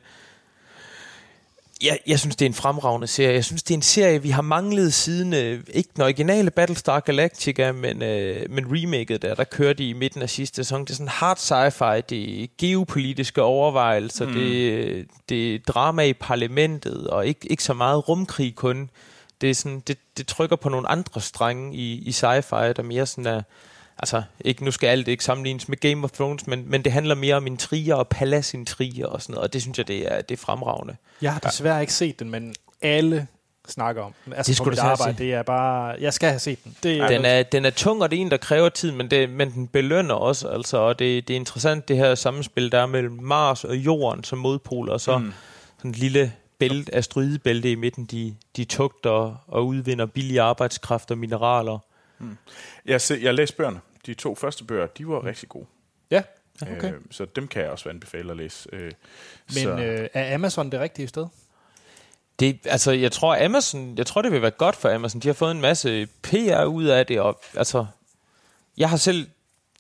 jeg, 1.85 1.99
jeg 2.07 2.19
synes, 2.21 2.37
det 2.37 2.45
er 2.45 2.51
en 2.51 2.55
fremragende 2.55 3.07
serie. 3.07 3.35
Jeg 3.35 3.45
synes, 3.45 3.63
det 3.63 3.75
er 3.75 3.79
en 3.79 3.83
serie, 3.83 4.23
vi 4.23 4.31
har 4.31 4.43
manglet 4.43 4.95
siden, 4.95 5.35
øh, 5.35 5.65
ikke 5.69 5.91
den 5.97 6.03
originale 6.03 6.51
Battlestar 6.51 7.01
Galactica, 7.01 7.73
men, 7.73 8.03
øh, 8.03 8.51
men 8.51 8.65
remaket 8.69 9.23
der, 9.23 9.35
der 9.35 9.45
kørte 9.45 9.89
i 9.89 9.93
midten 9.93 10.23
af 10.23 10.31
sidste 10.31 10.57
sæson. 10.57 10.81
Det 10.81 10.91
er 10.91 10.95
sådan 10.95 11.09
hard 11.09 11.39
sci-fi, 11.39 12.01
det 12.01 12.43
er 12.43 12.47
geopolitiske 12.59 13.43
overvejelser, 13.43 14.27
mm. 14.27 14.33
det, 14.33 15.07
det 15.29 15.55
er 15.55 15.59
drama 15.59 16.03
i 16.03 16.13
parlamentet, 16.13 17.07
og 17.07 17.27
ikke, 17.27 17.51
ikke 17.51 17.63
så 17.63 17.75
meget 17.75 18.09
rumkrig 18.09 18.55
kun. 18.55 18.91
Det, 19.41 19.51
er 19.51 19.55
sådan, 19.55 19.83
det, 19.87 19.99
det 20.17 20.27
trykker 20.27 20.57
på 20.57 20.69
nogle 20.69 20.89
andre 20.89 21.21
strenge 21.21 21.77
i, 21.77 21.95
i 21.95 22.11
sci-fi, 22.11 22.73
der 22.73 22.83
mere 22.83 23.07
sådan 23.07 23.27
er, 23.27 23.43
altså 23.99 24.23
ikke, 24.41 24.65
nu 24.65 24.71
skal 24.71 24.87
alt 24.87 25.09
ikke 25.09 25.25
sammenlignes 25.25 25.69
med 25.69 25.77
Game 25.77 26.05
of 26.05 26.11
Thrones, 26.11 26.47
men, 26.47 26.71
men 26.71 26.83
det 26.83 26.93
handler 26.93 27.15
mere 27.15 27.35
om 27.35 27.47
intriger 27.47 27.95
og 27.95 28.09
palaceintriger 28.09 29.07
og 29.07 29.23
sådan 29.23 29.33
noget, 29.33 29.45
og 29.45 29.53
det 29.53 29.63
synes 29.63 29.79
jeg, 29.79 29.89
det 29.89 30.13
er, 30.13 30.21
det 30.21 30.39
er 30.39 30.43
fremragende. 30.43 30.97
jeg 31.23 31.33
har 31.33 31.41
desværre 31.41 31.81
ikke 31.81 31.93
set 31.93 32.19
den, 32.19 32.31
men 32.31 32.55
alle 32.83 33.27
snakker 33.69 34.03
om 34.03 34.15
den. 34.25 34.33
Altså 34.33 34.53
Det 34.53 34.57
på 34.57 34.65
skulle 34.65 34.71
mit 34.71 34.79
du 34.79 34.87
arbejde, 34.87 35.19
se. 35.19 35.25
det 35.25 35.35
er 35.35 35.43
bare... 35.43 35.97
Jeg 36.01 36.13
skal 36.13 36.29
have 36.29 36.39
set 36.39 36.65
den. 36.65 36.77
Det 36.83 36.99
er 36.99 37.09
Den 37.09 37.25
er, 37.25 37.43
den 37.43 37.65
er 37.65 37.71
tung, 37.71 38.03
og 38.03 38.11
det 38.11 38.17
er 38.17 38.21
en, 38.21 38.31
der 38.31 38.37
kræver 38.37 38.69
tid, 38.69 38.93
men, 38.93 39.11
det, 39.11 39.31
men 39.31 39.51
den 39.51 39.69
belønner 39.69 40.15
også. 40.15 40.49
Altså, 40.49 40.77
og 40.77 40.99
det, 40.99 41.29
det 41.29 41.35
er 41.35 41.39
interessant, 41.39 41.89
det 41.89 41.97
her 41.97 42.15
sammenspil, 42.15 42.73
der 42.73 42.81
er 42.81 42.87
mellem 42.87 43.19
Mars 43.23 43.65
og 43.65 43.77
Jorden 43.77 44.25
som 44.25 44.39
modpoler, 44.39 44.93
og 44.93 45.01
så 45.01 45.19
mm. 45.19 45.33
sådan 45.79 45.91
et 45.91 45.99
lille 45.99 46.33
bælte, 46.59 46.95
asteroidebælte 46.95 47.71
i 47.71 47.75
midten, 47.75 48.05
de, 48.05 48.35
de 48.57 48.65
tugter 48.65 49.45
og 49.49 49.67
udvinder 49.67 50.07
billige 50.07 50.41
arbejdskraft 50.41 51.11
og 51.11 51.19
mineraler. 51.19 51.79
Jeg, 52.87 53.01
se, 53.01 53.19
jeg 53.23 53.35
læste 53.35 53.57
bøgerne. 53.57 53.81
De 54.07 54.15
to 54.15 54.35
første 54.35 54.65
bøger, 54.65 54.87
de 54.87 55.09
var 55.09 55.25
rigtig 55.25 55.49
gode. 55.49 55.67
Ja, 56.11 56.23
okay. 56.63 56.95
Øh, 56.95 57.01
så 57.11 57.25
dem 57.25 57.49
kan 57.49 57.63
jeg 57.63 57.71
også 57.71 57.89
anbefale 57.89 58.31
at 58.31 58.37
læse. 58.37 58.69
Øh, 58.73 58.83
Men 58.83 58.93
så, 59.49 59.71
øh, 59.71 60.09
er 60.15 60.35
Amazon 60.35 60.73
det 60.73 60.81
rigtige 60.81 61.09
sted? 61.09 61.27
Det, 62.41 62.59
altså, 62.65 62.93
jeg 62.93 63.13
tror, 63.13 63.45
Amazon, 63.45 63.99
jeg 63.99 64.07
tror, 64.07 64.23
det 64.23 64.33
vil 64.33 64.43
være 64.43 64.51
godt 64.51 64.77
for 64.77 64.95
Amazon. 64.95 65.21
De 65.21 65.29
har 65.29 65.35
fået 65.35 65.51
en 65.51 65.61
masse 65.61 66.09
PR 66.23 66.65
ud 66.65 66.85
af 66.85 67.07
det, 67.07 67.21
og 67.21 67.41
altså, 67.57 67.87
jeg 68.77 68.91
har 68.91 68.97
selv, 68.97 69.27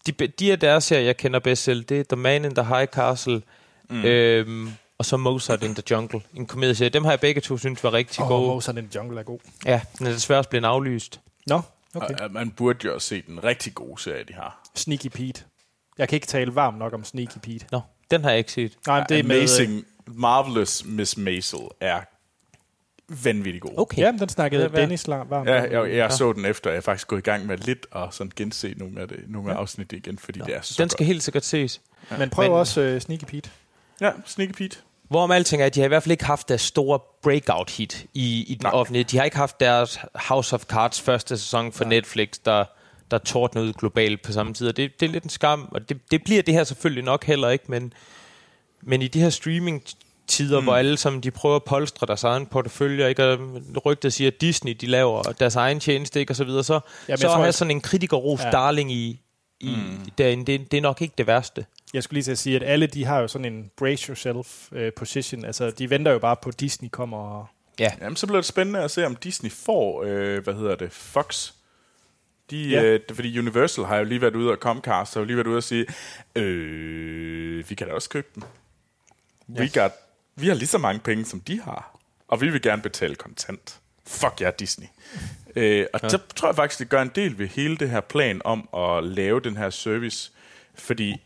de, 0.06 0.12
de 0.12 0.52
af 0.52 0.60
deres 0.60 0.84
serier, 0.84 1.04
jeg 1.04 1.16
kender 1.16 1.40
bedst 1.40 1.62
selv, 1.62 1.84
det 1.84 2.00
er 2.00 2.04
The 2.04 2.16
Man 2.16 2.44
in 2.44 2.54
the 2.54 2.64
High 2.64 2.86
Castle, 2.86 3.42
mm. 3.90 4.04
øhm, 4.04 4.70
og 4.98 5.04
så 5.04 5.16
Mozart 5.16 5.62
in 5.62 5.74
the 5.74 5.82
Jungle, 5.90 6.20
en 6.34 6.46
komedieserie. 6.46 6.88
Dem 6.88 7.04
har 7.04 7.12
jeg 7.12 7.20
begge 7.20 7.40
to 7.40 7.58
synes 7.58 7.84
var 7.84 7.92
rigtig 7.92 8.22
Åh, 8.22 8.28
gode. 8.28 8.40
oh, 8.40 8.46
Mozart 8.46 8.76
in 8.76 8.88
the 8.88 9.00
Jungle 9.00 9.20
er 9.20 9.24
god. 9.24 9.38
Ja, 9.66 9.80
den 9.98 10.06
er 10.06 10.10
desværre 10.12 10.40
også 10.40 10.50
blevet 10.50 10.64
aflyst. 10.64 11.20
Nå, 11.46 11.60
okay. 11.96 12.14
okay. 12.14 12.26
Man 12.30 12.50
burde 12.50 12.78
jo 12.84 12.94
også 12.94 13.08
se 13.08 13.22
den 13.22 13.44
rigtig 13.44 13.74
gode 13.74 14.02
serie, 14.02 14.24
de 14.24 14.32
har. 14.34 14.68
Sneaky 14.74 15.06
Pete. 15.08 15.44
Jeg 15.98 16.08
kan 16.08 16.16
ikke 16.16 16.26
tale 16.26 16.54
varmt 16.54 16.78
nok 16.78 16.92
om 16.92 17.04
Sneaky 17.04 17.38
Pete. 17.42 17.66
Nå, 17.72 17.80
den 18.10 18.22
har 18.24 18.30
jeg 18.30 18.38
ikke 18.38 18.52
set. 18.52 18.76
Nej, 18.86 19.04
det 19.08 19.18
er 19.18 19.22
med... 19.22 19.36
Amazing, 19.36 19.84
Marvelous 20.06 20.84
Miss 20.84 21.16
Maisel 21.16 21.58
er 21.80 22.00
vanvittigt 23.24 23.62
god. 23.62 23.70
Okay. 23.76 23.98
Ja, 24.02 24.12
men 24.12 24.20
den 24.20 24.28
snakkede 24.28 24.64
er- 24.64 24.68
Dennis 24.68 25.08
varmt 25.08 25.48
Ja, 25.48 25.64
om. 25.66 25.72
jeg, 25.72 25.96
jeg 25.96 26.12
så 26.12 26.32
den 26.32 26.44
efter, 26.44 26.70
jeg 26.70 26.76
er 26.76 26.80
faktisk 26.80 27.08
gået 27.08 27.18
i 27.18 27.22
gang 27.22 27.46
med 27.46 27.58
lidt 27.58 27.86
og 27.90 28.14
sådan 28.14 28.32
gense 28.36 28.74
nogle 28.76 29.00
af, 29.00 29.08
det, 29.08 29.24
nogle 29.28 29.52
af 29.52 29.56
afsnit 29.56 29.92
igen, 29.92 30.18
fordi 30.18 30.38
det 30.40 30.56
er 30.56 30.60
så 30.60 30.74
Den 30.78 30.88
skal 30.90 31.06
helt 31.06 31.22
sikkert 31.22 31.44
ses. 31.44 31.80
Men 32.18 32.30
prøv 32.30 32.44
Men- 32.50 32.58
også 32.58 32.92
uh, 32.94 32.98
Sneaky 33.00 33.24
Pete. 33.24 33.50
godt. 33.50 33.52
Ja, 34.00 34.12
Sneaky 34.26 34.52
Pete. 34.52 34.78
Hvorom 35.08 35.30
alting 35.30 35.62
er, 35.62 35.66
at 35.66 35.74
de 35.74 35.80
har 35.80 35.84
i 35.84 35.88
hvert 35.88 36.02
fald 36.02 36.10
ikke 36.10 36.24
haft 36.24 36.48
deres 36.48 36.60
store 36.60 37.00
breakout 37.22 37.70
hit 37.70 38.06
i, 38.14 38.44
i 38.48 38.54
den 38.54 38.62
Nej. 38.62 38.72
offentlige. 38.72 39.04
De 39.04 39.16
har 39.16 39.24
ikke 39.24 39.36
haft 39.36 39.60
deres 39.60 39.98
House 40.14 40.54
of 40.54 40.64
Cards 40.64 41.00
første 41.00 41.38
sæson 41.38 41.72
for 41.72 41.84
Netflix, 41.84 42.28
der, 42.44 42.64
der 43.10 43.18
tordner 43.18 43.62
ud 43.62 43.72
globalt 43.72 44.22
på 44.22 44.32
samme 44.32 44.54
tid. 44.54 44.68
Og 44.68 44.76
det, 44.76 45.00
det 45.00 45.06
er 45.06 45.10
lidt 45.10 45.24
en 45.24 45.30
skam, 45.30 45.68
og 45.72 45.88
det, 45.88 46.00
det 46.10 46.24
bliver 46.24 46.42
det 46.42 46.54
her 46.54 46.64
selvfølgelig 46.64 47.04
nok 47.04 47.24
heller 47.24 47.48
ikke, 47.48 47.64
men, 47.68 47.92
men 48.82 49.02
i 49.02 49.08
de 49.08 49.20
her 49.20 49.30
streaming 49.30 49.82
tider, 50.26 50.60
mm. 50.60 50.64
hvor 50.64 50.76
alle 50.76 50.96
sammen 50.96 51.22
de 51.22 51.30
prøver 51.30 51.56
at 51.56 51.64
polstre 51.64 52.06
deres 52.06 52.24
egen 52.24 52.46
portefølje, 52.46 53.08
ikke? 53.08 53.24
og 53.24 53.86
rygtet 53.86 54.12
siger, 54.12 54.28
at 54.28 54.40
Disney 54.40 54.72
de 54.72 54.86
laver 54.86 55.22
deres 55.22 55.56
egen 55.56 55.80
tjeneste, 55.80 56.20
ikke? 56.20 56.32
og 56.32 56.36
så 56.36 56.44
videre, 56.44 56.64
så, 56.64 56.80
Jamen, 57.08 57.18
så 57.18 57.28
at 57.28 57.40
have 57.40 57.52
sådan 57.52 57.70
en 57.70 57.80
kritikerros 57.80 58.40
ja. 58.40 58.50
darling 58.50 58.92
i, 58.92 59.20
i 59.60 59.68
mm. 59.68 60.10
derinde, 60.18 60.52
det, 60.52 60.70
det 60.70 60.76
er 60.76 60.82
nok 60.82 61.02
ikke 61.02 61.14
det 61.18 61.26
værste. 61.26 61.64
Jeg 61.94 62.02
skulle 62.02 62.16
lige 62.16 62.24
til 62.24 62.32
at 62.32 62.38
sige, 62.38 62.56
at 62.56 62.62
alle 62.62 62.86
de 62.86 63.04
har 63.04 63.20
jo 63.20 63.28
sådan 63.28 63.52
en 63.52 63.70
brace 63.76 64.08
yourself 64.08 64.72
øh, 64.72 64.92
position. 64.92 65.44
Altså, 65.44 65.70
de 65.70 65.90
venter 65.90 66.12
jo 66.12 66.18
bare 66.18 66.36
på, 66.36 66.48
at 66.48 66.60
Disney 66.60 66.88
kommer 66.88 67.18
og... 67.18 67.46
Ja. 67.78 67.92
Jamen, 68.00 68.16
så 68.16 68.26
bliver 68.26 68.40
det 68.40 68.44
spændende 68.46 68.80
at 68.80 68.90
se, 68.90 69.06
om 69.06 69.16
Disney 69.16 69.50
får, 69.50 70.02
øh, 70.06 70.44
hvad 70.44 70.54
hedder 70.54 70.76
det, 70.76 70.92
Fox. 70.92 71.52
De, 72.50 72.68
Ja. 72.68 72.82
øh, 72.82 73.00
fordi 73.12 73.38
Universal 73.38 73.84
har 73.84 73.96
jo 73.96 74.04
lige 74.04 74.20
været 74.20 74.36
ude, 74.36 74.50
og 74.50 74.56
Comcast 74.56 75.14
har 75.14 75.20
jo 75.20 75.24
lige 75.24 75.36
været 75.36 75.46
ude 75.46 75.56
og 75.56 75.62
sige, 75.62 75.86
øh, 76.36 77.70
vi 77.70 77.74
kan 77.74 77.86
da 77.86 77.92
også 77.92 78.08
købe 78.08 78.26
dem. 78.34 78.42
We 79.48 79.70
got, 79.74 79.92
vi 80.36 80.48
har 80.48 80.54
lige 80.54 80.66
så 80.68 80.78
mange 80.78 81.00
penge, 81.00 81.24
som 81.24 81.40
de 81.40 81.60
har. 81.60 81.98
Og 82.28 82.40
vi 82.40 82.48
vil 82.50 82.62
gerne 82.62 82.82
betale 82.82 83.14
kontant. 83.14 83.80
Fuck 84.06 84.40
ja, 84.40 84.50
Disney. 84.58 84.86
Øh, 85.56 85.86
og 85.94 86.00
ja. 86.02 86.08
så 86.08 86.18
tror 86.36 86.48
jeg 86.48 86.56
faktisk, 86.56 86.78
det 86.78 86.88
gør 86.88 87.02
en 87.02 87.12
del 87.14 87.38
ved 87.38 87.46
hele 87.48 87.76
det 87.76 87.90
her 87.90 88.00
plan 88.00 88.40
om 88.44 88.68
at 88.76 89.04
lave 89.04 89.40
den 89.40 89.56
her 89.56 89.70
service. 89.70 90.32
Fordi 90.74 91.22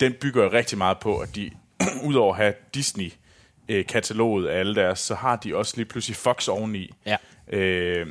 den 0.00 0.14
bygger 0.20 0.44
jo 0.44 0.50
rigtig 0.52 0.78
meget 0.78 0.98
på, 0.98 1.18
at 1.18 1.34
de, 1.36 1.50
udover 2.08 2.32
at 2.34 2.36
have 2.40 2.54
Disney 2.74 3.12
øh, 3.68 3.86
kataloget 3.86 4.48
af 4.48 4.58
alle 4.58 4.74
deres, 4.74 4.98
så 4.98 5.14
har 5.14 5.36
de 5.36 5.56
også 5.56 5.72
lige 5.76 5.86
pludselig 5.86 6.16
Fox 6.16 6.48
oveni. 6.48 6.90
Ja. 7.06 7.16
Øh, 7.48 8.06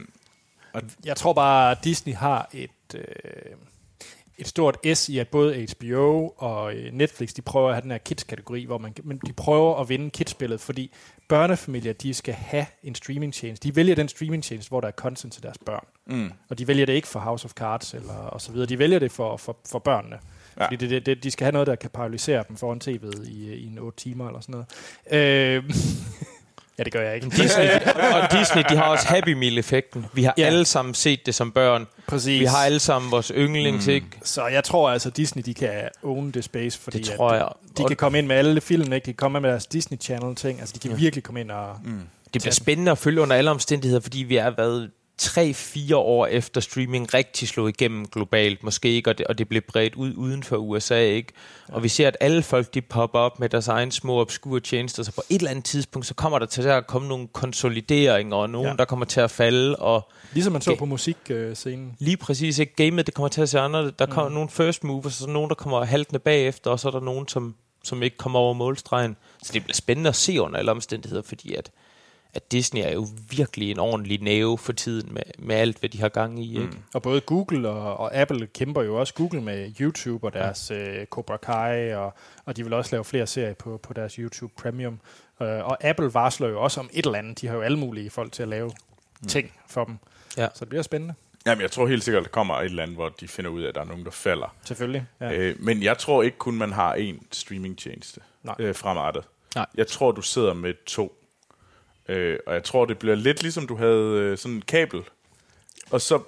Jeg 1.05 1.15
tror 1.17 1.33
bare, 1.33 1.71
at 1.71 1.77
Disney 1.83 2.13
har 2.13 2.49
et, 2.53 2.69
øh, 2.95 3.01
et 4.38 4.47
stort 4.47 4.77
S 4.93 5.09
i, 5.09 5.17
at 5.19 5.27
både 5.27 5.67
HBO 5.79 6.33
og 6.38 6.73
øh, 6.75 6.93
Netflix, 6.93 7.33
de 7.33 7.41
prøver 7.41 7.67
at 7.69 7.75
have 7.75 7.81
den 7.81 7.91
her 7.91 7.97
kids-kategori, 7.97 8.65
hvor 8.65 8.77
man, 8.77 8.93
men 9.03 9.19
de 9.27 9.33
prøver 9.33 9.75
at 9.81 9.89
vinde 9.89 10.09
kids-spillet, 10.09 10.61
fordi 10.61 10.91
børnefamilier, 11.27 11.93
de 11.93 12.13
skal 12.13 12.33
have 12.33 12.65
en 12.83 12.95
streaming-tjeneste. 12.95 13.67
De 13.69 13.75
vælger 13.75 13.95
den 13.95 14.07
streaming-tjeneste, 14.09 14.69
hvor 14.69 14.81
der 14.81 14.88
er 14.88 14.91
content 14.91 15.33
til 15.33 15.43
deres 15.43 15.57
børn. 15.65 15.85
mm. 16.05 16.31
Og 16.49 16.57
de 16.57 16.67
vælger 16.67 16.85
det 16.85 16.93
ikke 16.93 17.07
for 17.07 17.19
House 17.19 17.45
of 17.45 17.51
Cards 17.51 17.93
eller 17.93 18.13
og 18.13 18.41
så 18.41 18.51
videre. 18.51 18.67
De 18.69 18.79
vælger 18.79 18.99
det 18.99 19.11
for, 19.11 19.38
for, 19.38 19.57
for 19.69 19.79
børnene. 19.79 20.19
Ja. 20.59 20.65
Fordi 20.65 20.75
det, 20.75 20.89
det, 20.89 21.05
det, 21.05 21.23
de 21.23 21.31
skal 21.31 21.45
have 21.45 21.51
noget, 21.51 21.67
der 21.67 21.75
kan 21.75 21.89
paralysere 21.89 22.43
dem 22.47 22.57
foran 22.57 22.81
tv'et 22.83 23.29
i, 23.29 23.53
i 23.53 23.65
en 23.67 23.79
8 23.79 23.97
timer 24.03 24.27
eller 24.27 24.39
sådan 24.41 24.63
noget. 25.11 25.57
Øh, 25.57 25.63
ja, 26.77 26.83
det 26.83 26.93
gør 26.93 27.01
jeg 27.01 27.15
ikke. 27.15 27.29
Disney, 27.29 27.65
og 28.21 28.31
Disney, 28.39 28.63
de 28.69 28.75
har 28.77 28.83
også 28.83 29.07
Happy 29.07 29.33
Meal-effekten. 29.33 30.05
Vi 30.13 30.23
har 30.23 30.33
Ja. 30.37 30.45
alle 30.45 30.65
sammen 30.65 30.93
set 30.93 31.25
det 31.25 31.35
som 31.35 31.51
børn. 31.51 31.87
Præcis. 32.07 32.39
Vi 32.39 32.45
har 32.45 32.57
alle 32.65 32.79
sammen 32.79 33.11
vores 33.11 33.31
yndlings, 33.35 33.87
mm. 33.87 33.93
ikke? 33.93 34.07
Så 34.23 34.47
jeg 34.47 34.63
tror 34.63 34.89
altså, 34.89 35.09
Disney 35.09 35.43
de 35.43 35.53
kan 35.53 35.89
own 36.03 36.31
the 36.31 36.41
space, 36.41 36.79
fordi 36.79 36.97
Det 36.97 37.05
tror 37.17 37.29
at 37.29 37.39
jeg. 37.39 37.47
de 37.77 37.83
Og- 37.83 37.87
kan 37.87 37.97
komme 37.97 38.17
ind 38.17 38.27
med 38.27 38.35
alle 38.35 38.61
film, 38.61 38.93
ikke? 38.93 38.95
de 39.05 39.11
kan 39.11 39.13
komme 39.13 39.39
med 39.39 39.49
deres 39.49 39.65
Disney 39.65 39.97
Channel-ting. 40.01 40.59
Altså, 40.59 40.73
de 40.73 40.79
kan 40.79 40.91
ja. 40.91 40.97
virkelig 40.97 41.23
komme 41.23 41.39
ind 41.41 41.51
og... 41.51 41.75
Mm. 41.83 42.01
Det 42.33 42.41
bliver 42.41 42.53
spændende 42.53 42.91
at 42.91 42.97
følge 42.97 43.21
under 43.21 43.35
alle 43.35 43.51
omstændigheder, 43.51 44.01
fordi 44.01 44.19
vi 44.23 44.37
er 44.37 44.49
været 44.49 44.91
3-4 45.22 45.95
år 45.95 46.26
efter 46.26 46.61
streaming 46.61 47.13
rigtig 47.13 47.47
slået 47.47 47.70
igennem 47.70 48.07
globalt, 48.07 48.63
måske 48.63 48.89
ikke, 48.89 49.09
og 49.09 49.18
det, 49.18 49.28
og 49.28 49.38
det 49.38 49.49
blev 49.49 49.61
bredt 49.61 49.95
ud 49.95 50.13
uden 50.15 50.43
for 50.43 50.55
USA, 50.57 50.99
ikke? 50.99 51.34
Og 51.68 51.84
vi 51.84 51.88
ser, 51.88 52.07
at 52.07 52.18
alle 52.20 52.43
folk, 52.43 52.74
de 52.74 52.82
popper 52.82 53.20
op 53.20 53.39
med 53.39 53.49
deres 53.49 53.68
egen 53.68 53.91
små 53.91 54.22
obskure 54.22 54.59
tjenester, 54.59 55.03
så 55.03 55.11
på 55.11 55.22
et 55.30 55.36
eller 55.38 55.49
andet 55.51 55.65
tidspunkt, 55.65 56.07
så 56.07 56.13
kommer 56.13 56.39
der 56.39 56.45
til 56.45 56.61
at 56.61 56.88
komme 56.88 57.07
nogle 57.07 57.28
konsolideringer, 57.28 58.36
og 58.36 58.49
nogen, 58.49 58.68
Ja. 58.68 58.76
der 58.76 58.86
kommer 58.86 59.05
til 59.05 59.20
at 59.20 59.32
falde, 59.32 59.76
og 59.76 60.11
Ligesom 60.34 60.53
man 60.53 60.61
så 60.61 60.76
på 60.76 60.86
musikscenen. 60.86 61.95
lige 61.99 62.18
præcis, 62.18 62.59
ikke? 62.59 62.76
Gamet, 62.76 63.05
det 63.05 63.13
kommer 63.13 63.30
til 63.30 63.41
at 63.41 63.49
se 63.49 63.59
anderledes. 63.59 63.93
Der 63.99 64.05
kommer 64.05 64.30
mm. 64.30 64.34
nogle 64.34 64.49
first 64.49 64.84
movers, 64.84 65.05
og 65.05 65.11
så 65.11 65.26
er 65.26 65.30
nogen, 65.32 65.49
der 65.49 65.55
kommer 65.55 65.84
haltende 65.84 66.20
bagefter, 66.20 66.72
og 66.72 66.80
så 66.80 66.88
er 66.88 66.91
der 66.91 66.99
nogen, 66.99 67.28
som, 67.28 67.55
som 67.84 68.03
ikke 68.03 68.18
kommer 68.18 68.39
over 68.39 68.53
målstregen. 68.53 69.15
Så 69.43 69.53
det 69.53 69.63
bliver 69.63 69.76
spændende 69.76 70.07
at 70.09 70.15
se 70.15 70.41
under 70.41 70.59
alle 70.59 70.72
omstændigheder, 70.72 71.22
fordi 71.24 71.53
at, 71.55 71.72
at 72.34 72.51
Disney 72.51 72.82
er 72.82 72.91
jo 72.91 73.07
virkelig 73.30 73.71
en 73.71 73.80
ordentlig 73.80 74.21
næve 74.21 74.57
for 74.57 74.73
tiden 74.73 75.13
med, 75.13 75.21
med 75.39 75.55
alt, 75.55 75.80
hvad 75.80 75.89
de 75.89 75.99
har 75.99 76.09
gang 76.09 76.43
i. 76.43 76.51
Ikke? 76.51 76.67
Mm. 76.67 76.78
Og 76.93 77.01
både 77.01 77.21
Google 77.21 77.69
og, 77.69 77.97
og 77.97 78.15
Apple 78.15 78.47
kæmper 78.47 78.82
jo 78.84 78.99
også. 78.99 79.13
Google 79.13 79.41
med 79.41 79.71
YouTube 79.80 80.28
og 80.28 80.34
deres 80.34 80.71
øh, 80.71 81.05
Cobra 81.05 81.38
Kai, 81.38 81.93
og, 81.93 82.13
og 82.45 82.57
de 82.57 82.63
vil 82.63 82.73
også 82.73 82.95
lave 82.95 83.03
flere 83.03 83.28
serier 83.28 83.53
på, 83.53 83.80
på 83.84 83.93
deres 83.93 84.13
YouTube 84.13 84.53
Premium. 84.57 84.99
Øh, 85.41 85.47
og 85.47 85.84
Apple 85.84 86.13
varsler 86.13 86.47
jo 86.47 86.61
også 86.61 86.80
om 86.80 86.89
et 86.93 87.05
eller 87.05 87.17
andet. 87.17 87.41
De 87.41 87.47
har 87.47 87.55
jo 87.55 87.61
alle 87.61 87.80
mulige 87.80 88.09
folk 88.09 88.32
til 88.32 88.43
at 88.43 88.49
lave 88.49 88.71
mm. 89.21 89.28
ting 89.28 89.53
for 89.69 89.84
dem. 89.84 89.97
Ja. 90.38 90.47
Så 90.53 90.59
det 90.59 90.69
bliver 90.69 90.84
spændende. 90.84 91.13
Jamen, 91.45 91.61
jeg 91.61 91.71
tror 91.71 91.88
helt 91.88 92.03
sikkert, 92.03 92.23
der 92.23 92.30
kommer 92.30 92.55
et 92.55 92.65
eller 92.65 92.84
andet, 92.84 92.97
hvor 92.97 93.09
de 93.09 93.28
finder 93.28 93.51
ud 93.51 93.61
af, 93.61 93.69
at 93.69 93.75
der 93.75 93.82
er 93.82 93.86
nogen, 93.86 94.05
der 94.05 94.11
falder. 94.11 94.55
Selvfølgelig. 94.65 95.05
Ja. 95.21 95.30
Ja. 95.30 95.38
Øh, 95.38 95.55
men 95.59 95.84
jeg 95.84 95.97
tror 95.97 96.23
ikke 96.23 96.38
kun, 96.38 96.55
man 96.55 96.71
har 96.71 96.95
én 96.95 97.25
streamingtjeneste 97.32 98.21
øh, 98.59 98.75
fremadrettet. 98.75 99.23
Nej. 99.55 99.65
Jeg 99.75 99.88
tror, 99.88 100.11
du 100.11 100.21
sidder 100.21 100.53
med 100.53 100.73
to. 100.86 101.13
Øh, 102.09 102.39
og 102.47 102.53
jeg 102.53 102.63
tror, 102.63 102.85
det 102.85 102.97
bliver 102.99 103.15
lidt 103.15 103.41
ligesom, 103.41 103.67
du 103.67 103.75
havde 103.75 104.19
øh, 104.19 104.37
sådan 104.37 104.57
et 104.57 104.65
kabel. 104.65 105.01
Og 105.91 106.01
så 106.01 106.19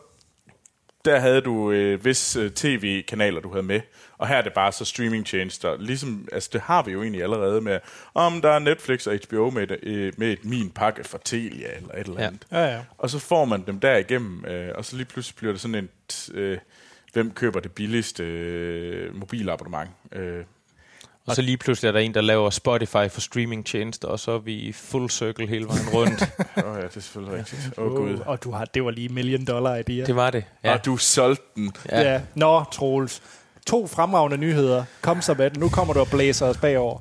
der 1.05 1.19
havde 1.19 1.41
du 1.41 1.71
øh, 1.71 2.05
vis 2.05 2.36
øh, 2.36 2.51
tv-kanaler, 2.51 3.41
du 3.41 3.49
havde 3.51 3.63
med. 3.63 3.82
Og 4.17 4.27
her 4.27 4.36
er 4.36 4.41
det 4.41 4.53
bare 4.53 4.71
så 4.71 4.86
streamingtjenester. 4.86 5.77
Ligesom, 5.77 6.27
altså 6.32 6.49
det 6.53 6.61
har 6.61 6.84
vi 6.84 6.91
jo 6.91 7.01
egentlig 7.01 7.23
allerede 7.23 7.61
med, 7.61 7.80
om 8.13 8.41
der 8.41 8.49
er 8.49 8.59
Netflix 8.59 9.07
og 9.07 9.19
HBO 9.27 9.49
med, 9.49 9.71
et, 9.71 9.80
øh, 9.84 10.13
med 10.17 10.32
et 10.32 10.45
min 10.45 10.69
pakke 10.69 11.03
fra 11.03 11.17
Telia 11.25 11.75
eller 11.75 11.93
et 11.93 12.07
eller 12.07 12.21
Ja. 12.21 12.27
andet. 12.27 12.45
Ja, 12.51 12.65
ja. 12.65 12.80
Og 12.97 13.09
så 13.09 13.19
får 13.19 13.45
man 13.45 13.63
dem 13.67 13.80
derigennem, 13.80 14.45
øh, 14.45 14.71
og 14.75 14.86
så 14.86 14.95
lige 14.95 15.05
pludselig 15.05 15.36
bliver 15.36 15.51
det 15.53 15.61
sådan 15.61 15.75
en, 15.75 15.89
øh, 16.34 16.57
hvem 17.13 17.32
køber 17.32 17.59
det 17.59 17.71
billigste 17.71 18.23
øh, 18.23 19.15
mobilabonnement. 19.15 19.89
Øh, 20.11 20.43
Og 21.30 21.36
så 21.36 21.41
lige 21.41 21.57
pludselig 21.57 21.88
er 21.88 21.91
der 21.91 21.99
en, 21.99 22.13
der 22.13 22.21
laver 22.21 22.49
Spotify 22.49 23.09
for 23.09 23.21
streamingtjenester, 23.21 24.07
og 24.07 24.19
så 24.19 24.32
er 24.32 24.39
vi 24.39 24.53
i 24.53 24.71
full 24.71 25.09
circle 25.09 25.47
hele 25.47 25.67
vejen 25.67 25.89
rundt. 25.93 26.21
Åh 26.65 26.71
oh, 26.71 26.77
ja, 26.77 26.88
det 26.88 26.97
er 26.97 26.99
selvfølgelig 26.99 27.38
rigtigt. 27.38 27.73
Åh 27.77 27.86
oh, 27.86 27.97
gud. 27.97 28.13
Uh, 28.13 28.27
og 28.27 28.43
du 28.43 28.51
har, 28.51 28.65
det 28.65 28.86
var 28.86 28.91
lige 28.91 29.09
million 29.09 29.45
dollar 29.45 29.75
idea. 29.75 30.05
det 30.05 30.15
var 30.15 30.30
det. 30.30 30.43
Ja. 30.63 30.73
Og 30.73 30.86
du 30.86 30.97
solgte 30.97 31.43
den. 31.55 31.73
Ja. 31.89 32.11
ja. 32.11 32.21
Nå, 32.36 32.63
Troels. 32.71 33.21
To 33.67 33.88
fremragende 33.88 34.38
nyheder. 34.38 34.84
Kom 35.01 35.21
så 35.21 35.34
med 35.34 35.49
det. 35.49 35.59
Nu 35.59 35.69
kommer 35.69 35.93
du 35.93 35.99
og 35.99 36.07
blæser 36.07 36.45
os 36.45 36.57
bagover. 36.57 36.99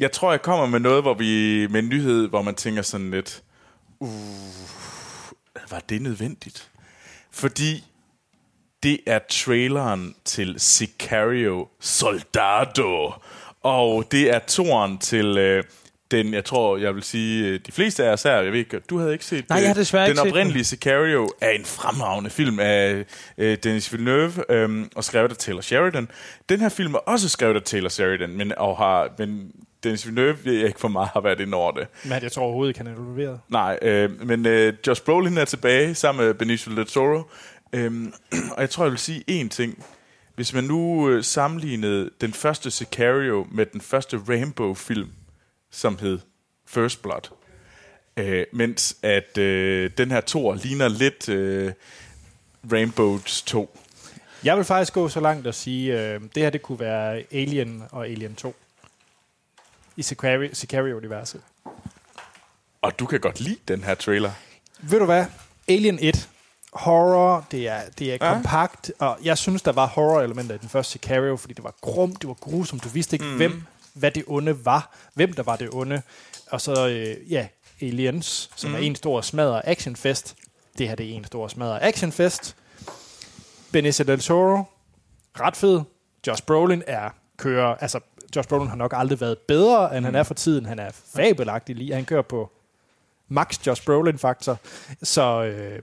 Jeg 0.00 0.12
tror, 0.12 0.30
jeg 0.30 0.42
kommer 0.42 0.66
med 0.66 0.80
noget, 0.80 1.02
hvor 1.02 1.14
vi 1.14 1.66
med 1.70 1.80
en 1.80 1.88
nyhed, 1.88 2.28
hvor 2.28 2.42
man 2.42 2.54
tænker 2.54 2.82
sådan 2.82 3.10
lidt, 3.10 3.42
uh, 4.00 4.08
var 5.70 5.82
det 5.88 6.02
nødvendigt? 6.02 6.70
Fordi 7.30 7.84
det 8.82 9.00
er 9.06 9.18
traileren 9.30 10.14
til 10.24 10.54
Sicario 10.58 11.68
Soldado. 11.80 13.12
Og 13.62 14.04
det 14.12 14.34
er 14.34 14.38
toren 14.38 14.98
til 14.98 15.38
øh, 15.38 15.64
den, 16.10 16.34
jeg 16.34 16.44
tror, 16.44 16.76
jeg 16.76 16.94
vil 16.94 17.02
sige, 17.02 17.46
øh, 17.46 17.60
de 17.66 17.72
fleste 17.72 18.04
af 18.04 18.12
os 18.12 18.22
her, 18.22 18.32
jeg 18.32 18.52
ved 18.52 18.58
ikke, 18.58 18.80
du 18.80 18.98
havde 18.98 19.12
ikke 19.12 19.24
set 19.24 19.48
Nej, 19.48 19.58
jeg 19.58 19.68
har 19.68 19.74
øh, 19.74 19.80
desværre 19.80 20.04
Den 20.04 20.10
ikke 20.10 20.20
set 20.20 20.28
oprindelige 20.28 20.64
Sicario 20.64 21.30
er 21.40 21.50
en 21.50 21.64
fremragende 21.64 22.30
film 22.30 22.60
af 22.60 23.04
øh, 23.38 23.58
Denis 23.62 23.92
Villeneuve 23.92 24.52
øh, 24.52 24.86
og 24.96 25.04
skrevet 25.04 25.30
af 25.30 25.36
Taylor 25.36 25.60
Sheridan. 25.60 26.08
Den 26.48 26.60
her 26.60 26.68
film 26.68 26.94
er 26.94 26.98
også 26.98 27.28
skrevet 27.28 27.56
af 27.56 27.62
Taylor 27.62 27.88
Sheridan, 27.88 28.36
men, 28.36 28.52
og 28.56 28.76
har, 28.76 29.08
men 29.18 29.52
Denis 29.84 30.06
Villeneuve 30.06 30.36
ved 30.44 30.52
jeg 30.52 30.66
ikke 30.66 30.80
for 30.80 30.88
meget 30.88 31.08
har 31.12 31.20
været 31.20 31.40
inde 31.40 31.56
over 31.56 31.72
det. 31.72 31.86
Men 32.04 32.22
jeg 32.22 32.32
tror 32.32 32.42
overhovedet 32.42 32.70
ikke, 32.70 32.80
han 32.80 32.86
er 32.86 32.90
involveret. 32.90 33.40
Nej, 33.48 33.78
øh, 33.82 34.26
men 34.26 34.46
øh, 34.46 34.74
Josh 34.86 35.02
Brolin 35.02 35.38
er 35.38 35.44
tilbage 35.44 35.94
sammen 35.94 36.26
med 36.26 36.34
Benicio 36.34 36.76
del 36.76 36.86
Toro. 36.86 37.22
Øhm, 37.72 38.12
og 38.54 38.60
jeg 38.60 38.70
tror, 38.70 38.84
jeg 38.84 38.90
vil 38.90 38.98
sige 38.98 39.24
én 39.30 39.48
ting. 39.48 39.84
Hvis 40.38 40.52
man 40.54 40.64
nu 40.64 41.10
øh, 41.10 41.24
sammenlignede 41.24 42.10
den 42.20 42.32
første 42.32 42.70
Sicario 42.70 43.46
med 43.50 43.66
den 43.66 43.80
første 43.80 44.20
Rainbow-film, 44.28 45.10
som 45.70 45.98
hed 45.98 46.18
First 46.66 47.02
Blood, 47.02 47.30
øh, 48.16 48.46
mens 48.52 48.96
at 49.02 49.38
øh, 49.38 49.90
den 49.98 50.10
her 50.10 50.20
tor 50.20 50.54
ligner 50.54 50.88
lidt 50.88 51.28
øh, 51.28 51.72
Rainbows 52.72 53.42
2. 53.42 53.78
Jeg 54.44 54.56
vil 54.56 54.64
faktisk 54.64 54.92
gå 54.92 55.08
så 55.08 55.20
langt 55.20 55.46
og 55.46 55.54
sige, 55.54 56.00
øh, 56.00 56.20
det 56.34 56.42
her 56.42 56.50
det 56.50 56.62
kunne 56.62 56.80
være 56.80 57.22
Alien 57.32 57.82
og 57.90 58.06
Alien 58.06 58.34
2. 58.34 58.56
I 59.96 60.00
Sicario- 60.02 60.54
Sicario-universet. 60.54 61.40
Og 62.82 62.98
du 62.98 63.06
kan 63.06 63.20
godt 63.20 63.40
lide 63.40 63.58
den 63.68 63.84
her 63.84 63.94
trailer. 63.94 64.30
Ved 64.80 64.98
du 64.98 65.04
hvad? 65.04 65.24
Alien 65.68 65.98
1. 66.02 66.28
Horror, 66.72 67.46
det 67.50 67.68
er, 67.68 67.80
det 67.98 68.12
er 68.12 68.18
Ja. 68.20 68.32
kompakt, 68.34 68.92
og 68.98 69.18
jeg 69.24 69.38
synes, 69.38 69.62
der 69.62 69.72
var 69.72 69.86
horror-elementer 69.86 70.54
i 70.54 70.58
den 70.58 70.68
første 70.68 70.92
Sicario, 70.92 71.36
fordi 71.36 71.54
det 71.54 71.64
var 71.64 71.74
grumt, 71.80 72.20
det 72.20 72.28
var 72.28 72.34
grusomt, 72.34 72.84
du 72.84 72.88
vidste 72.88 73.14
ikke, 73.14 73.24
mm. 73.26 73.36
hvem, 73.36 73.62
hvad 73.94 74.10
det 74.10 74.24
onde 74.26 74.64
var, 74.64 74.94
hvem 75.14 75.32
der 75.32 75.42
var 75.42 75.56
det 75.56 75.68
onde. 75.72 76.02
Og 76.50 76.60
så, 76.60 76.88
øh, 76.88 77.32
ja, 77.32 77.46
Aliens, 77.80 78.50
som 78.56 78.70
mm. 78.70 78.76
er 78.76 78.80
en 78.80 78.94
stor 78.94 79.20
smadret 79.20 79.62
actionfest. 79.64 80.36
Det 80.78 80.88
her, 80.88 80.94
det 80.94 81.10
er 81.10 81.14
en 81.14 81.24
stor 81.24 81.48
smadret 81.48 81.78
actionfest. 81.82 82.56
Benicio 83.72 84.04
del 84.04 84.20
Toro, 84.20 84.62
ret 85.40 85.56
fed. 85.56 85.80
Josh 86.26 86.42
Brolin 86.42 86.82
er 86.86 87.10
kører, 87.36 87.74
altså 87.74 88.00
Josh 88.36 88.48
Brolin 88.48 88.68
har 88.68 88.76
nok 88.76 88.92
aldrig 88.96 89.20
været 89.20 89.38
bedre, 89.38 89.90
end 89.96 89.98
mm. 90.00 90.04
han 90.04 90.14
er 90.14 90.22
for 90.22 90.34
tiden. 90.34 90.66
Han 90.66 90.78
er 90.78 90.90
fabelagtig 91.14 91.76
lige. 91.76 91.94
Han 91.94 92.04
kører 92.04 92.22
på 92.22 92.50
max 93.28 93.66
Josh 93.66 93.84
Brolin-faktor. 93.84 94.58
Så 95.02 95.42
øh, 95.44 95.82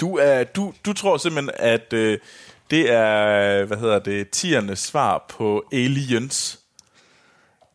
Du, 0.00 0.16
er, 0.16 0.44
du, 0.44 0.72
du 0.86 0.92
tror 0.92 1.16
simpelthen, 1.16 1.50
at 1.58 1.92
øh, 1.92 2.18
det 2.70 2.90
er, 2.92 3.64
hvad 3.64 3.76
hedder 3.76 3.98
det, 3.98 4.30
tiernes 4.30 4.78
svar 4.78 5.24
på 5.28 5.64
Aliens. 5.72 6.58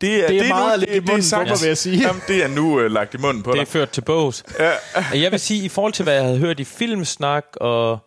Det 0.01 0.23
er, 0.23 0.27
Det 0.27 0.39
er 0.41 0.47
meget 0.47 0.79
nu, 0.79 0.85
lidt 0.85 0.95
i 0.95 0.99
munden 0.99 1.15
på 1.17 1.21
sagt- 1.21 1.47
mig, 1.49 1.57
vil 1.61 1.67
jeg 1.67 1.77
sige. 1.77 1.97
Jamen, 1.97 2.21
det 2.27 2.43
er 2.43 2.47
nu 2.47 2.79
øh, 2.79 2.91
lagt 2.91 3.13
i 3.13 3.17
munden 3.17 3.43
på 3.43 3.51
Det 3.51 3.57
er 3.59 3.63
dig. 3.63 3.71
ført 3.71 3.89
til 3.89 4.01
bås. 4.01 4.43
Ja. 4.59 4.71
Jeg 5.13 5.31
vil 5.31 5.39
sige, 5.39 5.65
i 5.65 5.69
forhold 5.69 5.93
til, 5.93 6.03
hvad 6.03 6.13
jeg 6.13 6.23
havde 6.23 6.37
hørt 6.37 6.59
i 6.59 6.63
filmsnak, 6.63 7.45
og 7.55 7.99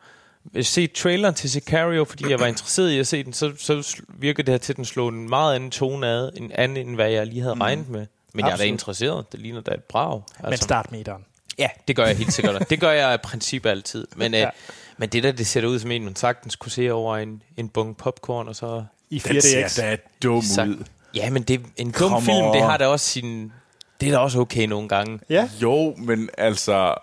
set 0.63 0.93
traileren 0.93 1.35
til 1.35 1.51
Sicario, 1.51 2.05
fordi 2.05 2.31
jeg 2.31 2.41
var 2.41 2.47
interesseret 2.47 2.91
i 2.91 2.99
at 2.99 3.07
se 3.07 3.25
den, 3.25 3.33
så, 3.33 3.53
så 3.59 3.97
virker 4.09 4.43
det 4.43 4.53
her 4.53 4.59
til, 4.59 4.73
at 4.73 4.77
den 4.77 4.85
slår 4.85 5.09
en 5.09 5.29
meget 5.29 5.55
anden 5.55 5.71
tone 5.71 6.07
ad, 6.07 6.31
en 6.37 6.53
anden, 6.55 6.77
end 6.89 6.95
hvad 6.95 7.11
jeg 7.11 7.27
lige 7.27 7.43
havde 7.43 7.55
mm. 7.55 7.61
regnet 7.61 7.89
med. 7.89 8.07
Men 8.35 8.41
jeg 8.41 8.47
er 8.47 8.49
da 8.49 8.53
Absolut. 8.53 8.73
interesseret. 8.73 9.33
Det 9.33 9.41
ligner 9.41 9.61
da 9.61 9.71
et 9.75 9.83
brag. 9.85 10.23
men 10.49 10.57
startmeteren. 10.57 11.25
Ja, 11.61 11.69
det 11.89 11.97
gør 11.97 12.07
jeg 12.07 12.17
helt 12.17 12.33
sikkert. 12.33 12.71
det 12.71 12.81
gør 12.81 12.91
jeg 12.91 13.13
af 13.13 13.21
princip 13.21 13.67
altid. 13.67 14.07
Men, 14.17 14.33
ja. 14.35 14.39
Ja. 14.41 14.47
øh, 14.47 14.53
men 14.97 15.09
det 15.09 15.23
der, 15.23 15.33
det 15.33 15.47
ser 15.47 15.67
ud 15.67 15.79
som 15.79 15.91
en, 15.91 16.05
man 16.05 16.17
sagtens 16.17 16.57
kunne 16.57 16.73
se 16.73 16.93
over 16.93 17.17
en, 17.17 17.43
en 17.57 17.69
bung 17.69 17.97
popcorn, 17.97 18.49
og 18.49 18.57
så... 18.57 18.85
I 19.11 19.19
Den 19.19 19.41
ser 19.43 19.67
4DX. 19.67 19.81
da 19.81 19.97
dum 20.23 20.43
sagt- 20.43 20.69
ud. 20.69 20.85
Ja, 21.15 21.31
men 21.31 21.43
det, 21.43 21.61
en 21.77 21.87
dum 21.91 21.93
Come 22.11 22.23
film, 22.23 22.37
det 22.53 22.63
on. 22.63 22.71
har 22.71 22.77
da 22.77 22.87
også 22.87 23.07
sin... 23.07 23.53
Det 24.01 24.09
er 24.09 24.13
da 24.13 24.19
også 24.19 24.39
okay 24.39 24.67
nogle 24.67 24.89
gange. 24.89 25.21
Ja, 25.31 25.49
Jo, 25.63 25.95
men 25.99 26.31
altså... 26.39 26.95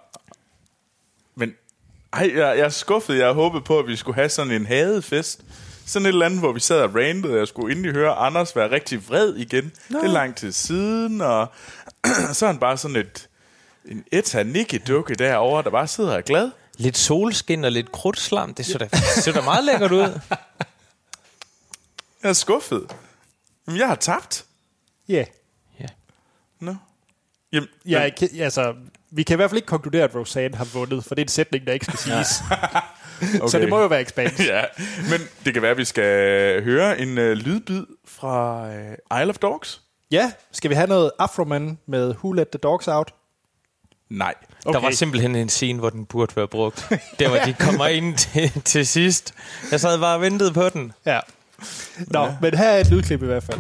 Men 1.36 1.54
ej, 2.14 2.32
jeg, 2.36 2.58
jeg 2.58 2.60
er 2.66 2.70
skuffet. 2.70 3.18
Jeg 3.18 3.32
håbede 3.34 3.62
på, 3.64 3.80
at 3.80 3.88
vi 3.88 3.96
skulle 3.96 4.16
have 4.16 4.30
sådan 4.30 4.52
en 4.54 4.66
hadefest. 4.66 5.42
Sådan 5.86 6.06
et 6.06 6.10
eller 6.10 6.26
andet, 6.26 6.40
hvor 6.40 6.52
vi 6.52 6.60
sad 6.60 6.82
og 6.82 6.96
randede, 6.96 7.34
og 7.34 7.40
jeg 7.40 7.48
skulle 7.48 7.72
endelig 7.76 7.92
høre 7.94 8.14
Anders 8.16 8.56
være 8.56 8.72
rigtig 8.72 9.10
vred 9.10 9.36
igen. 9.36 9.72
Nå. 9.90 10.00
Det 10.00 10.06
er 10.08 10.12
lang 10.14 10.36
tid 10.36 10.52
siden, 10.52 11.22
og 11.22 11.48
så 12.34 12.46
er 12.46 12.52
han 12.52 12.60
bare 12.60 12.78
sådan 12.78 12.96
et 12.98 13.30
en 13.88 14.04
etta 14.12 14.44
nikke 14.44 14.80
dukke 14.80 15.16
derovre, 15.16 15.64
der 15.64 15.70
bare 15.70 15.88
sidder 15.88 16.12
og 16.12 16.18
er 16.18 16.22
glad. 16.22 16.52
Lidt 16.78 16.98
solskin 16.98 17.64
og 17.66 17.72
lidt 17.72 17.92
krudtslam, 17.92 18.54
det 18.54 18.66
ser 18.66 18.78
da, 18.78 18.86
det 18.86 19.00
ser 19.24 19.32
da 19.32 19.42
meget 19.42 19.64
lækkert 19.66 19.92
ud. 19.92 20.20
Jeg 22.24 22.30
er 22.30 22.34
skuffet. 22.34 22.96
Jamen, 23.68 23.80
jeg 23.80 23.88
har 23.88 23.96
tabt. 23.96 24.46
ja. 25.08 25.26
Nå. 26.60 26.76
Jamen, 27.54 27.70
Jeg, 27.86 28.14
ke- 28.24 28.42
altså, 28.42 28.74
vi 29.12 29.24
kan 29.24 29.36
i 29.36 29.38
hvert 29.38 29.50
fald 29.50 29.58
ikke 29.58 29.66
konkludere, 29.66 30.04
at 30.04 30.16
Roseanne 30.16 30.58
har 30.58 30.66
vundet, 30.74 31.04
for 31.04 31.16
det 31.16 31.22
er 31.22 31.26
en 31.26 31.30
sætning, 31.30 31.68
der 31.68 31.74
ikke 31.74 31.86
skal 31.86 32.00
siges. 32.00 32.28
okay. 33.42 33.48
Så 33.52 33.60
det 33.60 33.70
må 33.70 33.82
jo 33.82 33.88
være 33.88 34.02
Expanse. 34.02 34.44
ja, 34.44 34.64
men 35.10 35.22
det 35.46 35.54
kan 35.54 35.62
være, 35.62 35.72
at 35.72 35.78
vi 35.78 35.86
skal 35.86 36.64
høre 36.64 37.00
en 37.00 37.10
uh, 37.18 37.24
lydbid 37.24 37.86
fra 38.06 38.66
uh, 38.68 39.22
Isle 39.22 39.30
of 39.30 39.38
Dogs. 39.38 39.82
Ja, 40.12 40.32
skal 40.52 40.70
vi 40.70 40.76
have 40.76 40.88
noget 40.88 41.12
Afroman 41.20 41.78
med 41.86 42.10
Who 42.10 42.32
Let 42.32 42.48
the 42.50 42.58
Dogs 42.60 42.88
Out? 42.88 43.14
Nej. 44.10 44.34
Okay. 44.66 44.74
Der 44.80 44.86
var 44.86 44.92
simpelthen 44.92 45.36
en 45.36 45.50
scene, 45.50 45.80
hvor 45.80 45.90
den 45.90 46.06
burde 46.06 46.36
være 46.36 46.48
brugt. 46.48 46.88
Der 47.20 47.30
hvor 47.30 47.38
de 47.38 47.54
kommer 47.60 47.86
ind 47.98 48.16
til, 48.16 48.62
til 48.66 48.88
sidst. 48.88 49.34
Jeg 49.72 49.80
sad 49.80 50.00
bare 50.00 50.16
og 50.16 50.22
ventede 50.22 50.54
på 50.54 50.70
den. 50.70 50.92
Ja. 51.06 51.20
Nå, 52.08 52.24
ja. 52.24 52.36
men 52.42 52.58
her 52.58 52.70
er 52.70 52.80
et 52.80 52.92
lydklip 52.92 53.24
i 53.24 53.26
hvert 53.26 53.44
fald. 53.44 53.60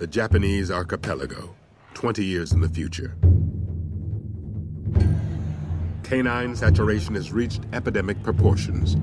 the 0.00 0.06
Japanese 0.06 0.70
archipelago, 0.70 1.50
20 1.94 2.22
years 2.22 2.52
in 2.52 2.60
the 2.62 2.68
future. 2.70 3.12
Canine 6.02 6.56
saturation 6.56 7.14
has 7.14 7.32
reached 7.32 7.66
epidemic 7.74 8.22
proportions. 8.22 8.94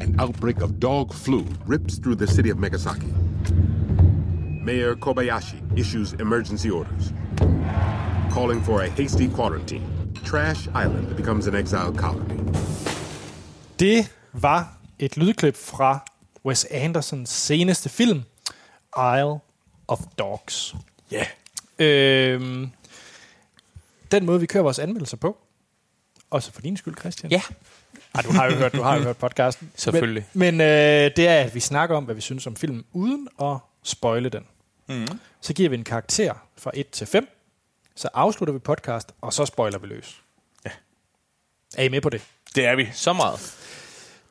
An 0.00 0.16
outbreak 0.18 0.62
of 0.62 0.80
dog 0.80 1.12
flu 1.12 1.44
rips 1.66 1.98
through 1.98 2.14
the 2.14 2.26
city 2.26 2.48
of 2.48 2.58
Megasaki. 2.58 3.12
Mayor 4.68 4.94
Kobayashi 4.94 5.78
issues 5.78 6.12
emergency 6.12 6.68
orders, 6.70 7.12
calling 8.34 8.64
for 8.64 8.82
a 8.82 8.88
hasty 8.88 9.28
quarantine. 9.28 9.82
Trash 10.24 10.66
Island 10.66 11.16
becomes 11.16 11.46
an 11.46 11.54
exile 11.54 11.94
colony. 11.94 12.38
Det 13.78 14.12
var 14.32 14.78
et 14.98 15.16
lydklip 15.16 15.56
fra 15.56 16.04
Wes 16.44 16.64
Andersons 16.64 17.30
seneste 17.30 17.88
film, 17.88 18.22
Isle 18.96 19.38
of 19.88 20.00
Dogs. 20.18 20.74
Ja. 21.10 21.26
Øhm, 21.78 22.70
den 24.10 24.26
måde, 24.26 24.40
vi 24.40 24.46
kører 24.46 24.62
vores 24.62 24.78
anmeldelser 24.78 25.16
på, 25.16 25.36
også 26.30 26.52
for 26.52 26.60
din 26.60 26.76
skyld, 26.76 26.96
Christian. 26.96 27.32
Ja, 27.32 27.42
Ej, 28.14 28.22
du 28.22 28.32
har 28.32 28.44
jo 28.44 28.56
hørt, 28.56 28.72
du 28.72 28.82
har 28.82 28.96
jo 28.96 29.02
hørt 29.02 29.16
podcasten. 29.16 29.70
Selvfølgelig. 29.76 30.26
Men, 30.32 30.56
men 30.56 30.60
øh, 30.60 31.10
det 31.16 31.28
er, 31.28 31.40
at 31.40 31.54
vi 31.54 31.60
snakker 31.60 31.96
om, 31.96 32.04
hvad 32.04 32.14
vi 32.14 32.20
synes 32.20 32.46
om 32.46 32.56
filmen, 32.56 32.84
uden 32.92 33.28
at 33.42 33.56
spoile 33.82 34.28
den. 34.28 34.44
Mm. 34.88 35.06
Så 35.40 35.52
giver 35.54 35.68
vi 35.68 35.76
en 35.76 35.84
karakter 35.84 36.34
fra 36.56 36.70
1 36.74 36.90
til 36.90 37.06
5, 37.06 37.28
så 37.94 38.08
afslutter 38.14 38.52
vi 38.52 38.58
podcast, 38.58 39.08
og 39.20 39.32
så 39.32 39.46
spoiler 39.46 39.78
vi 39.78 39.86
løs. 39.86 40.22
Ja. 40.64 40.70
Er 41.76 41.82
I 41.84 41.88
med 41.88 42.00
på 42.00 42.10
det? 42.10 42.22
Det 42.54 42.66
er 42.66 42.76
vi. 42.76 42.88
så 42.92 43.12
meget. 43.12 43.54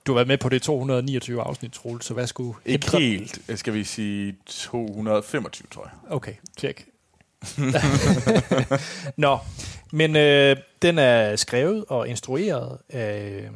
Du 0.06 0.12
har 0.12 0.16
været 0.16 0.28
med 0.28 0.38
på 0.38 0.50
det 0.50 0.62
229 0.62 1.42
afsnit, 1.42 1.72
Troel, 1.72 2.02
så 2.02 2.14
hvad 2.14 2.28
skulle... 2.28 2.54
Ikke 2.66 2.98
helt. 2.98 3.40
øh, 3.48 3.58
Skal 3.58 3.74
vi 3.74 3.84
sige 3.84 4.36
225, 4.46 5.68
tror 5.72 5.84
jeg. 5.84 6.12
Okay, 6.16 6.34
tjek. 6.58 6.86
Nå, 9.18 9.40
men 9.92 10.16
øh, 10.16 10.58
den 10.82 11.00
er 11.00 11.36
skrevet 11.36 11.86
og 11.88 12.08
instrueret 12.08 12.78
af 12.90 13.50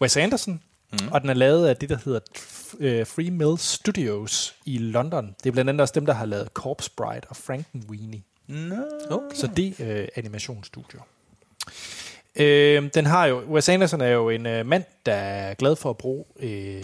Wes 0.00 0.16
Anderson, 0.16 0.62
mm. 0.92 0.98
og 1.12 1.20
den 1.20 1.30
er 1.30 1.34
lavet 1.34 1.68
af 1.68 1.76
det, 1.76 1.88
der 1.88 1.98
hedder 2.04 2.20
øh, 2.80 3.06
Free 3.06 3.30
Mill 3.30 3.58
Studios 3.58 4.54
i 4.64 4.78
London. 4.78 5.34
Det 5.44 5.48
er 5.48 5.52
blandt 5.52 5.68
andet 5.68 5.80
også 5.80 5.92
dem, 5.94 6.06
der 6.06 6.12
har 6.12 6.26
lavet 6.26 6.48
Corpse 6.54 6.90
Bride 6.96 7.20
og 7.28 7.36
Frankenweenie. 7.36 8.22
No. 8.48 8.76
Okay. 9.10 9.36
Så 9.36 9.46
det 9.56 9.80
er 9.80 10.00
øh, 10.02 10.08
animationsstudio. 10.16 11.00
Øh, 12.36 12.90
den 12.94 13.06
har 13.06 13.26
jo, 13.26 13.38
Wes 13.40 13.68
Anderson 13.68 14.00
er 14.00 14.08
jo 14.08 14.30
en 14.30 14.46
øh, 14.46 14.66
mand, 14.66 14.84
der 15.06 15.12
er 15.14 15.54
glad 15.54 15.76
for 15.76 15.90
at 15.90 15.96
bruge 15.98 16.24
øh, 16.40 16.82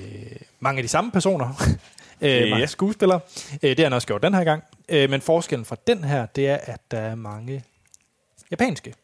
mange 0.60 0.78
af 0.78 0.82
de 0.82 0.88
samme 0.88 1.10
personer, 1.10 1.48
øh, 2.20 2.30
Ja. 2.30 2.50
mange 2.50 2.66
skuespillere. 2.66 3.20
Øh, 3.62 3.70
det 3.70 3.78
har 3.78 3.84
han 3.84 3.92
også 3.92 4.06
gjort 4.06 4.22
den 4.22 4.34
her 4.34 4.44
gang. 4.44 4.62
Øh, 4.88 5.10
men 5.10 5.20
forskellen 5.20 5.64
fra 5.64 5.76
den 5.86 6.04
her, 6.04 6.26
det 6.26 6.48
er, 6.48 6.56
at 6.56 6.80
der 6.90 6.98
er 6.98 7.14
mange 7.14 7.64
japanske 8.50 8.94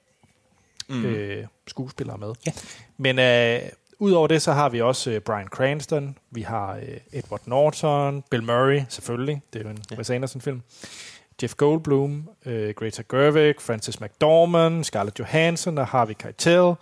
mm. 0.88 1.04
øh, 1.04 1.46
skuespillere 1.66 2.18
med. 2.18 2.32
Ja. 2.46 2.52
Men 2.96 3.18
øh, 3.18 3.60
udover 3.98 4.26
det, 4.26 4.42
så 4.42 4.52
har 4.52 4.68
vi 4.68 4.80
også 4.80 5.10
øh, 5.10 5.20
Bryan 5.20 5.48
Cranston, 5.48 6.16
vi 6.30 6.42
har 6.42 6.74
øh, 6.74 6.98
Edward 7.12 7.40
Norton, 7.46 8.22
Bill 8.30 8.42
Murray 8.42 8.80
selvfølgelig, 8.88 9.42
det 9.52 9.58
er 9.58 9.64
jo 9.64 9.70
en 9.70 9.82
ja. 9.90 9.96
Wes 9.96 10.10
Anderson-film. 10.10 10.62
Jeff 11.42 11.54
Goldblum, 11.54 12.28
øh, 12.46 12.74
Greta 12.74 13.02
Gerwig, 13.10 13.54
Francis 13.60 14.00
McDormand, 14.00 14.84
Scarlett 14.84 15.18
Johansson 15.18 15.78
og 15.78 15.86
Harvey 15.86 16.14
Keitel, 16.14 16.74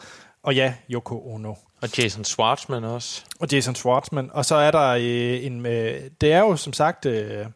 og 0.43 0.55
ja, 0.55 0.75
Yoko 0.91 1.35
Ono. 1.35 1.55
Og 1.83 1.99
Jason 1.99 2.25
Schwartzman 2.25 2.85
også. 2.85 3.25
Og 3.41 3.53
Jason 3.53 3.75
Schwartzman. 3.75 4.31
Og 4.33 4.45
så 4.45 4.55
er 4.55 4.71
der 4.71 4.89
øh, 4.89 5.45
en... 5.47 5.67
Øh, 5.67 6.01
det 6.21 6.33
er 6.33 6.39
jo 6.39 6.57
som 6.57 6.73
sagt 6.73 7.07
øh, 7.07 7.47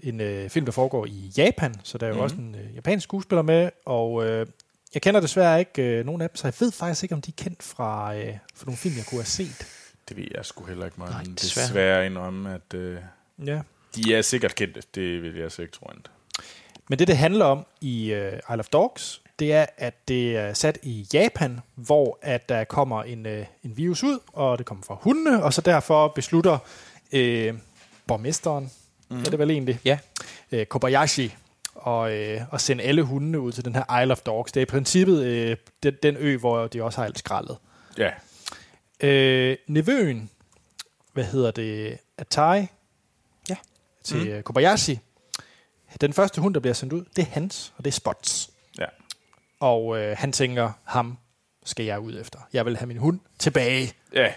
en 0.00 0.20
øh, 0.20 0.50
film, 0.50 0.66
der 0.66 0.72
foregår 0.72 1.06
i 1.06 1.32
Japan, 1.36 1.74
så 1.82 1.98
der 1.98 2.06
er 2.06 2.10
jo 2.10 2.16
mm. 2.16 2.20
også 2.20 2.36
en 2.36 2.54
øh, 2.54 2.74
japansk 2.74 3.04
skuespiller 3.04 3.42
med, 3.42 3.70
og 3.86 4.26
øh, 4.26 4.46
jeg 4.96 5.02
kender 5.02 5.20
desværre 5.20 5.58
ikke 5.58 5.82
øh, 5.82 6.06
nogen 6.06 6.20
af 6.22 6.28
dem, 6.30 6.36
så 6.36 6.46
jeg 6.46 6.54
ved 6.60 6.72
faktisk 6.72 7.02
ikke, 7.02 7.14
om 7.14 7.20
de 7.20 7.30
er 7.38 7.42
kendt 7.44 7.62
fra, 7.62 8.14
øh, 8.16 8.34
fra 8.54 8.64
nogle 8.64 8.76
film, 8.78 8.96
jeg 8.96 9.04
kunne 9.06 9.18
have 9.18 9.26
set. 9.26 9.66
Det 10.08 10.16
ved 10.16 10.24
jeg 10.34 10.44
sgu 10.44 10.64
heller 10.64 10.84
ikke 10.84 10.98
meget. 10.98 11.12
Nej, 11.12 11.22
desværre. 11.40 11.66
desværre 11.66 12.06
indrømme, 12.06 12.54
at 12.54 12.74
øh, 12.74 12.98
Ja. 13.46 13.60
de 13.96 14.14
er 14.14 14.22
sikkert 14.22 14.54
kendte. 14.54 14.82
Det 14.94 15.22
vil 15.22 15.36
jeg 15.36 15.52
så 15.52 15.62
ikke 15.62 15.72
tro. 15.74 15.86
andet. 15.90 16.10
Men 16.88 16.98
det, 16.98 17.08
det 17.08 17.16
handler 17.16 17.44
om 17.44 17.66
i 17.80 18.12
uh, 18.14 18.18
Isle 18.18 18.58
of 18.60 18.68
Dogs, 18.68 19.22
det 19.38 19.52
er, 19.52 19.66
at 19.76 20.08
det 20.08 20.36
er 20.36 20.52
sat 20.54 20.78
i 20.82 21.06
Japan, 21.12 21.60
hvor 21.74 22.18
at 22.22 22.48
der 22.48 22.64
kommer 22.64 23.02
en, 23.02 23.26
uh, 23.26 23.32
en 23.64 23.76
virus 23.76 24.02
ud, 24.02 24.18
og 24.32 24.58
det 24.58 24.66
kommer 24.66 24.84
fra 24.84 24.98
hundene, 25.00 25.42
og 25.42 25.52
så 25.54 25.60
derfor 25.60 26.08
beslutter 26.08 26.58
uh, 27.12 27.58
borgmesteren, 28.06 28.70
mm. 29.08 29.18
er 29.20 29.24
det 29.24 29.38
vel 29.38 29.50
egentlig, 29.50 29.80
Ja. 29.84 29.98
uh, 30.52 30.62
Kobayashi, 30.64 31.34
og, 31.76 32.12
øh, 32.12 32.40
og 32.50 32.60
sende 32.60 32.84
alle 32.84 33.02
hundene 33.02 33.40
ud 33.40 33.52
til 33.52 33.64
den 33.64 33.74
her 33.74 34.02
Isle 34.02 34.12
of 34.12 34.20
Dogs. 34.20 34.52
Det 34.52 34.60
er 34.60 34.62
i 34.62 34.70
princippet 34.70 35.24
øh, 35.24 35.56
den, 35.82 35.94
den 36.02 36.16
ø, 36.18 36.36
hvor 36.36 36.66
de 36.66 36.82
også 36.82 36.98
har 37.00 37.04
alt 37.04 37.18
skraldet. 37.18 37.56
Ja. 37.98 38.10
Øh, 39.00 39.56
nevøen, 39.66 40.30
hvad 41.12 41.24
hedder 41.24 41.50
det, 41.50 41.98
Atai, 42.18 42.66
Ja. 43.48 43.56
til 44.04 44.36
mm. 44.36 44.42
Kobayashi. 44.42 44.98
Den 46.00 46.12
første 46.12 46.40
hund, 46.40 46.54
der 46.54 46.60
bliver 46.60 46.74
sendt 46.74 46.92
ud, 46.92 47.04
det 47.16 47.22
er 47.22 47.26
hans, 47.30 47.72
og 47.78 47.84
det 47.84 47.90
er 47.90 47.92
Spots. 47.94 48.50
Ja. 48.78 48.86
Og 49.60 49.98
øh, 49.98 50.16
han 50.18 50.32
tænker, 50.32 50.72
ham 50.84 51.18
skal 51.64 51.84
jeg 51.86 52.00
ud 52.00 52.20
efter. 52.20 52.38
Jeg 52.52 52.66
vil 52.66 52.76
have 52.76 52.86
min 52.86 52.96
hund 52.96 53.20
tilbage. 53.38 53.92
Ja. 54.14 54.32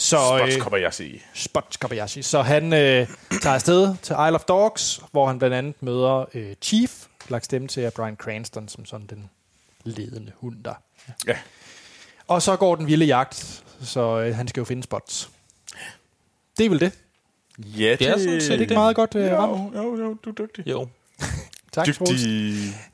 Så, 0.00 0.16
Spots 0.60 0.74
øh, 0.74 0.92
sige. 0.92 1.22
Spots 1.34 1.76
Kobayashi. 1.76 2.22
Så 2.22 2.42
han 2.42 2.72
øh, 2.72 3.08
tager 3.42 3.54
afsted 3.54 3.94
til 4.02 4.16
Isle 4.26 4.34
of 4.34 4.44
Dogs, 4.44 5.00
hvor 5.12 5.26
han 5.26 5.38
blandt 5.38 5.56
andet 5.56 5.82
møder 5.82 6.24
øh, 6.34 6.54
Chief, 6.62 7.06
lagt 7.28 7.44
stemme 7.44 7.68
til 7.68 7.80
af 7.80 7.92
Brian 7.92 8.16
Cranston, 8.16 8.68
som 8.68 8.84
sådan 8.84 9.06
den 9.06 9.30
ledende 9.84 10.32
hund 10.36 10.64
der. 10.64 10.74
Ja. 11.26 11.36
Og 12.26 12.42
så 12.42 12.56
går 12.56 12.76
den 12.76 12.86
vilde 12.86 13.04
jagt, 13.04 13.64
så 13.82 14.20
øh, 14.20 14.36
han 14.36 14.48
skal 14.48 14.60
jo 14.60 14.64
finde 14.64 14.82
Spots. 14.82 15.30
Det 16.58 16.66
er 16.66 16.70
vel 16.70 16.80
det. 16.80 16.92
Ja, 17.58 17.96
Det 17.98 18.08
er 18.08 18.18
sådan 18.18 18.40
set 18.40 18.50
Er 18.50 18.56
det 18.56 18.60
ikke 18.60 18.74
meget 18.74 18.96
godt 18.96 19.14
øh, 19.14 19.26
Jo, 19.30 19.72
jo, 19.74 19.96
jo, 19.96 20.16
du 20.24 20.30
er 20.30 20.34
dygtig. 20.34 20.66
Jo. 20.66 20.88
Tak. 21.72 21.86
Dygtig. 21.86 22.16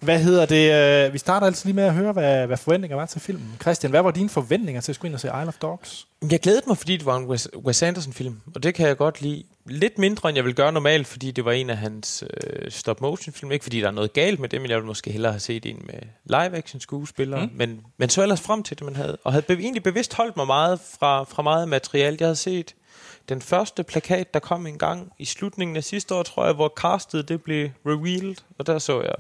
Hvad 0.00 0.20
hedder 0.20 0.46
det? 0.46 1.06
øh, 1.06 1.12
Vi 1.12 1.18
starter 1.18 1.46
altid 1.46 1.64
lige 1.68 1.76
med 1.76 1.84
at 1.84 1.94
høre, 1.94 2.12
hvad, 2.12 2.46
hvad 2.46 2.56
forventninger 2.56 2.96
var 2.96 3.06
til 3.06 3.20
filmen. 3.20 3.56
Christian, 3.60 3.90
hvad 3.90 4.02
var 4.02 4.10
dine 4.10 4.28
forventninger 4.28 4.80
til 4.80 4.92
at 4.92 4.96
skulle 4.96 5.08
ind 5.08 5.14
og 5.14 5.20
se 5.20 5.28
Isle 5.28 5.48
of 5.48 5.54
Dogs? 5.62 6.06
Jeg 6.30 6.40
glædede 6.40 6.62
mig, 6.66 6.78
fordi 6.78 6.96
det 6.96 7.06
var 7.06 7.16
en 7.16 7.24
Wes, 7.26 7.48
Wes 7.56 7.82
Anderson-film, 7.82 8.40
og 8.54 8.62
det 8.62 8.74
kan 8.74 8.88
jeg 8.88 8.96
godt 8.96 9.22
lide. 9.22 9.42
Lidt 9.66 9.98
mindre, 9.98 10.28
end 10.28 10.36
jeg 10.36 10.44
vil 10.44 10.54
gøre 10.54 10.72
normalt, 10.72 11.06
fordi 11.06 11.30
det 11.30 11.44
var 11.44 11.52
en 11.52 11.70
af 11.70 11.76
hans 11.76 12.24
øh, 12.44 12.70
stop-motion-film. 12.70 13.52
Ikke 13.52 13.62
fordi 13.62 13.80
der 13.80 13.86
er 13.86 13.90
noget 13.92 14.12
galt 14.12 14.40
med 14.40 14.48
det, 14.48 14.60
men 14.60 14.70
jeg 14.70 14.76
ville 14.76 14.86
måske 14.86 15.10
hellere 15.12 15.32
have 15.32 15.40
set 15.40 15.66
en 15.66 15.82
med 15.86 15.98
live-action-skuespillere. 16.24 17.46
Mm. 17.46 17.50
Men, 17.54 17.80
men 17.98 18.08
så 18.08 18.22
ellers 18.22 18.40
frem 18.40 18.62
til 18.62 18.78
det, 18.78 18.84
man 18.84 18.96
havde. 18.96 19.18
Og 19.24 19.32
havde 19.32 19.42
be- 19.42 19.54
egentlig 19.54 19.82
bevidst 19.82 20.14
holdt 20.14 20.36
mig 20.36 20.46
meget 20.46 20.80
fra, 20.98 21.24
fra 21.24 21.42
meget 21.42 21.68
materiale. 21.68 22.16
Jeg 22.20 22.26
havde 22.26 22.36
set 22.36 22.74
den 23.28 23.42
første 23.42 23.82
plakat, 23.82 24.34
der 24.34 24.40
kom 24.40 24.66
en 24.66 24.78
gang 24.78 25.12
i 25.18 25.24
slutningen 25.24 25.76
af 25.76 25.84
sidste 25.84 26.14
år, 26.14 26.22
tror 26.22 26.44
jeg, 26.44 26.54
hvor 26.54 26.72
castet 26.76 27.28
det 27.28 27.42
blev 27.42 27.70
revealed, 27.86 28.36
og 28.58 28.66
der 28.66 28.78
så 28.78 29.02
jeg 29.02 29.14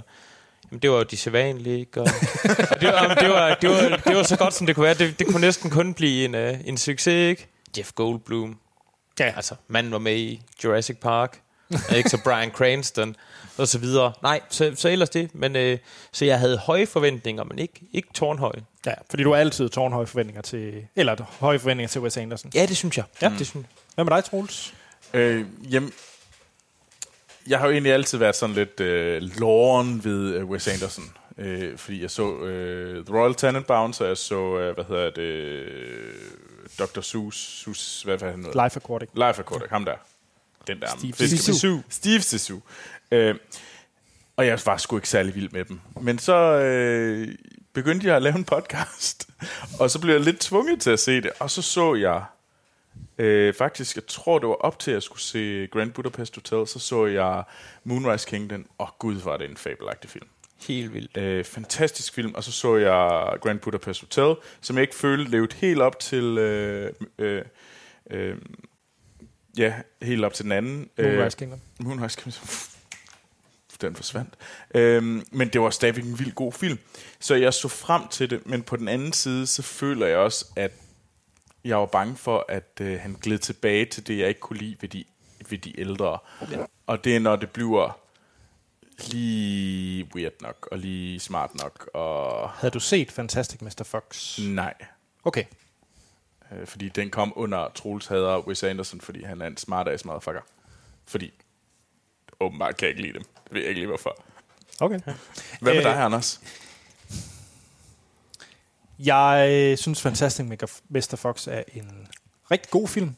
Jamen, 0.70 0.82
det 0.82 0.90
var 0.90 0.96
jo 0.96 1.02
de 1.02 1.16
sædvanlige, 1.16 1.80
ikke? 1.80 2.00
Og, 2.00 2.06
og 2.70 2.80
det, 2.80 2.88
var, 2.88 3.14
det, 3.14 3.28
var, 3.30 3.54
det, 3.54 3.70
var, 3.70 3.96
det 4.06 4.16
var 4.16 4.22
så 4.22 4.36
godt, 4.36 4.54
som 4.54 4.66
det 4.66 4.74
kunne 4.74 4.84
være. 4.84 4.94
Det, 4.94 5.18
det 5.18 5.26
kunne 5.26 5.40
næsten 5.40 5.70
kun 5.70 5.94
blive 5.94 6.24
en, 6.24 6.34
uh, 6.34 6.68
en 6.68 6.76
succes, 6.76 7.30
ikke? 7.30 7.48
Jeff 7.78 7.92
Goldblum. 7.92 8.58
Ja. 9.20 9.32
Altså, 9.36 9.54
manden 9.68 9.92
var 9.92 9.98
med 9.98 10.16
i 10.16 10.42
Jurassic 10.64 10.96
Park. 10.96 11.40
ikke 11.96 12.10
så 12.10 12.20
Brian 12.24 12.50
Cranston 12.50 13.16
og 13.58 13.68
så 13.68 13.78
videre. 13.78 14.12
Nej, 14.22 14.40
så, 14.48 14.72
så 14.76 14.88
ellers 14.88 15.10
det. 15.10 15.34
Men, 15.34 15.56
øh, 15.56 15.78
så 16.12 16.24
jeg 16.24 16.38
havde 16.38 16.58
høje 16.58 16.86
forventninger, 16.86 17.44
men 17.44 17.58
ikke, 17.58 17.80
ikke 17.92 18.08
tårnhøje. 18.14 18.64
Ja, 18.86 18.92
fordi 19.10 19.22
du 19.22 19.32
har 19.32 19.40
altid 19.40 19.68
tårnhøje 19.68 20.06
forventninger 20.06 20.42
til, 20.42 20.86
eller 20.96 21.16
høje 21.40 21.58
forventninger 21.58 21.88
til 21.88 22.00
Wes 22.00 22.16
Anderson. 22.16 22.50
Ja, 22.54 22.66
det 22.66 22.76
synes 22.76 22.96
jeg. 22.96 23.04
Ja. 23.22 23.32
Det 23.38 23.46
synes 23.46 23.54
jeg. 23.54 23.85
Hvad 23.96 24.04
med 24.04 24.12
dig, 24.16 24.24
Troels? 24.24 24.74
Øh, 25.14 25.44
jamen, 25.70 25.92
jeg 27.46 27.58
har 27.58 27.66
jo 27.66 27.72
egentlig 27.72 27.92
altid 27.92 28.18
været 28.18 28.36
sådan 28.36 28.54
lidt 28.54 28.80
øh, 28.80 29.22
loren 29.22 30.04
ved 30.04 30.34
øh, 30.34 30.44
Wes 30.44 30.68
Anderson. 30.68 31.04
Øh, 31.38 31.78
fordi 31.78 32.02
jeg 32.02 32.10
så 32.10 32.38
øh, 32.38 33.06
The 33.06 33.14
Royal 33.14 33.34
Tenenbaums, 33.34 34.00
og 34.00 34.08
jeg 34.08 34.16
så, 34.16 34.58
øh, 34.58 34.74
hvad 34.74 34.84
hedder 34.84 35.10
det, 35.10 35.22
øh, 35.22 36.14
Dr. 36.78 37.00
Seuss, 37.00 37.62
Seuss 37.62 38.02
hvad 38.02 38.18
var 38.18 38.30
han 38.30 38.44
hedder? 38.44 38.64
Life 38.64 38.76
Aquatic. 38.76 39.08
Life 39.14 39.38
Aquatic, 39.38 39.70
ham 39.70 39.84
der. 39.84 39.96
Den 40.66 40.80
der. 40.80 40.86
Steve. 40.98 41.12
Zissou. 41.12 41.82
Steve 41.88 42.20
Zissou. 42.20 42.60
Øh, 43.10 43.34
og 44.36 44.46
jeg 44.46 44.58
var 44.66 44.76
sgu 44.76 44.96
ikke 44.96 45.08
særlig 45.08 45.34
vild 45.34 45.50
med 45.52 45.64
dem. 45.64 45.80
Men 46.00 46.18
så 46.18 46.34
øh, 46.34 47.28
begyndte 47.72 48.06
jeg 48.06 48.16
at 48.16 48.22
lave 48.22 48.36
en 48.36 48.44
podcast, 48.44 49.28
og 49.80 49.90
så 49.90 50.00
blev 50.00 50.14
jeg 50.14 50.24
lidt 50.24 50.40
tvunget 50.40 50.80
til 50.80 50.90
at 50.90 51.00
se 51.00 51.20
det. 51.20 51.30
Og 51.40 51.50
så 51.50 51.62
så 51.62 51.94
jeg 51.94 52.22
øh, 53.18 53.54
faktisk, 53.54 53.96
jeg 53.96 54.06
tror 54.06 54.38
det 54.38 54.48
var 54.48 54.54
op 54.54 54.78
til 54.78 54.90
at 54.90 54.94
jeg 54.94 55.02
skulle 55.02 55.22
se 55.22 55.66
Grand 55.66 55.92
Budapest 55.92 56.34
Hotel, 56.34 56.66
så 56.66 56.78
så 56.78 57.06
jeg 57.06 57.44
Moonrise 57.84 58.28
Kingdom, 58.28 58.66
og 58.78 58.88
gud 58.98 59.14
var 59.14 59.36
det 59.36 59.50
en 59.50 59.56
fabelagtig 59.56 60.10
film. 60.10 60.28
Helt 60.68 60.94
vildt. 60.94 61.16
Øh, 61.16 61.44
fantastisk 61.44 62.12
film, 62.12 62.34
og 62.34 62.44
så 62.44 62.52
så 62.52 62.76
jeg 62.76 63.38
Grand 63.40 63.58
Budapest 63.58 64.00
Hotel, 64.00 64.34
som 64.60 64.76
jeg 64.76 64.82
ikke 64.82 64.94
følte 64.94 65.30
levede 65.30 65.56
helt 65.56 65.80
op 65.80 66.00
til... 66.00 66.38
Øh, 66.38 66.92
øh, 67.18 67.42
øh, 68.10 68.36
ja, 69.58 69.74
helt 70.02 70.24
op 70.24 70.34
til 70.34 70.44
den 70.44 70.52
anden. 70.52 70.90
Moonrise 70.98 71.38
Kingdom. 71.38 71.60
Øh, 71.80 71.86
Moonrise 71.86 72.18
Kingdom. 72.20 72.48
Den 73.80 73.96
forsvandt. 73.96 74.34
Øhm, 74.74 75.26
men 75.32 75.48
det 75.48 75.60
var 75.60 75.70
stadigvæk 75.70 76.04
en 76.04 76.18
vild 76.18 76.32
god 76.32 76.52
film. 76.52 76.78
Så 77.20 77.34
jeg 77.34 77.54
så 77.54 77.68
frem 77.68 78.08
til 78.08 78.30
det, 78.30 78.46
men 78.46 78.62
på 78.62 78.76
den 78.76 78.88
anden 78.88 79.12
side, 79.12 79.46
så 79.46 79.62
føler 79.62 80.06
jeg 80.06 80.16
også, 80.16 80.46
at 80.56 80.72
jeg 81.68 81.76
var 81.78 81.86
bange 81.86 82.16
for, 82.16 82.44
at 82.48 82.70
øh, 82.80 83.00
han 83.00 83.16
gled 83.22 83.38
tilbage 83.38 83.84
til 83.84 84.06
det, 84.06 84.18
jeg 84.18 84.28
ikke 84.28 84.40
kunne 84.40 84.58
lide 84.58 84.76
ved 84.80 84.88
de, 84.88 85.04
ved 85.50 85.58
de 85.58 85.80
ældre. 85.80 86.18
Ja. 86.50 86.64
Og 86.86 87.04
det 87.04 87.16
er, 87.16 87.20
når 87.20 87.36
det 87.36 87.50
bliver 87.50 87.98
lige 88.98 90.08
weird 90.14 90.32
nok, 90.40 90.68
og 90.70 90.78
lige 90.78 91.20
smart 91.20 91.54
nok, 91.54 91.90
og 91.94 92.50
Havde 92.50 92.70
du 92.70 92.80
set 92.80 93.12
Fantastic 93.12 93.60
Mr. 93.62 93.82
Fox? 93.84 94.38
nej. 94.38 94.74
Okay. 95.24 95.44
Øh, 96.52 96.66
fordi 96.66 96.88
den 96.88 97.10
kom 97.10 97.32
under 97.36 97.68
Troels 97.74 98.06
hader 98.06 98.38
Wes 98.46 98.62
Anderson, 98.62 99.00
fordi 99.00 99.22
han 99.22 99.42
er 99.42 99.46
en 99.46 99.56
smart 99.56 99.88
ass 99.88 100.04
motherfucker. 100.04 100.40
Fordi 101.06 101.32
åbenbart 102.40 102.76
kan 102.76 102.86
jeg 102.86 102.90
ikke 102.90 103.02
lide 103.02 103.14
dem. 103.14 103.22
Det 103.44 103.52
ved 103.54 103.60
jeg 103.60 103.68
ikke 103.68 103.80
lige 103.80 103.88
hvorfor. 103.88 104.16
Okay. 104.80 105.00
Hvad 105.60 105.74
med 105.74 105.76
Øh, 105.76 105.82
dig, 105.82 105.96
Anders? 106.02 106.40
Jeg 108.98 109.74
synes 109.78 110.02
Fantastic 110.02 110.46
Mr. 110.88 111.16
Fox 111.16 111.46
er 111.46 111.62
en 111.74 112.08
rigtig 112.50 112.70
god 112.70 112.88
film. 112.88 113.14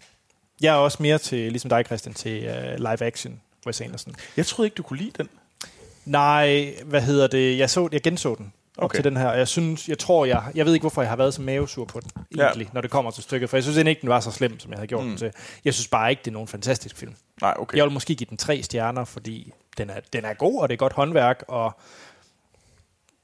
Jeg 0.60 0.74
er 0.74 0.78
også 0.78 0.98
mere 1.00 1.18
til, 1.18 1.52
ligesom 1.52 1.68
dig, 1.68 1.84
Christian, 1.86 2.14
til 2.14 2.48
uh, 2.48 2.74
live 2.78 3.02
action 3.02 3.40
Wes 3.66 3.80
Anderson. 3.80 4.14
Jeg 4.36 4.46
troede 4.46 4.66
ikke, 4.66 4.74
du 4.74 4.82
kunne 4.82 4.98
lide 4.98 5.10
den. 5.18 5.28
Nej, 6.04 6.74
hvad 6.84 7.02
hedder 7.02 7.26
det? 7.26 7.58
Jeg, 7.58 7.70
så, 7.70 7.88
jeg 7.92 8.02
genså 8.02 8.34
den 8.34 8.52
op 8.78 8.84
Okay. 8.84 8.96
til 8.96 9.04
den 9.04 9.16
her, 9.16 9.28
og 9.28 9.38
jeg 9.38 9.48
synes, 9.48 9.88
jeg 9.88 9.98
tror, 9.98 10.24
jeg, 10.24 10.42
jeg 10.54 10.66
ved 10.66 10.74
ikke, 10.74 10.82
hvorfor 10.82 11.02
jeg 11.02 11.08
har 11.08 11.16
været 11.16 11.34
så 11.34 11.42
mavesur 11.42 11.84
på 11.84 12.00
den, 12.00 12.10
Ja. 12.36 12.42
egentlig, 12.46 12.68
når 12.72 12.80
det 12.80 12.90
kommer 12.90 13.10
til 13.10 13.22
stykket, 13.22 13.50
for 13.50 13.56
jeg 13.56 13.62
synes 13.64 13.76
egentlig 13.76 13.90
ikke, 13.90 14.00
den 14.00 14.08
var 14.08 14.20
så 14.20 14.30
slem, 14.30 14.60
som 14.60 14.70
jeg 14.70 14.78
havde 14.78 14.86
gjort 14.86 15.02
mm. 15.04 15.08
den 15.08 15.18
til. 15.18 15.32
Jeg 15.64 15.74
synes 15.74 15.88
bare 15.88 16.10
ikke, 16.10 16.20
det 16.20 16.26
er 16.30 16.32
nogen 16.32 16.48
fantastisk 16.48 16.96
film. 16.96 17.14
Nej, 17.40 17.54
okay. 17.58 17.76
Jeg 17.76 17.84
vil 17.84 17.92
måske 17.92 18.14
give 18.14 18.26
den 18.30 18.36
tre 18.36 18.62
stjerner, 18.62 19.04
fordi 19.04 19.52
den 19.78 19.90
er, 19.90 20.00
den 20.12 20.24
er 20.24 20.34
god, 20.34 20.60
og 20.62 20.68
det 20.68 20.74
er 20.74 20.78
godt 20.78 20.92
håndværk, 20.92 21.44
og 21.48 21.78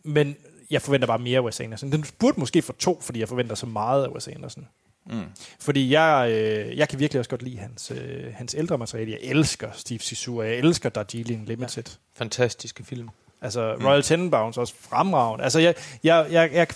men 0.03 0.37
jeg 0.71 0.83
forventer 0.83 1.07
bare 1.07 1.19
mere 1.19 1.39
af 1.39 1.45
Wes 1.45 1.61
Anderson. 1.61 1.93
Den 1.93 2.05
burde 2.19 2.41
måske 2.41 2.63
få 2.63 2.73
to, 2.73 3.01
fordi 3.01 3.21
jeg 3.21 3.29
forventer 3.29 3.55
så 3.55 3.67
meget 3.67 4.05
af 4.05 4.09
Wes 4.09 4.29
Anderson. 4.29 4.69
Mm. 5.07 5.25
Fordi 5.61 5.91
jeg, 5.91 6.31
øh, 6.31 6.79
jeg 6.79 6.89
kan 6.89 6.99
virkelig 6.99 7.19
også 7.19 7.31
godt 7.31 7.43
lide 7.43 7.59
hans, 7.59 7.91
øh, 7.91 8.35
hans 8.35 8.55
ældre 8.59 8.79
materiale. 8.79 9.11
Jeg 9.11 9.21
elsker 9.23 9.69
Steve 9.73 9.99
Zissou, 9.99 10.41
og 10.41 10.47
jeg 10.47 10.57
elsker 10.57 10.89
Darjeeling 10.89 11.47
Limited. 11.47 11.85
Ja. 11.87 11.93
Fantastiske 12.15 12.85
film. 12.85 13.09
Altså 13.43 13.75
Royal 13.75 14.03
Tenenbaums 14.03 14.59
også 14.59 14.75
fremragende. 14.81 15.45
Altså 15.45 15.59
jeg, 15.59 15.75
jeg, 16.05 16.27
jeg, 16.31 16.51
jeg, 16.53 16.67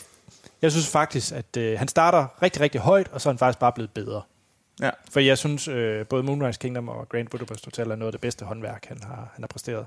jeg 0.62 0.73
synes 0.73 0.89
faktisk, 0.89 1.32
at 1.32 1.56
øh, 1.56 1.78
han 1.78 1.89
starter 1.89 2.43
rigtig, 2.43 2.62
rigtig 2.62 2.81
højt, 2.81 3.09
og 3.09 3.20
så 3.20 3.28
er 3.28 3.32
han 3.32 3.39
faktisk 3.39 3.59
bare 3.59 3.73
blevet 3.73 3.90
bedre. 3.90 4.23
Ja. 4.81 4.90
For 5.10 5.20
jeg 5.20 5.39
synes, 5.39 5.69
øh, 5.69 6.06
både 6.06 6.23
Moonrise 6.23 6.60
Kingdom 6.60 6.89
og 6.89 7.09
Grand 7.09 7.28
Budapest 7.28 7.65
Hotel 7.65 7.90
er 7.90 7.97
noget 7.97 8.09
af 8.09 8.12
det 8.12 8.20
bedste 8.20 8.44
håndværk, 8.44 8.86
han 8.89 9.02
har, 9.02 9.31
han 9.35 9.43
har 9.43 9.47
præsteret. 9.47 9.86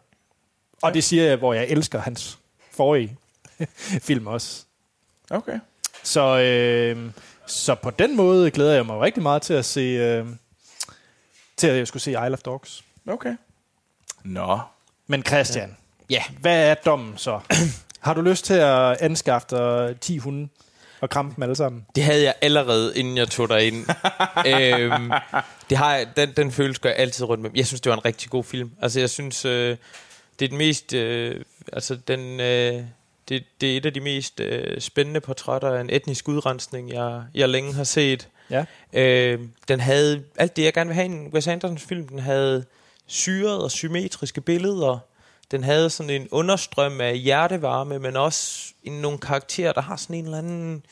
Og 0.81 0.89
ja. 0.89 0.93
det 0.93 1.03
siger 1.03 1.23
jeg, 1.23 1.37
hvor 1.37 1.53
jeg 1.53 1.65
elsker 1.67 1.99
hans 1.99 2.39
forrige 2.71 3.17
film 4.07 4.27
også. 4.27 4.63
Okay. 5.29 5.59
Så, 6.03 6.39
øh, 6.39 7.11
så 7.47 7.75
på 7.75 7.89
den 7.89 8.15
måde 8.15 8.51
glæder 8.51 8.73
jeg 8.73 8.85
mig 8.85 8.99
rigtig 8.99 9.23
meget 9.23 9.41
til 9.41 9.53
at 9.53 9.65
se, 9.65 9.79
øh, 9.81 10.25
til 11.57 11.67
at 11.67 11.77
jeg 11.77 11.87
skulle 11.87 12.03
se 12.03 12.11
Isle 12.11 12.33
of 12.33 12.39
Dogs. 12.39 12.83
Okay. 13.07 13.35
Nå. 14.23 14.59
Men 15.07 15.23
Christian, 15.25 15.77
Ja. 16.09 16.23
hvad 16.39 16.69
er 16.69 16.73
dommen 16.73 17.17
så? 17.17 17.39
har 17.99 18.13
du 18.13 18.21
lyst 18.21 18.45
til 18.45 18.53
at 18.53 19.01
anskaffe 19.01 19.47
dig 19.51 19.95
10 20.01 20.17
hunde 20.17 20.49
og 21.01 21.09
krampe 21.09 21.35
dem 21.35 21.43
alle 21.43 21.55
sammen? 21.55 21.85
Det 21.95 22.03
havde 22.03 22.23
jeg 22.23 22.33
allerede, 22.41 22.97
inden 22.97 23.17
jeg 23.17 23.27
tog 23.29 23.49
dig 23.49 23.67
ind. 23.67 23.75
øhm, 24.47 25.11
det 25.69 25.77
har 25.77 25.95
jeg, 25.95 26.07
den, 26.17 26.33
den 26.37 26.51
følelse 26.51 26.81
gør 26.81 26.89
jeg 26.89 26.97
altid 26.99 27.25
rundt 27.25 27.41
med. 27.43 27.51
Jeg 27.55 27.67
synes, 27.67 27.81
det 27.81 27.89
var 27.89 27.95
en 27.97 28.05
rigtig 28.05 28.29
god 28.29 28.43
film. 28.43 28.71
Altså, 28.81 28.99
jeg 28.99 29.09
synes, 29.09 29.45
øh, 29.45 29.77
det 30.39 30.45
er 30.45 30.49
den 30.49 30.57
mest... 30.57 30.93
Øh, 30.93 31.45
altså, 31.73 31.95
den... 31.95 32.39
Øh, 32.39 32.83
det, 33.29 33.43
det 33.61 33.73
er 33.73 33.77
et 33.77 33.85
af 33.85 33.93
de 33.93 33.99
mest 33.99 34.39
øh, 34.39 34.81
spændende 34.81 35.21
portrætter 35.21 35.71
af 35.71 35.81
en 35.81 35.89
etnisk 35.89 36.27
udrensning, 36.27 36.93
jeg, 36.93 37.23
jeg 37.33 37.49
længe 37.49 37.73
har 37.73 37.83
set. 37.83 38.27
Ja. 38.49 38.65
Øh, 38.93 39.39
den 39.67 39.79
havde 39.79 40.23
alt 40.35 40.55
det, 40.55 40.63
jeg 40.63 40.73
gerne 40.73 40.87
vil 40.87 40.95
have 40.95 41.07
i 41.07 41.11
en 41.11 41.27
Wes 41.33 41.47
Andersons 41.47 41.83
film. 41.83 42.07
Den 42.07 42.19
havde 42.19 42.65
syrede 43.05 43.63
og 43.63 43.71
symmetriske 43.71 44.41
billeder. 44.41 44.99
Den 45.51 45.63
havde 45.63 45.89
sådan 45.89 46.09
en 46.09 46.27
understrøm 46.31 47.01
af 47.01 47.17
hjertevarme, 47.17 47.99
men 47.99 48.15
også 48.15 48.73
en, 48.83 49.01
nogle 49.01 49.17
karakterer, 49.17 49.73
der 49.73 49.81
har 49.81 49.95
sådan 49.95 50.15
en 50.15 50.25
eller 50.25 50.37
anden 50.37 50.83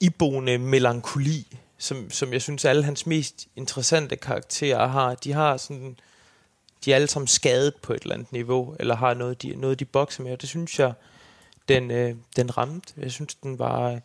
iboende 0.00 0.58
melankoli, 0.58 1.58
som, 1.78 2.10
som 2.10 2.32
jeg 2.32 2.42
synes 2.42 2.64
alle 2.64 2.84
hans 2.84 3.06
mest 3.06 3.46
interessante 3.56 4.16
karakterer 4.16 4.86
har. 4.86 5.14
De 5.14 5.32
har 5.32 5.56
sådan, 5.56 5.96
de 6.84 6.92
er 6.92 6.94
alle 6.94 7.08
sammen 7.08 7.28
skadet 7.28 7.74
på 7.82 7.92
et 7.92 8.02
eller 8.02 8.14
andet 8.14 8.32
niveau, 8.32 8.76
eller 8.80 8.96
har 8.96 9.14
noget, 9.14 9.42
de, 9.42 9.56
noget, 9.56 9.80
de 9.80 9.84
bokser 9.84 10.22
med, 10.22 10.32
og 10.32 10.40
det 10.40 10.48
synes 10.48 10.78
jeg, 10.78 10.92
den, 11.68 11.90
øh, 11.90 12.14
den 12.36 12.58
ramte. 12.58 12.94
Jeg 12.96 13.12
synes, 13.12 13.34
den 13.34 13.58
var, 13.58 14.00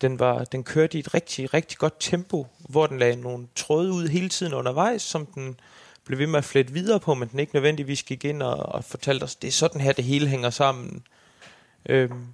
den 0.00 0.18
var, 0.18 0.44
den 0.44 0.64
kørte 0.64 0.96
i 0.96 1.00
et 1.00 1.14
rigtig, 1.14 1.54
rigtig 1.54 1.78
godt 1.78 1.94
tempo, 2.00 2.46
hvor 2.58 2.86
den 2.86 2.98
lagde 2.98 3.16
nogle 3.16 3.46
tråde 3.56 3.92
ud 3.92 4.08
hele 4.08 4.28
tiden 4.28 4.54
undervejs, 4.54 5.02
som 5.02 5.26
den 5.26 5.60
blev 6.04 6.18
ved 6.18 6.26
med 6.26 6.38
at 6.38 6.44
flette 6.44 6.72
videre 6.72 7.00
på, 7.00 7.14
men 7.14 7.28
den 7.28 7.38
ikke 7.38 7.54
nødvendigvis 7.54 8.02
gik 8.02 8.24
ind 8.24 8.42
og, 8.42 8.56
og 8.56 8.84
fortalte 8.84 9.24
os, 9.24 9.36
det 9.36 9.48
er 9.48 9.52
sådan 9.52 9.80
her, 9.80 9.92
det 9.92 10.04
hele 10.04 10.28
hænger 10.28 10.50
sammen. 10.50 11.02
Øhm, 11.88 12.26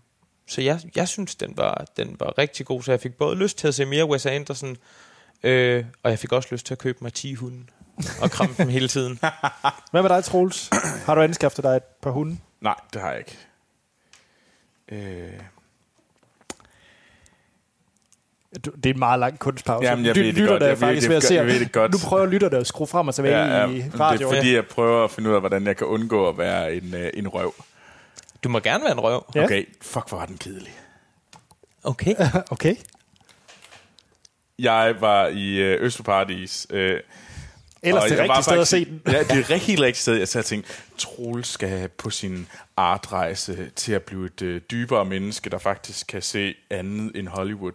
så 0.47 0.61
jeg, 0.61 0.81
jeg 0.97 1.09
synes, 1.09 1.35
den 1.35 1.57
var, 1.57 1.87
den 1.97 2.17
var 2.21 2.39
rigtig 2.39 2.67
god, 2.67 2.83
så 2.83 2.93
jeg 2.93 3.01
fik 3.01 3.15
både 3.15 3.37
lyst 3.37 3.59
til 3.59 3.69
at 3.69 3.75
se 3.75 3.85
mere 3.85 4.05
Wes 4.05 4.27
Anderson, 4.27 4.77
øh, 5.43 5.85
og 6.03 6.11
jeg 6.11 6.19
fik 6.19 6.33
også 6.33 6.49
lyst 6.53 6.67
til 6.67 6.75
at 6.75 6.79
købe 6.79 6.99
mig 7.01 7.13
10 7.13 7.35
hunde 7.35 7.65
og 8.23 8.31
kramme 8.31 8.55
dem 8.59 8.69
hele 8.69 8.89
tiden. 8.89 9.19
Hvad 9.91 10.03
med 10.03 10.09
dig, 10.09 10.25
Troels? 10.25 10.71
Har 11.07 11.15
du 11.15 11.23
anskaffet 11.23 11.65
dig 11.65 11.77
et 11.77 11.83
par 12.03 12.11
hunde? 12.11 12.39
Nej, 12.61 12.75
det 12.93 13.01
har 13.01 13.11
jeg 13.11 13.19
ikke. 13.19 13.39
Øh. 14.93 14.99
Det 18.65 18.87
er 18.87 18.91
en 18.91 18.99
meget 18.99 19.21
lang 19.21 19.39
kunstpause. 19.39 19.89
Jamen, 19.89 20.05
jeg 20.07 20.15
ved 20.17 20.33
det 20.33 20.49
godt. 20.49 20.63
Jeg 20.63 20.71
ved 20.71 20.77
faktisk 20.77 21.09
det 21.09 21.15
ved 21.15 21.21
se, 21.21 21.35
Jeg 21.35 21.47
ved 21.47 21.61
det 21.61 21.73
godt. 21.73 21.93
Nu 21.93 21.99
prøver 22.05 22.27
lytterne 22.27 22.57
at 22.57 22.67
skrue 22.67 22.87
frem 22.87 23.09
og 23.09 23.15
tilbage 23.15 23.39
Ja, 23.39 23.61
ja, 23.61 23.67
i 23.69 23.81
det 23.81 24.01
radio. 24.01 24.29
er 24.31 24.35
fordi, 24.35 24.55
jeg 24.55 24.67
prøver 24.67 25.05
at 25.05 25.11
finde 25.11 25.31
ud 25.31 25.35
af, 25.35 25.41
hvordan 25.41 25.67
jeg 25.67 25.77
kan 25.77 25.87
undgå 25.87 26.29
at 26.29 26.39
være 26.39 26.75
en, 26.75 26.95
øh, 26.95 27.11
en 27.15 27.29
røv. 27.29 27.55
Du 28.45 28.49
må 28.49 28.61
gerne 28.61 28.85
være 28.85 28.93
en 28.93 29.01
røv. 29.01 29.25
Ja. 29.35 29.45
Okay, 29.45 29.65
fuck, 29.83 30.09
hvor 30.09 30.19
var 30.19 30.27
den 30.27 30.39
kedelig. 30.39 30.73
Okay. 31.85 32.15
Okay. 32.51 32.75
Jeg 34.59 34.95
var 35.01 35.27
i 35.27 35.57
øh, 35.57 35.83
Østerparadis. 35.83 36.67
Øh, 36.71 37.01
Ellers 37.87 38.05
og 38.05 38.11
det 38.11 38.17
jeg 38.17 38.29
var 38.29 38.35
rigtige 38.37 38.43
sted 38.45 38.61
at 38.61 38.69
se 38.69 38.77
faktisk- 38.77 39.05
den. 39.07 39.13
Ja, 39.13 39.19
det 39.23 39.31
er 39.31 39.51
rigtig, 39.55 39.61
helt 39.61 39.81
rigtigt 39.81 40.03
sted. 40.03 40.15
Jeg 40.15 40.29
sad 40.29 40.41
og 40.41 40.45
tænkte, 40.45 40.71
Troels 40.99 41.49
skal 41.49 41.89
på 41.89 42.11
sin 42.11 42.47
artrejse 42.77 43.71
til 43.77 43.93
at 43.93 44.03
blive 44.03 44.27
et 44.27 44.43
øh, 44.43 44.61
dybere 44.71 45.05
menneske, 45.05 45.51
der 45.51 45.59
faktisk 45.59 46.07
kan 46.07 46.23
se 46.23 46.55
andet 46.71 47.13
end 47.15 47.29
Hollywood. 47.29 47.73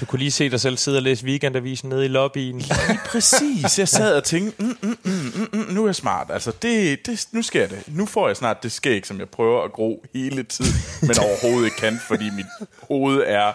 Du 0.00 0.04
kunne 0.06 0.18
lige 0.18 0.30
se 0.30 0.50
dig 0.50 0.60
selv 0.60 0.76
sidde 0.76 0.98
og 0.98 1.02
læse 1.02 1.24
weekendavisen 1.24 1.88
nede 1.88 2.04
i 2.04 2.08
lobbyen. 2.08 2.58
Lige 2.58 3.00
præcis. 3.06 3.78
Jeg 3.78 3.88
sad 3.88 4.16
og 4.16 4.24
tænkte, 4.24 4.62
mm, 4.62 4.76
mm, 4.82 4.98
mm, 5.04 5.12
mm, 5.34 5.48
mm, 5.52 5.74
nu 5.74 5.82
er 5.82 5.88
jeg 5.88 5.94
smart. 5.94 6.26
Altså, 6.30 6.52
det, 6.62 7.06
det, 7.06 7.26
nu 7.32 7.42
sker 7.42 7.66
det. 7.66 7.82
Nu 7.86 8.06
får 8.06 8.26
jeg 8.28 8.36
snart 8.36 8.62
det 8.62 8.72
skæg, 8.72 9.06
som 9.06 9.18
jeg 9.18 9.28
prøver 9.28 9.62
at 9.64 9.72
gro 9.72 10.04
hele 10.14 10.42
tiden, 10.42 10.72
men 11.02 11.18
overhovedet 11.28 11.64
ikke 11.64 11.76
kan, 11.76 12.00
fordi 12.08 12.24
mit 12.30 12.46
hoved 12.88 13.22
er 13.26 13.52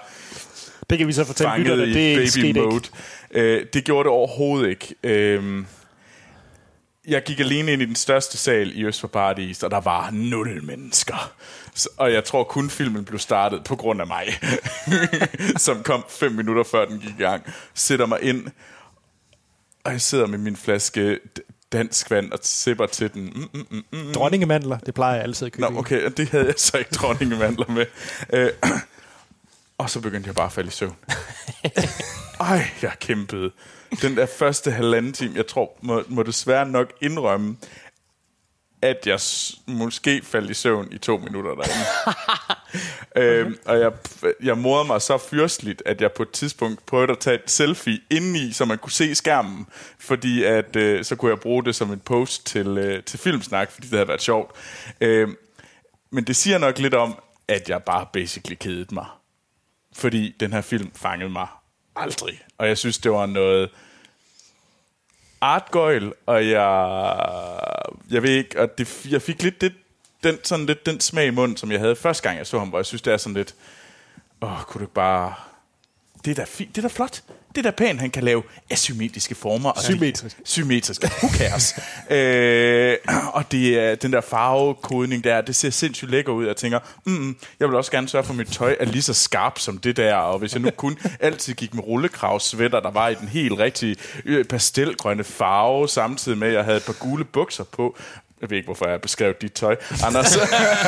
Det 0.90 0.98
kan 0.98 1.07
vi 1.07 1.14
så 1.14 1.23
fortælle 1.23 1.57
lytterne. 1.57 1.84
i 1.88 1.94
Det 1.94 2.14
er 2.14 2.18
baby 2.18 2.26
sket 2.27 2.56
mode. 2.56 2.76
ikke. 2.76 2.90
Øh, 3.32 3.65
det 3.73 3.84
gjorde 3.84 4.03
det 4.03 4.11
overhovedet 4.11 4.69
ikke. 4.69 4.95
Øh, 5.03 5.64
jeg 7.07 7.23
gik 7.23 7.40
alene 7.40 7.73
ind 7.73 7.82
i 7.82 7.86
den 7.86 7.95
største 7.95 8.38
sal 8.38 8.77
i 8.77 8.86
Øst 8.86 9.02
for 9.02 9.07
Paradis, 9.07 9.64
og 9.64 9.72
der 9.72 9.80
var 9.80 10.10
nul 10.11 10.64
mennesker. 10.64 11.34
Og 11.98 12.14
jeg 12.14 12.23
tror 12.23 12.44
kun 12.44 12.69
filmen 12.69 13.06
blev 13.06 13.19
startet 13.19 13.64
på 13.64 13.76
grund 13.76 14.02
af 14.02 14.07
mig, 14.07 14.26
som 15.65 15.84
kom 15.84 16.06
fem 16.10 16.32
minutter 16.32 16.64
før 16.64 16.86
den 16.86 16.99
gik 16.99 17.19
i 17.19 17.23
gang. 17.23 17.44
Sætter 17.73 18.06
mig 18.06 18.22
ind, 18.22 18.48
og 19.84 19.91
jeg 19.91 20.02
sidder 20.02 20.27
med 20.27 20.38
min 20.38 20.56
flaske 20.56 21.19
dansk 21.72 22.11
vand 22.11 22.32
og 22.32 22.40
sipper 22.41 22.86
til 22.86 23.14
den. 23.14 23.23
Mm, 23.36 23.49
mm, 23.53 23.65
mm, 23.72 23.84
mm. 23.91 24.14
Dronningemandler, 24.14 24.77
det 24.77 24.94
plejer 24.94 25.15
jeg 25.15 25.23
altid 25.23 25.45
at 25.45 25.53
købe 25.53 25.73
Nå, 25.73 25.80
okay, 25.80 26.11
det 26.18 26.30
havde 26.30 26.45
jeg 26.45 26.53
så 26.57 26.77
ikke 26.77 26.91
dronningemandler 26.95 27.72
med. 27.72 27.86
Øh, 28.34 28.49
og 29.77 29.90
så 29.90 29.99
begyndte 29.99 30.27
jeg 30.27 30.36
bare 30.36 30.45
at 30.45 30.52
falde 30.52 30.68
i 30.68 30.72
søvn. 30.72 30.95
Ej, 32.40 32.68
jeg 32.82 32.91
kæmpede. 32.99 33.52
Den 34.01 34.17
der 34.17 34.26
første 34.26 34.72
halvanden 34.72 35.13
time, 35.13 35.35
jeg 35.35 35.47
tror, 35.47 35.77
må, 35.81 36.03
må 36.07 36.23
desværre 36.23 36.69
nok 36.69 36.93
indrømme, 37.01 37.57
at 38.81 39.07
jeg 39.07 39.19
måske 39.67 40.22
faldt 40.23 40.51
i 40.51 40.53
søvn 40.53 40.88
i 40.91 40.97
to 40.97 41.17
minutter 41.17 41.55
derinde. 41.55 41.85
øhm, 43.45 43.57
og 43.65 43.80
jeg, 43.80 43.91
jeg 44.43 44.57
morede 44.57 44.88
mig 44.88 45.01
så 45.01 45.17
fyrstligt, 45.17 45.84
at 45.85 46.01
jeg 46.01 46.11
på 46.11 46.23
et 46.23 46.31
tidspunkt 46.31 46.85
prøvede 46.85 47.11
at 47.11 47.19
tage 47.19 47.35
et 47.35 47.51
selfie 47.51 47.99
indeni, 48.09 48.51
så 48.51 48.65
man 48.65 48.77
kunne 48.77 48.91
se 48.91 49.15
skærmen, 49.15 49.67
fordi 49.99 50.43
at, 50.43 50.76
øh, 50.76 51.05
så 51.05 51.15
kunne 51.15 51.31
jeg 51.31 51.39
bruge 51.39 51.63
det 51.63 51.76
som 51.76 51.91
en 51.91 51.99
post 51.99 52.45
til, 52.45 52.67
øh, 52.67 53.03
til 53.03 53.19
Filmsnak, 53.19 53.72
fordi 53.72 53.88
det 53.88 53.93
havde 53.93 54.07
været 54.07 54.22
sjovt. 54.22 54.51
Øhm, 55.01 55.35
men 56.11 56.23
det 56.23 56.35
siger 56.35 56.57
nok 56.57 56.80
lidt 56.80 56.93
om, 56.93 57.19
at 57.47 57.69
jeg 57.69 57.84
bare 57.84 58.05
basically 58.13 58.55
kedede 58.59 58.95
mig. 58.95 59.05
Fordi 59.93 60.35
den 60.39 60.53
her 60.53 60.61
film 60.61 60.91
fangede 60.95 61.30
mig 61.30 61.47
aldrig. 61.95 62.41
Og 62.57 62.67
jeg 62.67 62.77
synes, 62.77 62.97
det 62.97 63.11
var 63.11 63.26
noget 63.26 63.69
artgøjl, 65.41 66.14
og 66.26 66.49
jeg, 66.49 67.16
jeg 68.10 68.24
ved 68.24 68.30
ikke, 68.30 68.62
og 68.62 68.78
det, 68.78 69.06
jeg 69.06 69.22
fik 69.22 69.44
lidt 69.44 69.62
det, 69.62 69.74
den, 70.24 70.40
sådan 70.44 70.66
lidt 70.66 70.86
den 70.86 70.99
smag 70.99 71.28
i 71.28 71.30
munden, 71.30 71.57
som 71.57 71.72
jeg 71.72 71.80
havde 71.80 71.95
første 71.95 72.24
gang, 72.24 72.38
jeg 72.38 72.48
så 72.48 72.60
ham, 72.60 72.70
hvor 72.70 72.78
jeg 72.78 72.86
synes, 72.86 73.02
det 73.02 73.14
er 73.14 73.18
sådan 73.18 73.34
lidt, 73.34 73.56
åh, 74.41 74.62
kunne 74.62 74.80
du 74.80 74.84
ikke 74.84 74.94
bare... 74.94 75.34
Det 76.26 76.31
er 76.31 76.35
da 76.35 76.43
fint, 76.43 76.76
det 76.76 76.77
er 76.84 76.88
da 76.88 76.93
flot. 76.93 77.23
Det 77.56 77.65
er 77.65 77.72
da 77.72 77.72
pænt, 77.72 77.99
han 77.99 78.11
kan 78.11 78.23
lave 78.23 78.43
asymmetriske 78.69 79.35
former. 79.35 79.69
Og 79.69 79.81
Symmetriske. 79.81 80.41
Symmetriske. 80.45 81.11
Who 81.23 81.30
cares? 81.38 81.73
øh, 82.18 82.97
og 83.34 83.52
det 83.52 83.80
er 83.80 83.95
den 83.95 84.14
der 84.14 84.22
farvekodning 84.22 85.23
der, 85.23 85.41
det 85.41 85.56
ser 85.56 85.69
sindssygt 85.69 86.11
lækker 86.11 86.31
ud. 86.31 86.45
Jeg 86.45 86.56
tænker, 86.56 86.80
mm, 87.06 87.38
jeg 87.60 87.68
vil 87.68 87.77
også 87.77 87.91
gerne 87.91 88.10
sørge 88.10 88.23
for, 88.23 88.34
at 88.34 88.38
mit 88.38 88.47
tøj 88.47 88.76
er 88.80 88.85
lige 88.85 89.02
så 89.02 89.14
skarpt 89.14 89.61
som 89.61 89.77
det 89.77 89.97
der. 89.97 90.15
Og 90.15 90.39
hvis 90.39 90.53
jeg 90.53 90.61
nu 90.61 90.69
kun 90.69 90.97
altid 91.19 91.53
gik 91.53 91.73
med 91.73 91.84
rullekravsvætter, 91.84 92.80
der 92.80 92.91
var 92.91 93.07
i 93.10 93.15
den 93.15 93.27
helt 93.27 93.60
rigtige 93.60 93.95
øh, 94.26 94.45
pastelgrønne 94.45 95.23
farve, 95.23 95.89
samtidig 95.89 96.38
med, 96.38 96.47
at 96.47 96.53
jeg 96.53 96.64
havde 96.64 96.77
et 96.77 96.85
par 96.85 96.93
gule 96.99 97.26
bukser 97.26 97.64
på, 97.64 97.97
jeg 98.41 98.49
ved 98.49 98.57
ikke, 98.57 98.68
hvorfor 98.68 98.88
jeg 98.88 99.02
beskrev 99.02 99.34
dit 99.41 99.53
tøj, 99.53 99.76
Anders. 100.03 100.38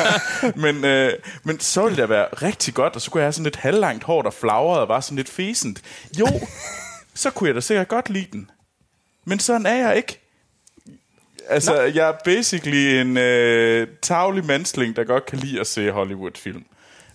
men, 0.64 0.84
øh, 0.84 1.12
men 1.44 1.60
så 1.60 1.82
ville 1.82 2.02
det 2.02 2.08
være 2.08 2.26
rigtig 2.42 2.74
godt, 2.74 2.94
og 2.94 3.00
så 3.00 3.10
kunne 3.10 3.20
jeg 3.20 3.26
have 3.26 3.32
sådan 3.32 3.44
lidt 3.44 3.56
halvlangt 3.56 4.04
hår, 4.04 4.22
der 4.22 4.30
flagrede 4.30 4.80
og 4.80 4.88
var 4.88 5.00
sådan 5.00 5.16
lidt 5.16 5.28
fæsent. 5.28 5.82
Jo, 6.18 6.26
så 7.14 7.30
kunne 7.30 7.48
jeg 7.48 7.54
da 7.54 7.60
sikkert 7.60 7.88
godt 7.88 8.10
lide 8.10 8.28
den. 8.32 8.50
Men 9.24 9.38
sådan 9.38 9.66
er 9.66 9.74
jeg 9.74 9.96
ikke. 9.96 10.20
Altså, 11.48 11.74
Nå. 11.74 11.80
jeg 11.80 12.08
er 12.08 12.14
basically 12.24 13.00
en 13.00 13.16
øh, 13.16 13.88
tavlig 14.02 14.44
mandsling, 14.44 14.96
der 14.96 15.04
godt 15.04 15.26
kan 15.26 15.38
lide 15.38 15.60
at 15.60 15.66
se 15.66 15.90
Hollywood-film. 15.90 16.64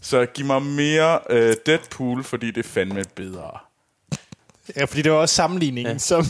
Så 0.01 0.25
giv 0.25 0.45
mig 0.45 0.61
mere 0.61 1.19
øh, 1.29 1.55
Deadpool, 1.65 2.23
fordi 2.23 2.51
det 2.51 2.65
er 2.65 2.69
fandme 2.69 3.03
bedre. 3.15 3.57
Ja, 4.75 4.85
fordi 4.85 5.01
det 5.01 5.11
var 5.11 5.17
også 5.17 5.35
sammenligningen, 5.35 5.93
ja. 5.93 5.97
som... 5.97 6.25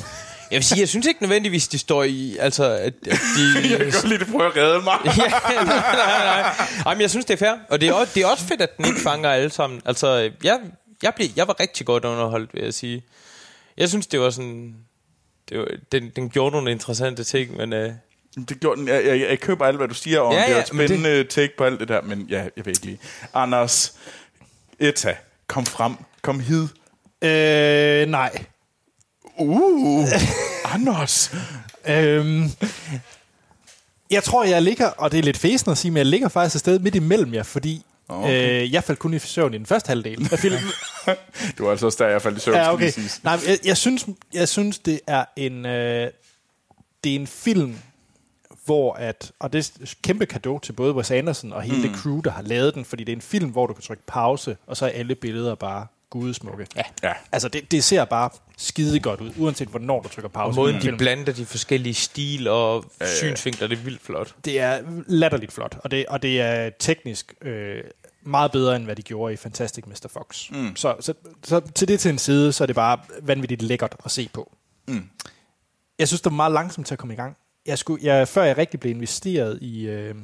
Jeg 0.53 0.59
vil 0.59 0.63
sige, 0.63 0.79
jeg 0.79 0.89
synes 0.89 1.05
ikke 1.07 1.21
nødvendigvis, 1.21 1.67
de 1.67 1.77
står 1.77 2.03
i... 2.03 2.37
Altså, 2.39 2.63
at, 2.65 2.93
at 3.11 3.19
de... 3.37 3.69
Jeg 3.71 3.77
kan 3.79 3.91
godt 3.91 4.07
lide, 4.09 4.21
at 4.21 4.27
prøver 4.27 4.49
at 4.49 4.55
redde 4.57 4.81
mig. 4.83 4.93
ja, 5.05 5.11
nej, 5.17 5.63
nej, 5.65 6.25
nej. 6.25 6.55
Ej, 6.85 6.93
men 6.93 7.01
jeg 7.01 7.09
synes, 7.09 7.25
det 7.25 7.33
er 7.33 7.37
fair. 7.37 7.57
Og 7.69 7.81
det 7.81 7.89
er, 7.89 7.93
også, 7.93 8.11
det 8.15 8.23
er 8.23 8.27
også 8.27 8.43
fedt, 8.43 8.61
at 8.61 8.77
den 8.77 8.85
ikke 8.85 8.99
fanger 8.99 9.29
alle 9.29 9.49
sammen. 9.49 9.81
Altså, 9.85 10.31
jeg, 10.43 10.59
jeg, 11.03 11.13
blev, 11.15 11.27
jeg 11.35 11.47
var 11.47 11.59
rigtig 11.59 11.85
godt 11.85 12.05
underholdt, 12.05 12.53
vil 12.53 12.63
jeg 12.63 12.73
sige. 12.73 13.03
Jeg 13.77 13.89
synes, 13.89 14.07
det 14.07 14.19
var 14.19 14.29
sådan... 14.29 14.75
Det 15.49 15.59
var, 15.59 15.67
den, 15.91 16.09
den 16.15 16.29
gjorde 16.29 16.51
nogle 16.51 16.71
interessante 16.71 17.23
ting, 17.23 17.57
men... 17.57 17.73
Øh, 17.73 17.91
Det 18.49 18.59
gjorde 18.59 18.79
den. 18.79 18.87
Jeg, 18.87 19.05
jeg, 19.05 19.19
jeg 19.19 19.39
køber 19.39 19.65
alt, 19.65 19.77
hvad 19.77 19.87
du 19.87 19.93
siger 19.93 20.19
om. 20.19 20.33
Ja, 20.33 20.39
Ja, 20.41 20.47
det 20.47 20.55
er 20.57 20.61
et 20.61 20.73
men 20.73 20.87
spændende 20.87 21.17
det... 21.17 21.29
take 21.29 21.53
på 21.57 21.63
alt 21.63 21.79
det 21.79 21.87
der, 21.87 22.01
men 22.01 22.21
ja, 22.29 22.37
jeg 22.57 22.65
ved 22.65 22.67
ikke 22.67 22.85
lige. 22.85 22.99
Anders, 23.33 23.93
Etta, 24.79 25.15
kom 25.47 25.65
frem. 25.65 25.93
Kom 26.21 26.39
hid. 26.39 26.67
Øh, 27.21 28.07
nej. 28.09 28.31
Uh, 29.37 30.07
Anders. 30.65 31.31
Øhm, 31.87 32.51
jeg 34.11 34.23
tror, 34.23 34.43
jeg 34.43 34.61
ligger, 34.61 34.87
og 34.87 35.11
det 35.11 35.19
er 35.19 35.23
lidt 35.23 35.37
fæsende 35.37 35.71
at 35.71 35.77
sige, 35.77 35.91
men 35.91 35.97
jeg 35.97 36.05
ligger 36.05 36.27
faktisk 36.27 36.55
et 36.55 36.59
sted 36.59 36.79
midt 36.79 36.95
imellem 36.95 37.33
jer, 37.33 37.43
fordi 37.43 37.85
okay. 38.07 38.61
øh, 38.63 38.73
jeg 38.73 38.83
faldt 38.83 38.99
kun 38.99 39.13
i 39.13 39.19
søvn 39.19 39.53
i 39.53 39.57
den 39.57 39.65
første 39.65 39.87
halvdel 39.87 40.29
af 40.31 40.39
filmen. 40.39 40.61
Du 41.57 41.63
var 41.63 41.71
altså 41.71 41.85
også 41.85 42.03
der, 42.03 42.09
jeg 42.09 42.21
faldt 42.21 42.37
i 42.37 42.41
søvn, 42.41 42.57
ja, 42.57 42.73
okay. 42.73 42.91
siges. 42.91 43.23
Nej, 43.23 43.39
jeg, 43.47 43.57
jeg, 43.65 43.77
synes, 43.77 44.05
jeg 44.33 44.49
synes, 44.49 44.79
det 44.79 44.99
er 45.07 45.25
en, 45.35 45.65
øh, 45.65 46.11
det 47.03 47.11
er 47.11 47.15
en 47.15 47.27
film, 47.27 47.77
hvor 48.65 48.93
at, 48.93 49.31
og 49.39 49.53
det 49.53 49.71
er 49.81 49.93
kæmpe 50.03 50.25
kado 50.25 50.59
til 50.59 50.73
både 50.73 50.93
Wes 50.93 51.11
Anderson 51.11 51.53
og 51.53 51.61
hele 51.61 51.77
mm. 51.77 51.81
det 51.81 51.95
crew, 51.95 52.21
der 52.21 52.31
har 52.31 52.41
lavet 52.41 52.75
den, 52.75 52.85
fordi 52.85 53.03
det 53.03 53.11
er 53.11 53.15
en 53.15 53.21
film, 53.21 53.49
hvor 53.49 53.67
du 53.67 53.73
kan 53.73 53.83
trykke 53.83 54.03
pause, 54.07 54.57
og 54.67 54.77
så 54.77 54.85
er 54.85 54.89
alle 54.89 55.15
billeder 55.15 55.55
bare 55.55 55.87
gudesmukke. 56.09 56.67
Ja. 56.75 56.83
Ja. 57.03 57.13
Altså, 57.31 57.47
det, 57.47 57.71
det 57.71 57.83
ser 57.83 58.05
bare 58.05 58.29
skide 58.63 58.99
godt 58.99 59.21
ud, 59.21 59.31
uanset 59.37 59.67
hvornår 59.67 60.01
du 60.01 60.09
trykker 60.09 60.29
pause. 60.29 60.49
og 60.49 60.55
måden, 60.55 60.75
en 60.75 60.81
de 60.81 60.85
film. 60.85 60.97
blander 60.97 61.33
de 61.33 61.45
forskellige 61.45 61.93
stil 61.93 62.47
og 62.47 62.85
synsvinkler, 63.05 63.67
det 63.67 63.77
er 63.77 63.83
vildt 63.83 64.01
flot. 64.01 64.35
Det 64.45 64.59
er 64.59 64.81
latterligt 65.07 65.51
flot, 65.51 65.77
og 65.83 65.91
det, 65.91 66.05
og 66.05 66.21
det 66.21 66.41
er 66.41 66.69
teknisk 66.79 67.33
øh, 67.41 67.83
meget 68.21 68.51
bedre, 68.51 68.75
end 68.75 68.85
hvad 68.85 68.95
de 68.95 69.01
gjorde 69.01 69.33
i 69.33 69.37
Fantastic 69.37 69.85
Mr. 69.87 70.07
Fox. 70.09 70.49
Mm. 70.51 70.75
Så, 70.75 70.95
så, 70.99 71.13
så 71.43 71.59
til 71.75 71.87
det 71.87 71.99
til 71.99 72.09
en 72.11 72.17
side, 72.17 72.53
så 72.53 72.63
er 72.63 72.65
det 72.65 72.75
bare 72.75 72.97
vanvittigt 73.21 73.61
lækkert 73.61 73.95
at 74.05 74.11
se 74.11 74.29
på. 74.33 74.51
Mm. 74.87 75.09
Jeg 75.99 76.07
synes, 76.07 76.21
det 76.21 76.31
var 76.31 76.35
meget 76.35 76.51
langsomt 76.51 76.87
til 76.87 76.95
at 76.95 76.99
komme 76.99 77.13
i 77.13 77.17
gang. 77.17 77.37
Jeg 77.65 77.77
skulle, 77.77 78.05
jeg, 78.05 78.27
før 78.27 78.43
jeg 78.43 78.57
rigtig 78.57 78.79
blev 78.79 78.95
investeret 78.95 79.59
i 79.61 79.87
øh, 79.87 80.15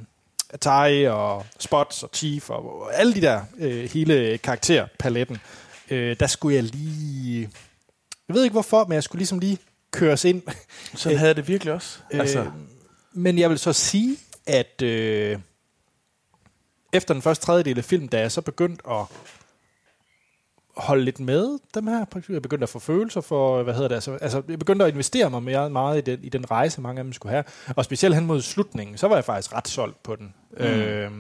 Atari 0.49 1.07
og 1.07 1.45
Spots 1.59 2.03
og 2.03 2.09
Chief 2.13 2.49
og 2.49 2.89
alle 2.93 3.13
de 3.13 3.21
der 3.21 3.41
øh, 3.59 3.89
hele 3.89 4.37
karakterpaletten, 4.37 5.37
øh, 5.89 6.15
der 6.19 6.27
skulle 6.27 6.55
jeg 6.55 6.63
lige... 6.63 7.49
Jeg 8.30 8.35
ved 8.35 8.43
ikke 8.43 8.53
hvorfor, 8.53 8.85
men 8.85 8.93
jeg 8.93 9.03
skulle 9.03 9.19
ligesom 9.19 9.39
lige 9.39 9.57
køres 9.91 10.26
ind 10.26 10.41
Sådan 10.95 11.18
havde 11.18 11.34
det 11.34 11.47
virkelig 11.47 11.73
også. 11.73 11.99
Altså, 12.11 12.39
Øh, 12.39 12.47
men 13.14 13.38
jeg 13.39 13.49
vil 13.49 13.60
så 13.60 13.73
sige, 13.73 14.18
at 14.47 14.81
øh, 14.81 15.39
efter 16.93 17.14
den 17.14 17.23
første 17.23 17.45
tredjedel 17.45 17.77
af 17.77 17.85
filmen, 17.85 18.07
da 18.10 18.19
jeg 18.19 18.31
så 18.31 18.41
begyndte 18.41 18.89
at 18.89 19.06
holde 20.77 21.06
lidt 21.06 21.19
med 21.19 21.60
dem 21.73 21.88
her, 21.88 22.06
jeg 22.30 22.41
begyndte 22.41 22.64
at 22.64 22.69
få 22.69 22.80
følelser 22.80 23.22
for, 23.22 23.64
hvad 23.64 23.73
hedder 23.73 23.88
det, 23.88 23.95
altså, 23.95 24.11
altså 24.15 24.41
jeg 24.49 24.60
begyndte 24.60 24.85
at 24.85 24.91
investere 24.91 25.30
mig 25.30 25.43
meget, 25.43 25.72
meget 25.72 25.97
i, 25.97 26.11
den, 26.11 26.23
i 26.23 26.30
den 26.30 26.51
rejse, 26.51 26.81
mange 26.81 26.99
af 26.99 27.03
dem 27.03 27.14
skulle 27.14 27.31
have, 27.31 27.43
og 27.76 27.85
specielt 27.85 28.15
hen 28.15 28.26
mod 28.26 28.41
slutningen, 28.41 28.97
så 28.97 29.07
var 29.07 29.15
jeg 29.15 29.26
faktisk 29.26 29.53
ret 29.53 29.68
solgt 29.68 30.03
på 30.03 30.15
den. 30.15 30.34
Mm. 30.51 30.65
Øh, 30.65 31.11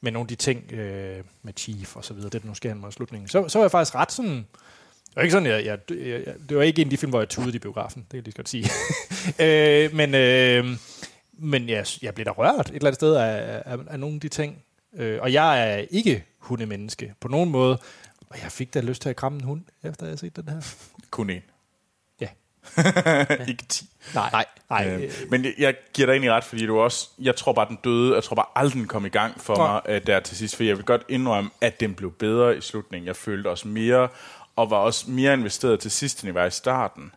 med 0.00 0.12
nogle 0.12 0.24
af 0.24 0.28
de 0.28 0.34
ting 0.34 0.72
øh, 0.72 1.24
med 1.42 1.52
Chief 1.56 1.96
og 1.96 2.04
så 2.04 2.14
videre, 2.14 2.30
det 2.30 2.42
der 2.42 2.48
nu 2.48 2.54
sker 2.54 2.68
hen 2.68 2.80
mod 2.80 2.92
slutningen. 2.92 3.28
Så, 3.28 3.48
så 3.48 3.58
var 3.58 3.64
jeg 3.64 3.70
faktisk 3.70 3.94
ret 3.94 4.12
sådan, 4.12 4.46
det 5.10 5.16
var 5.16 5.22
ikke 5.22 5.32
sådan, 5.32 5.46
jeg, 5.48 5.64
jeg, 5.64 5.78
jeg, 5.90 6.34
det 6.48 6.56
var 6.56 6.62
ikke 6.62 6.82
en 6.82 6.86
af 6.86 6.90
de 6.90 6.96
film, 6.96 7.10
hvor 7.10 7.20
jeg 7.20 7.28
tudede 7.28 7.56
i 7.56 7.58
biografen, 7.58 8.02
det 8.02 8.08
kan 8.10 8.16
jeg 8.16 8.24
lige 8.24 8.34
godt 8.34 8.48
sige. 8.48 8.70
øh, 9.46 9.94
men 9.94 10.14
øh, 10.14 10.76
men 11.42 11.68
jeg, 11.68 11.86
jeg 12.02 12.14
blev 12.14 12.24
da 12.26 12.30
rørt 12.30 12.66
et 12.68 12.74
eller 12.74 12.86
andet 12.86 12.94
sted 12.94 13.14
af, 13.16 13.62
af, 13.66 13.76
af 13.90 14.00
nogle 14.00 14.14
af 14.14 14.20
de 14.20 14.28
ting. 14.28 14.62
Øh, 14.96 15.18
og 15.22 15.32
jeg 15.32 15.72
er 15.72 15.84
ikke 15.90 16.24
hundemenneske 16.38 17.14
på 17.20 17.28
nogen 17.28 17.50
måde. 17.50 17.78
Og 18.30 18.36
jeg 18.42 18.52
fik 18.52 18.74
da 18.74 18.80
lyst 18.80 19.02
til 19.02 19.08
at 19.08 19.16
kramme 19.16 19.38
en 19.38 19.44
hund, 19.44 19.62
efter 19.82 20.06
jeg 20.06 20.10
har 20.12 20.16
set 20.16 20.36
den 20.36 20.48
her. 20.48 20.74
Kun 21.10 21.30
én. 21.30 21.42
Ja. 22.20 22.28
Ikke 23.48 23.64
10. 23.68 23.84
Nej. 24.14 24.30
Nej. 24.32 24.44
Nej. 24.70 24.94
Øh, 24.94 25.10
men 25.30 25.46
jeg- 25.58 25.74
giver 25.94 26.06
dig 26.06 26.12
egentlig 26.12 26.32
ret, 26.32 26.44
fordi 26.44 26.66
du 26.66 26.80
også, 26.80 27.08
jeg 27.18 27.36
tror 27.36 27.52
bare, 27.52 27.68
den 27.68 27.78
døde, 27.84 28.14
jeg 28.14 28.22
tror 28.24 28.34
bare 28.36 28.46
aldrig, 28.56 28.74
den 28.80 28.88
kom 28.88 29.06
i 29.06 29.08
gang 29.08 29.40
for 29.40 29.56
Nej. 29.56 29.72
mig 29.72 29.82
øh, 29.94 30.06
der 30.06 30.20
til 30.20 30.36
sidst, 30.36 30.56
for 30.56 30.64
jeg 30.64 30.76
vil 30.76 30.84
godt 30.84 31.02
indrømme, 31.08 31.50
at 31.60 31.80
den 31.80 31.94
blev 31.94 32.12
bedre 32.12 32.56
i 32.56 32.60
slutningen. 32.60 33.06
Jeg 33.06 33.16
følte 33.16 33.48
også 33.48 33.68
mere, 33.68 34.08
og 34.60 34.70
var 34.70 34.76
også 34.76 35.10
mere 35.10 35.34
investeret 35.34 35.80
til 35.80 35.90
sidst, 35.90 36.20
end 36.20 36.26
jeg 36.26 36.34
var 36.34 36.46
i 36.46 36.50
starten. 36.50 37.12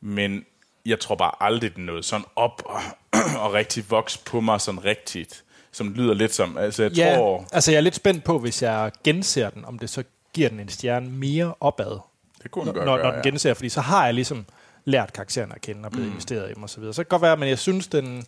Men 0.00 0.44
jeg 0.86 1.00
tror 1.00 1.14
bare 1.14 1.32
aldrig, 1.40 1.76
den 1.76 1.86
nåede 1.86 2.02
sådan 2.02 2.26
op 2.36 2.62
og, 2.64 2.80
og 3.44 3.52
rigtig 3.52 3.90
voks 3.90 4.18
på 4.18 4.40
mig 4.40 4.60
sådan 4.60 4.84
rigtigt, 4.84 5.44
som 5.72 5.94
lyder 5.94 6.14
lidt 6.14 6.34
som. 6.34 6.58
Altså 6.58 6.82
jeg 6.82 6.92
ja, 6.92 7.16
tror, 7.16 7.46
altså 7.52 7.70
jeg 7.70 7.76
er 7.76 7.82
lidt 7.82 7.94
spændt 7.94 8.24
på, 8.24 8.38
hvis 8.38 8.62
jeg 8.62 8.92
genser 9.04 9.50
den, 9.50 9.64
om 9.64 9.78
det 9.78 9.90
så 9.90 10.04
giver 10.32 10.48
den 10.48 10.60
en 10.60 10.68
stjerne 10.68 11.10
mere 11.10 11.54
opad, 11.60 11.98
det 12.42 12.50
kunne 12.50 12.66
den 12.66 12.74
godt 12.74 12.86
når, 12.86 12.96
gøre, 12.96 13.04
når 13.04 13.10
den 13.10 13.20
ja. 13.24 13.30
genser, 13.30 13.54
fordi 13.54 13.68
så 13.68 13.80
har 13.80 14.04
jeg 14.04 14.14
ligesom 14.14 14.46
lært 14.84 15.12
karakteren 15.12 15.52
at 15.52 15.60
kende 15.60 15.84
og 15.84 15.90
blevet 15.90 16.06
mm. 16.06 16.12
investeret 16.12 16.50
i 16.50 16.54
dem 16.54 16.62
og 16.62 16.70
så 16.70 16.80
videre. 16.80 16.94
Så 16.94 17.02
kan 17.02 17.04
det 17.04 17.10
godt 17.10 17.22
være, 17.22 17.36
men 17.36 17.48
jeg 17.48 17.58
synes, 17.58 17.88
den... 17.88 18.24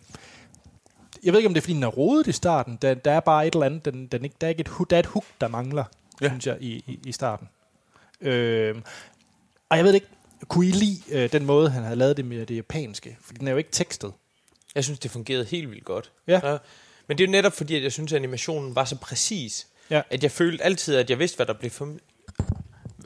Jeg 1.23 1.33
ved 1.33 1.39
ikke, 1.39 1.47
om 1.47 1.53
det 1.53 1.59
er, 1.59 1.63
fordi 1.63 1.73
den 1.73 1.83
er 1.83 1.87
rodet 1.87 2.27
i 2.27 2.31
starten. 2.31 2.77
Der, 2.81 2.93
der 2.93 3.11
er 3.11 3.19
bare 3.19 3.47
et 3.47 3.53
eller 3.53 3.65
andet, 3.65 3.85
den, 3.85 4.07
den 4.07 4.23
ikke, 4.23 4.35
der, 4.41 4.47
er 4.47 4.49
ikke 4.49 4.61
et, 4.61 4.89
der 4.89 4.95
er 4.95 4.99
et 4.99 5.05
hook, 5.05 5.25
der 5.41 5.47
mangler, 5.47 5.83
ja. 6.21 6.25
Ja. 6.25 6.29
synes 6.31 6.47
jeg, 6.47 6.57
i, 6.59 6.83
i, 6.87 6.99
i 7.05 7.11
starten. 7.11 7.49
Øh, 8.23 8.75
og 9.69 9.77
jeg 9.77 9.85
ved 9.85 9.93
ikke, 9.93 10.07
kunne 10.47 10.67
I 10.67 10.71
lide 10.71 11.01
øh, 11.11 11.31
den 11.31 11.45
måde, 11.45 11.69
han 11.69 11.83
havde 11.83 11.95
lavet 11.95 12.17
det 12.17 12.25
med 12.25 12.45
det 12.45 12.55
japanske? 12.55 13.17
For 13.21 13.33
den 13.33 13.47
er 13.47 13.51
jo 13.51 13.57
ikke 13.57 13.71
tekstet. 13.71 14.13
Jeg 14.75 14.83
synes, 14.83 14.99
det 14.99 15.11
fungerede 15.11 15.45
helt 15.45 15.69
vildt 15.71 15.85
godt. 15.85 16.11
Ja. 16.27 16.39
Men 17.07 17.17
det 17.17 17.23
er 17.23 17.27
jo 17.27 17.31
netop 17.31 17.53
fordi, 17.53 17.75
at 17.75 17.83
jeg 17.83 17.91
synes, 17.91 18.13
at 18.13 18.17
animationen 18.17 18.75
var 18.75 18.85
så 18.85 18.95
præcis, 18.97 19.67
Ja. 19.89 20.01
at 20.09 20.23
jeg 20.23 20.31
følte 20.31 20.63
altid, 20.63 20.95
at 20.95 21.09
jeg 21.09 21.19
vidste, 21.19 21.35
hvad 21.35 21.45
der 21.45 21.53
blev, 21.53 21.71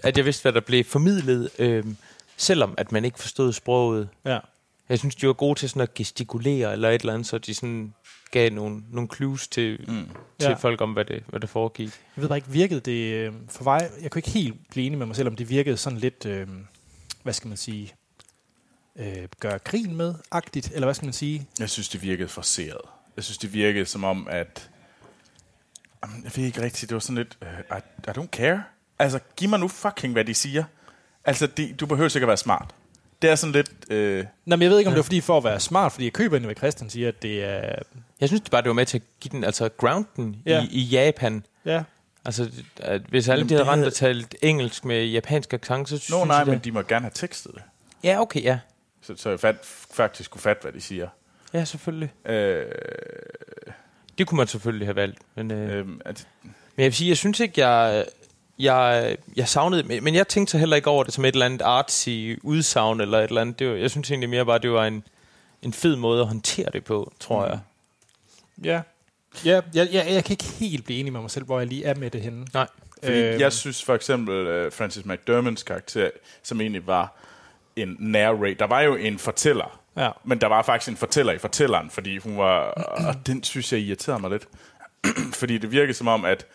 at 0.04 0.18
jeg 0.18 0.26
vidste, 0.26 0.42
hvad 0.42 0.54
der 0.54 0.60
blev 0.60 0.84
formidlet, 0.84 1.50
øhm, 1.60 1.98
selvom 2.38 2.76
at 2.78 2.92
man 2.92 3.06
ikke 3.06 3.20
forstod 3.20 3.54
sproget. 3.54 4.10
Ja. 4.26 4.40
Jeg 4.90 5.00
synes, 5.00 5.16
de 5.16 5.28
var 5.28 5.34
gode 5.34 5.60
til 5.60 5.70
sådan 5.70 5.82
at 5.82 5.94
gestikulere 5.94 6.74
eller 6.74 6.90
et 6.90 7.02
eller 7.02 7.14
andet, 7.14 7.28
så 7.28 7.38
de 7.38 7.54
sådan 7.54 7.94
gav 8.32 8.52
nogle, 8.52 8.84
nogle 8.90 9.10
clues 9.16 9.48
til, 9.48 9.86
mm. 9.88 10.06
til 10.40 10.50
Ja. 10.50 10.54
folk 10.54 10.82
om, 10.82 10.94
hvad 10.94 11.06
det, 11.06 11.24
hvad 11.28 11.40
der 11.40 11.48
foregik. 11.48 11.92
Jeg 12.16 12.22
ved 12.22 12.28
bare 12.30 12.38
ikke, 12.38 12.50
virkede 12.52 12.80
det 12.80 13.14
øh, 13.14 13.34
for 13.50 13.64
mig... 13.64 13.90
Jeg 14.02 14.12
kunne 14.12 14.20
ikke 14.20 14.30
helt 14.30 14.56
blive 14.70 14.86
enig 14.86 14.98
med 14.98 15.06
mig 15.08 15.16
selv, 15.16 15.28
om 15.28 15.36
det 15.36 15.50
virkede 15.50 15.78
sådan 15.78 16.00
lidt... 16.00 16.26
Øh, 16.26 16.48
hvad 17.24 17.34
skal 17.34 17.48
man 17.48 17.58
sige? 17.58 17.94
Øh, 19.00 19.28
gøre 19.40 19.60
grin 19.60 19.96
med-agtigt, 19.96 20.72
eller 20.74 20.86
hvad 20.86 20.94
skal 20.96 21.06
man 21.06 21.14
sige? 21.14 21.48
Jeg 21.60 21.70
synes, 21.70 21.90
det 21.90 22.02
virkede 22.02 22.28
forseret. 22.30 22.82
Jeg 23.16 23.24
synes, 23.24 23.38
det 23.38 23.54
virkede 23.54 23.86
som 23.86 24.04
om, 24.04 24.28
at... 24.32 24.70
Jamen, 26.04 26.24
Jeg 26.24 26.32
ved 26.36 26.44
ikke 26.44 26.62
rigtigt, 26.62 26.90
det 26.90 26.94
var 26.96 27.00
sådan 27.00 27.16
lidt... 27.18 27.38
Uh, 27.42 27.78
I, 27.78 27.82
I 28.08 28.12
don't 28.12 28.28
care. 28.28 28.64
Altså, 29.00 29.20
giv 29.36 29.50
mig 29.50 29.60
nu 29.60 29.68
fucking, 29.68 30.14
hvad 30.14 30.26
de 30.26 30.34
siger. 30.34 30.64
Altså, 31.26 31.48
de, 31.48 31.74
du 31.80 31.86
behøver 31.86 32.10
sikkert 32.10 32.28
være 32.28 32.38
smart. 32.38 32.76
Det 33.22 33.30
er 33.30 33.36
sådan 33.36 33.52
lidt... 33.54 33.72
Øh, 33.90 34.26
Nå, 34.46 34.56
men 34.56 34.62
jeg 34.64 34.70
ved 34.72 34.78
ikke, 34.80 34.88
om 34.88 34.92
det 34.94 34.98
var 34.98 35.04
fordi 35.04 35.22
for 35.22 35.38
at 35.38 35.44
være 35.44 35.60
smart, 35.60 35.92
fordi 35.92 36.06
jeg 36.06 36.14
køber 36.14 36.36
egentlig, 36.36 36.48
hvad 36.48 36.56
Christian 36.56 36.90
siger, 36.90 37.08
at 37.08 37.22
det 37.22 37.44
er... 37.44 37.76
Jeg 38.20 38.30
synes 38.30 38.42
det 38.42 38.52
bare, 38.52 38.62
det 38.62 38.68
var 38.70 38.74
med 38.74 38.86
til 38.86 38.98
at 38.98 39.04
give 39.20 39.32
den, 39.32 39.44
altså 39.44 39.70
ground 39.70 40.06
den 40.16 40.36
Ja. 40.46 40.64
i, 40.64 40.68
i 40.72 40.82
Japan. 40.82 41.46
Ja, 41.66 41.84
Altså, 42.26 42.52
at 42.80 43.02
hvis 43.10 43.30
alle 43.30 43.40
Jamen, 43.40 43.50
de 43.50 43.54
havde 43.56 43.66
havde- 43.70 43.88
og 43.88 43.94
talt 43.94 44.36
engelsk 44.42 44.86
med 44.86 45.06
japansk 45.06 45.54
accent, 45.54 45.90
så 45.90 45.96
Nå, 45.96 46.00
synes 46.00 46.28
nej, 46.28 46.38
jeg, 46.38 46.48
men 46.48 46.60
de 46.60 46.72
må 46.72 46.82
gerne 46.82 47.04
have 47.04 47.12
tekstet 47.14 47.52
det. 47.56 47.62
Ja, 48.04 48.22
okay, 48.22 48.44
ja. 48.44 48.60
Så, 49.02 49.14
så 49.18 49.30
jeg 49.30 49.40
fat, 49.40 49.56
faktisk 49.94 50.32
kunne 50.32 50.42
fatte, 50.42 50.62
hvad 50.62 50.72
de 50.72 50.82
siger. 50.82 51.08
Ja, 51.54 51.66
selvfølgelig. 51.66 52.12
Øh, 52.26 52.66
Det 54.18 54.28
kunne 54.28 54.38
man 54.38 54.48
selvfølgelig 54.48 54.88
have 54.88 54.96
valgt. 54.96 55.18
Men, 55.36 55.52
øh, 55.52 55.80
øh, 55.80 55.86
at, 56.06 56.28
men 56.44 56.54
jeg 56.78 56.86
vil 56.86 56.94
sige, 56.94 57.10
jeg 57.10 57.18
synes 57.18 57.40
ikke, 57.40 57.68
jeg, 57.68 58.06
jeg, 58.60 59.18
jeg 59.36 59.48
savnede... 59.48 60.02
Men, 60.02 60.16
jeg 60.16 60.28
tænkte 60.28 60.52
så 60.52 60.58
heller 60.58 60.76
ikke 60.76 60.90
over 60.90 61.04
det 61.04 61.14
som 61.14 61.26
et 61.26 61.34
eller 61.34 61.46
andet 61.46 61.62
artsy 61.62 62.10
udsagn 62.44 63.02
eller 63.02 63.18
et 63.20 63.28
eller 63.28 63.42
andet. 63.42 63.60
Det 63.60 63.70
var, 63.70 63.76
jeg 63.76 63.92
synes 63.92 64.12
egentlig 64.12 64.30
mere 64.30 64.46
bare, 64.46 64.60
det 64.60 64.72
var 64.72 64.86
en, 64.86 65.04
en 65.62 65.74
fed 65.74 65.96
måde 65.96 66.22
at 66.22 66.28
håndtere 66.28 66.68
det 66.74 66.84
på, 66.84 67.14
tror 67.20 67.46
Mm. 67.46 67.52
jeg. 67.52 67.60
ja. 68.64 68.82
Ja, 69.46 69.62
jeg, 69.74 69.88
jeg, 69.92 70.06
jeg 70.10 70.24
kan 70.24 70.34
ikke 70.34 70.44
helt 70.44 70.86
blive 70.86 71.00
enig 71.00 71.14
med 71.14 71.22
mig 71.22 71.32
selv, 71.32 71.46
hvor 71.46 71.60
jeg 71.60 71.68
lige 71.68 71.86
er 71.86 71.96
med 71.96 72.10
det 72.12 72.22
henne. 72.22 72.48
Nej. 72.54 72.68
Fordi 73.04 73.18
Øhm. 73.20 73.32
øhm. 73.34 73.40
jeg 73.40 73.54
synes 73.54 73.84
for 73.84 73.96
eksempel 73.96 74.66
uh, 74.66 74.72
Francis 74.74 75.06
McDermotts 75.06 75.64
karakter, 75.64 76.10
som 76.44 76.62
egentlig 76.62 76.88
var 76.88 77.14
en 77.76 77.96
narrator. 78.00 78.54
Der 78.60 78.66
var 78.68 78.82
jo 78.82 78.96
en 78.96 79.20
fortæller, 79.20 79.80
Ja. 79.98 80.10
men 80.24 80.42
der 80.42 80.48
var 80.48 80.62
faktisk 80.64 80.90
en 80.92 80.98
fortæller 80.98 81.34
i 81.34 81.38
fortælleren, 81.38 81.90
fordi 81.90 82.18
hun 82.18 82.38
var... 82.38 82.62
Og 83.08 83.16
den 83.28 83.44
synes 83.44 83.72
jeg 83.74 83.80
irriterede 83.82 84.20
mig 84.22 84.32
lidt. 84.32 84.48
fordi 85.40 85.58
det 85.58 85.72
virkede 85.72 85.94
som 85.94 86.08
om, 86.08 86.26
at 86.26 86.46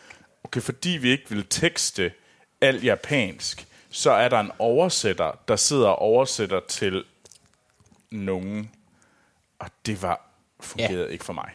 okay, 0.44 0.60
fordi 0.60 0.88
vi 0.88 1.10
ikke 1.10 1.24
vil 1.28 1.46
tekste 1.50 2.12
alt 2.60 2.84
japansk, 2.84 3.66
så 3.90 4.10
er 4.10 4.28
der 4.28 4.40
en 4.40 4.50
oversætter, 4.58 5.38
der 5.48 5.56
sidder 5.56 5.88
og 5.88 5.98
oversætter 5.98 6.60
til 6.68 7.04
nogen. 8.10 8.70
Og 9.58 9.70
det 9.86 10.02
var 10.02 10.28
fungerede 10.60 11.04
ja. 11.04 11.12
ikke 11.12 11.24
for 11.24 11.32
mig. 11.32 11.50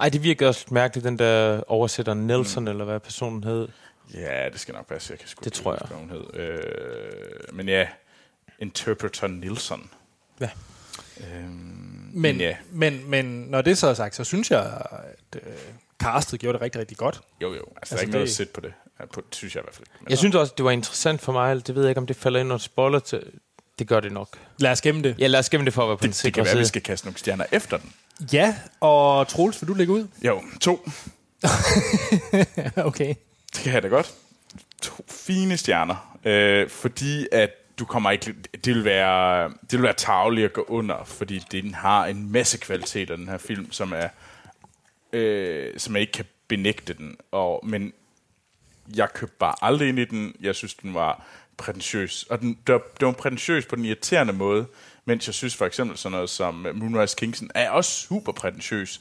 Ej, 0.00 0.08
det 0.08 0.22
virkede 0.22 0.48
også 0.48 0.60
lidt 0.60 0.70
mærkeligt, 0.70 1.04
den 1.04 1.18
der 1.18 1.62
oversætter 1.66 2.14
Nelson, 2.14 2.62
mm. 2.62 2.68
eller 2.70 2.84
hvad 2.84 3.00
personen 3.00 3.44
hed. 3.44 3.68
Ja, 4.14 4.48
det 4.48 4.60
skal 4.60 4.74
nok 4.74 4.86
passe. 4.86 5.10
Jeg 5.12 5.18
kan 5.18 5.28
sgu 5.28 5.40
Det 5.44 5.52
tror 5.52 5.70
huske, 5.72 5.86
hvad 5.86 5.96
hun 5.96 6.10
hed. 6.10 6.34
Øh, 6.34 7.54
men 7.54 7.68
ja, 7.68 7.88
Interpreter 8.58 9.26
Nilsson. 9.26 9.90
Ja. 10.40 10.50
Øhm, 11.20 12.10
Men, 12.14 12.40
ja, 12.40 12.56
men, 12.70 13.10
men 13.10 13.24
når 13.24 13.62
det 13.62 13.78
så 13.78 13.86
er 13.86 13.94
sagt, 13.94 14.14
så 14.14 14.24
synes 14.24 14.50
jeg, 14.50 14.82
at 14.90 15.42
øh, 15.42 15.52
castet 16.02 16.40
gjorde 16.40 16.58
det 16.58 16.62
rigtig, 16.62 16.80
rigtig 16.80 16.96
godt. 16.96 17.20
jo 17.42 17.54
jo. 17.54 17.60
Altså, 17.60 17.68
altså 17.80 17.94
der 17.94 17.96
er 17.96 18.00
ikke 18.02 18.12
noget 18.12 18.26
det- 18.26 18.30
at 18.32 18.36
sætte 18.36 18.52
på 18.52 18.60
det. 18.60 18.72
På, 19.14 19.20
det 19.20 19.34
synes 19.34 19.54
jeg 19.54 19.60
i 19.62 19.64
hvert 19.64 19.74
fald. 19.74 19.86
Men 20.00 20.10
Jeg 20.10 20.18
synes 20.18 20.34
også, 20.34 20.54
det 20.56 20.64
var 20.64 20.70
interessant 20.70 21.20
for 21.20 21.32
mig. 21.32 21.66
Det 21.66 21.74
ved 21.74 21.82
jeg 21.82 21.90
ikke, 21.90 21.98
om 22.00 22.06
det 22.06 22.16
falder 22.16 22.40
ind 22.40 22.46
under 22.46 22.58
spoiler 22.58 22.98
til... 22.98 23.22
Det 23.78 23.88
gør 23.88 24.00
det 24.00 24.12
nok. 24.12 24.28
Lad 24.58 24.70
os 24.72 24.80
gemme 24.80 25.02
det. 25.02 25.14
Ja, 25.18 25.26
lad 25.26 25.38
os 25.40 25.50
gemme 25.50 25.64
det 25.66 25.74
for 25.74 25.82
at 25.82 25.88
være 25.88 25.96
på 25.96 26.02
den 26.02 26.08
det, 26.10 26.14
det 26.14 26.20
sikre 26.20 26.34
kan 26.34 26.44
være, 26.44 26.52
at 26.52 26.58
vi 26.58 26.64
skal 26.64 26.82
kaste 26.82 27.06
nogle 27.06 27.18
stjerner 27.18 27.44
efter 27.52 27.76
den. 27.76 27.92
Ja, 28.32 28.56
og 28.80 29.28
Troels, 29.28 29.62
vil 29.62 29.68
du 29.68 29.74
lægge 29.74 29.92
ud? 29.92 30.06
Jo, 30.24 30.42
to. 30.60 30.88
okay. 32.76 33.14
Det 33.54 33.62
kan 33.62 33.72
jeg 33.72 33.82
da 33.82 33.88
godt. 33.88 34.14
To 34.82 35.04
fine 35.10 35.56
stjerner. 35.56 36.18
Øh, 36.24 36.68
fordi 36.70 37.28
at 37.32 37.50
du 37.78 37.84
kommer 37.84 38.10
ikke... 38.10 38.34
Det 38.64 38.74
vil 38.74 38.84
være, 38.84 39.48
det 39.48 39.72
vil 39.72 39.82
være 39.82 39.92
tageligt 39.96 40.44
at 40.44 40.52
gå 40.52 40.64
under, 40.68 41.04
fordi 41.04 41.42
den 41.52 41.74
har 41.74 42.06
en 42.06 42.32
masse 42.32 42.58
kvaliteter, 42.58 43.16
den 43.16 43.28
her 43.28 43.38
film, 43.38 43.72
som 43.72 43.92
er... 43.92 44.08
Øh, 45.12 45.78
som 45.78 45.94
jeg 45.94 46.00
ikke 46.00 46.12
kan 46.12 46.24
benægte 46.48 46.94
den. 46.94 47.16
Og, 47.30 47.66
men 47.66 47.92
jeg 48.96 49.12
købte 49.12 49.36
bare 49.38 49.54
aldrig 49.62 49.88
ind 49.88 49.98
i 49.98 50.04
den. 50.04 50.36
Jeg 50.40 50.54
synes, 50.54 50.74
den 50.74 50.94
var 50.94 51.26
prætentiøs. 51.56 52.22
Og 52.30 52.40
den, 52.40 52.58
det, 52.66 52.72
var, 52.72 52.82
det 53.00 53.06
var 53.06 53.12
prætentiøs 53.12 53.66
på 53.66 53.76
den 53.76 53.84
irriterende 53.84 54.32
måde, 54.32 54.66
mens 55.04 55.26
jeg 55.26 55.34
synes 55.34 55.56
for 55.56 55.66
eksempel 55.66 55.98
sådan 55.98 56.12
noget 56.12 56.30
som 56.30 56.66
øh, 56.66 56.76
Moonrise 56.76 57.16
Kingson 57.16 57.50
er 57.54 57.70
også 57.70 57.90
super 57.90 58.32
prætentiøs. 58.32 59.00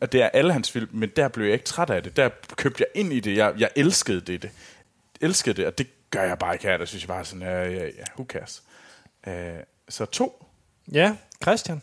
Og 0.00 0.12
det 0.12 0.22
er 0.22 0.28
alle 0.28 0.52
hans 0.52 0.70
film, 0.70 0.88
men 0.92 1.10
der 1.16 1.28
blev 1.28 1.44
jeg 1.44 1.52
ikke 1.52 1.64
træt 1.64 1.90
af 1.90 2.02
det. 2.02 2.16
Der 2.16 2.30
købte 2.56 2.84
jeg 2.84 3.02
ind 3.02 3.12
i 3.12 3.20
det. 3.20 3.36
Jeg, 3.36 3.54
jeg 3.58 3.70
elskede 3.76 4.20
det, 4.20 4.42
det. 4.42 4.50
Elskede 5.20 5.54
det, 5.54 5.66
og 5.66 5.78
det 5.78 5.86
gør 6.10 6.22
jeg 6.22 6.38
bare 6.38 6.54
ikke 6.54 6.66
her. 6.66 6.76
Der 6.76 6.84
synes 6.84 7.02
jeg 7.02 7.08
bare 7.08 7.24
sådan, 7.24 7.42
ja, 7.42 7.64
ja, 7.64 7.84
ja 7.84 8.04
who 8.14 8.24
cares. 8.28 8.62
Uh, 9.26 9.32
så 9.88 10.04
to. 10.04 10.46
Ja, 10.92 11.16
Christian. 11.42 11.82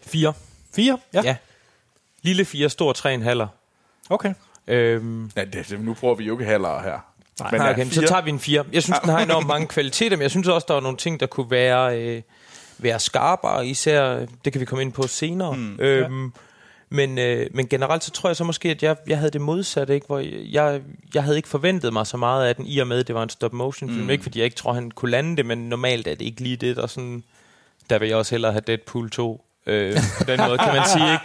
Fire. 0.00 0.34
Fire? 0.74 0.98
Ja. 1.12 1.22
Ja. 1.24 1.36
Lille 2.22 2.44
fire, 2.44 2.68
stor 2.68 2.92
tre 2.92 3.14
en 3.14 3.22
halver. 3.22 3.46
Okay. 4.10 4.34
Øhm, 4.66 5.30
Ja, 5.36 5.44
det, 5.44 5.68
det, 5.68 5.80
nu 5.80 5.94
prøver 5.94 6.14
vi 6.14 6.24
jo 6.24 6.32
ikke 6.34 6.44
halvere 6.44 6.82
her. 6.82 6.98
Nej, 7.40 7.50
men 7.50 7.60
Nej, 7.60 7.66
ja, 7.66 7.72
okay, 7.72 7.86
så 7.90 8.00
tager 8.00 8.22
vi 8.22 8.30
en 8.30 8.38
4. 8.38 8.64
Jeg 8.72 8.82
synes, 8.82 8.98
den 8.98 9.08
har 9.08 9.18
enormt 9.18 9.46
mange 9.46 9.66
kvaliteter, 9.66 10.16
men 10.16 10.22
jeg 10.22 10.30
synes 10.30 10.48
også, 10.48 10.64
der 10.68 10.74
er 10.74 10.80
nogle 10.80 10.96
ting, 10.98 11.20
der 11.20 11.26
kunne 11.26 11.50
være, 11.50 12.00
øh, 12.02 12.22
være 12.78 13.00
skarpere, 13.00 13.66
især, 13.66 14.26
det 14.44 14.52
kan 14.52 14.60
vi 14.60 14.64
komme 14.64 14.82
ind 14.82 14.92
på 14.92 15.06
senere. 15.06 15.56
Mm, 15.56 15.76
øhm, 15.80 16.32
men, 16.90 17.18
øh, 17.18 17.46
men 17.54 17.68
generelt 17.68 18.04
så 18.04 18.10
tror 18.10 18.28
jeg 18.28 18.36
så 18.36 18.44
måske, 18.44 18.70
at 18.70 18.82
jeg, 18.82 18.96
jeg 19.06 19.18
havde 19.18 19.30
det 19.30 19.40
modsatte, 19.40 19.94
ikke? 19.94 20.06
hvor 20.06 20.18
jeg, 20.52 20.80
jeg 21.14 21.22
havde 21.22 21.36
ikke 21.36 21.48
forventet 21.48 21.92
mig 21.92 22.06
så 22.06 22.16
meget 22.16 22.46
af 22.46 22.56
den, 22.56 22.66
i 22.66 22.78
og 22.78 22.86
med, 22.86 22.98
at 22.98 23.06
det 23.06 23.14
var 23.14 23.22
en 23.22 23.28
stop-motion-film. 23.28 24.04
Mm. 24.04 24.10
Ikke 24.10 24.22
fordi 24.22 24.38
jeg 24.38 24.44
ikke 24.44 24.56
tror, 24.56 24.72
han 24.72 24.90
kunne 24.90 25.10
lande 25.10 25.36
det, 25.36 25.46
men 25.46 25.68
normalt 25.68 26.06
er 26.06 26.14
det 26.14 26.24
ikke 26.24 26.40
lige 26.40 26.56
det, 26.56 26.76
der 26.76 26.86
sådan... 26.86 27.24
Der 27.90 27.98
vil 27.98 28.08
jeg 28.08 28.16
også 28.16 28.30
hellere 28.34 28.52
have 28.52 28.62
Deadpool 28.66 29.10
2. 29.10 29.44
Øh, 29.68 29.96
på 30.18 30.24
den 30.24 30.40
måde, 30.46 30.58
kan 30.58 30.74
man 30.74 30.88
sige. 30.88 31.12
Ikke? 31.12 31.24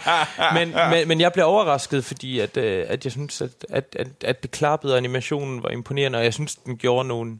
Men, 0.54 0.74
men, 0.98 1.08
men 1.08 1.20
jeg 1.20 1.32
blev 1.32 1.46
overrasket, 1.46 2.04
fordi 2.04 2.40
at, 2.40 2.56
øh, 2.56 2.84
at 2.88 3.04
jeg 3.04 3.12
synes, 3.12 3.40
at, 3.40 3.66
at, 3.68 3.96
at, 3.98 4.08
at 4.24 4.42
det 4.42 4.50
klappede, 4.50 4.94
og 4.94 4.98
animationen 4.98 5.62
var 5.62 5.68
imponerende, 5.70 6.18
og 6.18 6.24
jeg 6.24 6.34
synes, 6.34 6.56
den 6.56 6.76
gjorde 6.76 7.08
nogle, 7.08 7.38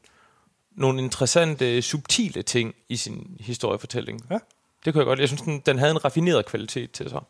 nogle 0.77 1.03
interessante, 1.03 1.83
subtile 1.83 2.43
ting 2.43 2.75
i 2.89 2.97
sin 2.97 3.37
historiefortælling. 3.41 4.27
Ja. 4.31 4.39
Det 4.85 4.93
kunne 4.93 5.01
jeg 5.01 5.07
godt. 5.07 5.21
Jeg 5.21 5.29
synes, 5.29 5.43
den, 5.43 5.63
den 5.67 5.79
havde 5.79 5.91
en 5.91 6.05
raffineret 6.05 6.47
kvalitet 6.47 6.91
til 6.91 7.11
sig. 7.11 7.21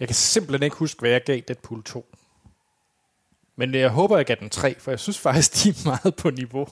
Jeg 0.00 0.08
kan 0.08 0.14
simpelthen 0.14 0.62
ikke 0.62 0.76
huske, 0.76 1.00
hvad 1.00 1.10
jeg 1.10 1.24
gav 1.24 1.40
Deadpool 1.40 1.82
2. 1.82 2.06
Men 3.56 3.74
jeg 3.74 3.88
håber, 3.88 4.16
jeg 4.16 4.26
gav 4.26 4.36
den 4.40 4.50
3, 4.50 4.76
for 4.78 4.90
jeg 4.90 5.00
synes 5.00 5.18
faktisk, 5.18 5.64
de 5.64 5.68
er 5.68 5.74
meget 5.84 6.14
på 6.14 6.30
niveau. 6.30 6.68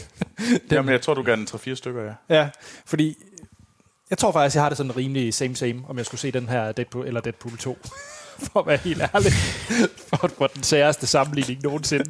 Jamen, 0.70 0.92
jeg 0.92 1.00
tror, 1.00 1.14
du 1.14 1.22
gav 1.22 1.36
den 1.36 1.48
3-4 1.50 1.74
stykker, 1.74 2.02
ja. 2.02 2.14
Ja, 2.28 2.48
fordi 2.86 3.16
jeg 4.10 4.18
tror 4.18 4.32
faktisk, 4.32 4.54
jeg 4.54 4.62
har 4.62 4.68
det 4.68 4.76
sådan 4.78 4.96
rimelig 4.96 5.34
same-same, 5.34 5.82
om 5.88 5.96
jeg 5.98 6.06
skulle 6.06 6.20
se 6.20 6.30
den 6.30 6.48
her 6.48 6.72
Deadpool 6.72 7.06
eller 7.06 7.20
Deadpool 7.20 7.58
2. 7.58 7.78
for 8.52 8.60
at 8.60 8.66
være 8.66 8.76
helt 8.76 9.02
ærlig. 9.14 9.32
For, 10.08 10.28
for 10.38 10.46
den 10.46 10.62
særeste 10.62 11.06
sammenligning 11.06 11.62
nogensinde. 11.62 12.04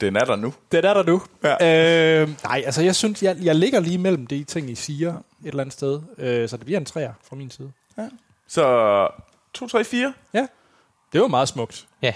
Den 0.00 0.16
er 0.16 0.24
der 0.24 0.36
nu. 0.36 0.54
Den 0.72 0.84
er 0.84 0.94
der 0.94 1.02
nu. 1.02 1.22
Ja. 1.44 2.22
Øh, 2.22 2.28
nej, 2.44 2.62
altså 2.66 2.82
jeg 2.82 2.96
synes, 2.96 3.22
jeg, 3.22 3.36
jeg 3.42 3.54
ligger 3.54 3.80
lige 3.80 3.98
mellem 3.98 4.26
de 4.26 4.44
ting, 4.44 4.70
I 4.70 4.74
siger 4.74 5.12
et 5.14 5.22
eller 5.44 5.60
andet 5.60 5.72
sted. 5.72 6.00
Øh, 6.18 6.48
så 6.48 6.56
det 6.56 6.64
bliver 6.64 6.80
en 6.80 6.84
træer 6.86 7.12
fra 7.28 7.36
min 7.36 7.50
side. 7.50 7.72
Så 8.48 9.08
2, 9.54 9.68
3, 9.68 9.84
4. 9.84 10.14
Ja, 10.34 10.46
det 11.12 11.20
var 11.20 11.26
meget 11.26 11.48
smukt. 11.48 11.86
Ja. 12.02 12.14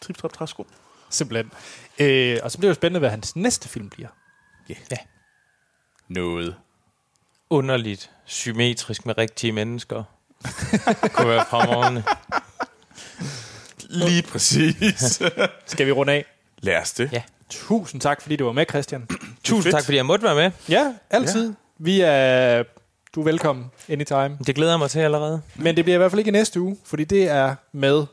Trip, 0.00 0.16
trap, 0.16 0.32
træsko. 0.32 0.66
Simpelthen. 1.10 1.52
Øh, 1.98 2.38
og 2.42 2.50
så 2.50 2.58
bliver 2.58 2.68
det 2.68 2.76
jo 2.76 2.80
spændende, 2.80 2.98
hvad 2.98 3.10
hans 3.10 3.36
næste 3.36 3.68
film 3.68 3.90
bliver. 3.90 4.08
ja. 4.68 4.96
Noget. 6.08 6.56
Underligt. 7.50 8.10
Symmetrisk 8.24 9.06
med 9.06 9.18
rigtige 9.18 9.52
mennesker. 9.52 10.02
kunne 11.12 11.28
være 11.28 11.44
fremragende. 11.50 12.02
Lige 13.80 14.22
præcis. 14.22 15.22
Skal 15.66 15.86
vi 15.86 15.92
runde 15.92 16.12
af? 16.12 16.24
Lad 16.58 16.76
os 16.76 16.92
det. 16.92 17.12
Ja. 17.12 17.22
Tusind 17.50 18.00
tak, 18.00 18.22
fordi 18.22 18.36
du 18.36 18.44
var 18.44 18.52
med, 18.52 18.66
Christian. 18.68 19.08
Tusind 19.44 19.62
fedt. 19.62 19.74
tak, 19.74 19.84
fordi 19.84 19.96
jeg 19.96 20.06
måtte 20.06 20.24
være 20.24 20.34
med. 20.34 20.50
Ja, 20.68 20.94
altid. 21.10 21.48
Ja. 21.48 21.54
Vi 21.78 22.00
er... 22.00 22.62
Du 23.14 23.20
er 23.20 23.24
velkommen 23.24 23.70
anytime. 23.88 24.38
Det 24.46 24.54
glæder 24.54 24.72
jeg 24.72 24.78
mig 24.78 24.90
til 24.90 24.98
allerede. 25.00 25.42
Men 25.54 25.76
det 25.76 25.84
bliver 25.84 25.94
i 25.94 25.98
hvert 25.98 26.10
fald 26.10 26.18
ikke 26.18 26.28
i 26.28 26.32
næste 26.32 26.60
uge, 26.60 26.76
fordi 26.84 27.04
det 27.04 27.28
er 27.28 27.54
med... 27.72 28.06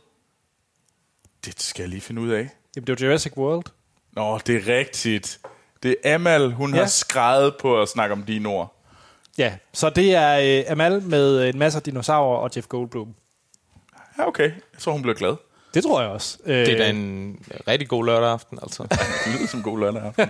Det 1.45 1.62
skal 1.62 1.84
jeg 1.84 1.90
lige 1.90 2.02
finde 2.02 2.22
ud 2.22 2.30
af. 2.30 2.49
Jamen, 2.76 2.88
det 2.88 3.02
er 3.02 3.08
Jurassic 3.08 3.38
World. 3.38 3.64
Nå, 4.12 4.38
det 4.38 4.56
er 4.56 4.74
rigtigt. 4.76 5.40
Det 5.84 5.95
er 6.03 6.16
Amal, 6.16 6.52
hun 6.52 6.74
ja. 6.74 6.80
har 6.80 6.88
skrevet 6.88 7.56
på 7.60 7.82
at 7.82 7.90
snakke 7.90 8.14
om 8.14 8.24
dine 8.24 8.49
ord. 8.49 8.81
Ja, 9.42 9.54
så 9.74 9.90
det 9.90 10.16
er 10.16 10.60
øh, 10.60 10.72
Amal 10.72 11.02
med 11.02 11.50
en 11.50 11.60
masse 11.60 11.80
dinosaurer 11.80 12.38
og 12.38 12.50
Jeff 12.56 12.68
Goldblum. 12.68 13.16
Ja, 14.18 14.28
okay. 14.28 14.44
Jeg 14.44 14.80
tror, 14.80 14.92
hun 14.92 15.02
bliver 15.02 15.16
glad. 15.16 15.36
Det 15.74 15.84
tror 15.84 16.02
jeg 16.02 16.10
også. 16.10 16.38
Øh, 16.46 16.56
Det 16.66 16.74
er 16.74 16.78
da 16.78 16.90
en 16.90 17.40
rigtig 17.68 17.88
god 17.88 18.06
lørdag 18.06 18.30
aften, 18.30 18.60
altså. 18.62 18.84
Det 19.26 19.36
lyder 19.36 19.48
som 19.48 19.64
god 19.64 19.80
lørdag 19.80 20.02
aften. 20.02 20.30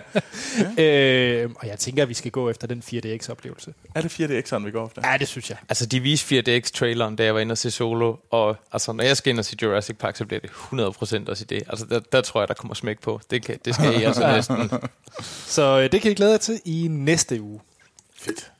øh, 0.85 1.49
og 1.55 1.67
jeg 1.67 1.79
tænker, 1.79 2.03
at 2.03 2.09
vi 2.09 2.13
skal 2.13 2.31
gå 2.31 2.49
efter 2.49 2.67
den 2.67 2.83
4DX-oplevelse. 2.85 3.73
Er 3.95 4.01
det 4.01 4.19
4DX'eren, 4.19 4.59
vi 4.65 4.71
går 4.71 4.87
efter? 4.87 5.11
Ja, 5.11 5.17
det 5.17 5.27
synes 5.27 5.49
jeg. 5.49 5.57
Altså, 5.69 5.85
de 5.85 5.99
viste 5.99 6.39
4DX-traileren, 6.39 7.15
da 7.15 7.23
jeg 7.23 7.33
var 7.33 7.39
inde 7.39 7.51
og 7.53 7.57
se 7.57 7.71
Solo, 7.71 8.15
og 8.31 8.55
altså, 8.71 8.91
når 8.91 9.03
jeg 9.03 9.17
skal 9.17 9.29
ind 9.29 9.39
og 9.39 9.45
se 9.45 9.55
Jurassic 9.61 9.97
Park, 9.97 10.15
så 10.15 10.25
bliver 10.25 10.39
det 10.39 10.49
100% 10.49 11.29
også 11.29 11.43
i 11.43 11.55
det. 11.55 11.63
Altså, 11.69 11.85
der, 11.85 11.99
der 11.99 12.21
tror 12.21 12.41
jeg, 12.41 12.47
der 12.47 12.53
kommer 12.53 12.73
smæk 12.75 12.99
på. 13.01 13.21
Det, 13.31 13.45
kan, 13.45 13.59
det 13.65 13.75
skal 13.75 14.01
I 14.01 14.03
altså 14.03 14.27
næsten. 14.35 14.71
Så 15.45 15.79
øh, 15.79 15.91
det 15.91 16.01
kan 16.01 16.11
I 16.11 16.13
glæde 16.13 16.31
jer 16.31 16.37
til 16.37 16.61
i 16.65 16.87
næste 16.89 17.41
uge. 17.41 17.59
Fedt. 18.19 18.51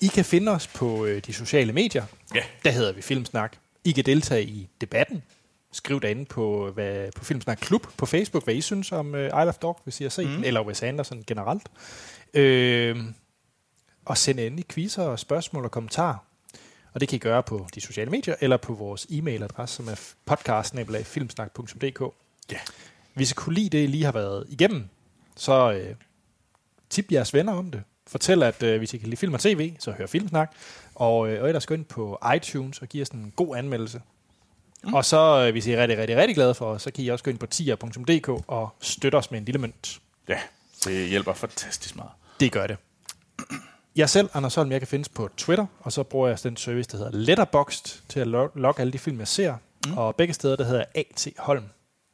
I 0.00 0.06
kan 0.06 0.24
finde 0.24 0.52
os 0.52 0.66
på 0.66 1.04
øh, 1.04 1.22
de 1.26 1.32
sociale 1.32 1.72
medier. 1.72 2.04
Ja. 2.34 2.42
Der 2.64 2.70
hedder 2.70 2.92
vi 2.92 3.02
Filmsnak. 3.02 3.56
I 3.84 3.92
kan 3.92 4.04
deltage 4.04 4.44
i 4.44 4.68
debatten. 4.80 5.22
Skriv 5.72 6.00
derinde 6.00 6.24
på, 6.24 6.70
hvad, 6.70 7.12
på 7.12 7.24
Filmsnak 7.24 7.58
Klub 7.60 7.86
på 7.96 8.06
Facebook, 8.06 8.44
hvad 8.44 8.54
I 8.54 8.60
synes 8.60 8.92
om 8.92 9.14
øh, 9.14 9.26
Isle 9.26 9.48
of 9.48 9.54
Dog, 9.54 9.80
hvis 9.84 10.00
I 10.00 10.04
har 10.04 10.10
set 10.10 10.28
mm. 10.28 10.44
eller 10.44 10.62
Wes 10.62 10.82
Anderson 10.82 11.24
generelt. 11.26 11.68
Øh, 12.34 12.96
og 14.04 14.18
send 14.18 14.40
endelig 14.40 14.68
quizzer 14.68 15.02
og 15.02 15.18
spørgsmål 15.18 15.64
og 15.64 15.70
kommentarer. 15.70 16.16
Og 16.92 17.00
det 17.00 17.08
kan 17.08 17.16
I 17.16 17.18
gøre 17.18 17.42
på 17.42 17.66
de 17.74 17.80
sociale 17.80 18.10
medier, 18.10 18.34
eller 18.40 18.56
på 18.56 18.74
vores 18.74 19.06
e-mailadresse, 19.10 19.76
som 19.76 19.88
er 19.88 20.00
podcast.filmsnak.dk. 20.24 22.14
Ja. 22.52 22.58
Hvis 23.14 23.30
I 23.30 23.34
kunne 23.34 23.54
lide 23.54 23.68
det, 23.68 23.84
I 23.84 23.86
lige 23.86 24.04
har 24.04 24.12
været 24.12 24.46
igennem, 24.48 24.88
så 25.36 25.72
øh, 25.72 25.94
tip 26.90 27.12
jeres 27.12 27.34
venner 27.34 27.52
om 27.52 27.70
det. 27.70 27.82
Fortæl, 28.06 28.42
at 28.42 28.62
øh, 28.62 28.78
hvis 28.78 28.94
I 28.94 28.98
kan 28.98 29.08
lide 29.08 29.16
film 29.16 29.34
og 29.34 29.40
tv, 29.40 29.72
så 29.78 29.90
hør 29.92 30.06
Filmsnak. 30.06 30.52
Og, 30.94 31.28
øh, 31.28 31.42
og 31.42 31.48
ellers 31.48 31.66
gå 31.66 31.74
ind 31.74 31.84
på 31.84 32.18
iTunes 32.36 32.78
og 32.82 32.88
give 32.88 33.02
os 33.02 33.08
en 33.08 33.32
god 33.36 33.56
anmeldelse. 33.56 34.02
Mm. 34.84 34.94
Og 34.94 35.04
så, 35.04 35.44
øh, 35.46 35.52
hvis 35.52 35.66
I 35.66 35.72
er 35.72 35.82
rigtig, 35.82 35.98
rigtig, 35.98 36.16
rigtig 36.16 36.34
glade 36.36 36.54
for 36.54 36.66
os, 36.66 36.82
så 36.82 36.90
kan 36.90 37.04
I 37.04 37.08
også 37.08 37.24
gå 37.24 37.30
ind 37.30 37.38
på 37.38 37.46
tier.dk 37.46 38.28
og 38.46 38.68
støtte 38.80 39.16
os 39.16 39.30
med 39.30 39.38
en 39.38 39.44
lille 39.44 39.58
mønt. 39.60 40.00
Ja, 40.28 40.38
det 40.84 41.08
hjælper 41.08 41.32
fantastisk 41.34 41.96
meget. 41.96 42.10
Det 42.40 42.52
gør 42.52 42.66
det. 42.66 42.76
Jeg 43.96 44.10
selv, 44.10 44.28
Anders 44.34 44.54
Holm, 44.54 44.72
jeg 44.72 44.80
kan 44.80 44.86
findes 44.88 45.08
på 45.08 45.28
Twitter, 45.36 45.66
og 45.80 45.92
så 45.92 46.02
bruger 46.02 46.28
jeg 46.28 46.42
den 46.42 46.56
service, 46.56 46.90
der 46.90 46.96
hedder 46.96 47.12
Letterboxd, 47.12 48.00
til 48.08 48.20
at 48.20 48.26
log- 48.26 48.50
logge 48.54 48.80
alle 48.80 48.92
de 48.92 48.98
film, 48.98 49.18
jeg 49.18 49.28
ser. 49.28 49.54
Mm. 49.86 49.98
Og 49.98 50.16
begge 50.16 50.34
steder, 50.34 50.56
der 50.56 50.64
hedder 50.64 50.84
A.T. 50.94 51.28
Holm. 51.38 51.64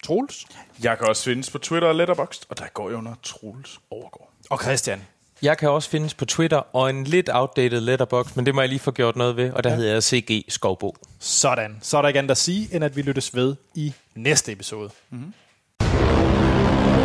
Troels 0.05 0.45
Jeg 0.83 0.99
kan 0.99 1.07
også 1.09 1.25
findes 1.25 1.51
på 1.51 1.59
Twitter 1.59 1.89
og 1.89 1.95
Letterboxd, 1.95 2.43
og 2.49 2.59
der 2.59 2.65
går 2.75 2.89
jeg 2.89 2.99
under 2.99 3.15
Troels 3.23 3.81
Overgaard. 3.91 4.31
og 4.51 4.61
Christian. 4.63 5.03
Jeg 5.43 5.59
kan 5.59 5.71
også 5.71 5.91
findes 5.91 6.15
på 6.15 6.25
Twitter 6.25 6.77
og 6.77 6.91
en 6.91 7.05
lidt 7.05 7.31
outdated 7.33 7.81
letterbox, 7.81 8.37
men 8.37 8.47
det 8.47 8.55
må 8.55 8.61
jeg 8.61 8.69
lige 8.69 8.79
få 8.79 8.91
gjort 8.91 9.17
noget 9.17 9.37
ved, 9.37 9.53
og 9.53 9.65
der 9.65 9.71
ja. 9.71 9.77
hedder 9.77 9.93
jeg 9.93 10.03
CG 10.03 10.45
Skovbo. 10.49 10.97
Sådan. 11.19 11.79
Så 11.83 11.97
er 11.97 12.03
der 12.03 12.09
ikke 12.09 12.19
andet 12.19 12.31
at 12.31 12.37
sige, 12.37 12.69
end 12.75 12.85
at 12.85 12.97
vi 12.97 13.03
lyttes 13.03 13.35
ved 13.35 13.57
i 13.75 13.93
næste 14.15 14.53
episode. 14.53 14.91
Mm-hmm. 15.11 15.33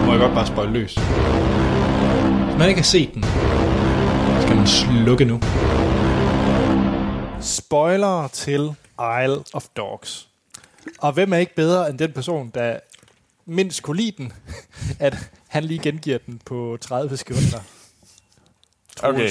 Må 0.05 0.11
jeg 0.11 0.19
godt 0.19 0.34
bare 0.34 0.47
spøjle 0.47 0.73
løs. 0.73 0.93
Hvis 0.93 2.57
man 2.57 2.69
ikke 2.69 2.80
har 2.80 2.84
set 2.84 3.14
den, 3.14 3.23
skal 4.41 4.55
man 4.55 4.68
slukke 4.68 5.26
nu. 5.26 5.41
Spoiler 7.41 8.27
til 8.27 8.76
Isle 9.23 9.43
of 9.53 9.65
Dogs. 9.77 10.27
Og 10.99 11.11
hvem 11.11 11.34
er 11.34 11.38
ikke 11.38 11.55
bedre 11.55 11.89
end 11.89 11.99
den 11.99 12.11
person, 12.11 12.51
der 12.55 12.80
mindst 13.45 13.84
kunne 13.84 13.97
lide 13.97 14.14
den, 14.18 14.34
at 14.99 15.31
han 15.47 15.64
lige 15.64 15.80
gengiver 15.80 16.18
den 16.18 16.41
på 16.45 16.77
30 16.81 17.18
sekunder. 17.18 17.59
Okay. 19.03 19.30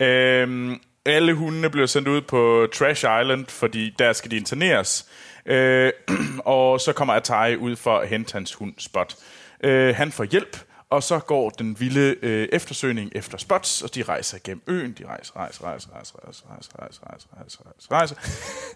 Øhm, 0.00 0.80
alle 1.06 1.34
hundene 1.34 1.70
bliver 1.70 1.86
sendt 1.86 2.08
ud 2.08 2.20
på 2.20 2.66
Trash 2.74 3.00
Island, 3.00 3.46
fordi 3.46 3.94
der 3.98 4.12
skal 4.12 4.30
de 4.30 4.36
interneres. 4.36 5.06
Øh, 5.46 5.92
og 6.38 6.80
så 6.80 6.92
kommer 6.92 7.14
Atari 7.14 7.56
ud 7.56 7.76
for 7.76 7.98
at 7.98 8.08
hente 8.08 8.32
hans 8.32 8.54
hund 8.54 8.74
Spot. 8.78 9.16
Øh, 9.64 9.94
han 9.94 10.12
får 10.12 10.24
hjælp, 10.24 10.58
og 10.90 11.02
så 11.02 11.18
går 11.18 11.50
den 11.50 11.80
vilde 11.80 12.16
øh, 12.22 12.48
eftersøgning 12.52 13.12
efter 13.14 13.38
Spots, 13.38 13.82
og 13.82 13.94
de 13.94 14.02
rejser 14.02 14.36
igennem 14.36 14.62
øen. 14.66 14.92
De 14.92 15.06
rejser, 15.06 15.36
rejser, 15.36 15.64
rejser, 15.64 15.88
rejser, 15.94 16.14
rejser, 16.22 16.42
rejser, 16.48 16.72
rejser, 16.78 17.00
rejser, 17.06 17.28
rejser, 17.36 17.60
rejser, 17.92 18.16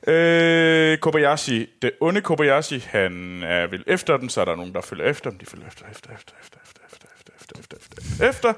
rejser. 0.06 0.92
Øh, 0.92 0.98
Kobayashi, 0.98 1.66
det 1.82 1.92
onde 2.00 2.20
Kobayashi, 2.20 2.78
han 2.78 3.42
er 3.42 3.66
vil 3.66 3.84
efter 3.86 4.16
dem, 4.16 4.28
så 4.28 4.40
er 4.40 4.44
der 4.44 4.56
nogen, 4.56 4.74
der 4.74 4.80
følger 4.80 5.04
efter 5.04 5.30
dem. 5.30 5.38
De 5.38 5.46
følger 5.46 5.66
efter, 5.66 5.84
efter, 5.90 6.10
efter, 6.14 6.34
efter, 6.42 6.58
efter, 6.66 6.86
efter, 6.92 7.06
efter, 7.14 7.56
efter, 7.60 7.76
efter, 7.78 7.96
efter, 7.98 8.28
efter. 8.28 8.52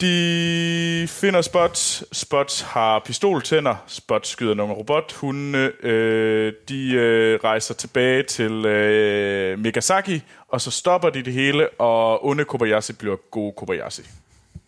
De 0.00 1.06
finder 1.08 1.42
Spot. 1.42 2.02
Spot 2.12 2.62
har 2.62 2.98
pistoltænder. 2.98 3.84
Spot 3.86 4.26
skyder 4.26 4.54
nogle 4.54 4.74
robothunde. 4.74 5.72
Øh, 5.82 6.52
de 6.68 6.92
øh, 6.92 7.40
rejser 7.44 7.74
tilbage 7.74 8.22
til 8.22 8.52
øh, 8.66 9.58
Megasaki, 9.58 10.22
og 10.48 10.60
så 10.60 10.70
stopper 10.70 11.10
de 11.10 11.22
det 11.22 11.32
hele, 11.32 11.68
og 11.70 12.26
onde 12.26 12.44
Kobayashi 12.44 12.92
bliver 12.92 13.16
gode 13.16 13.52
Kobayashi. 13.52 14.02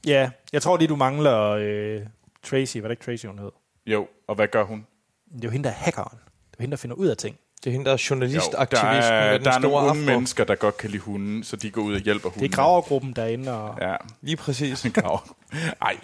Ja, 0.07 0.31
jeg 0.53 0.63
tror 0.63 0.77
lige, 0.77 0.89
du 0.89 0.97
mangler 0.97 1.41
øh, 1.51 2.01
Tracy. 2.43 2.77
Var 2.77 2.89
det 2.89 2.91
ikke 2.93 3.05
Tracy, 3.05 3.27
hun 3.27 3.39
hed? 3.39 3.51
Jo, 3.87 4.09
og 4.29 4.35
hvad 4.35 4.49
gør 4.49 4.65
hun? 4.65 4.87
Det 5.35 5.45
er 5.45 5.49
jo 5.49 5.51
hende, 5.51 5.65
der 5.65 5.71
er 5.71 5.79
hackeren. 5.79 6.19
Det 6.51 6.59
er 6.59 6.63
hende, 6.63 6.71
der 6.71 6.77
finder 6.77 6.97
ud 6.97 7.07
af 7.07 7.17
ting. 7.17 7.37
Det 7.65 7.71
er 7.71 7.73
hende, 7.73 7.85
der 7.85 7.93
er 7.93 7.97
Jo, 8.11 8.15
journalistaktivisten 8.15 8.81
der 9.13 9.19
er, 9.19 9.31
med 9.31 9.39
den 9.39 9.45
der 9.45 9.51
er 9.51 9.61
store 9.61 9.63
nogle 9.63 9.91
unge 9.91 10.03
afro. 10.03 10.11
mennesker, 10.13 10.45
der 10.45 10.55
godt 10.55 10.77
kan 10.77 10.91
lide 10.91 11.03
hunden, 11.03 11.45
så 11.45 11.57
de 11.57 11.71
går 11.71 11.83
ud 11.83 11.95
og 11.95 12.01
hjælper 12.01 12.29
hunden. 12.29 12.43
Det 12.43 12.53
er 12.53 12.57
gravergruppen 12.57 13.13
derinde. 13.13 13.53
Og... 13.53 13.79
Ja, 13.81 13.97
Lige 14.23 14.37
præcis. 14.37 14.87
graver. 14.95 15.37
Ej. 15.83 15.97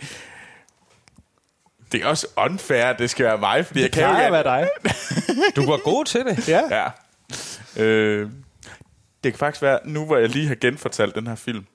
Det 1.93 2.03
er 2.03 2.07
også 2.07 2.27
unfair, 2.37 2.85
at 2.85 2.99
det 2.99 3.11
skal 3.11 3.27
være 3.27 3.39
mig, 3.39 3.67
fordi 3.67 3.79
Det 3.79 3.85
jeg 3.85 3.93
kan 3.93 4.03
jo 4.05 4.11
ikke 4.11 4.23
at 4.23 4.33
være 4.33 4.45
dig. 4.45 4.69
Du 5.57 5.67
var 5.71 5.77
god 5.85 6.05
til 6.05 6.21
det. 6.25 6.49
Ja. 6.49 6.61
Ja. 7.77 7.83
Øh, 7.83 8.31
det 9.25 9.33
kan 9.33 9.39
faktisk 9.39 9.63
være, 9.63 9.79
nu 9.85 10.07
hvor 10.07 10.17
jeg 10.17 10.29
lige 10.29 10.49
har 10.49 10.55
genfortalt 10.55 11.15
den 11.15 11.27
her 11.27 11.35
film. 11.35 11.67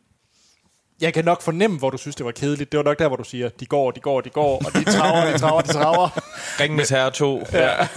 Jeg 1.01 1.13
kan 1.13 1.25
nok 1.25 1.41
fornemme, 1.41 1.77
hvor 1.77 1.89
du 1.89 1.97
synes, 1.97 2.15
det 2.15 2.25
var 2.25 2.31
kedeligt. 2.31 2.71
Det 2.71 2.77
var 2.77 2.83
nok 2.83 2.99
der, 2.99 3.07
hvor 3.07 3.17
du 3.17 3.23
siger, 3.23 3.49
de 3.49 3.65
går, 3.65 3.91
de 3.91 3.99
går, 3.99 4.21
de 4.21 4.29
går, 4.29 4.61
og 4.65 4.73
de 4.73 4.83
traver, 4.83 5.31
de 5.31 5.37
traver, 5.37 5.61
de 5.61 5.67
traver. 5.67 6.19
Ringenes 6.61 6.89
Herre 6.89 7.11
2. 7.11 7.47
Ja. 7.53 7.87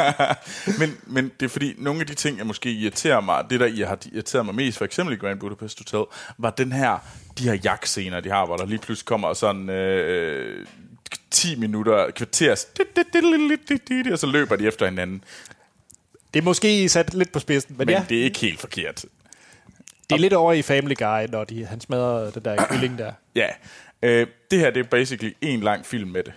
Men, 0.78 0.96
men 1.06 1.32
det 1.40 1.46
er 1.46 1.50
fordi, 1.50 1.74
nogle 1.78 2.00
af 2.00 2.06
de 2.06 2.14
ting, 2.14 2.38
jeg 2.38 2.46
måske 2.46 2.70
irriterer 2.70 3.20
mig, 3.20 3.44
det 3.50 3.60
der 3.60 3.66
jeg 3.66 3.88
har 3.88 3.98
irriteret 4.12 4.46
mig 4.46 4.54
mest, 4.54 4.78
for 4.78 4.84
eksempel 4.84 5.14
i 5.14 5.18
Grand 5.18 5.40
Budapest 5.40 5.78
Hotel, 5.78 6.04
var 6.38 6.50
den 6.50 6.72
her, 6.72 6.98
de 7.38 7.42
her 7.42 7.54
jagtscener, 7.54 8.20
de 8.20 8.30
har, 8.30 8.46
hvor 8.46 8.56
der 8.56 8.66
lige 8.66 8.78
pludselig 8.78 9.06
kommer 9.06 9.34
sådan 9.34 9.70
øh, 9.70 10.66
10 11.30 11.56
minutter, 11.56 12.10
kvarters, 12.10 12.66
og 14.12 14.18
så 14.18 14.26
løber 14.26 14.56
de 14.56 14.66
efter 14.66 14.86
hinanden. 14.86 15.24
Det 16.34 16.40
er 16.40 16.44
måske 16.44 16.88
sat 16.88 17.14
lidt 17.14 17.32
på 17.32 17.38
spidsen, 17.38 17.74
men, 17.78 17.86
Men 17.86 17.94
ja, 17.94 18.04
det 18.08 18.20
er 18.20 18.24
ikke 18.24 18.38
helt 18.38 18.60
forkert. 18.60 19.04
Det 20.10 20.16
er 20.16 20.20
lidt 20.20 20.32
over 20.32 20.52
i 20.52 20.62
Family 20.62 20.94
Guy, 20.98 21.26
når 21.32 21.44
de, 21.44 21.64
han 21.66 21.80
smadrer 21.80 22.30
den 22.30 22.44
der 22.44 22.64
kylling 22.70 22.98
der. 22.98 23.12
Ja, 23.34 23.46
øh, 24.02 24.26
det 24.50 24.58
her 24.58 24.70
det 24.70 24.80
er 24.80 24.88
basically 24.90 25.32
en 25.40 25.60
lang 25.60 25.86
film 25.86 26.10
med 26.10 26.22
det. 26.22 26.32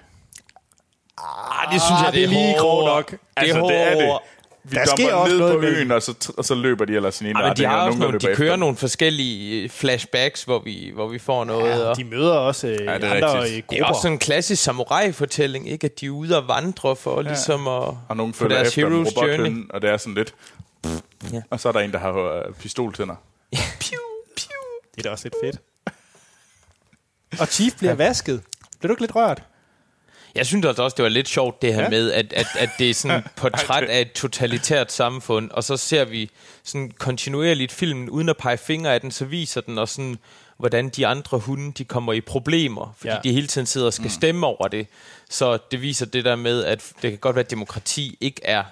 Ah, 1.18 1.74
det 1.74 1.82
synes 1.82 2.02
jeg, 2.06 2.14
det 2.14 2.24
er 2.24 2.28
lige 2.28 2.56
grov 2.60 2.86
nok. 2.86 3.12
Det 3.12 3.20
er 3.38 3.42
Altså, 3.42 3.60
det 3.62 3.78
er 3.88 3.96
det. 3.96 4.06
hårdt. 4.06 4.24
vi 4.64 4.76
Der 4.76 4.86
sker 4.86 5.14
også 5.14 5.32
ned 5.32 5.40
noget 5.40 5.60
på 5.60 5.66
øen, 5.66 5.92
og 5.92 6.02
så, 6.02 6.34
og 6.38 6.46
så 6.46 6.56
løber 6.56 6.86
de 6.86 6.96
ellers 6.96 7.16
sin 7.16 7.28
Ja, 7.28 7.34
men 7.48 7.58
de 7.58 7.66
har 7.66 7.78
og 7.82 7.86
også 7.88 8.00
nogle, 8.00 8.20
de 8.20 8.26
kører 8.26 8.34
efter 8.34 8.56
nogle 8.56 8.76
forskellige 8.76 9.64
øh, 9.64 9.70
flashbacks, 9.70 10.44
hvor 10.44 10.60
vi, 10.60 10.92
hvor 10.94 11.08
vi 11.08 11.20
får 11.20 11.44
noget. 11.44 11.70
Ja, 11.80 11.86
og 11.90 11.98
de 11.98 12.04
møder 12.04 12.34
også 12.34 12.68
øh, 12.68 12.78
det 12.78 12.88
er 12.88 12.94
andre 12.94 13.14
rigtigt. 13.14 13.26
øh, 13.36 13.48
det 13.48 13.58
er 13.58 13.62
grupper. 13.68 13.86
også 13.86 14.02
sådan 14.02 14.14
en 14.14 14.20
klassisk 14.20 14.64
samurai-fortælling, 14.64 15.70
ikke? 15.70 15.86
At 15.86 16.00
de 16.00 16.06
er 16.06 16.10
ude 16.10 16.38
og 16.38 16.48
vandre 16.48 16.96
for 16.96 17.16
ja. 17.16 17.28
ligesom 17.28 17.68
at... 17.68 17.84
Og 18.08 18.18
nogen 18.18 18.34
følger 18.34 18.56
deres 18.56 18.78
efter 18.78 18.88
en 18.88 19.06
hero's 19.06 19.14
journey. 19.22 19.34
robothøn, 19.38 19.68
og 19.70 19.82
det 19.82 19.90
er 19.90 19.98
sådan 19.98 20.14
lidt... 20.16 20.34
Ja. 21.34 21.42
Og 21.50 21.60
så 21.60 21.68
er 21.68 21.72
der 21.72 21.80
en, 21.80 21.92
der 21.92 22.00
har 22.00 22.14
øh, 22.14 22.54
pistoltænder. 22.54 23.16
Piu, 23.52 24.00
piu. 24.38 24.60
Det 24.96 24.98
er 24.98 25.04
da 25.04 25.10
også 25.10 25.26
lidt 25.26 25.36
fedt. 25.44 25.58
Og 27.40 27.48
Chief 27.48 27.76
bliver 27.78 27.94
vasket. 27.94 28.44
Bliver 28.80 28.88
du 28.88 28.94
ikke 28.94 29.02
lidt 29.04 29.16
rørt? 29.16 29.44
Jeg 30.36 30.46
synes 30.46 30.66
altså 30.66 30.84
også, 30.84 30.96
det 30.96 31.04
var 31.04 31.10
lidt 31.10 31.28
sjovt 31.30 31.62
det 31.62 31.74
her 31.74 31.80
Ja. 31.80 31.84
ja. 31.84 31.90
med, 31.90 32.12
at, 32.12 32.34
at, 32.34 32.48
at 32.60 32.70
det 32.80 32.90
er 32.90 32.94
sådan 32.94 33.20
et 33.26 33.26
portræt 33.36 33.84
af 33.84 34.02
et 34.02 34.12
totalitært 34.14 34.92
samfund, 34.92 35.52
og 35.52 35.64
så 35.64 35.78
ser 35.78 36.06
vi 36.06 36.30
sådan 36.64 36.92
kontinuerligt 36.98 37.72
filmen, 37.72 38.10
uden 38.10 38.30
at 38.30 38.38
pege 38.38 38.58
fingre 38.58 38.94
af 38.94 39.02
den, 39.02 39.12
så 39.12 39.26
viser 39.26 39.62
den 39.62 39.78
også 39.78 39.96
sådan, 39.96 40.18
hvordan 40.58 40.90
de 40.90 41.08
andre 41.08 41.40
hunde, 41.40 41.72
de 41.72 41.86
kommer 41.86 42.14
i 42.14 42.22
problemer, 42.22 42.94
fordi 42.98 43.08
Ja. 43.10 43.16
ja. 43.16 43.22
de 43.24 43.32
hele 43.34 43.48
tiden 43.48 43.68
sidder 43.68 43.88
og 43.88 43.94
skal 43.94 44.12
stemme 44.12 44.46
over 44.48 44.68
det. 44.68 44.88
Så 45.30 45.58
det 45.72 45.82
viser 45.82 46.06
det 46.06 46.26
der 46.26 46.36
med, 46.36 46.64
at 46.66 46.92
det 47.02 47.12
kan 47.12 47.18
godt 47.20 47.36
være, 47.36 47.46
at 47.46 47.52
demokrati 47.52 48.18
ikke 48.22 48.42
er 48.44 48.64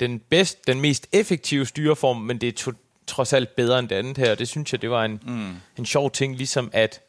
den 0.00 0.18
bedst, 0.18 0.66
den 0.66 0.80
mest 0.80 1.06
effektive 1.12 1.66
styreform, 1.66 2.16
men 2.16 2.38
det 2.40 2.48
er 2.48 2.52
to, 2.52 2.72
trods 3.06 3.32
alt 3.32 3.56
bedre 3.56 3.78
end 3.78 3.88
det 3.88 3.96
andet 3.96 4.18
her. 4.18 4.34
Det 4.34 4.48
synes 4.48 4.72
jeg, 4.72 4.82
det 4.82 4.90
var 4.90 5.04
en, 5.04 5.20
mm. 5.26 5.56
en 5.78 5.86
sjov 5.86 6.10
ting, 6.10 6.36
ligesom 6.36 6.70
at 6.72 7.00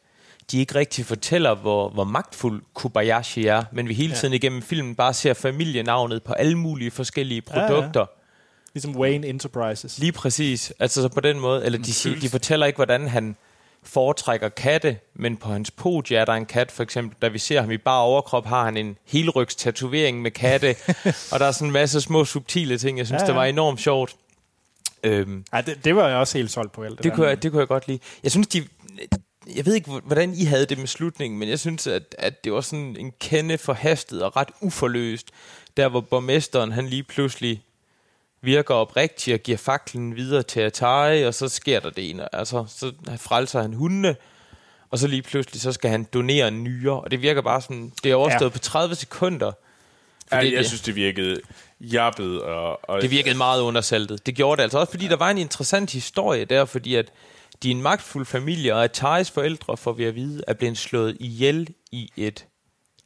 de 0.50 0.58
ikke 0.58 0.74
rigtig 0.74 1.06
fortæller, 1.06 1.54
hvor, 1.54 1.88
hvor 1.88 2.04
magtfuld 2.04 2.62
Kobayashi 2.74 3.46
er, 3.46 3.64
men 3.72 3.88
vi 3.88 3.94
hele 3.94 4.14
tiden 4.14 4.34
igennem 4.34 4.62
filmen 4.62 4.94
bare 4.94 5.14
ser 5.14 5.34
familienavnet 5.34 6.22
på 6.22 6.32
alle 6.32 6.58
mulige 6.58 6.90
forskellige 6.90 7.42
Ja, 7.50 7.60
ja. 7.60 7.66
produkter. 7.68 8.06
Ligesom 8.74 8.96
Wayne 8.96 9.26
Enterprises. 9.26 9.98
Lige 9.98 10.12
præcis. 10.12 10.72
Altså 10.78 11.02
så 11.02 11.08
på 11.08 11.20
den 11.20 11.40
måde, 11.40 11.64
eller 11.64 11.78
de, 11.78 11.92
siger, 11.92 12.20
de 12.20 12.28
fortæller 12.28 12.66
ikke, 12.66 12.76
hvordan 12.76 13.08
han 13.08 13.36
foretrækker 13.82 14.48
katte, 14.48 14.98
men 15.14 15.36
på 15.36 15.48
hans 15.48 15.70
podie 15.70 16.16
er 16.16 16.24
der 16.24 16.32
en 16.32 16.46
kat, 16.46 16.70
for 16.72 16.82
eksempel, 16.82 17.16
da 17.22 17.28
vi 17.28 17.38
ser 17.38 17.60
ham 17.60 17.70
i 17.70 17.76
bare 17.76 18.02
overkrop, 18.02 18.46
har 18.46 18.64
han 18.64 18.76
en 18.76 18.96
helrygs 19.06 19.54
tatovering 19.54 20.22
med 20.22 20.30
katte, 20.30 20.76
og 21.32 21.40
der 21.40 21.46
er 21.46 21.52
sådan 21.52 21.68
en 21.68 21.72
masse 21.72 22.00
små 22.00 22.24
subtile 22.24 22.78
ting, 22.78 22.98
jeg 22.98 23.06
synes, 23.06 23.20
Ja, 23.20 23.24
ja, 23.24 23.32
ja. 23.32 23.32
ja. 23.32 23.32
det 23.32 23.36
var 23.36 23.44
enormt 23.44 23.80
sjovt. 23.80 24.16
Øhm, 25.04 25.44
Ej, 25.52 25.60
det, 25.60 25.84
det 25.84 25.96
var 25.96 26.08
jeg 26.08 26.16
også 26.16 26.38
helt 26.38 26.50
solgt 26.50 26.72
på 26.72 26.82
alt 26.82 26.90
det, 26.90 27.04
det, 27.04 27.10
der. 27.10 27.16
kunne 27.16 27.26
jeg, 27.28 27.42
det 27.42 27.50
kunne 27.50 27.60
jeg 27.60 27.68
godt 27.68 27.88
lide. 27.88 27.98
Jeg 28.22 28.30
synes, 28.30 28.46
de... 28.46 28.64
Jeg 29.56 29.66
ved 29.66 29.74
ikke, 29.74 29.90
hvordan 29.90 30.34
I 30.34 30.44
havde 30.44 30.66
det 30.66 30.78
med 30.78 30.86
slutningen, 30.86 31.38
men 31.38 31.48
jeg 31.48 31.58
synes, 31.58 31.86
at, 31.86 32.14
at 32.18 32.44
det 32.44 32.52
var 32.52 32.60
sådan 32.60 32.96
en 32.98 33.12
kende 33.20 33.58
forhastet 33.58 34.22
og 34.22 34.36
ret 34.36 34.48
uforløst, 34.60 35.26
der 35.76 35.88
hvor 35.88 36.00
borgmesteren, 36.00 36.72
han 36.72 36.86
lige 36.86 37.02
pludselig 37.02 37.62
virker 38.42 38.74
oprigtig 38.74 39.34
og 39.34 39.40
giver 39.40 39.58
faklen 39.58 40.16
videre 40.16 40.42
til 40.42 40.60
Atari, 40.60 41.22
og 41.24 41.34
så 41.34 41.48
sker 41.48 41.80
der 41.80 41.90
det 41.90 42.10
ene. 42.10 42.34
Altså, 42.34 42.64
så 42.68 42.92
frelser 43.16 43.62
han 43.62 43.72
hundene, 43.74 44.16
og 44.90 44.98
så 44.98 45.06
lige 45.06 45.22
pludselig, 45.22 45.60
så 45.60 45.72
skal 45.72 45.90
han 45.90 46.06
donere 46.12 46.48
en 46.48 46.64
nyre, 46.64 47.00
og 47.00 47.10
det 47.10 47.22
virker 47.22 47.42
bare 47.42 47.60
sådan, 47.62 47.92
det 48.04 48.10
er 48.10 48.14
overstået 48.14 48.50
Ja. 48.50 48.52
på 48.52 48.58
30 48.58 48.94
sekunder. 48.94 49.52
Ja, 50.32 50.36
jeg 50.36 50.52
det, 50.52 50.66
synes, 50.66 50.80
det 50.82 50.94
virkede 50.94 51.40
jappet. 51.80 52.42
Og, 52.42 52.90
og 52.90 53.02
det 53.02 53.10
virkede 53.10 53.36
meget 53.36 53.62
undersaltet. 53.62 54.26
Det 54.26 54.34
gjorde 54.34 54.56
det 54.56 54.62
altså 54.62 54.78
også, 54.78 54.90
fordi 54.90 55.08
der 55.08 55.16
var 55.16 55.30
en 55.30 55.38
interessant 55.38 55.92
historie 55.92 56.44
der, 56.44 56.64
fordi 56.64 56.94
at 56.94 57.12
de 57.62 57.70
er 57.70 57.74
en 57.74 57.82
magtfuld 57.82 58.26
familie, 58.26 58.74
og 58.74 58.84
Ataris 58.84 59.30
forældre, 59.30 59.76
får 59.76 59.92
vi 59.92 60.04
at 60.04 60.14
vide, 60.14 60.44
er 60.46 60.54
blevet 60.54 60.78
slået 60.78 61.16
ihjel 61.20 61.68
i 61.92 62.10
et 62.16 62.46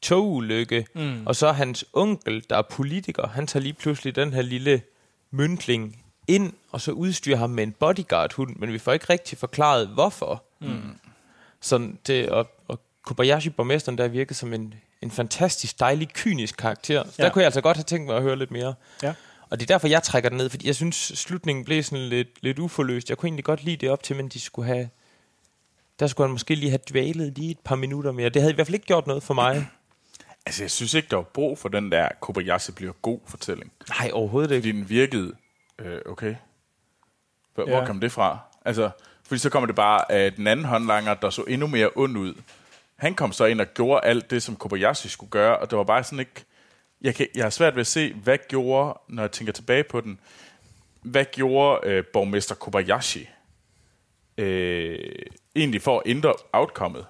togulykke. 0.02 0.86
Mm. 0.94 1.26
Og 1.26 1.36
så 1.36 1.52
hans 1.52 1.84
onkel, 1.92 2.44
der 2.50 2.56
er 2.56 2.62
politiker, 2.62 3.28
han 3.28 3.46
tager 3.46 3.62
lige 3.62 3.72
pludselig 3.72 4.16
den 4.16 4.32
her 4.32 4.42
lille 4.42 4.82
møntling 5.30 6.04
ind, 6.28 6.52
og 6.70 6.80
så 6.80 6.92
udstyrer 6.92 7.36
ham 7.36 7.50
med 7.50 7.62
en 7.62 7.72
bodyguard-hund, 7.72 8.56
men 8.56 8.72
vi 8.72 8.78
får 8.78 8.92
ikke 8.92 9.06
rigtig 9.10 9.38
forklaret, 9.38 9.88
hvorfor. 9.88 10.44
Mm. 10.60 10.98
Sådan 11.60 11.98
det, 12.06 12.28
og, 12.28 12.50
og 12.68 12.80
Kobayashi, 13.02 13.50
borgmesteren, 13.50 13.98
der 13.98 14.08
virkede 14.08 14.34
som 14.34 14.52
en, 14.52 14.74
en 15.02 15.10
fantastisk 15.10 15.80
dejlig, 15.80 16.08
kynisk 16.08 16.56
karakter. 16.56 17.04
Så 17.04 17.14
Ja. 17.18 17.24
der 17.24 17.30
kunne 17.30 17.40
jeg 17.42 17.46
altså 17.46 17.60
godt 17.60 17.76
have 17.76 17.84
tænkt 17.84 18.06
mig 18.06 18.16
at 18.16 18.22
høre 18.22 18.36
lidt 18.36 18.50
mere. 18.50 18.74
Ja. 19.02 19.14
Og 19.50 19.60
det 19.60 19.70
er 19.70 19.74
derfor, 19.74 19.88
jeg 19.88 20.02
trækker 20.02 20.28
den 20.28 20.38
ned, 20.38 20.48
fordi 20.50 20.66
jeg 20.66 20.74
synes, 20.74 20.96
slutningen 20.96 21.64
blev 21.64 21.82
sådan 21.82 22.04
lidt, 22.08 22.28
lidt 22.42 22.58
uforløst. 22.58 23.08
Jeg 23.10 23.18
kunne 23.18 23.26
egentlig 23.26 23.44
godt 23.44 23.64
lide 23.64 23.76
det 23.76 23.90
op 23.90 24.02
til, 24.02 24.16
men 24.16 24.28
de 24.28 24.40
skulle 24.40 24.66
have... 24.66 24.88
Der 26.00 26.06
skulle 26.06 26.26
han 26.28 26.32
måske 26.32 26.54
lige 26.54 26.70
have 26.70 26.80
dvælet 26.90 27.32
lige 27.38 27.50
et 27.50 27.58
par 27.64 27.76
minutter 27.76 28.12
mere. 28.12 28.28
Det 28.28 28.42
havde 28.42 28.52
i 28.52 28.54
hvert 28.54 28.66
fald 28.66 28.74
ikke 28.74 28.86
gjort 28.86 29.06
noget 29.06 29.22
for 29.22 29.34
mig. 29.34 29.66
Altså, 30.46 30.62
jeg 30.62 30.70
synes 30.70 30.94
ikke, 30.94 31.08
der 31.10 31.16
var 31.16 31.22
brug 31.22 31.58
for 31.58 31.68
den 31.68 31.92
der 31.92 32.08
Kobayashi 32.20 32.72
bliver 32.72 32.92
god 32.92 33.18
fortælling. 33.26 33.72
Nej, 34.00 34.10
overhovedet 34.12 34.50
ikke. 34.50 34.62
Fordi 34.62 34.72
den 34.78 34.88
virkede, 34.88 35.32
øh, 35.78 35.98
okay. 36.06 36.34
Hvor, 37.54 37.64
Ja. 37.70 37.76
hvor 37.76 37.86
kom 37.86 38.00
det 38.00 38.12
fra? 38.12 38.38
Altså, 38.64 38.90
fordi 39.26 39.38
så 39.38 39.50
kommer 39.50 39.66
det 39.66 39.76
bare 39.76 40.12
af 40.12 40.32
den 40.32 40.46
anden 40.46 40.66
håndlanger, 40.66 41.14
der 41.14 41.30
så 41.30 41.42
endnu 41.42 41.66
mere 41.66 41.90
ond 41.96 42.18
ud. 42.18 42.34
Han 43.02 43.14
kom 43.14 43.32
så 43.32 43.44
ind 43.44 43.60
og 43.60 43.66
gjorde 43.74 44.04
alt 44.04 44.30
det, 44.30 44.42
som 44.42 44.56
Kobayashi 44.56 45.08
skulle 45.08 45.30
gøre, 45.30 45.58
og 45.58 45.70
det 45.70 45.78
var 45.78 45.84
bare 45.84 46.04
sådan 46.04 46.18
ikke... 46.18 46.44
Jeg, 47.00 47.14
kan, 47.14 47.26
jeg 47.34 47.44
har 47.44 47.50
svært 47.50 47.74
ved 47.74 47.80
at 47.80 47.86
se, 47.86 48.12
hvad 48.12 48.38
gjorde, 48.48 48.98
når 49.08 49.22
jeg 49.22 49.30
tænker 49.32 49.52
tilbage 49.52 49.84
på 49.84 50.00
den, 50.00 50.18
hvad 51.02 51.24
gjorde 51.32 51.80
øh, 51.88 52.04
borgmester 52.12 52.54
Kobayashi 52.54 53.28
øh, 54.38 54.98
egentlig 55.56 55.82
for 55.82 55.96
at 55.96 56.02
ændre 56.06 56.34
outcomet? 56.52 57.06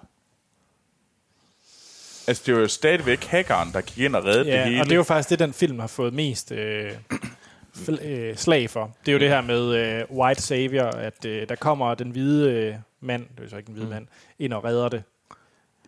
Altså, 2.26 2.42
det 2.46 2.54
var 2.54 2.60
jo 2.60 2.68
stadigvæk 2.68 3.24
hackeren, 3.24 3.72
der 3.72 3.80
gik 3.80 3.98
ind 3.98 4.16
og 4.16 4.24
reddede 4.24 4.44
det 4.44 4.50
Ja, 4.50 4.64
hele. 4.64 4.80
og 4.80 4.84
det 4.86 4.92
er 4.92 4.96
jo 4.96 5.02
faktisk 5.02 5.30
det, 5.30 5.38
den 5.38 5.52
film 5.52 5.78
har 5.78 5.86
fået 5.86 6.12
mest 6.14 6.52
øh, 6.52 6.92
fl- 7.86 8.06
øh, 8.06 8.36
slag 8.36 8.70
for. 8.70 8.96
Det 9.06 9.08
er 9.08 9.12
jo 9.12 9.18
det 9.18 9.28
her 9.28 9.40
med 9.40 9.74
øh, 9.74 10.18
White 10.18 10.42
Savior, 10.42 10.84
at 10.86 11.24
øh, 11.24 11.48
der 11.48 11.54
kommer 11.54 11.94
den 11.94 12.10
hvide 12.10 12.50
øh, 12.52 12.74
mand, 13.00 13.22
det 13.28 13.38
er 13.38 13.42
jo 13.42 13.48
så 13.48 13.56
ikke 13.56 13.68
en 13.68 13.74
hvide 13.74 13.88
mand, 13.90 14.06
ind 14.38 14.52
og 14.52 14.64
redder 14.64 14.88
det. 14.88 15.02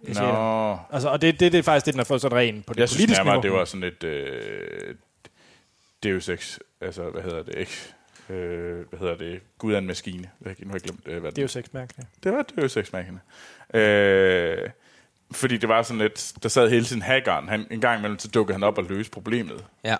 Nå, 0.08 0.78
Altså, 0.92 1.08
og 1.08 1.22
det, 1.22 1.40
det, 1.40 1.52
det 1.52 1.58
er 1.58 1.62
faktisk 1.62 1.86
det, 1.86 1.94
den 1.94 1.98
har 1.98 2.04
fået 2.04 2.20
sådan 2.20 2.38
ren 2.38 2.62
på 2.66 2.72
det 2.74 2.80
jeg 2.80 2.88
synes 2.88 3.00
politiske 3.02 3.24
nærmere, 3.24 3.34
niveau. 3.42 3.52
det 3.52 3.58
var 3.58 3.64
sådan 3.64 3.84
et... 3.84 4.04
Øh, 4.04 4.94
Deus 6.02 6.28
Ex, 6.28 6.58
altså, 6.80 7.10
hvad 7.10 7.22
hedder 7.22 7.42
det? 7.42 7.60
Ex, 7.60 7.86
øh, 8.30 8.88
hvad 8.88 8.98
hedder 8.98 9.16
det? 9.16 9.40
Gud 9.58 9.72
er 9.74 9.78
en 9.78 9.86
maskine. 9.86 10.30
Jeg, 10.44 10.54
nu 10.58 10.68
har 10.68 10.74
jeg 10.74 10.82
glemt, 10.82 11.00
øh, 11.06 11.20
hvad 11.20 11.30
Det 11.30 11.38
er 11.38 11.42
jo 11.42 11.48
sex 11.48 11.64
mærkeligt. 11.72 12.08
det 12.24 12.32
var 12.32 12.42
Deus 12.42 12.76
Ex 12.76 12.92
Machina. 12.92 13.18
Øh, 13.80 14.70
fordi 15.32 15.56
det 15.56 15.68
var 15.68 15.82
sådan 15.82 15.98
lidt, 16.00 16.32
der 16.42 16.48
sad 16.48 16.70
hele 16.70 16.84
tiden 16.84 17.02
hackeren. 17.02 17.48
Han, 17.48 17.66
en 17.70 17.80
gang 17.80 17.98
imellem, 17.98 18.18
så 18.18 18.28
dukkede 18.28 18.54
han 18.54 18.62
op 18.62 18.78
og 18.78 18.84
løste 18.84 19.10
problemet. 19.10 19.64
Ja. 19.84 19.96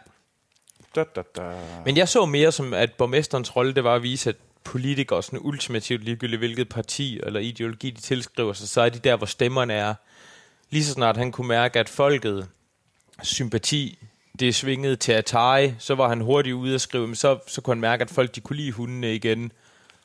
Da, 0.97 1.05
da, 1.17 1.23
da. 1.37 1.53
Men 1.85 1.97
jeg 1.97 2.09
så 2.09 2.27
mere 2.27 2.53
som, 2.53 2.75
at 2.75 2.93
borgmesterens 2.93 3.57
rolle, 3.57 3.75
det 3.75 3.85
var 3.85 3.95
at 3.95 4.03
vise, 4.03 4.31
at 4.31 4.37
politikere, 4.65 5.23
sådan 5.23 5.39
ultimativt 5.43 6.05
ligegyldigt, 6.05 6.41
hvilket 6.41 6.69
parti 6.69 7.21
eller 7.23 7.41
ideologi 7.41 7.91
de 7.91 8.01
tilskriver 8.01 8.53
sig, 8.53 8.69
så 8.69 8.81
er 8.81 8.89
de 8.89 8.99
der, 8.99 9.17
hvor 9.17 9.27
stemmerne 9.27 9.73
er. 9.75 9.95
Lige 10.71 10.85
så 10.85 10.93
snart 10.93 11.17
han 11.17 11.33
kunne 11.33 11.49
mærke, 11.49 11.79
at 11.81 11.89
folket 11.89 12.49
sympati, 13.23 13.99
det 14.39 14.55
svingede 14.55 14.97
til 14.97 15.13
Atari, 15.13 15.75
så 15.79 15.95
var 15.95 16.09
han 16.09 16.21
hurtigt 16.21 16.55
ude 16.55 16.75
at 16.75 16.81
skrive, 16.81 17.07
men 17.07 17.17
så, 17.17 17.39
så 17.47 17.61
kunne 17.61 17.75
han 17.75 17.81
mærke, 17.81 18.03
at 18.03 18.11
folk 18.11 18.35
de 18.35 18.41
kunne 18.41 18.57
lide 18.57 18.73
hundene 18.73 19.15
igen. 19.15 19.53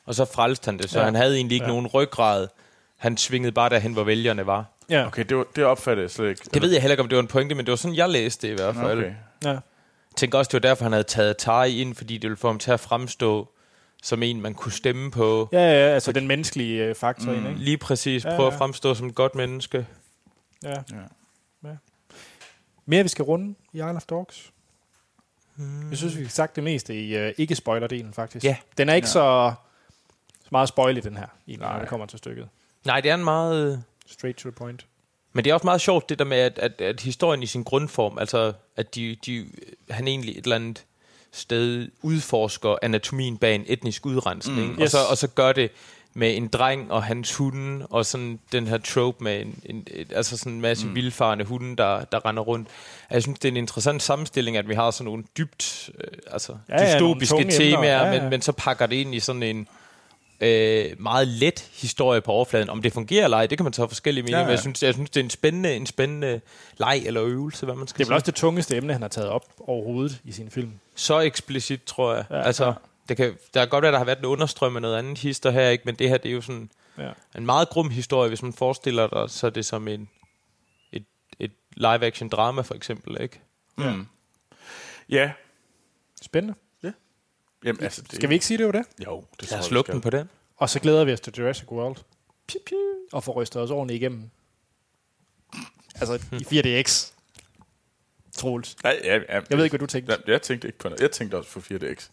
Og 0.06 0.14
så 0.14 0.24
frelste 0.24 0.64
han 0.64 0.78
det, 0.78 0.90
så 0.90 0.98
Ja. 0.98 1.04
han 1.04 1.14
havde 1.14 1.36
egentlig 1.36 1.54
ikke 1.54 1.64
ja. 1.66 1.70
nogen 1.72 1.86
ryggrad. 1.86 2.48
Han 2.96 3.16
svingede 3.16 3.52
bare 3.52 3.68
derhen, 3.68 3.92
hvor 3.92 4.04
vælgerne 4.04 4.46
var. 4.46 4.64
Ja, 4.90 5.06
Okay, 5.06 5.24
det, 5.24 5.36
var, 5.36 5.46
det 5.56 5.64
opfattede 5.64 6.02
jeg 6.04 6.10
slet 6.10 6.28
ikke. 6.28 6.42
Det 6.54 6.62
ved 6.62 6.72
jeg 6.72 6.80
heller 6.82 6.92
ikke, 6.92 7.02
om 7.02 7.08
det 7.08 7.16
var 7.16 7.22
en 7.22 7.28
pointe, 7.28 7.54
men 7.54 7.66
det 7.66 7.70
var 7.70 7.76
sådan, 7.76 7.96
jeg 7.96 8.08
læste 8.08 8.46
det 8.46 8.52
i 8.52 8.56
hvert 8.56 8.74
fald. 8.74 8.98
Okay. 8.98 9.12
ja. 9.44 9.50
Jeg 9.50 9.60
tænker 10.16 10.38
også, 10.38 10.48
det 10.48 10.62
var 10.62 10.68
derfor, 10.68 10.84
han 10.84 10.92
havde 10.92 11.04
taget 11.04 11.30
Atari 11.30 11.80
ind, 11.80 11.94
fordi 11.94 12.14
det 12.18 12.22
ville 12.30 12.36
få 12.36 12.46
ham 12.46 12.58
til 12.58 12.70
at 12.70 12.80
fremstå 12.80 13.48
som 14.02 14.22
en, 14.22 14.40
man 14.40 14.54
kunne 14.54 14.72
stemme 14.72 15.10
på. 15.10 15.48
Ja, 15.52 15.58
ja, 15.58 15.94
altså 15.94 16.12
den 16.12 16.26
menneskelige 16.26 16.84
øh, 16.84 16.94
faktor 16.94 17.32
mm. 17.32 17.38
ind, 17.38 17.48
ikke? 17.48 17.60
Lige 17.60 17.78
præcis. 17.78 18.24
Ja, 18.24 18.36
Prøve 18.36 18.46
ja. 18.48 18.52
at 18.52 18.58
fremstå 18.58 18.94
som 18.94 19.06
et 19.06 19.14
godt 19.14 19.34
menneske. 19.34 19.86
Ja. 20.62 20.70
Ja. 20.70 20.74
ja. 21.64 21.76
Mere, 22.86 23.02
vi 23.02 23.08
skal 23.08 23.22
runde 23.22 23.54
i 23.72 23.76
Isle 23.76 23.86
of 23.90 24.04
Dogs? 24.04 24.52
Jeg 25.90 25.98
synes, 25.98 26.16
vi 26.16 26.22
har 26.22 26.28
sagt 26.28 26.56
det 26.56 26.64
meste 26.64 26.94
i 27.04 27.26
uh, 27.26 27.32
ikke-spoiler-delen, 27.38 28.12
faktisk. 28.12 28.44
Ja. 28.44 28.56
Den 28.78 28.88
er 28.88 28.94
ikke 28.94 29.06
Ja. 29.06 29.12
så, 29.12 29.52
så 30.40 30.48
meget 30.50 30.68
spoiler, 30.68 31.02
den 31.02 31.16
her, 31.16 31.26
egentlig, 31.48 31.58
når 31.58 31.68
Nej. 31.68 31.80
det 31.80 31.88
kommer 31.88 32.06
til 32.06 32.18
stykket. 32.18 32.48
Nej, 32.84 33.00
det 33.00 33.10
er 33.10 33.14
en 33.14 33.24
meget... 33.24 33.84
Straight 34.06 34.38
to 34.38 34.50
the 34.50 34.56
point. 34.56 34.86
Men 35.32 35.44
det 35.44 35.50
er 35.50 35.54
også 35.54 35.66
meget 35.66 35.80
sjovt, 35.80 36.08
det 36.08 36.18
der 36.18 36.24
med, 36.24 36.38
at, 36.38 36.58
at, 36.58 36.80
at 36.80 37.00
historien 37.00 37.42
i 37.42 37.46
sin 37.46 37.62
grundform, 37.62 38.18
altså 38.18 38.52
at 38.76 38.94
de, 38.94 39.16
de, 39.26 39.46
han 39.90 40.08
egentlig 40.08 40.38
et 40.38 40.44
eller 40.44 40.56
andet 40.56 40.84
sted 41.32 41.88
udforsker 42.02 42.76
anatomien 42.82 43.36
bag 43.38 43.54
en 43.54 43.64
etnisk 43.66 44.06
udrensning, 44.06 44.66
mm, 44.66 44.72
yes. 44.72 44.80
og, 44.80 44.90
så, 44.90 44.98
og 45.10 45.18
så 45.18 45.26
gør 45.28 45.52
det 45.52 45.70
med 46.14 46.36
en 46.36 46.48
dreng 46.48 46.92
og 46.92 47.02
hans 47.04 47.34
hunde, 47.36 47.86
og 47.86 48.06
sådan 48.06 48.38
den 48.52 48.66
her 48.66 48.78
trope 48.78 49.24
med 49.24 49.40
en, 49.40 49.54
en, 49.66 49.86
et, 49.90 50.12
altså 50.12 50.36
sådan 50.36 50.52
en 50.52 50.60
masse 50.60 50.86
mm. 50.86 50.94
vildfarende 50.94 51.44
hunde, 51.44 51.76
der, 51.76 52.04
der 52.04 52.26
render 52.26 52.42
rundt. 52.42 52.68
Jeg 53.10 53.22
synes, 53.22 53.38
det 53.38 53.48
er 53.48 53.52
en 53.52 53.56
interessant 53.56 54.02
sammenstilling, 54.02 54.56
at 54.56 54.68
vi 54.68 54.74
har 54.74 54.90
sådan 54.90 55.04
nogle 55.04 55.24
dybt, 55.38 55.90
øh, 55.98 56.06
altså 56.30 56.52
Ja, 56.68 56.82
ja, 56.82 56.98
nogle 56.98 57.20
dystopiske 57.20 57.32
tunge 57.32 57.64
emner. 57.64 57.76
temaer, 57.76 58.06
Ja, 58.06 58.12
ja. 58.12 58.20
Men, 58.20 58.30
men 58.30 58.42
så 58.42 58.52
pakker 58.52 58.86
det 58.86 58.96
ind 58.96 59.14
i 59.14 59.20
sådan 59.20 59.42
en 59.42 59.68
øh, 60.40 61.00
meget 61.02 61.28
let 61.28 61.68
historie 61.72 62.20
på 62.20 62.32
overfladen. 62.32 62.70
Om 62.70 62.82
det 62.82 62.92
fungerer 62.92 63.24
eller 63.24 63.36
ej, 63.36 63.46
det 63.46 63.58
kan 63.58 63.64
man 63.64 63.72
tage 63.72 63.88
forskellige 63.88 64.22
meninger, 64.22 64.38
Ja, 64.38 64.42
ja, 64.42 64.46
men 64.46 64.50
jeg 64.52 64.58
synes, 64.60 64.82
jeg 64.82 64.94
synes, 64.94 65.10
det 65.10 65.20
er 65.20 65.24
en 65.24 65.30
spændende, 65.30 65.76
en 65.76 65.86
spændende 65.86 66.40
leg 66.78 67.02
eller 67.06 67.22
øvelse, 67.24 67.66
hvad 67.66 67.74
man 67.74 67.86
skal 67.88 67.98
Det 67.98 68.04
er 68.04 68.06
vel 68.06 68.10
sige. 68.12 68.16
også 68.16 68.26
det 68.26 68.34
tungeste 68.34 68.76
emne, 68.76 68.92
han 68.92 69.02
har 69.02 69.08
taget 69.08 69.28
op 69.28 69.44
overhovedet 69.60 70.20
i 70.24 70.32
sin 70.32 70.50
film. 70.50 70.72
Så 70.94 71.20
eksplicit, 71.20 71.82
tror 71.84 72.14
jeg. 72.14 72.24
Ja, 72.30 72.42
altså, 72.42 72.64
ja. 72.66 72.72
Det 73.08 73.16
kan, 73.16 73.36
der 73.54 73.60
kan 73.60 73.68
godt 73.68 73.82
være, 73.82 73.92
der 73.92 73.98
har 73.98 74.04
været 74.04 74.18
en 74.18 74.24
understrøm 74.24 74.76
af 74.76 74.82
noget 74.82 74.96
andet 74.98 75.18
hister 75.18 75.50
her, 75.50 75.68
ikke? 75.68 75.82
men 75.86 75.94
det 75.94 76.08
her, 76.08 76.16
det 76.18 76.28
er 76.30 76.32
jo 76.34 76.40
sådan 76.40 76.70
Ja. 76.98 77.10
en 77.36 77.46
meget 77.46 77.68
grum 77.68 77.90
historie, 77.90 78.28
hvis 78.28 78.42
man 78.42 78.52
forestiller 78.52 79.06
dig, 79.06 79.30
så 79.30 79.46
er 79.46 79.50
det 79.50 79.66
som 79.66 79.88
en, 79.88 80.08
et, 80.92 81.04
et 81.38 81.50
live-action 81.76 82.28
drama, 82.28 82.62
for 82.62 82.74
eksempel, 82.74 83.16
ikke? 83.22 83.40
Mm. 83.78 84.06
Ja. 85.08 85.32
Spændende. 86.22 86.54
Jamen, 87.64 87.82
altså, 87.82 88.02
det, 88.02 88.14
Skal 88.14 88.28
vi 88.28 88.34
ikke 88.34 88.46
sige, 88.46 88.58
det 88.58 88.66
var 88.66 88.72
det? 88.72 88.82
Jo, 89.06 89.24
det 89.40 89.50
Lad 89.50 89.58
os 89.58 89.64
vi 89.64 89.68
slukke 89.68 89.86
skal. 89.88 89.94
den 89.94 90.00
på 90.02 90.10
den. 90.10 90.28
Og 90.56 90.70
så 90.70 90.80
glæder 90.80 91.04
vi 91.04 91.12
os 91.12 91.20
til 91.20 91.32
Jurassic 91.38 91.68
World. 91.68 91.96
Og 93.12 93.24
får 93.24 93.32
rystet 93.32 93.62
os 93.62 93.70
ordentligt 93.70 93.96
igennem. 94.02 94.30
Altså 95.94 96.14
i 96.32 96.60
4DX. 96.60 97.12
Troels. 98.36 98.76
Nej, 98.84 99.00
ja, 99.04 99.14
ja, 99.16 99.20
Jeg 99.28 99.58
ved 99.58 99.64
ikke, 99.64 99.72
hvad 99.72 99.78
du 99.78 99.86
tænkte. 99.86 100.12
Ja, 100.26 100.32
jeg 100.32 100.42
tænkte 100.42 100.68
ikke 100.68 100.78
på 100.78 100.88
noget. 100.88 101.00
Jeg 101.00 101.10
tænkte 101.10 101.34
også 101.38 101.50
på 101.50 101.60
4DX. 101.60 102.08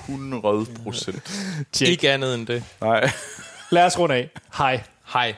100 0.00 0.66
procent. 0.82 1.80
Ikke 1.80 2.10
andet 2.10 2.34
end 2.34 2.46
det. 2.46 2.64
Nej. 2.80 3.10
Lad 3.70 3.84
os 3.86 3.98
runde 3.98 4.14
af. 4.14 4.30
Hej. 4.58 4.82
Hej. 5.12 5.34